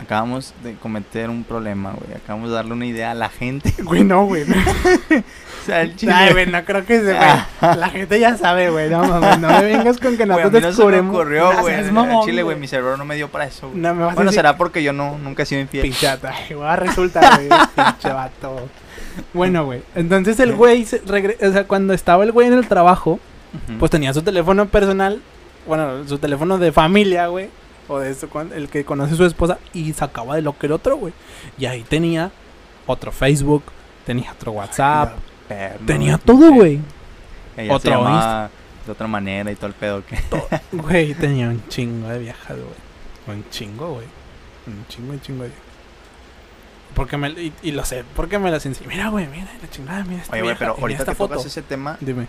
Acabamos 0.00 0.52
de 0.64 0.74
cometer 0.74 1.30
un 1.30 1.44
problema, 1.44 1.92
güey. 1.92 2.16
Acabamos 2.16 2.48
de 2.48 2.56
darle 2.56 2.72
una 2.72 2.86
idea 2.86 3.12
a 3.12 3.14
la 3.14 3.28
gente. 3.28 3.72
Güey, 3.84 4.02
no, 4.02 4.24
güey. 4.26 4.42
o 4.50 5.64
sea, 5.64 5.82
el 5.82 5.94
chile. 5.94 6.12
Ay, 6.12 6.32
güey, 6.32 6.46
no 6.46 6.64
creo 6.64 6.84
que 6.84 6.98
se, 6.98 7.14
güey. 7.14 7.28
La 7.76 7.88
gente 7.90 8.18
ya 8.18 8.36
sabe, 8.36 8.70
güey. 8.70 8.90
No, 8.90 9.04
mames, 9.04 9.38
no 9.38 9.48
me 9.48 9.62
vengas 9.62 9.98
con 9.98 10.16
que 10.16 10.24
Güey, 10.26 10.40
a 10.40 10.44
nosotros 10.44 10.52
mí 10.52 10.60
no 10.60 10.60
se 10.60 10.62
me 10.62 10.66
descubrimos. 10.92 11.14
ocurrió, 11.14 11.60
güey. 11.60 11.90
mamón, 11.92 12.26
Chile, 12.26 12.42
güey, 12.42 12.56
mi 12.58 12.66
cerebro 12.66 12.96
no 12.96 13.04
me 13.04 13.14
dio 13.14 13.28
para 13.28 13.44
eso, 13.46 13.68
güey. 13.68 13.80
No 13.80 13.94
me 13.94 14.02
vas 14.02 14.12
a 14.12 14.14
Bueno, 14.16 14.30
decir 14.32 14.38
será 14.40 14.56
porque 14.56 14.82
yo 14.82 14.92
no, 14.92 15.16
nunca 15.18 15.44
he 15.44 15.46
sido 15.46 15.60
infiel. 15.60 15.82
Pichata. 15.84 16.32
Ay, 16.34 16.54
güey, 16.54 16.76
resulta, 16.76 17.20
güey. 17.36 17.48
pinche 17.76 18.08
vato. 18.12 18.68
Bueno, 19.32 19.64
güey. 19.66 19.82
Entonces 19.94 20.40
el 20.40 20.54
güey, 20.54 20.84
se 20.84 21.00
regre- 21.04 21.36
o 21.48 21.52
sea, 21.52 21.64
cuando 21.64 21.92
estaba 21.94 22.24
el 22.24 22.32
güey 22.32 22.48
en 22.48 22.54
el 22.54 22.66
trabajo, 22.66 23.20
pues 23.78 23.90
tenía 23.90 24.12
su 24.14 24.22
teléfono 24.22 24.66
personal, 24.66 25.20
bueno, 25.66 26.06
su 26.08 26.18
teléfono 26.18 26.58
de 26.58 26.72
familia, 26.72 27.28
güey. 27.28 27.50
O 27.92 27.98
de 27.98 28.10
eso, 28.10 28.28
con- 28.30 28.52
el 28.52 28.68
que 28.68 28.84
conoce 28.84 29.14
a 29.14 29.16
su 29.16 29.24
esposa, 29.24 29.58
y 29.74 29.92
sacaba 29.92 30.36
de 30.36 30.42
lo 30.42 30.56
que 30.56 30.66
era 30.66 30.76
otro, 30.76 30.96
güey. 30.96 31.12
Y 31.58 31.66
ahí 31.66 31.82
tenía 31.82 32.30
otro 32.86 33.10
Facebook, 33.12 33.64
tenía 34.06 34.32
otro 34.32 34.52
WhatsApp, 34.52 35.18
Perno, 35.48 35.86
tenía 35.86 36.16
todo, 36.18 36.52
güey. 36.52 36.80
Otro 37.68 37.90
llamaba 37.90 38.48
de 38.86 38.92
otra 38.92 39.06
manera 39.08 39.50
y 39.50 39.56
todo 39.56 39.66
el 39.66 39.74
pedo 39.74 40.02
que. 40.06 40.16
Güey, 40.72 41.14
tenía 41.14 41.48
un 41.48 41.62
chingo 41.68 42.08
de 42.08 42.18
viejas, 42.20 42.56
güey. 42.56 43.36
Un 43.36 43.44
chingo, 43.50 43.94
güey. 43.94 44.06
Un 44.66 44.86
chingo, 44.88 45.12
un 45.12 45.20
chingo 45.20 45.42
de 45.42 45.48
viejas. 45.48 45.64
Porque 46.94 47.16
me, 47.16 47.28
y, 47.30 47.52
y 47.62 47.72
lo 47.72 47.84
sé, 47.84 48.04
porque 48.16 48.38
me 48.38 48.50
las 48.50 48.64
enseñé. 48.66 48.88
Mira, 48.88 49.08
güey, 49.10 49.26
mira, 49.26 49.48
la 49.60 49.68
chingada, 49.70 50.04
mira 50.04 50.22
esta 50.22 50.32
Oye, 50.32 50.42
güey, 50.42 50.56
pero 50.58 50.76
ahorita 50.78 51.00
esta 51.02 51.12
que 51.12 51.16
foto. 51.16 51.34
tocas 51.34 51.46
ese 51.46 51.62
tema, 51.62 51.96
Dime. 52.00 52.26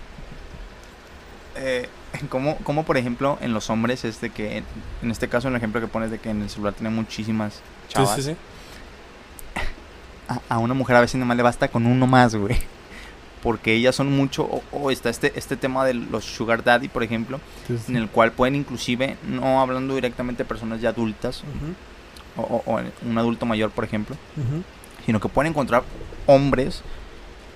Eh, 1.55 1.89
¿cómo, 2.29 2.57
cómo, 2.63 2.83
por 2.83 2.97
ejemplo, 2.97 3.37
en 3.41 3.53
los 3.53 3.69
hombres 3.69 4.03
es 4.05 4.21
de 4.21 4.29
que, 4.29 4.63
en, 5.01 5.11
este 5.11 5.27
caso, 5.27 5.47
en 5.47 5.53
el 5.53 5.57
ejemplo 5.57 5.81
que 5.81 5.87
pones 5.87 6.11
de 6.11 6.19
que 6.19 6.29
en 6.29 6.41
el 6.41 6.49
celular 6.49 6.73
tiene 6.73 6.89
muchísimas 6.89 7.61
chavas, 7.89 8.15
Sí, 8.15 8.21
sí, 8.23 8.29
sí. 8.31 8.37
A, 10.27 10.39
a 10.55 10.57
una 10.59 10.73
mujer 10.73 10.95
a 10.95 11.01
veces 11.01 11.15
nada 11.15 11.25
más 11.25 11.37
le 11.37 11.43
basta 11.43 11.67
con 11.67 11.85
uno 11.85 12.07
más, 12.07 12.35
güey. 12.35 12.55
Porque 13.43 13.73
ellas 13.73 13.95
son 13.95 14.11
mucho, 14.15 14.61
o, 14.71 14.91
está 14.91 15.09
este, 15.09 15.37
este 15.37 15.57
tema 15.57 15.83
de 15.83 15.95
los 15.95 16.23
sugar 16.23 16.63
daddy, 16.63 16.87
por 16.89 17.01
ejemplo, 17.03 17.39
en 17.89 17.95
el 17.97 18.07
cual 18.07 18.31
pueden 18.31 18.55
inclusive, 18.55 19.17
no 19.27 19.61
hablando 19.61 19.95
directamente 19.95 20.43
de 20.43 20.47
personas 20.47 20.79
ya 20.79 20.89
adultas, 20.89 21.43
o, 22.37 22.41
o- 22.43 22.63
o 22.71 22.81
un 23.03 23.17
adulto 23.17 23.47
mayor, 23.47 23.71
por 23.71 23.83
ejemplo, 23.83 24.15
sino 25.07 25.19
que 25.19 25.27
pueden 25.27 25.51
encontrar 25.53 25.83
hombres 26.27 26.83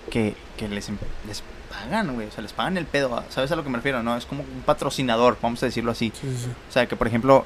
que, 0.09 0.35
que 0.57 0.67
les, 0.67 0.89
em- 0.89 0.97
les 1.27 1.43
pagan, 1.75 2.13
güey, 2.13 2.27
o 2.27 2.31
sea, 2.31 2.41
les 2.41 2.53
pagan 2.53 2.77
el 2.77 2.85
pedo, 2.85 3.23
¿sabes 3.29 3.51
a 3.51 3.55
lo 3.55 3.63
que 3.63 3.69
me 3.69 3.77
refiero? 3.77 4.01
No, 4.03 4.15
es 4.17 4.25
como 4.25 4.43
un 4.43 4.61
patrocinador, 4.65 5.37
vamos 5.41 5.61
a 5.63 5.65
decirlo 5.65 5.91
así. 5.91 6.11
Sí, 6.19 6.27
sí, 6.29 6.43
sí. 6.45 6.49
O 6.69 6.71
sea, 6.71 6.87
que 6.87 6.95
por 6.95 7.07
ejemplo, 7.07 7.45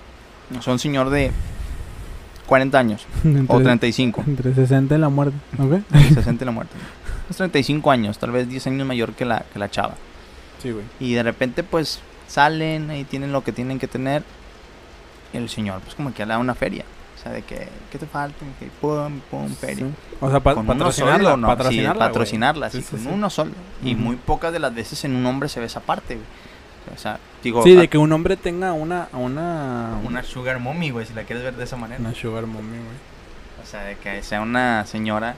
son 0.61 0.79
señor 0.79 1.09
de 1.09 1.31
40 2.47 2.79
años 2.79 3.05
o 3.23 3.27
Entre, 3.27 3.59
35, 3.59 4.23
entre 4.27 4.53
60 4.53 4.95
y 4.95 4.97
la 4.97 5.09
muerte, 5.09 5.37
¿ok? 5.57 5.81
60 6.13 6.43
y 6.43 6.45
la 6.45 6.51
muerte. 6.51 6.75
Es 7.29 7.37
35 7.37 7.91
años, 7.91 8.17
tal 8.17 8.31
vez 8.31 8.49
10 8.49 8.67
años 8.67 8.87
mayor 8.87 9.13
que 9.13 9.25
la, 9.25 9.45
que 9.53 9.59
la 9.59 9.69
chava. 9.69 9.95
Sí, 10.61 10.71
güey. 10.71 10.85
Y 10.99 11.13
de 11.13 11.23
repente, 11.23 11.63
pues, 11.63 11.99
salen 12.27 12.91
y 12.91 13.03
tienen 13.03 13.31
lo 13.31 13.43
que 13.43 13.51
tienen 13.51 13.79
que 13.79 13.87
tener. 13.87 14.23
Y 15.31 15.37
el 15.37 15.47
señor, 15.47 15.81
pues, 15.81 15.93
como 15.95 16.11
que 16.13 16.25
le 16.25 16.33
da 16.33 16.39
una 16.39 16.55
feria. 16.55 16.85
O 17.19 17.21
sea, 17.21 17.33
de 17.33 17.41
que, 17.41 17.67
¿qué 17.91 17.97
te 17.99 18.05
falta? 18.05 18.37
Que 18.59 18.67
pum, 18.79 19.19
pum, 19.29 19.49
feria. 19.53 19.85
Sí. 19.87 19.93
O 20.21 20.29
sea, 20.29 20.39
pa 20.39 20.53
con 20.55 20.63
uno 20.65 20.73
patrocinarla, 20.73 21.31
solo, 21.31 21.37
¿no? 21.37 21.47
patrocinarla, 21.47 22.05
sí, 22.05 22.07
patrocinarla, 22.09 22.69
Sí, 22.69 22.81
con 22.83 23.07
uno 23.07 23.29
solo. 23.29 23.51
Y 23.83 23.95
muy 23.95 24.15
pocas 24.15 24.53
de 24.53 24.59
las 24.59 24.73
veces 24.73 25.03
en 25.03 25.15
un 25.15 25.25
hombre 25.25 25.49
se 25.49 25.59
ve 25.59 25.65
esa 25.65 25.81
parte, 25.81 26.15
güey. 26.15 26.25
O 26.95 26.97
sea, 26.97 27.19
digo, 27.43 27.61
Sí, 27.63 27.75
de 27.75 27.87
que 27.89 27.97
un 27.97 28.11
hombre 28.13 28.37
tenga 28.37 28.71
una... 28.73 29.09
Una, 29.11 29.99
una 30.05 30.23
sugar 30.23 30.59
mommy, 30.59 30.91
güey, 30.91 31.05
si 31.05 31.13
la 31.13 31.23
quieres 31.23 31.43
ver 31.43 31.55
de 31.57 31.65
esa 31.65 31.75
manera. 31.75 31.99
una 31.99 32.15
sugar 32.15 32.45
mommy, 32.45 32.77
güey. 32.77 33.61
O 33.61 33.65
sea, 33.69 33.83
de 33.83 33.97
que 33.97 34.23
sea 34.23 34.39
una 34.41 34.85
señora 34.85 35.35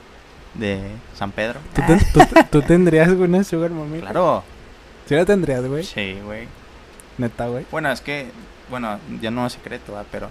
de 0.54 0.82
San 1.16 1.32
Pedro. 1.32 1.60
¿Tú, 1.74 1.82
ten- 1.88 2.00
tú 2.14 2.20
te- 2.20 2.44
tú 2.44 2.62
tendrías 2.62 3.10
una 3.10 3.44
sugar 3.44 3.72
mommy? 3.72 4.02
Claro. 4.02 4.44
Sí 5.08 5.16
la 5.16 5.26
tendrías, 5.26 5.66
güey. 5.66 5.84
Sí, 5.84 6.18
güey. 6.24 6.48
Neta, 7.18 7.48
güey. 7.48 7.66
Bueno, 7.72 7.92
es 7.92 8.02
que, 8.02 8.28
bueno, 8.70 9.00
ya 9.20 9.32
no 9.32 9.48
es 9.48 9.54
secreto, 9.54 9.94
¿verdad? 9.94 10.08
pero 10.12 10.30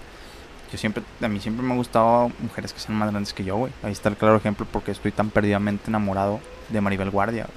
yo 0.71 0.77
siempre, 0.77 1.03
a 1.21 1.27
mí 1.27 1.39
siempre 1.39 1.65
me 1.65 1.73
ha 1.73 1.77
gustado 1.77 2.31
mujeres 2.39 2.73
que 2.73 2.79
sean 2.79 2.97
más 2.97 3.11
grandes 3.11 3.33
que 3.33 3.43
yo, 3.43 3.57
güey. 3.57 3.71
Ahí 3.83 3.91
está 3.91 4.09
el 4.09 4.15
claro 4.17 4.37
ejemplo 4.37 4.65
porque 4.71 4.91
estoy 4.91 5.11
tan 5.11 5.29
perdidamente 5.29 5.89
enamorado 5.89 6.39
de 6.69 6.81
Maribel 6.81 7.09
Guardia. 7.09 7.47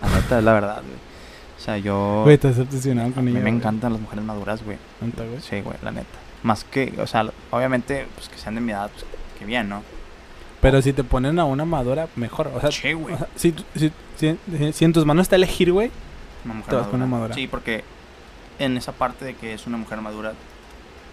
La 0.00 0.08
neta, 0.08 0.38
es 0.38 0.44
la 0.44 0.52
verdad, 0.52 0.76
güey. 0.82 0.96
O 1.58 1.62
sea, 1.62 1.76
yo... 1.78 2.20
Güey, 2.24 2.34
estás 2.36 2.58
obsesionado 2.58 3.10
a 3.10 3.12
con 3.12 3.24
mí 3.24 3.32
ella. 3.32 3.40
me 3.40 3.50
güey. 3.50 3.56
encantan 3.56 3.92
las 3.92 4.00
mujeres 4.00 4.24
maduras, 4.24 4.62
güey. 4.64 4.78
Güey. 5.00 5.40
Sí, 5.42 5.60
güey, 5.60 5.76
la 5.82 5.90
neta. 5.90 6.18
Más 6.42 6.64
que, 6.64 6.94
o 6.98 7.06
sea, 7.06 7.26
obviamente, 7.50 8.06
pues 8.14 8.28
que 8.30 8.38
sean 8.38 8.54
de 8.54 8.60
mi 8.62 8.72
edad, 8.72 8.90
pues 8.90 9.04
que 9.38 9.44
bien, 9.44 9.68
¿no? 9.68 9.82
Pero 10.62 10.80
si 10.80 10.92
te 10.92 11.04
ponen 11.04 11.38
a 11.38 11.44
una 11.44 11.64
madura, 11.64 12.08
mejor. 12.16 12.50
O 12.54 12.60
sea, 12.60 12.70
Sí, 12.70 12.92
güey. 12.94 13.14
o 13.14 13.18
sea, 13.18 13.28
si, 13.36 13.54
si, 13.74 13.92
si, 14.16 14.72
si 14.72 14.84
en 14.84 14.92
tus 14.92 15.04
manos 15.04 15.22
está 15.24 15.36
elegir, 15.36 15.72
güey. 15.72 15.90
Una 16.44 16.54
mujer 16.54 16.70
Te 16.70 16.76
vas 16.76 16.86
con 16.86 16.96
una 17.02 17.06
madura. 17.06 17.34
Sí, 17.34 17.46
porque 17.46 17.84
en 18.58 18.76
esa 18.78 18.92
parte 18.92 19.24
de 19.26 19.34
que 19.34 19.52
es 19.54 19.66
una 19.66 19.76
mujer 19.76 20.00
madura 20.00 20.32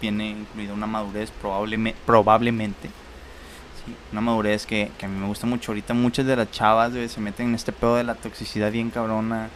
viene 0.00 0.30
incluida 0.30 0.72
una 0.74 0.86
madurez 0.86 1.30
probablemente, 1.40 1.98
probablemente. 2.06 2.88
Sí, 3.84 3.94
una 4.12 4.20
madurez 4.20 4.66
que, 4.66 4.90
que 4.98 5.06
a 5.06 5.08
mí 5.08 5.18
me 5.18 5.26
gusta 5.26 5.46
mucho. 5.46 5.72
Ahorita 5.72 5.94
muchas 5.94 6.26
de 6.26 6.36
las 6.36 6.50
chavas 6.50 6.92
güey, 6.92 7.08
se 7.08 7.20
meten 7.20 7.48
en 7.48 7.54
este 7.54 7.72
pedo 7.72 7.96
de 7.96 8.04
la 8.04 8.14
toxicidad 8.14 8.70
bien 8.72 8.90
cabrona 8.90 9.48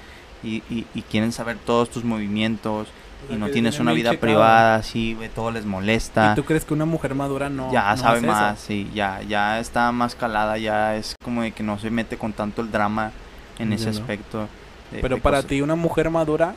y, 0.43 0.57
y, 0.70 0.86
y 0.95 1.03
quieren 1.03 1.32
saber 1.32 1.57
todos 1.59 1.90
tus 1.90 2.05
movimientos 2.05 2.88
y 3.30 3.34
no 3.36 3.49
tienes 3.51 3.78
una 3.78 3.93
vida 3.93 4.14
privada 4.14 4.74
así, 4.74 5.14
güey, 5.14 5.28
todo 5.28 5.53
les 5.53 5.64
molesta. 5.64 6.32
¿Y 6.32 6.34
tú 6.34 6.45
crees 6.45 6.64
que 6.64 6.74
una 6.74 6.86
mujer 6.86 7.14
madura 7.14 7.49
no 7.49 7.70
ya 7.70 7.90
no 7.95 7.97
sabe 7.97 8.18
hace 8.18 8.26
más, 8.26 8.59
eso? 8.59 8.66
sí, 8.66 8.90
ya, 8.93 9.22
ya 9.22 9.61
está 9.61 9.93
más 9.93 10.16
calada, 10.16 10.59
ya 10.59 10.97
es 10.97 11.14
como 11.22 11.43
de 11.43 11.53
que 11.53 11.62
no 11.62 11.78
se 11.78 11.90
mete 11.90 12.16
con 12.18 12.32
tanto 12.32 12.62
el 12.62 12.72
drama 12.72 13.12
en 13.61 13.72
ese 13.72 13.90
aspecto. 13.90 14.49
Pero 14.90 15.18
para 15.18 15.36
cosas- 15.36 15.49
ti 15.49 15.61
una 15.62 15.76
mujer 15.76 16.11
madura 16.11 16.55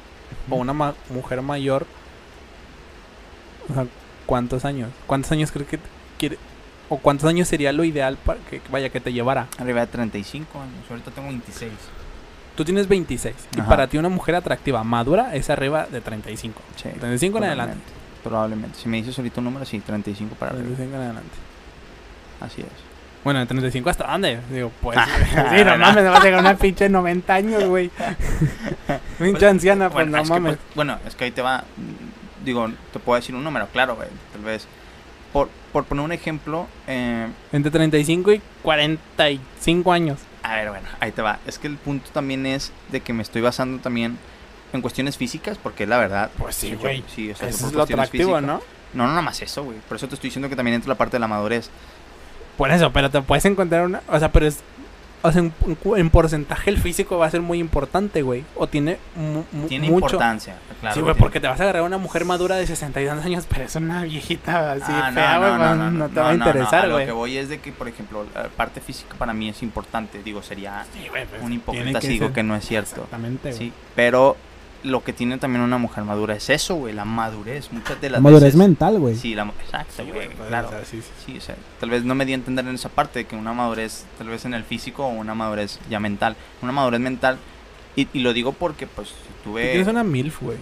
o 0.49 0.55
una 0.55 0.73
ma- 0.73 0.95
mujer 1.11 1.43
mayor, 1.43 1.85
o 3.69 3.73
sea, 3.73 3.85
¿cuántos 4.25 4.65
años? 4.65 4.89
¿Cuántos 5.07 5.31
años 5.31 5.51
crees 5.51 5.67
que 5.69 5.79
quiere 6.17 6.37
o 6.89 6.97
cuántos 6.97 7.27
años 7.27 7.47
sería 7.47 7.71
lo 7.71 7.83
ideal 7.83 8.17
para 8.23 8.39
que 8.49 8.61
vaya 8.71 8.89
que 8.89 8.99
te 8.99 9.11
llevara? 9.13 9.47
Arriba 9.57 9.81
de 9.81 9.87
35 9.87 10.61
años, 10.61 10.75
ahorita 10.89 11.11
tengo 11.11 11.27
26. 11.29 11.71
Tú 12.55 12.63
tienes 12.63 12.87
26 12.87 13.35
y 13.55 13.59
Ajá. 13.59 13.69
para 13.69 13.87
ti 13.87 13.97
una 13.97 14.07
mujer 14.09 14.35
atractiva 14.35 14.83
madura 14.83 15.35
es 15.35 15.49
arriba 15.49 15.87
de 15.91 15.99
35. 16.01 16.61
Sí, 16.77 16.89
35 16.89 17.37
en 17.39 17.43
adelante. 17.43 17.75
probablemente. 18.23 18.79
Si 18.79 18.87
me 18.87 18.97
dices 18.97 19.17
ahorita 19.17 19.41
un 19.41 19.45
número, 19.45 19.65
sí, 19.65 19.79
35 19.79 20.35
para 20.35 20.51
arriba. 20.51 20.67
35 20.67 20.95
en 20.95 21.01
adelante. 21.03 21.35
Así 22.39 22.61
es. 22.61 22.67
Bueno, 23.25 23.39
de 23.39 23.47
35 23.47 23.89
hasta 23.89 24.05
dónde? 24.09 24.39
Digo, 24.51 24.71
pues. 24.81 24.97
Sí, 25.55 25.63
no 25.65 25.77
mames, 25.77 26.03
me 26.03 26.09
va 26.09 26.17
a 26.17 26.23
llegar 26.23 26.39
una 26.39 26.55
pinche 26.55 26.87
90 26.87 27.33
años, 27.33 27.63
güey. 27.65 27.89
Pinche 29.19 29.47
anciana, 29.47 29.89
pues 29.89 30.07
no 30.07 30.17
es 30.19 30.23
que, 30.23 30.29
mames. 30.29 30.57
pues, 30.57 30.75
bueno, 30.75 30.99
es 31.07 31.15
que 31.15 31.23
ahí 31.25 31.31
te 31.31 31.41
va. 31.41 31.63
Digo, 32.45 32.69
te 32.93 32.99
puedo 32.99 33.19
decir 33.19 33.35
un 33.35 33.43
número, 33.43 33.67
claro, 33.73 33.95
güey. 33.95 34.07
Tal 34.31 34.43
vez. 34.43 34.67
Por, 35.33 35.49
por 35.73 35.83
poner 35.83 36.05
un 36.05 36.11
ejemplo, 36.13 36.67
eh, 36.87 37.27
Entre 37.51 37.69
35 37.69 38.31
y 38.33 38.41
45 38.63 39.91
años. 39.91 40.19
a 40.43 40.55
ver, 40.55 40.69
bueno, 40.69 40.87
ahí 41.01 41.11
te 41.11 41.21
va. 41.21 41.39
Es 41.45 41.59
que 41.59 41.67
el 41.67 41.75
punto 41.75 42.09
también 42.13 42.45
es 42.45 42.71
de 42.91 43.01
que 43.01 43.11
me 43.11 43.21
estoy 43.23 43.41
basando 43.41 43.81
también 43.81 44.17
en 44.71 44.81
cuestiones 44.81 45.17
físicas, 45.17 45.57
porque 45.57 45.85
la 45.85 45.97
verdad. 45.97 46.29
Pues 46.37 46.55
sí, 46.55 46.75
güey. 46.75 47.03
Sí, 47.13 47.31
o 47.31 47.35
sea, 47.35 47.49
Eso 47.49 47.67
es 47.67 47.73
lo 47.73 47.83
atractivo, 47.83 48.35
físicas. 48.35 48.43
¿no? 48.43 48.61
No, 48.93 49.03
no, 49.03 49.09
nada 49.09 49.21
más 49.21 49.41
eso, 49.41 49.63
güey. 49.65 49.77
Por 49.89 49.97
eso 49.97 50.07
te 50.07 50.15
estoy 50.15 50.29
diciendo 50.29 50.47
que 50.47 50.55
también 50.55 50.75
entra 50.75 50.89
la 50.89 50.95
parte 50.97 51.17
de 51.17 51.19
la 51.19 51.27
madurez. 51.27 51.69
Por 52.57 52.71
eso, 52.71 52.93
pero 52.93 53.09
te 53.09 53.21
puedes 53.21 53.43
encontrar 53.43 53.85
una. 53.85 54.01
O 54.07 54.17
sea, 54.17 54.31
pero 54.31 54.47
es. 54.47 54.59
O 55.21 55.31
sea, 55.31 55.41
en, 55.41 55.53
en 55.97 56.09
porcentaje 56.09 56.69
el 56.69 56.77
físico 56.77 57.17
va 57.17 57.25
a 57.25 57.31
ser 57.31 57.41
muy 57.41 57.59
importante, 57.59 58.21
güey. 58.21 58.43
O 58.55 58.67
tiene 58.67 58.97
mu- 59.15 59.67
Tiene 59.67 59.89
mucho. 59.89 60.05
importancia, 60.05 60.55
claro. 60.81 60.93
sí, 60.95 61.01
güey, 61.01 61.15
porque 61.15 61.39
te 61.39 61.47
vas 61.47 61.59
a 61.59 61.63
agarrar 61.63 61.81
a 61.81 61.85
una 61.85 61.97
mujer 61.97 62.25
madura 62.25 62.55
de 62.57 62.67
62 62.67 63.25
años, 63.25 63.45
pero 63.49 63.63
es 63.65 63.75
una 63.75 64.03
viejita 64.03 64.73
así 64.73 64.83
Ah, 64.87 65.11
fea, 65.13 65.37
güey, 65.39 65.51
no, 65.77 65.91
no 65.91 66.09
te 66.09 66.19
va 66.19 66.29
a 66.29 66.31
no, 66.33 66.37
no, 66.37 66.45
interesar, 66.45 66.89
güey. 66.91 67.05
Lo 67.05 67.07
que 67.07 67.11
voy 67.13 67.37
es 67.37 67.49
de 67.49 67.59
que, 67.59 67.71
por 67.71 67.87
ejemplo, 67.87 68.25
la 68.35 68.43
parte 68.49 68.81
física 68.81 69.15
para 69.17 69.33
mí 69.33 69.49
es 69.49 69.63
importante. 69.63 70.21
Digo, 70.23 70.43
sería 70.43 70.85
Sí, 70.93 71.07
güey, 71.09 71.25
pues, 71.25 71.41
un 71.41 71.53
hipócrita 71.53 72.01
si 72.01 72.07
digo 72.07 72.31
que 72.31 72.43
no 72.43 72.55
es 72.55 72.65
cierto. 72.65 72.95
Exactamente, 73.03 73.49
güey. 73.49 73.57
Sí, 73.57 73.73
pero 73.95 74.37
lo 74.85 75.03
que 75.03 75.11
tiene 75.13 75.37
también 75.37 75.61
una 75.63 75.77
mujer 75.77 76.03
madura 76.03 76.35
es 76.35 76.49
eso, 76.49 76.75
güey, 76.75 76.93
la 76.93 77.05
madurez. 77.05 77.71
Muchas 77.71 77.99
de 77.99 78.09
La 78.09 78.13
las 78.17 78.21
madurez 78.21 78.43
veces... 78.43 78.57
mental, 78.59 78.99
güey. 78.99 79.15
Sí, 79.15 79.35
la, 79.35 79.43
exacto, 79.63 80.05
güey, 80.05 80.29
pues, 80.29 80.47
claro. 80.47 80.69
sí, 80.89 81.01
sí. 81.01 81.09
Sí, 81.25 81.37
o 81.37 81.41
sea, 81.41 81.55
tal 81.79 81.89
vez 81.89 82.03
no 82.03 82.15
me 82.15 82.25
di 82.25 82.31
a 82.31 82.35
entender 82.35 82.65
en 82.67 82.75
esa 82.75 82.89
parte 82.89 83.19
de 83.19 83.25
que 83.25 83.35
una 83.35 83.53
madurez, 83.53 84.05
tal 84.17 84.27
vez 84.27 84.45
en 84.45 84.53
el 84.53 84.63
físico 84.63 85.05
o 85.05 85.09
una 85.09 85.35
madurez 85.35 85.79
ya 85.89 85.99
mental. 85.99 86.35
Una 86.61 86.71
madurez 86.71 86.99
mental, 87.01 87.37
y, 87.95 88.07
y 88.13 88.19
lo 88.19 88.33
digo 88.33 88.51
porque, 88.53 88.87
pues, 88.87 89.09
Tú 89.43 89.51
tuve... 89.51 89.63
quieres 89.71 89.87
una 89.87 90.03
MILF, 90.03 90.41
güey. 90.41 90.57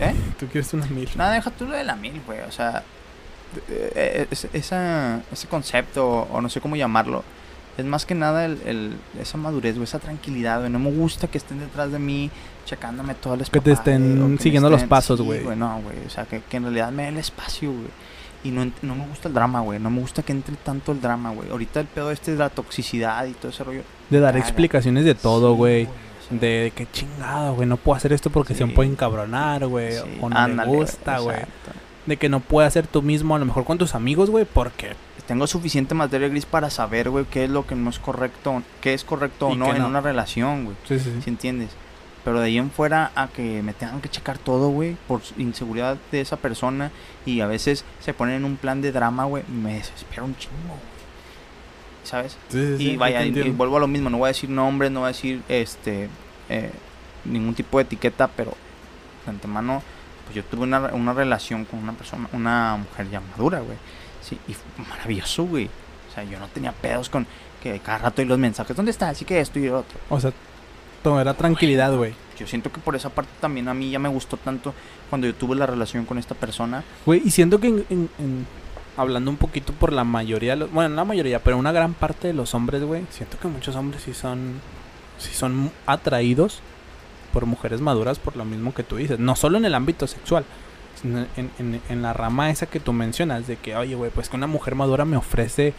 ¿Eh? 0.00 0.14
Tú 0.38 0.46
quieres 0.46 0.72
una 0.74 0.86
MILF. 0.86 1.16
No, 1.16 1.28
deja 1.30 1.50
tú 1.50 1.64
lo 1.66 1.72
de 1.76 1.84
la 1.84 1.96
mil, 1.96 2.20
güey. 2.26 2.40
O 2.40 2.52
sea, 2.52 2.82
eh, 3.68 4.26
es- 4.30 4.48
esa, 4.52 5.20
ese 5.32 5.46
concepto, 5.48 6.06
o 6.30 6.40
no 6.40 6.48
sé 6.48 6.60
cómo 6.60 6.76
llamarlo, 6.76 7.24
es 7.78 7.84
más 7.84 8.06
que 8.06 8.14
nada 8.14 8.44
el, 8.44 8.60
el- 8.66 8.96
esa 9.20 9.36
madurez, 9.38 9.74
güey, 9.74 9.84
esa 9.84 9.98
tranquilidad, 9.98 10.60
güey. 10.60 10.70
No 10.70 10.78
me 10.78 10.90
gusta 10.90 11.28
que 11.28 11.38
estén 11.38 11.58
detrás 11.60 11.92
de 11.92 11.98
mí, 11.98 12.30
checándome 12.66 13.14
todo 13.14 13.34
el 13.34 13.44
Que 13.48 13.60
te 13.60 13.72
estén 13.72 14.38
siguiendo 14.38 14.68
los 14.68 14.84
pasos, 14.84 15.18
sí, 15.18 15.24
güey. 15.24 15.44
No, 15.56 15.80
güey. 15.80 15.96
O 16.06 16.10
sea, 16.10 16.24
que, 16.26 16.40
que 16.42 16.58
en 16.58 16.64
realidad 16.64 16.92
me 16.92 17.04
dé 17.04 17.08
el 17.08 17.16
espacio, 17.16 17.70
güey. 17.72 17.86
Y 18.44 18.50
no, 18.50 18.70
no 18.82 18.94
me 18.94 19.06
gusta 19.06 19.28
el 19.28 19.34
drama, 19.34 19.60
güey. 19.60 19.78
No 19.78 19.88
me 19.90 20.00
gusta 20.00 20.22
que 20.22 20.32
entre 20.32 20.54
tanto 20.56 20.92
el 20.92 21.00
drama, 21.00 21.30
güey. 21.30 21.48
Ahorita 21.50 21.80
el 21.80 21.86
pedo 21.86 22.10
este 22.10 22.32
de 22.32 22.38
la 22.38 22.50
toxicidad 22.50 23.24
y 23.26 23.32
todo 23.32 23.50
ese 23.50 23.64
rollo. 23.64 23.82
De 24.10 24.20
dar 24.20 24.34
caga. 24.34 24.44
explicaciones 24.44 25.04
de 25.04 25.14
todo, 25.14 25.52
Sí, 25.52 25.56
güey. 25.56 25.84
o 25.84 25.88
sea, 26.28 26.38
De 26.38 26.72
que 26.76 26.86
chingado, 26.92 27.54
güey, 27.54 27.66
no 27.66 27.76
puedo 27.76 27.96
hacer 27.96 28.12
esto 28.12 28.30
porque 28.30 28.52
se 28.54 28.58
Sí. 28.58 28.64
me 28.66 28.72
puede 28.74 28.90
encabronar, 28.90 29.66
güey. 29.66 29.94
sí, 29.94 30.18
o 30.20 30.28
no 30.28 30.36
ándale, 30.36 30.70
me 30.70 30.76
gusta, 30.76 31.18
güey. 31.18 31.38
De 32.04 32.16
que 32.18 32.28
no 32.28 32.38
puedes 32.40 32.72
ser 32.72 32.86
tú 32.86 33.02
mismo, 33.02 33.34
a 33.34 33.38
lo 33.40 33.46
mejor 33.46 33.64
con 33.64 33.78
tus 33.78 33.94
amigos, 33.96 34.30
güey, 34.30 34.44
porque 34.44 34.94
tengo 35.26 35.48
suficiente 35.48 35.92
materia 35.94 36.28
gris 36.28 36.46
para 36.46 36.70
saber, 36.70 37.10
güey, 37.10 37.24
qué 37.24 37.44
es 37.44 37.50
lo 37.50 37.66
que 37.66 37.74
no 37.74 37.90
es 37.90 37.98
correcto, 37.98 38.62
qué 38.80 38.94
es 38.94 39.02
correcto 39.02 39.48
o 39.48 39.56
no 39.56 39.74
en 39.74 39.82
no. 39.82 39.88
una 39.88 40.00
relación, 40.00 40.66
güey. 40.66 40.76
Sí, 40.86 41.00
sí, 41.00 41.12
¿Sí 41.24 41.30
entiendes? 41.30 41.70
Pero 42.26 42.40
de 42.40 42.46
ahí 42.46 42.58
en 42.58 42.72
fuera 42.72 43.12
a 43.14 43.28
que 43.28 43.62
me 43.62 43.72
tengan 43.72 44.00
que 44.00 44.08
checar 44.08 44.36
todo, 44.36 44.70
güey, 44.70 44.96
por 45.06 45.20
inseguridad 45.38 45.96
de 46.10 46.20
esa 46.20 46.36
persona 46.36 46.90
y 47.24 47.40
a 47.40 47.46
veces 47.46 47.84
se 48.00 48.14
ponen 48.14 48.34
en 48.34 48.44
un 48.44 48.56
plan 48.56 48.82
de 48.82 48.90
drama, 48.90 49.26
güey, 49.26 49.44
me 49.46 49.74
desespera 49.74 50.24
un 50.24 50.36
chingo, 50.36 50.56
güey. 50.66 50.96
¿Sabes? 52.02 52.36
y 52.52 52.96
vaya, 52.96 53.24
y, 53.24 53.28
y 53.28 53.50
vuelvo 53.50 53.76
a 53.76 53.80
lo 53.80 53.86
mismo, 53.86 54.10
no 54.10 54.18
voy 54.18 54.26
a 54.26 54.28
decir 54.34 54.50
nombres, 54.50 54.90
no 54.90 55.00
voy 55.00 55.06
a 55.06 55.12
decir 55.12 55.40
este 55.48 56.08
eh, 56.48 56.72
ningún 57.24 57.54
tipo 57.54 57.78
de 57.78 57.84
etiqueta, 57.84 58.26
pero 58.26 58.54
de 59.24 59.30
antemano, 59.30 59.80
pues 60.24 60.34
yo 60.34 60.42
tuve 60.42 60.64
una, 60.64 60.80
una 60.94 61.12
relación 61.12 61.64
con 61.64 61.78
una 61.78 61.92
persona, 61.92 62.28
una 62.32 62.76
mujer 62.76 63.08
ya 63.08 63.20
madura, 63.20 63.60
güey. 63.60 63.78
Sí, 64.20 64.36
y 64.48 64.54
fue 64.54 64.84
maravilloso, 64.84 65.44
güey. 65.44 65.66
O 66.10 66.12
sea, 66.12 66.24
yo 66.24 66.40
no 66.40 66.48
tenía 66.48 66.72
pedos 66.72 67.08
con 67.08 67.24
que 67.62 67.78
cada 67.78 67.98
rato 67.98 68.20
y 68.20 68.24
los 68.24 68.36
mensajes, 68.36 68.74
¿dónde 68.74 68.90
está? 68.90 69.10
Así 69.10 69.24
que 69.24 69.40
esto 69.40 69.60
y 69.60 69.68
lo 69.68 69.78
otro. 69.78 70.00
O 70.08 70.18
sea, 70.18 70.32
era 71.20 71.34
tranquilidad, 71.34 71.94
güey. 71.96 72.14
Yo 72.38 72.46
siento 72.46 72.70
que 72.70 72.80
por 72.80 72.94
esa 72.96 73.10
parte 73.10 73.30
también 73.40 73.68
a 73.68 73.74
mí 73.74 73.90
ya 73.90 73.98
me 73.98 74.08
gustó 74.08 74.36
tanto 74.36 74.74
cuando 75.08 75.26
yo 75.26 75.34
tuve 75.34 75.56
la 75.56 75.66
relación 75.66 76.04
con 76.04 76.18
esta 76.18 76.34
persona. 76.34 76.84
Güey, 77.06 77.22
y 77.24 77.30
siento 77.30 77.58
que 77.60 77.68
en, 77.68 77.86
en- 77.90 78.10
en- 78.18 78.46
hablando 78.96 79.30
un 79.30 79.36
poquito 79.36 79.72
por 79.72 79.92
la 79.92 80.04
mayoría, 80.04 80.52
de 80.52 80.56
los- 80.60 80.70
bueno, 80.72 80.90
no 80.90 80.96
la 80.96 81.04
mayoría, 81.04 81.42
pero 81.42 81.56
una 81.58 81.72
gran 81.72 81.94
parte 81.94 82.28
de 82.28 82.34
los 82.34 82.54
hombres, 82.54 82.82
güey, 82.82 83.04
siento 83.10 83.38
que 83.38 83.48
muchos 83.48 83.74
hombres 83.76 84.02
sí 84.02 84.12
son, 84.14 84.60
sí 85.18 85.32
son 85.34 85.70
atraídos 85.86 86.60
por 87.32 87.46
mujeres 87.46 87.80
maduras 87.80 88.18
por 88.18 88.36
lo 88.36 88.44
mismo 88.44 88.74
que 88.74 88.82
tú 88.82 88.96
dices. 88.96 89.18
No 89.18 89.36
solo 89.36 89.56
en 89.58 89.64
el 89.64 89.74
ámbito 89.74 90.06
sexual, 90.06 90.44
sino 91.00 91.26
en, 91.36 91.50
en- 91.58 91.80
en 91.88 92.02
la 92.02 92.12
rama 92.12 92.50
esa 92.50 92.66
que 92.66 92.80
tú 92.80 92.92
mencionas, 92.92 93.46
de 93.46 93.56
que, 93.56 93.76
oye, 93.76 93.94
güey, 93.94 94.10
pues 94.10 94.28
que 94.28 94.36
una 94.36 94.46
mujer 94.46 94.74
madura 94.74 95.04
me 95.04 95.16
ofrece 95.16 95.74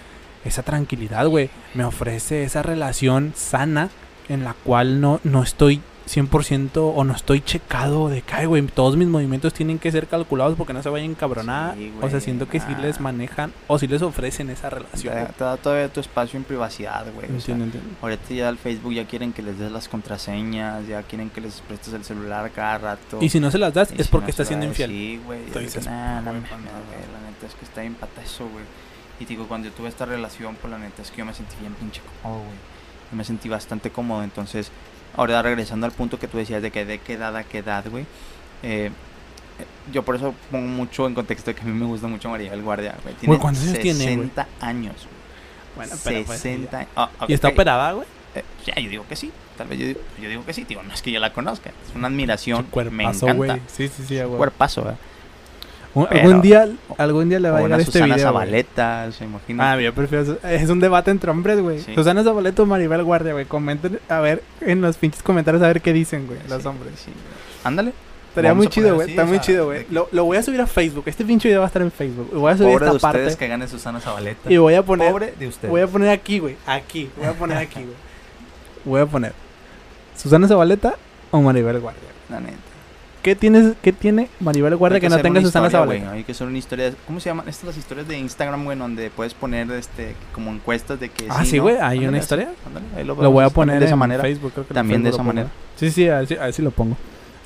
esa 0.45 0.61
tranquilidad, 0.63 1.27
güey, 1.27 1.49
me 1.73 1.83
ofrece 1.83 2.43
esa 2.43 2.61
relación 2.63 3.33
sana 3.35 3.89
en 4.29 4.43
la 4.43 4.53
cual 4.53 4.99
no, 5.01 5.19
no 5.23 5.43
estoy 5.43 5.81
100% 6.07 6.69
o 6.95 7.03
no 7.03 7.13
estoy 7.13 7.41
checado 7.41 8.07
de 8.07 8.21
que, 8.21 8.45
güey, 8.45 8.61
todos 8.67 8.95
mis 8.95 9.07
movimientos 9.09 9.53
tienen 9.53 9.77
que 9.77 9.91
ser 9.91 10.07
calculados 10.07 10.55
porque 10.57 10.71
no 10.71 10.81
se 10.81 10.87
vayan 10.89 11.09
a 11.09 11.11
encabronar. 11.11 11.75
Sí, 11.75 11.91
o 12.01 12.09
sea, 12.09 12.21
siento 12.21 12.47
que 12.47 12.61
sí 12.61 12.67
ah. 12.69 12.79
les 12.79 12.99
manejan 13.01 13.51
o 13.67 13.77
sí 13.77 13.87
les 13.87 14.01
ofrecen 14.01 14.49
esa 14.49 14.69
Te, 14.69 14.75
relación. 14.75 15.13
da- 15.15 15.27
te 15.27 15.43
da 15.43 15.57
todavía 15.57 15.89
tu 15.91 15.99
espacio 15.99 16.37
en 16.37 16.45
privacidad, 16.45 17.05
güey. 17.13 17.25
o 17.25 17.27
sea, 17.41 17.55
Entiendo, 17.55 17.65
entiendo. 17.65 17.89
ahorita 18.01 18.33
ya 18.33 18.47
al 18.47 18.57
Facebook 18.57 18.93
ya 18.93 19.05
quieren 19.05 19.33
que 19.33 19.41
les 19.41 19.59
des 19.59 19.69
las 19.71 19.89
contraseñas, 19.89 20.87
ya 20.87 21.03
quieren 21.03 21.29
que 21.29 21.41
les 21.41 21.59
prestes 21.61 21.93
el 21.93 22.03
celular 22.05 22.49
cada 22.51 22.77
rato. 22.77 23.17
Y 23.21 23.29
si 23.29 23.39
no 23.41 23.51
se 23.51 23.57
las 23.57 23.73
das 23.73 23.91
Y 23.91 23.99
es 23.99 24.07
si 24.07 24.11
porque 24.11 24.27
no 24.27 24.29
está 24.29 24.43
se 24.43 24.47
siendo 24.47 24.65
infiel. 24.65 24.89
Sí, 24.89 25.19
güey. 25.25 25.41
Tú 25.47 25.53
yo 25.55 25.59
digo, 25.59 25.71
dices, 25.71 25.85
"Nah, 25.87 26.21
no 26.21 26.31
güey, 26.31 26.35
mames, 26.35 26.49
pues, 26.49 26.61
no, 26.61 26.71
güey, 26.71 26.99
güey". 26.99 27.11
La 27.21 27.29
neta 27.31 27.45
es 27.47 27.53
que 27.53 27.65
está 27.65 27.81
bien 27.81 27.95
pata 27.95 28.21
eso, 28.23 28.47
güey. 28.47 28.63
Y 29.19 29.25
digo, 29.25 29.47
cuando 29.47 29.67
yo 29.67 29.73
tuve 29.73 29.89
esta 29.89 30.05
relación, 30.05 30.55
pues 30.55 30.71
la 30.71 30.77
neta 30.79 31.01
es 31.01 31.11
que 31.11 31.17
yo 31.17 31.25
me 31.25 31.33
sentí 31.33 31.55
bien 31.59 31.73
pinche 31.73 32.01
cómodo, 32.21 32.43
güey. 32.43 32.76
Yo 33.11 33.17
me 33.17 33.23
sentí 33.23 33.49
bastante 33.49 33.89
cómodo. 33.89 34.23
Entonces, 34.23 34.71
ahora 35.15 35.41
regresando 35.41 35.85
al 35.85 35.91
punto 35.91 36.19
que 36.19 36.27
tú 36.27 36.37
decías 36.37 36.61
de 36.61 36.71
que 36.71 36.85
de 36.85 36.99
qué 36.99 37.13
edad 37.13 37.35
a 37.35 37.43
qué 37.43 37.59
edad, 37.59 37.85
güey. 37.89 38.05
eh, 38.63 38.91
eh, 39.59 39.65
yo 39.91 40.03
por 40.03 40.15
eso 40.15 40.35
pongo 40.51 40.67
mucho 40.67 41.07
en 41.07 41.15
contexto 41.15 41.49
de 41.49 41.55
que 41.55 41.61
a 41.61 41.65
mí 41.65 41.71
me 41.71 41.85
gusta 41.85 42.07
mucho 42.07 42.29
María 42.29 42.51
del 42.51 42.61
Guardia, 42.61 42.95
güey. 43.03 43.15
Tiene 43.15 43.27
Güey, 43.27 43.39
¿cuántos 43.39 43.63
años 43.63 43.79
tiene, 43.79 44.03
güey? 44.03 44.15
60 44.29 44.47
años, 44.61 44.95
güey. 44.95 45.17
Bueno, 45.87 45.95
pero 46.03 46.25
pues, 46.25 46.39
60 46.39 46.87
Ah, 46.95 47.09
¿Y 47.27 47.33
está 47.33 47.47
operada, 47.49 47.91
güey? 47.93 48.07
Eh, 48.35 48.43
ya, 48.65 48.75
yo 48.81 48.89
digo 48.89 49.05
que 49.07 49.15
sí. 49.15 49.31
Tal 49.57 49.67
vez 49.67 49.79
yo, 49.79 49.85
digo- 49.87 49.99
yo 50.21 50.29
digo 50.29 50.45
que 50.45 50.53
sí. 50.53 50.63
Digo, 50.65 50.83
no 50.83 50.93
es 50.93 51.01
que 51.01 51.11
yo 51.11 51.19
la 51.19 51.33
conozca. 51.33 51.69
Es 51.69 51.95
una 51.95 52.07
admiración. 52.07 52.57
Su 52.59 52.63
me 52.65 52.69
cuerpazo, 52.69 53.25
encanta. 53.29 53.33
güey. 53.33 53.61
Sí, 53.67 53.87
sí, 53.87 54.03
sí, 54.07 54.15
güey. 54.21 54.37
Cuerpazo, 54.37 54.83
¿verdad? 54.83 54.99
Algún 56.05 56.41
día, 56.41 56.67
algún 56.97 57.29
día 57.29 57.39
le 57.39 57.49
va 57.49 57.57
a 57.57 57.61
llegar 57.61 57.79
este 57.79 57.91
Susana 57.93 58.15
video. 58.15 58.31
güey. 58.31 58.45
Zabaleta, 58.45 59.11
se 59.11 59.23
imagina. 59.25 59.71
Ah, 59.73 59.79
yo 59.81 59.93
prefiero. 59.93 60.37
Es 60.43 60.69
un 60.69 60.79
debate 60.79 61.11
entre 61.11 61.31
hombres, 61.31 61.59
güey. 61.61 61.79
Sí. 61.79 61.93
Susana 61.95 62.23
Zabaleta 62.23 62.61
o 62.61 62.65
Maribel 62.65 63.03
Guardia, 63.03 63.33
güey. 63.33 63.45
Comenten, 63.45 63.99
a 64.09 64.19
ver, 64.19 64.43
en 64.61 64.81
los 64.81 64.97
pinches 64.97 65.23
comentarios, 65.23 65.63
a 65.63 65.67
ver 65.67 65.81
qué 65.81 65.93
dicen, 65.93 66.27
güey, 66.27 66.39
los 66.49 66.61
Sí, 66.61 66.67
hombres. 66.67 66.93
sí. 67.03 67.11
Ándale. 67.63 67.93
Estaría 68.29 68.53
muy 68.53 68.67
chido, 68.67 68.93
güey. 68.93 69.09
Está 69.09 69.25
muy 69.25 69.39
chido, 69.39 69.65
güey. 69.65 69.87
Lo, 69.89 70.07
lo 70.11 70.23
voy 70.25 70.37
a 70.37 70.43
subir 70.43 70.61
a 70.61 70.67
Facebook. 70.67 71.03
Este 71.07 71.25
pinche 71.25 71.47
video 71.47 71.61
va 71.61 71.65
a 71.65 71.69
estar 71.69 71.81
en 71.81 71.91
Facebook. 71.91 72.29
Voy 72.33 72.51
a 72.51 72.55
subir 72.57 72.73
Pobre 72.73 72.85
de 72.85 72.95
esta 72.95 73.07
ustedes 73.07 73.25
parte. 73.33 73.37
que 73.39 73.47
gane 73.47 73.67
Susana 73.67 73.99
Zabaleta. 73.99 74.51
Y 74.53 74.57
voy 74.57 74.75
a 74.75 74.83
poner. 74.83 75.11
Pobre 75.11 75.33
de 75.39 75.47
ustedes. 75.47 75.71
Voy 75.71 75.81
a 75.81 75.87
poner 75.87 76.09
aquí, 76.09 76.37
güey. 76.37 76.55
Aquí. 76.67 77.09
Voy 77.17 77.25
a 77.25 77.33
poner 77.33 77.57
aquí, 77.57 77.79
güey. 77.81 77.95
Voy 78.85 79.01
a 79.01 79.05
poner. 79.07 79.33
¿Susana 80.15 80.47
Zabaleta 80.47 80.93
o 81.31 81.41
Maribel 81.41 81.79
Guardia? 81.79 82.09
La 82.29 82.39
neta. 82.39 82.57
¿Qué, 83.27 83.35
tienes, 83.35 83.73
¿Qué 83.81 83.91
tiene 83.91 84.29
Maribel 84.39 84.75
Guardia 84.77 85.01
que 85.01 85.09
no 85.09 85.17
tenga 85.19 85.41
Susana 85.41 85.69
Zabaleta? 85.69 86.11
Hay 86.13 86.23
que 86.23 86.31
hacer 86.31 86.47
una 86.47 86.57
historia. 86.57 86.93
¿Cómo 87.05 87.19
se 87.19 87.29
llaman? 87.29 87.49
Estas 87.49 87.65
las 87.65 87.77
historias 87.77 88.07
de 88.07 88.17
Instagram, 88.17 88.63
güey, 88.63 88.77
donde 88.77 89.09
puedes 89.09 89.33
poner 89.33 89.69
este 89.71 90.15
como 90.31 90.51
encuestas 90.51 90.97
de 90.99 91.09
que. 91.09 91.27
Ah, 91.29 91.43
sí, 91.43 91.57
¿no? 91.57 91.63
güey. 91.63 91.75
Hay 91.75 91.81
Ándale, 91.97 92.07
una 92.07 92.17
historia. 92.19 92.49
ándale, 92.65 92.85
ahí 92.95 93.03
lo, 93.03 93.15
Lo 93.21 93.31
voy 93.31 93.43
a 93.43 93.49
poner 93.49 93.79
de 93.79 93.85
esa 93.85 93.95
en 93.95 93.99
manera. 93.99 94.21
Facebook. 94.21 94.53
Creo 94.53 94.65
que 94.67 94.73
También 94.73 95.03
de 95.03 95.09
esa 95.09 95.23
manera. 95.23 95.49
Sí, 95.75 95.91
sí, 95.91 96.07
a 96.07 96.19
ver, 96.19 96.27
si- 96.27 96.35
a 96.37 96.43
ver 96.45 96.53
si 96.53 96.61
lo 96.61 96.71
pongo. 96.71 96.95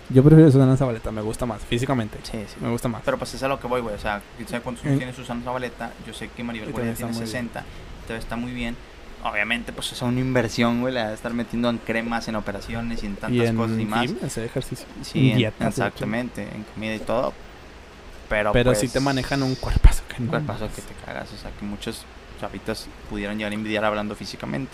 Yo 0.10 0.24
prefiero 0.24 0.52
Susana 0.52 0.78
Zabaleta. 0.78 1.10
Me 1.12 1.22
gusta 1.22 1.46
más. 1.48 1.62
Físicamente. 1.64 2.20
Sí, 2.24 2.38
sí. 2.48 2.56
Me 2.62 2.70
gusta 2.70 2.88
más. 2.88 3.02
Pero 3.04 3.18
pues 3.18 3.34
es 3.34 3.42
a 3.42 3.48
lo 3.48 3.60
que 3.60 3.66
voy, 3.66 3.82
güey. 3.82 3.96
O 3.96 4.00
sea, 4.00 4.22
yo 4.40 4.46
sé 4.48 4.60
cuántos 4.62 4.84
años 4.86 4.96
Mm. 4.96 5.00
tiene 5.00 5.14
Susana 5.14 5.42
Zabaleta. 5.44 5.92
Yo 6.06 6.14
sé 6.14 6.30
que 6.36 6.44
Maribel 6.44 6.72
Guardia 6.72 6.94
tiene 6.94 7.12
está 7.12 7.20
muy 7.20 7.26
bien. 7.26 7.28
60. 7.28 7.64
Todavía 8.06 8.20
está 8.24 8.36
muy 8.36 8.52
bien. 8.52 8.76
Obviamente, 9.24 9.72
pues 9.72 9.92
es 9.92 10.02
una 10.02 10.20
inversión, 10.20 10.82
güey. 10.82 10.94
La 10.94 11.10
de 11.10 11.14
estar 11.14 11.34
metiendo 11.34 11.70
en 11.70 11.78
cremas, 11.78 12.28
en 12.28 12.36
operaciones 12.36 13.04
y 13.04 13.06
en 13.06 13.16
tantas 13.16 13.38
y 13.38 13.46
en 13.46 13.56
cosas 13.56 13.80
y 13.80 13.86
más. 13.86 14.08
gym, 14.08 14.18
ejercicio. 14.24 14.88
Sí, 15.04 15.32
exactamente. 15.60 16.44
En 16.44 16.64
comida 16.64 16.96
y 16.96 17.00
todo. 17.00 17.34
Pero, 18.30 18.52
Pero 18.54 18.70
pues, 18.72 18.80
sí 18.80 18.88
te 18.88 19.00
manejan 19.00 19.44
un 19.44 19.56
cuerpazo 19.56 20.04
que 20.08 20.22
un 20.22 20.26
no. 20.28 20.32
cuerpazo 20.32 20.62
mames. 20.62 20.76
que 20.76 20.82
te 20.82 20.94
cagas. 21.06 21.32
O 21.34 21.38
sea, 21.38 21.52
que 21.52 21.66
muchos 21.66 22.06
chavitos 22.40 22.88
pudieran 23.10 23.38
llegar 23.38 23.52
a 23.52 23.56
envidiar 23.56 23.86
hablando 23.86 24.16
físicamente. 24.16 24.72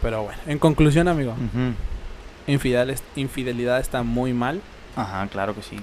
Pero 0.00 0.22
bueno, 0.22 0.40
en 0.46 0.58
conclusión, 0.58 1.06
amigo, 1.08 1.34
infidelidad, 2.46 2.98
infidelidad 3.16 3.80
está 3.80 4.02
muy 4.02 4.32
mal. 4.32 4.60
Ajá, 4.96 5.26
claro 5.28 5.54
que 5.54 5.62
sí. 5.62 5.76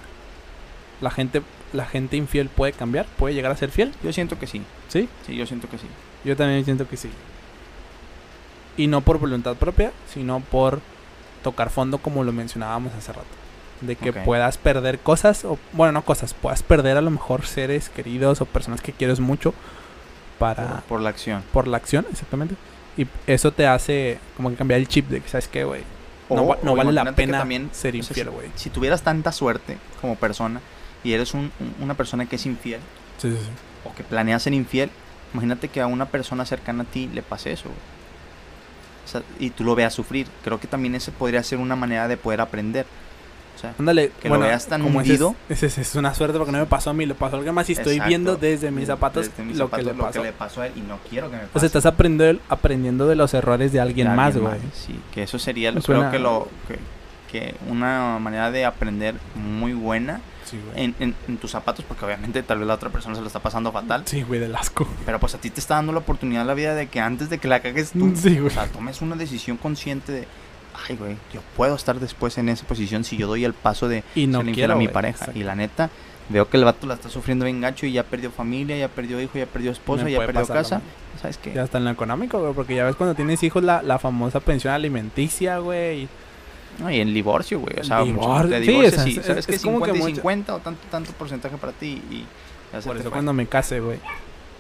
La 1.02 1.12
gente, 1.12 1.42
la 1.72 1.86
gente 1.86 2.18
infiel 2.18 2.50
puede 2.50 2.74
cambiar, 2.74 3.06
puede 3.18 3.34
llegar 3.34 3.52
a 3.52 3.56
ser 3.56 3.70
fiel, 3.70 3.94
Yo 4.04 4.12
siento 4.12 4.38
que 4.40 4.48
sí. 4.48 4.62
¿sí? 4.90 5.08
Sí, 5.26 5.36
yo 5.36 5.46
siento 5.46 5.70
que 5.70 5.78
sí. 5.78 5.86
Yo 6.26 6.36
también 6.36 6.66
siento 6.66 6.88
que 6.88 6.98
sí. 6.98 7.10
Y 8.80 8.88
no 8.88 9.02
por 9.02 9.20
voluntad 9.20 9.56
propia, 9.56 9.92
sino 10.14 10.40
por 10.40 10.80
tocar 11.44 11.70
fondo 11.70 11.98
como 11.98 12.24
lo 12.24 12.32
mencionábamos 12.32 12.94
hace 12.94 13.12
rato. 13.14 13.28
De 13.82 13.96
que 13.96 14.12
puedas 14.12 14.58
perder 14.58 15.00
cosas, 15.00 15.46
o 15.46 15.58
bueno, 15.74 15.92
no 15.94 16.04
cosas, 16.04 16.34
puedas 16.34 16.64
perder 16.64 16.98
a 16.98 17.02
lo 17.02 17.12
mejor 17.12 17.46
seres 17.46 17.90
queridos 17.90 18.42
o 18.42 18.46
personas 18.46 18.82
que 18.82 18.92
quieres 18.92 19.20
mucho 19.20 19.54
para 20.38 20.68
Por, 20.68 20.82
por 20.84 21.02
la 21.02 21.10
acción. 21.10 21.44
por 21.54 21.68
la 21.68 21.78
acción, 21.78 22.06
exactamente. 22.12 22.56
Y 22.98 23.08
eso 23.28 23.52
te 23.54 23.68
hace 23.68 24.20
como 24.36 24.50
que 24.50 24.56
cambiar 24.56 24.80
el 24.80 24.88
chip 24.88 25.08
de 25.10 25.22
que, 25.22 25.30
¿sabes 25.30 25.48
qué, 25.48 25.64
güey? 25.64 25.84
No, 26.30 26.46
vale 26.76 26.92
la 26.92 27.14
pena 27.14 27.40
también, 27.40 27.70
ser 27.72 27.96
o 27.96 28.04
sea, 28.04 28.10
infiel, 28.10 28.30
güey. 28.30 28.50
Si 28.56 28.70
tuvieras 28.70 29.02
tanta 29.02 29.32
suerte 29.32 29.78
como 30.02 30.16
persona 30.16 30.60
y 31.04 31.14
eres 31.14 31.34
un- 31.34 31.52
un- 31.60 31.76
una 31.82 31.94
persona 31.96 32.26
que 32.28 32.36
es 32.36 32.46
infiel 32.46 32.80
Sí, 33.18 33.32
sí, 33.32 33.38
sí. 33.38 33.50
o 33.90 33.96
que 33.96 34.04
planea 34.04 34.38
ser 34.40 34.54
infiel, 34.54 34.90
imagínate 35.34 35.70
que 35.70 35.82
a 35.82 35.88
una 35.88 36.06
persona 36.06 36.46
cercana 36.46 36.84
a 36.84 36.86
ti 36.86 37.10
le 37.14 37.22
pase 37.24 37.52
eso. 37.54 37.66
güey. 37.70 37.78
O 39.10 39.12
sea, 39.12 39.24
y 39.40 39.50
tú 39.50 39.64
lo 39.64 39.74
veas 39.74 39.92
sufrir. 39.92 40.28
Creo 40.44 40.60
que 40.60 40.68
también 40.68 40.94
ese 40.94 41.12
podría 41.12 41.42
ser 41.42 41.58
una 41.58 41.76
manera 41.76 42.08
de 42.08 42.16
poder 42.16 42.42
aprender. 42.42 42.86
O 43.56 43.60
sea, 43.60 43.74
Ándale, 43.78 44.12
que 44.22 44.30
lo 44.30 44.40
veas 44.40 44.68
tan 44.68 44.84
como 44.84 45.00
hundido. 45.00 45.36
Es, 45.50 45.96
una 45.96 46.14
suerte 46.14 46.38
porque 46.38 46.52
no 46.52 46.60
me 46.60 46.68
pasó 46.68 46.92
a 46.92 46.94
mí, 46.94 47.08
le 47.08 47.16
pasó 47.16 47.36
a 47.36 47.40
alguien 47.40 47.56
más 47.56 47.68
y 47.70 47.74
estoy 47.74 47.94
Exacto. 47.94 48.08
viendo 48.08 48.36
desde 48.36 48.70
mis 48.70 48.86
zapatos 48.86 49.26
Desde 49.30 49.44
mis 49.44 49.58
lo 49.58 49.70
que 49.70 49.82
le 49.82 49.96
pasó. 49.96 50.24
le 50.24 50.32
pasó 50.32 50.62
a 50.62 50.68
él 50.68 50.74
y 50.76 50.82
no 50.82 51.00
quiero 51.10 51.30
que 51.32 51.38
me 51.38 51.42
pase. 51.42 51.52
O 51.56 51.60
sea, 51.60 51.68
estás 51.68 51.86
aprendiendo, 51.88 52.42
aprendiendo 52.50 53.08
de 53.08 53.16
los 53.16 53.34
errores 53.34 53.74
de 53.74 53.80
alguien 53.80 54.10
de 54.10 54.16
más, 54.16 54.38
güey. 54.38 54.60
Sí, 54.74 55.00
que 55.12 55.24
eso 55.24 55.40
sería, 55.40 55.72
Me 55.72 55.82
creo 55.82 56.12
que 56.12 56.20
lo 56.20 56.48
que, 56.68 56.78
que 57.32 57.56
una 57.68 58.20
manera 58.20 58.52
de 58.52 58.64
aprender 58.64 59.16
muy 59.36 59.74
buena 59.74 60.22
Sí, 60.50 60.60
en, 60.76 60.96
en- 61.00 61.16
en 61.28 61.38
tus 61.38 61.52
zapatos, 61.52 61.86
porque 61.88 62.06
obviamente 62.06 62.42
tal 62.44 62.60
vez 62.60 62.68
la 62.68 62.74
otra 62.76 62.90
persona 62.90 63.16
se 63.16 63.22
lo 63.22 63.28
está 63.28 63.40
pasando 63.40 63.72
fatal, 63.72 64.04
Sí, 64.06 64.24
güey, 64.24 64.40
del 64.40 64.56
asco. 64.56 64.88
pero 65.06 65.20
pues 65.20 65.36
a 65.36 65.38
ti 65.40 65.50
te 65.50 65.60
está 65.60 65.76
dando 65.76 65.92
la 65.94 66.00
oportunidad 66.00 66.42
en 66.42 66.48
la 66.48 66.54
vida 66.54 66.76
de 66.76 66.88
que 66.88 67.00
antes 67.00 67.30
de 67.30 67.38
que 67.38 67.48
la 67.48 67.60
cagues 67.62 67.92
tú, 67.92 68.14
Sí, 68.16 68.40
o 68.40 68.50
sea, 68.50 68.68
tomes 68.68 69.02
una 69.02 69.16
decisión 69.16 69.58
consciente 69.58 70.12
de, 70.12 70.28
ay, 70.88 70.96
güey, 70.96 71.16
yo 71.34 71.42
puedo 71.56 71.76
estar 71.76 72.00
después 72.00 72.38
en 72.38 72.50
esa 72.50 72.66
posición 72.66 73.04
si 73.04 73.18
yo 73.18 73.28
doy 73.28 73.46
el 73.46 73.54
paso 73.54 73.88
de 73.88 74.04
Y 74.16 74.28
no 74.28 74.42
quiero 74.44 74.74
a 74.74 74.78
mi 74.78 74.88
pareja. 74.88 75.20
Exacto. 75.26 75.40
Y 75.40 75.44
la 75.44 75.56
neta, 75.56 75.90
veo 76.30 76.48
que 76.50 76.58
el 76.58 76.64
vato 76.64 76.86
la 76.88 76.94
está 76.94 77.10
sufriendo 77.10 77.46
bien 77.46 77.60
gacho 77.60 77.86
y 77.86 77.92
ya 77.92 78.04
perdió 78.04 78.30
familia, 78.32 78.78
ya 78.78 78.88
perdió 78.88 79.20
hijo, 79.22 79.38
ya 79.38 79.46
perdió 79.46 79.72
esposa, 79.72 80.04
Me 80.04 80.12
ya 80.12 80.20
perdió 80.20 80.42
pasar 80.42 80.56
casa. 80.58 80.82
¿Sabes 81.22 81.38
qué? 81.38 81.54
Ya 81.54 81.64
está 81.64 81.80
en 81.80 81.86
lo 81.86 81.90
económico, 81.92 82.40
güey, 82.40 82.54
porque 82.54 82.76
ya 82.76 82.86
ves 82.86 82.96
cuando 82.96 83.14
tienes 83.16 83.42
hijos 83.44 83.64
la, 83.64 83.82
la 83.82 84.00
famosa 84.00 84.40
pensión 84.40 84.74
alimenticia, 84.74 85.58
güey. 85.60 86.04
y- 86.04 86.10
No, 86.80 86.90
y 86.90 87.00
en 87.02 87.14
divorcio, 87.14 87.60
güey. 87.60 87.80
O 87.80 87.84
sea, 87.84 88.02
divor- 88.04 88.48
de 88.48 88.62
sí, 88.62 88.68
divorcio, 88.68 88.90
o 88.90 88.92
sea, 88.96 89.04
sí. 89.04 89.18
es- 89.20 89.26
Sabes 89.26 89.40
es- 89.40 89.48
que 89.48 89.56
es 89.56 89.62
como 89.64 89.80
que 89.82 89.92
50 89.92 89.98
y 89.98 90.02
mucho- 90.02 90.16
50 90.16 90.56
o 90.56 90.60
tanto, 90.60 90.82
tanto 90.90 91.12
porcentaje 91.14 91.58
para 91.58 91.74
ti 91.74 92.02
y 92.10 92.26
ya 92.74 92.80
Por 92.82 92.98
eso 92.98 93.12
cuando 93.12 93.34
me 93.34 93.48
case, 93.48 93.80
güey. 93.80 94.00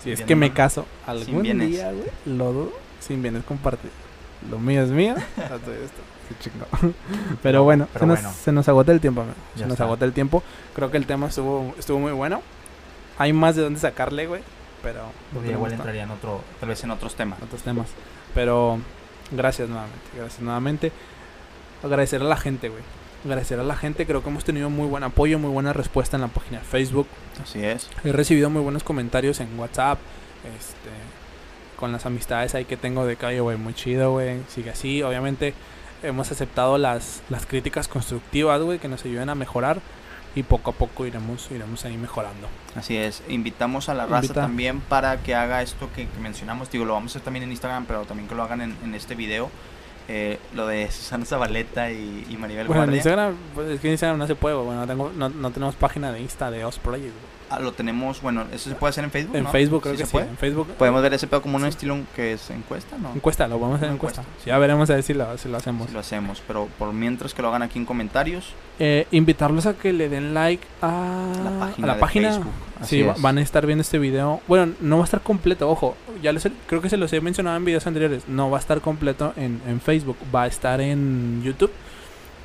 Si 0.03 0.11
es 0.11 0.21
que 0.21 0.35
me 0.35 0.51
caso 0.53 0.85
algún 1.05 1.43
día, 1.43 1.91
güey, 1.91 2.05
lo 2.25 2.51
dudo, 2.53 2.73
sin 2.99 3.21
bienes 3.21 3.43
compartidos. 3.43 3.93
Lo 4.49 4.57
mío 4.59 4.81
es 4.83 4.89
mío. 4.89 5.15
Pero 7.41 7.63
bueno, 7.63 7.87
pero 7.91 8.03
se, 8.03 8.07
nos, 8.07 8.19
bueno. 8.21 8.35
se 8.43 8.51
nos 8.51 8.67
agota 8.69 8.91
el 8.91 8.99
tiempo. 9.01 9.23
Se 9.55 9.63
nos 9.63 9.71
está. 9.71 9.83
agota 9.85 10.05
el 10.05 10.13
tiempo. 10.13 10.43
Creo 10.75 10.91
que 10.91 10.97
el 10.97 11.05
tema 11.05 11.27
estuvo, 11.27 11.73
estuvo 11.77 11.99
muy 11.99 12.11
bueno. 12.11 12.41
Hay 13.17 13.33
más 13.33 13.55
de 13.55 13.63
dónde 13.63 13.79
sacarle, 13.79 14.27
güey. 14.27 14.41
Pero 14.83 15.01
Porque 15.33 15.51
igual 15.51 15.73
entraría 15.73 16.03
en 16.03 16.11
otro. 16.11 16.41
Tal 16.59 16.69
vez 16.69 16.83
en 16.83 16.91
otros 16.91 17.15
temas. 17.15 17.41
otros 17.41 17.61
temas. 17.63 17.87
Pero 18.33 18.79
gracias 19.31 19.67
nuevamente, 19.69 19.99
gracias 20.15 20.41
nuevamente. 20.41 20.91
Agradecer 21.83 22.21
a 22.21 22.25
la 22.25 22.37
gente, 22.37 22.69
güey. 22.69 22.83
Agradecer 23.25 23.59
a 23.59 23.63
la 23.63 23.75
gente, 23.75 24.05
creo 24.05 24.23
que 24.23 24.29
hemos 24.29 24.45
tenido 24.45 24.69
muy 24.69 24.87
buen 24.87 25.03
apoyo, 25.03 25.39
muy 25.39 25.51
buena 25.51 25.73
respuesta 25.73 26.15
en 26.15 26.21
la 26.21 26.29
página 26.29 26.59
de 26.59 26.65
Facebook. 26.65 27.07
Así 27.41 27.63
es. 27.63 27.89
He 28.03 28.11
recibido 28.11 28.49
muy 28.49 28.61
buenos 28.61 28.83
comentarios 28.83 29.39
en 29.41 29.59
WhatsApp, 29.59 29.99
este, 30.57 30.89
con 31.75 31.91
las 31.91 32.05
amistades 32.05 32.55
ahí 32.55 32.65
que 32.65 32.77
tengo 32.77 33.05
de 33.05 33.17
calle, 33.17 33.41
güey, 33.41 33.57
muy 33.57 33.73
chido, 33.73 34.11
güey. 34.11 34.39
Sigue 34.47 34.69
así, 34.69 35.03
obviamente 35.03 35.53
hemos 36.03 36.31
aceptado 36.31 36.77
las, 36.77 37.21
las 37.29 37.45
críticas 37.45 37.87
constructivas, 37.87 38.61
güey, 38.61 38.79
que 38.79 38.87
nos 38.87 39.03
ayuden 39.05 39.29
a 39.29 39.35
mejorar 39.35 39.81
y 40.35 40.43
poco 40.43 40.71
a 40.71 40.73
poco 40.73 41.05
iremos, 41.05 41.49
iremos 41.51 41.83
ahí 41.85 41.97
mejorando. 41.97 42.47
Así 42.75 42.95
es. 42.95 43.23
Invitamos 43.27 43.89
a 43.89 43.93
la 43.93 44.05
raza 44.05 44.27
Invita. 44.27 44.41
también 44.41 44.79
para 44.79 45.21
que 45.21 45.35
haga 45.35 45.61
esto 45.61 45.89
que, 45.95 46.07
que 46.07 46.19
mencionamos. 46.19 46.69
Digo, 46.69 46.85
lo 46.85 46.93
vamos 46.93 47.11
a 47.11 47.13
hacer 47.13 47.23
también 47.23 47.43
en 47.43 47.51
Instagram, 47.51 47.85
pero 47.85 48.03
también 48.03 48.29
que 48.29 48.35
lo 48.35 48.43
hagan 48.43 48.61
en, 48.61 48.75
en 48.83 48.95
este 48.95 49.15
video. 49.15 49.49
Eh, 50.11 50.39
lo 50.55 50.65
de 50.65 50.89
Susana 50.89 51.23
Zabaleta 51.23 51.91
y, 51.91 52.25
y 52.29 52.35
Maribel 52.35 52.65
Bueno, 52.65 52.81
en 52.83 52.89
Guardia. 52.89 52.97
Instagram, 52.97 53.35
pues 53.53 53.69
es 53.69 53.79
que 53.79 53.87
en 53.87 53.91
Instagram 53.93 54.17
no 54.17 54.25
se 54.25 54.33
puede. 54.35 54.55
Bueno, 54.55 54.81
no, 54.81 54.87
tengo, 54.87 55.11
no, 55.15 55.29
no 55.29 55.51
tenemos 55.51 55.75
página 55.75 56.11
de 56.11 56.19
Insta 56.19 56.49
de 56.49 56.65
Os 56.65 56.79
Project, 56.79 57.13
lo 57.59 57.71
tenemos, 57.71 58.21
bueno, 58.21 58.43
eso 58.53 58.69
se 58.69 58.75
puede 58.75 58.89
hacer 58.91 59.03
en 59.03 59.11
Facebook. 59.11 59.35
En 59.35 59.43
¿no? 59.45 59.51
Facebook 59.51 59.81
creo 59.81 59.93
¿Sí 59.95 59.97
que 59.97 60.03
se 60.05 60.09
sí. 60.11 60.11
puede? 60.13 60.27
En 60.29 60.37
Facebook. 60.37 60.67
Podemos 60.77 61.01
ver 61.01 61.13
ese 61.15 61.25
pedo 61.25 61.41
como 61.41 61.55
un 61.57 61.63
Sí. 61.63 61.69
estilo 61.69 61.97
que 62.15 62.33
es 62.33 62.49
encuesta, 62.51 62.97
¿no? 62.97 63.11
Encuesta, 63.15 63.47
lo 63.47 63.57
vamos 63.59 63.75
a 63.75 63.77
hacer 63.77 63.89
encuesta. 63.91 64.21
encuesta. 64.21 64.43
Sí, 64.43 64.49
ya 64.49 64.57
veremos 64.59 64.89
a 64.89 64.93
ver 64.93 65.03
si 65.03 65.13
lo, 65.15 65.37
si 65.37 65.49
lo 65.49 65.57
hacemos. 65.57 65.91
Lo 65.91 65.99
hacemos, 65.99 66.43
pero 66.45 66.67
por 66.77 66.93
mientras 66.93 67.33
que 67.33 67.41
lo 67.41 67.47
hagan 67.47 67.63
aquí 67.63 67.79
en 67.79 67.85
comentarios, 67.85 68.53
Eh, 68.81 69.07
invitarlos 69.11 69.65
a 69.65 69.73
que 69.73 69.91
le 69.91 70.07
den 70.07 70.33
like 70.33 70.65
a 70.81 71.33
la 71.43 71.59
página 71.59 71.83
a 71.85 71.87
la 71.87 71.93
de 71.95 71.99
página. 71.99 72.29
Facebook. 72.29 72.51
Sí, 72.77 72.83
Así 72.83 73.01
es. 73.01 73.21
van 73.21 73.37
a 73.37 73.41
estar 73.41 73.65
viendo 73.65 73.81
este 73.81 73.99
video. 73.99 74.39
Bueno, 74.47 74.71
no 74.79 74.97
va 74.97 75.03
a 75.03 75.05
estar 75.05 75.19
completo, 75.21 75.69
ojo. 75.69 75.97
Ya 76.21 76.31
les, 76.31 76.47
creo 76.67 76.81
que 76.81 76.89
se 76.89 76.95
los 76.95 77.11
he 77.11 77.19
mencionado 77.19 77.57
en 77.57 77.65
videos 77.65 77.85
anteriores. 77.87 78.23
No 78.29 78.49
va 78.49 78.57
a 78.57 78.61
estar 78.61 78.79
completo 78.79 79.33
en, 79.35 79.61
en 79.67 79.81
Facebook. 79.81 80.15
Va 80.33 80.43
a 80.43 80.47
estar 80.47 80.79
en 80.79 81.41
YouTube. 81.43 81.71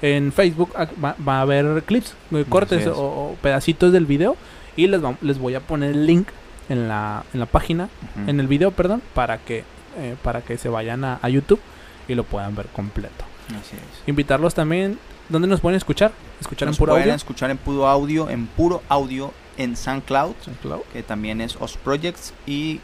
En 0.02 0.32
Facebook 0.32 0.70
ah, 0.76 0.88
va, 1.02 1.14
va 1.26 1.38
a 1.38 1.40
haber 1.42 1.82
clips, 1.84 2.14
eh, 2.32 2.44
cortes 2.48 2.82
es. 2.82 2.88
o, 2.88 2.98
o 3.00 3.36
pedacitos 3.40 3.92
del 3.92 4.05
video. 4.07 4.36
Y 4.77 4.87
les, 4.87 5.03
va- 5.05 5.16
les 5.22 5.39
voy 5.39 5.55
a 5.55 5.61
poner 5.61 5.91
el 5.91 6.07
link 6.07 6.29
en 6.68 6.89
la, 6.89 7.25
en 7.33 7.41
la 7.41 7.47
página, 7.47 7.89
en 8.27 8.41
el 8.41 8.47
video, 8.49 8.70
perdón, 8.72 9.03
para 9.14 9.39
que, 9.39 9.64
eh, 9.99 10.16
para 10.22 10.41
que 10.43 10.57
se 10.59 10.68
vayan 10.68 11.05
a, 11.05 11.18
a 11.22 11.29
YouTube 11.29 11.61
y 12.09 12.14
lo 12.14 12.25
puedan 12.25 12.55
ver 12.57 12.66
completo. 12.68 13.25
Así 13.51 13.77
es. 13.77 14.09
Invitarlos 14.09 14.55
también. 14.55 14.99
¿Dónde 15.29 15.49
nos 15.49 15.61
pueden 15.61 15.77
escuchar? 15.77 16.12
Escuchar 16.41 16.66
Nos 16.68 16.77
en 16.77 16.79
puro 16.79 16.93
pueden 16.93 17.05
audio. 17.05 17.14
escuchar 17.14 17.51
en 17.51 17.57
puro 17.59 17.87
audio, 17.89 18.29
en 18.29 18.47
puro 18.47 18.83
audio 18.89 19.33
en 19.57 19.77
SoundCloud, 19.77 20.35
SoundCloud, 20.45 20.83
que 20.93 21.03
también 21.03 21.41
es 21.41 21.57
Os 21.61 21.77
Projects, 21.77 22.35
y 22.47 22.81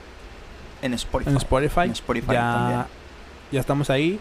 en 0.82 0.94
Spotify. 0.94 1.30
En 1.30 1.36
Spotify. 1.36 1.80
En 1.86 1.90
Spotify 1.92 2.26
también. 2.28 2.78
ya, 2.80 2.86
ya 3.52 3.60
estamos 3.60 3.90
ahí. 3.90 4.18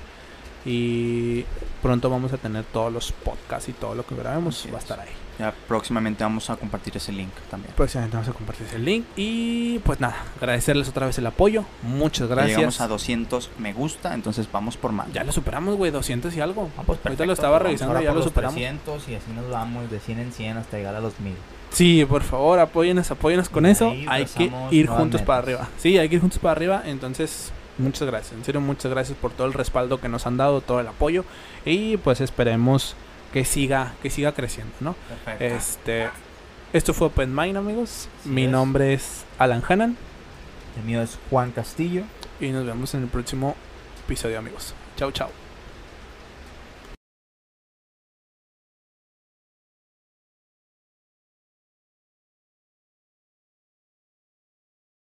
Y 0.65 1.45
pronto 1.81 2.09
vamos 2.09 2.33
a 2.33 2.37
tener 2.37 2.65
todos 2.65 2.91
los 2.91 3.11
podcasts 3.13 3.69
y 3.69 3.73
todo 3.73 3.95
lo 3.95 4.05
que 4.05 4.15
grabemos. 4.15 4.59
Así 4.59 4.69
va 4.69 4.75
a 4.75 4.77
es. 4.79 4.83
estar 4.83 4.99
ahí. 4.99 5.09
Ya 5.39 5.53
próximamente 5.69 6.23
vamos 6.23 6.49
a 6.49 6.57
compartir 6.57 6.97
ese 6.97 7.13
link 7.13 7.31
también. 7.49 7.73
Próximamente 7.73 8.17
vamos 8.17 8.29
a 8.29 8.33
compartir 8.33 8.67
ese 8.67 8.77
link. 8.77 9.05
Y 9.15 9.79
pues 9.79 10.01
nada, 10.01 10.17
agradecerles 10.37 10.89
otra 10.89 11.05
vez 11.05 11.17
el 11.17 11.25
apoyo. 11.25 11.63
Muchas 11.81 12.27
Ya 12.27 12.35
gracias. 12.35 12.57
Llegamos 12.57 12.81
a 12.81 12.87
200 12.89 13.51
me 13.57 13.71
gusta, 13.71 14.13
entonces 14.13 14.49
vamos 14.51 14.75
por 14.75 14.91
más. 14.91 15.11
Ya 15.13 15.23
lo 15.23 15.31
superamos, 15.31 15.77
güey, 15.77 15.91
200 15.91 16.35
y 16.35 16.41
algo. 16.41 16.69
Ah, 16.77 16.83
pues 16.85 16.99
Ahorita 17.03 17.25
lo 17.25 17.31
estaba 17.33 17.57
pues 17.57 17.67
revisando, 17.67 18.01
ya 18.01 18.13
lo 18.13 18.21
superamos. 18.21 18.55
300 18.55 19.07
y 19.07 19.15
así 19.15 19.31
nos 19.33 19.49
vamos 19.49 19.89
de 19.89 19.99
100 19.99 20.19
en 20.19 20.33
100 20.33 20.57
hasta 20.57 20.77
llegar 20.77 20.95
a 20.95 20.99
los 20.99 21.17
1000. 21.19 21.33
Sí, 21.71 22.03
por 22.05 22.23
favor, 22.23 22.59
apóyenos, 22.59 23.09
apóyenos 23.09 23.47
con 23.47 23.65
Y 23.65 23.69
eso. 23.69 23.93
Hay 24.07 24.25
que 24.25 24.51
ir 24.71 24.87
juntos 24.87 25.21
para 25.21 25.39
arriba. 25.39 25.69
Sí, 25.77 25.97
hay 25.97 26.09
que 26.09 26.15
ir 26.15 26.21
juntos 26.21 26.39
para 26.39 26.51
arriba. 26.51 26.83
Entonces, 26.85 27.51
muchas 27.77 28.07
gracias. 28.07 28.33
En 28.33 28.43
serio, 28.43 28.59
muchas 28.59 28.91
gracias 28.91 29.17
por 29.17 29.31
todo 29.31 29.47
el 29.47 29.53
respaldo 29.53 30.01
que 30.01 30.09
nos 30.09 30.27
han 30.27 30.35
dado, 30.35 30.61
todo 30.61 30.79
el 30.79 30.87
apoyo. 30.87 31.23
Y 31.65 31.97
pues 31.97 32.21
esperemos 32.21 32.95
que 33.33 33.45
siga, 33.45 33.93
que 34.01 34.09
siga 34.09 34.33
creciendo, 34.33 34.73
¿no? 34.79 34.95
Perfecto. 35.25 35.43
Este, 35.43 36.09
esto 36.73 36.93
fue 36.93 37.07
Open 37.07 37.33
Mind, 37.35 37.57
amigos. 37.57 38.09
Mi 38.25 38.45
es. 38.45 38.51
nombre 38.51 38.93
es 38.93 39.25
Alan 39.37 39.63
Hanan. 39.67 39.97
El 40.77 40.83
mío 40.83 41.01
es 41.01 41.17
Juan 41.29 41.51
Castillo. 41.51 42.03
Y 42.39 42.49
nos 42.49 42.65
vemos 42.65 42.93
en 42.93 43.03
el 43.03 43.09
próximo 43.09 43.55
episodio, 44.05 44.39
amigos. 44.39 44.73
Chau, 44.95 45.11
chau. 45.11 45.29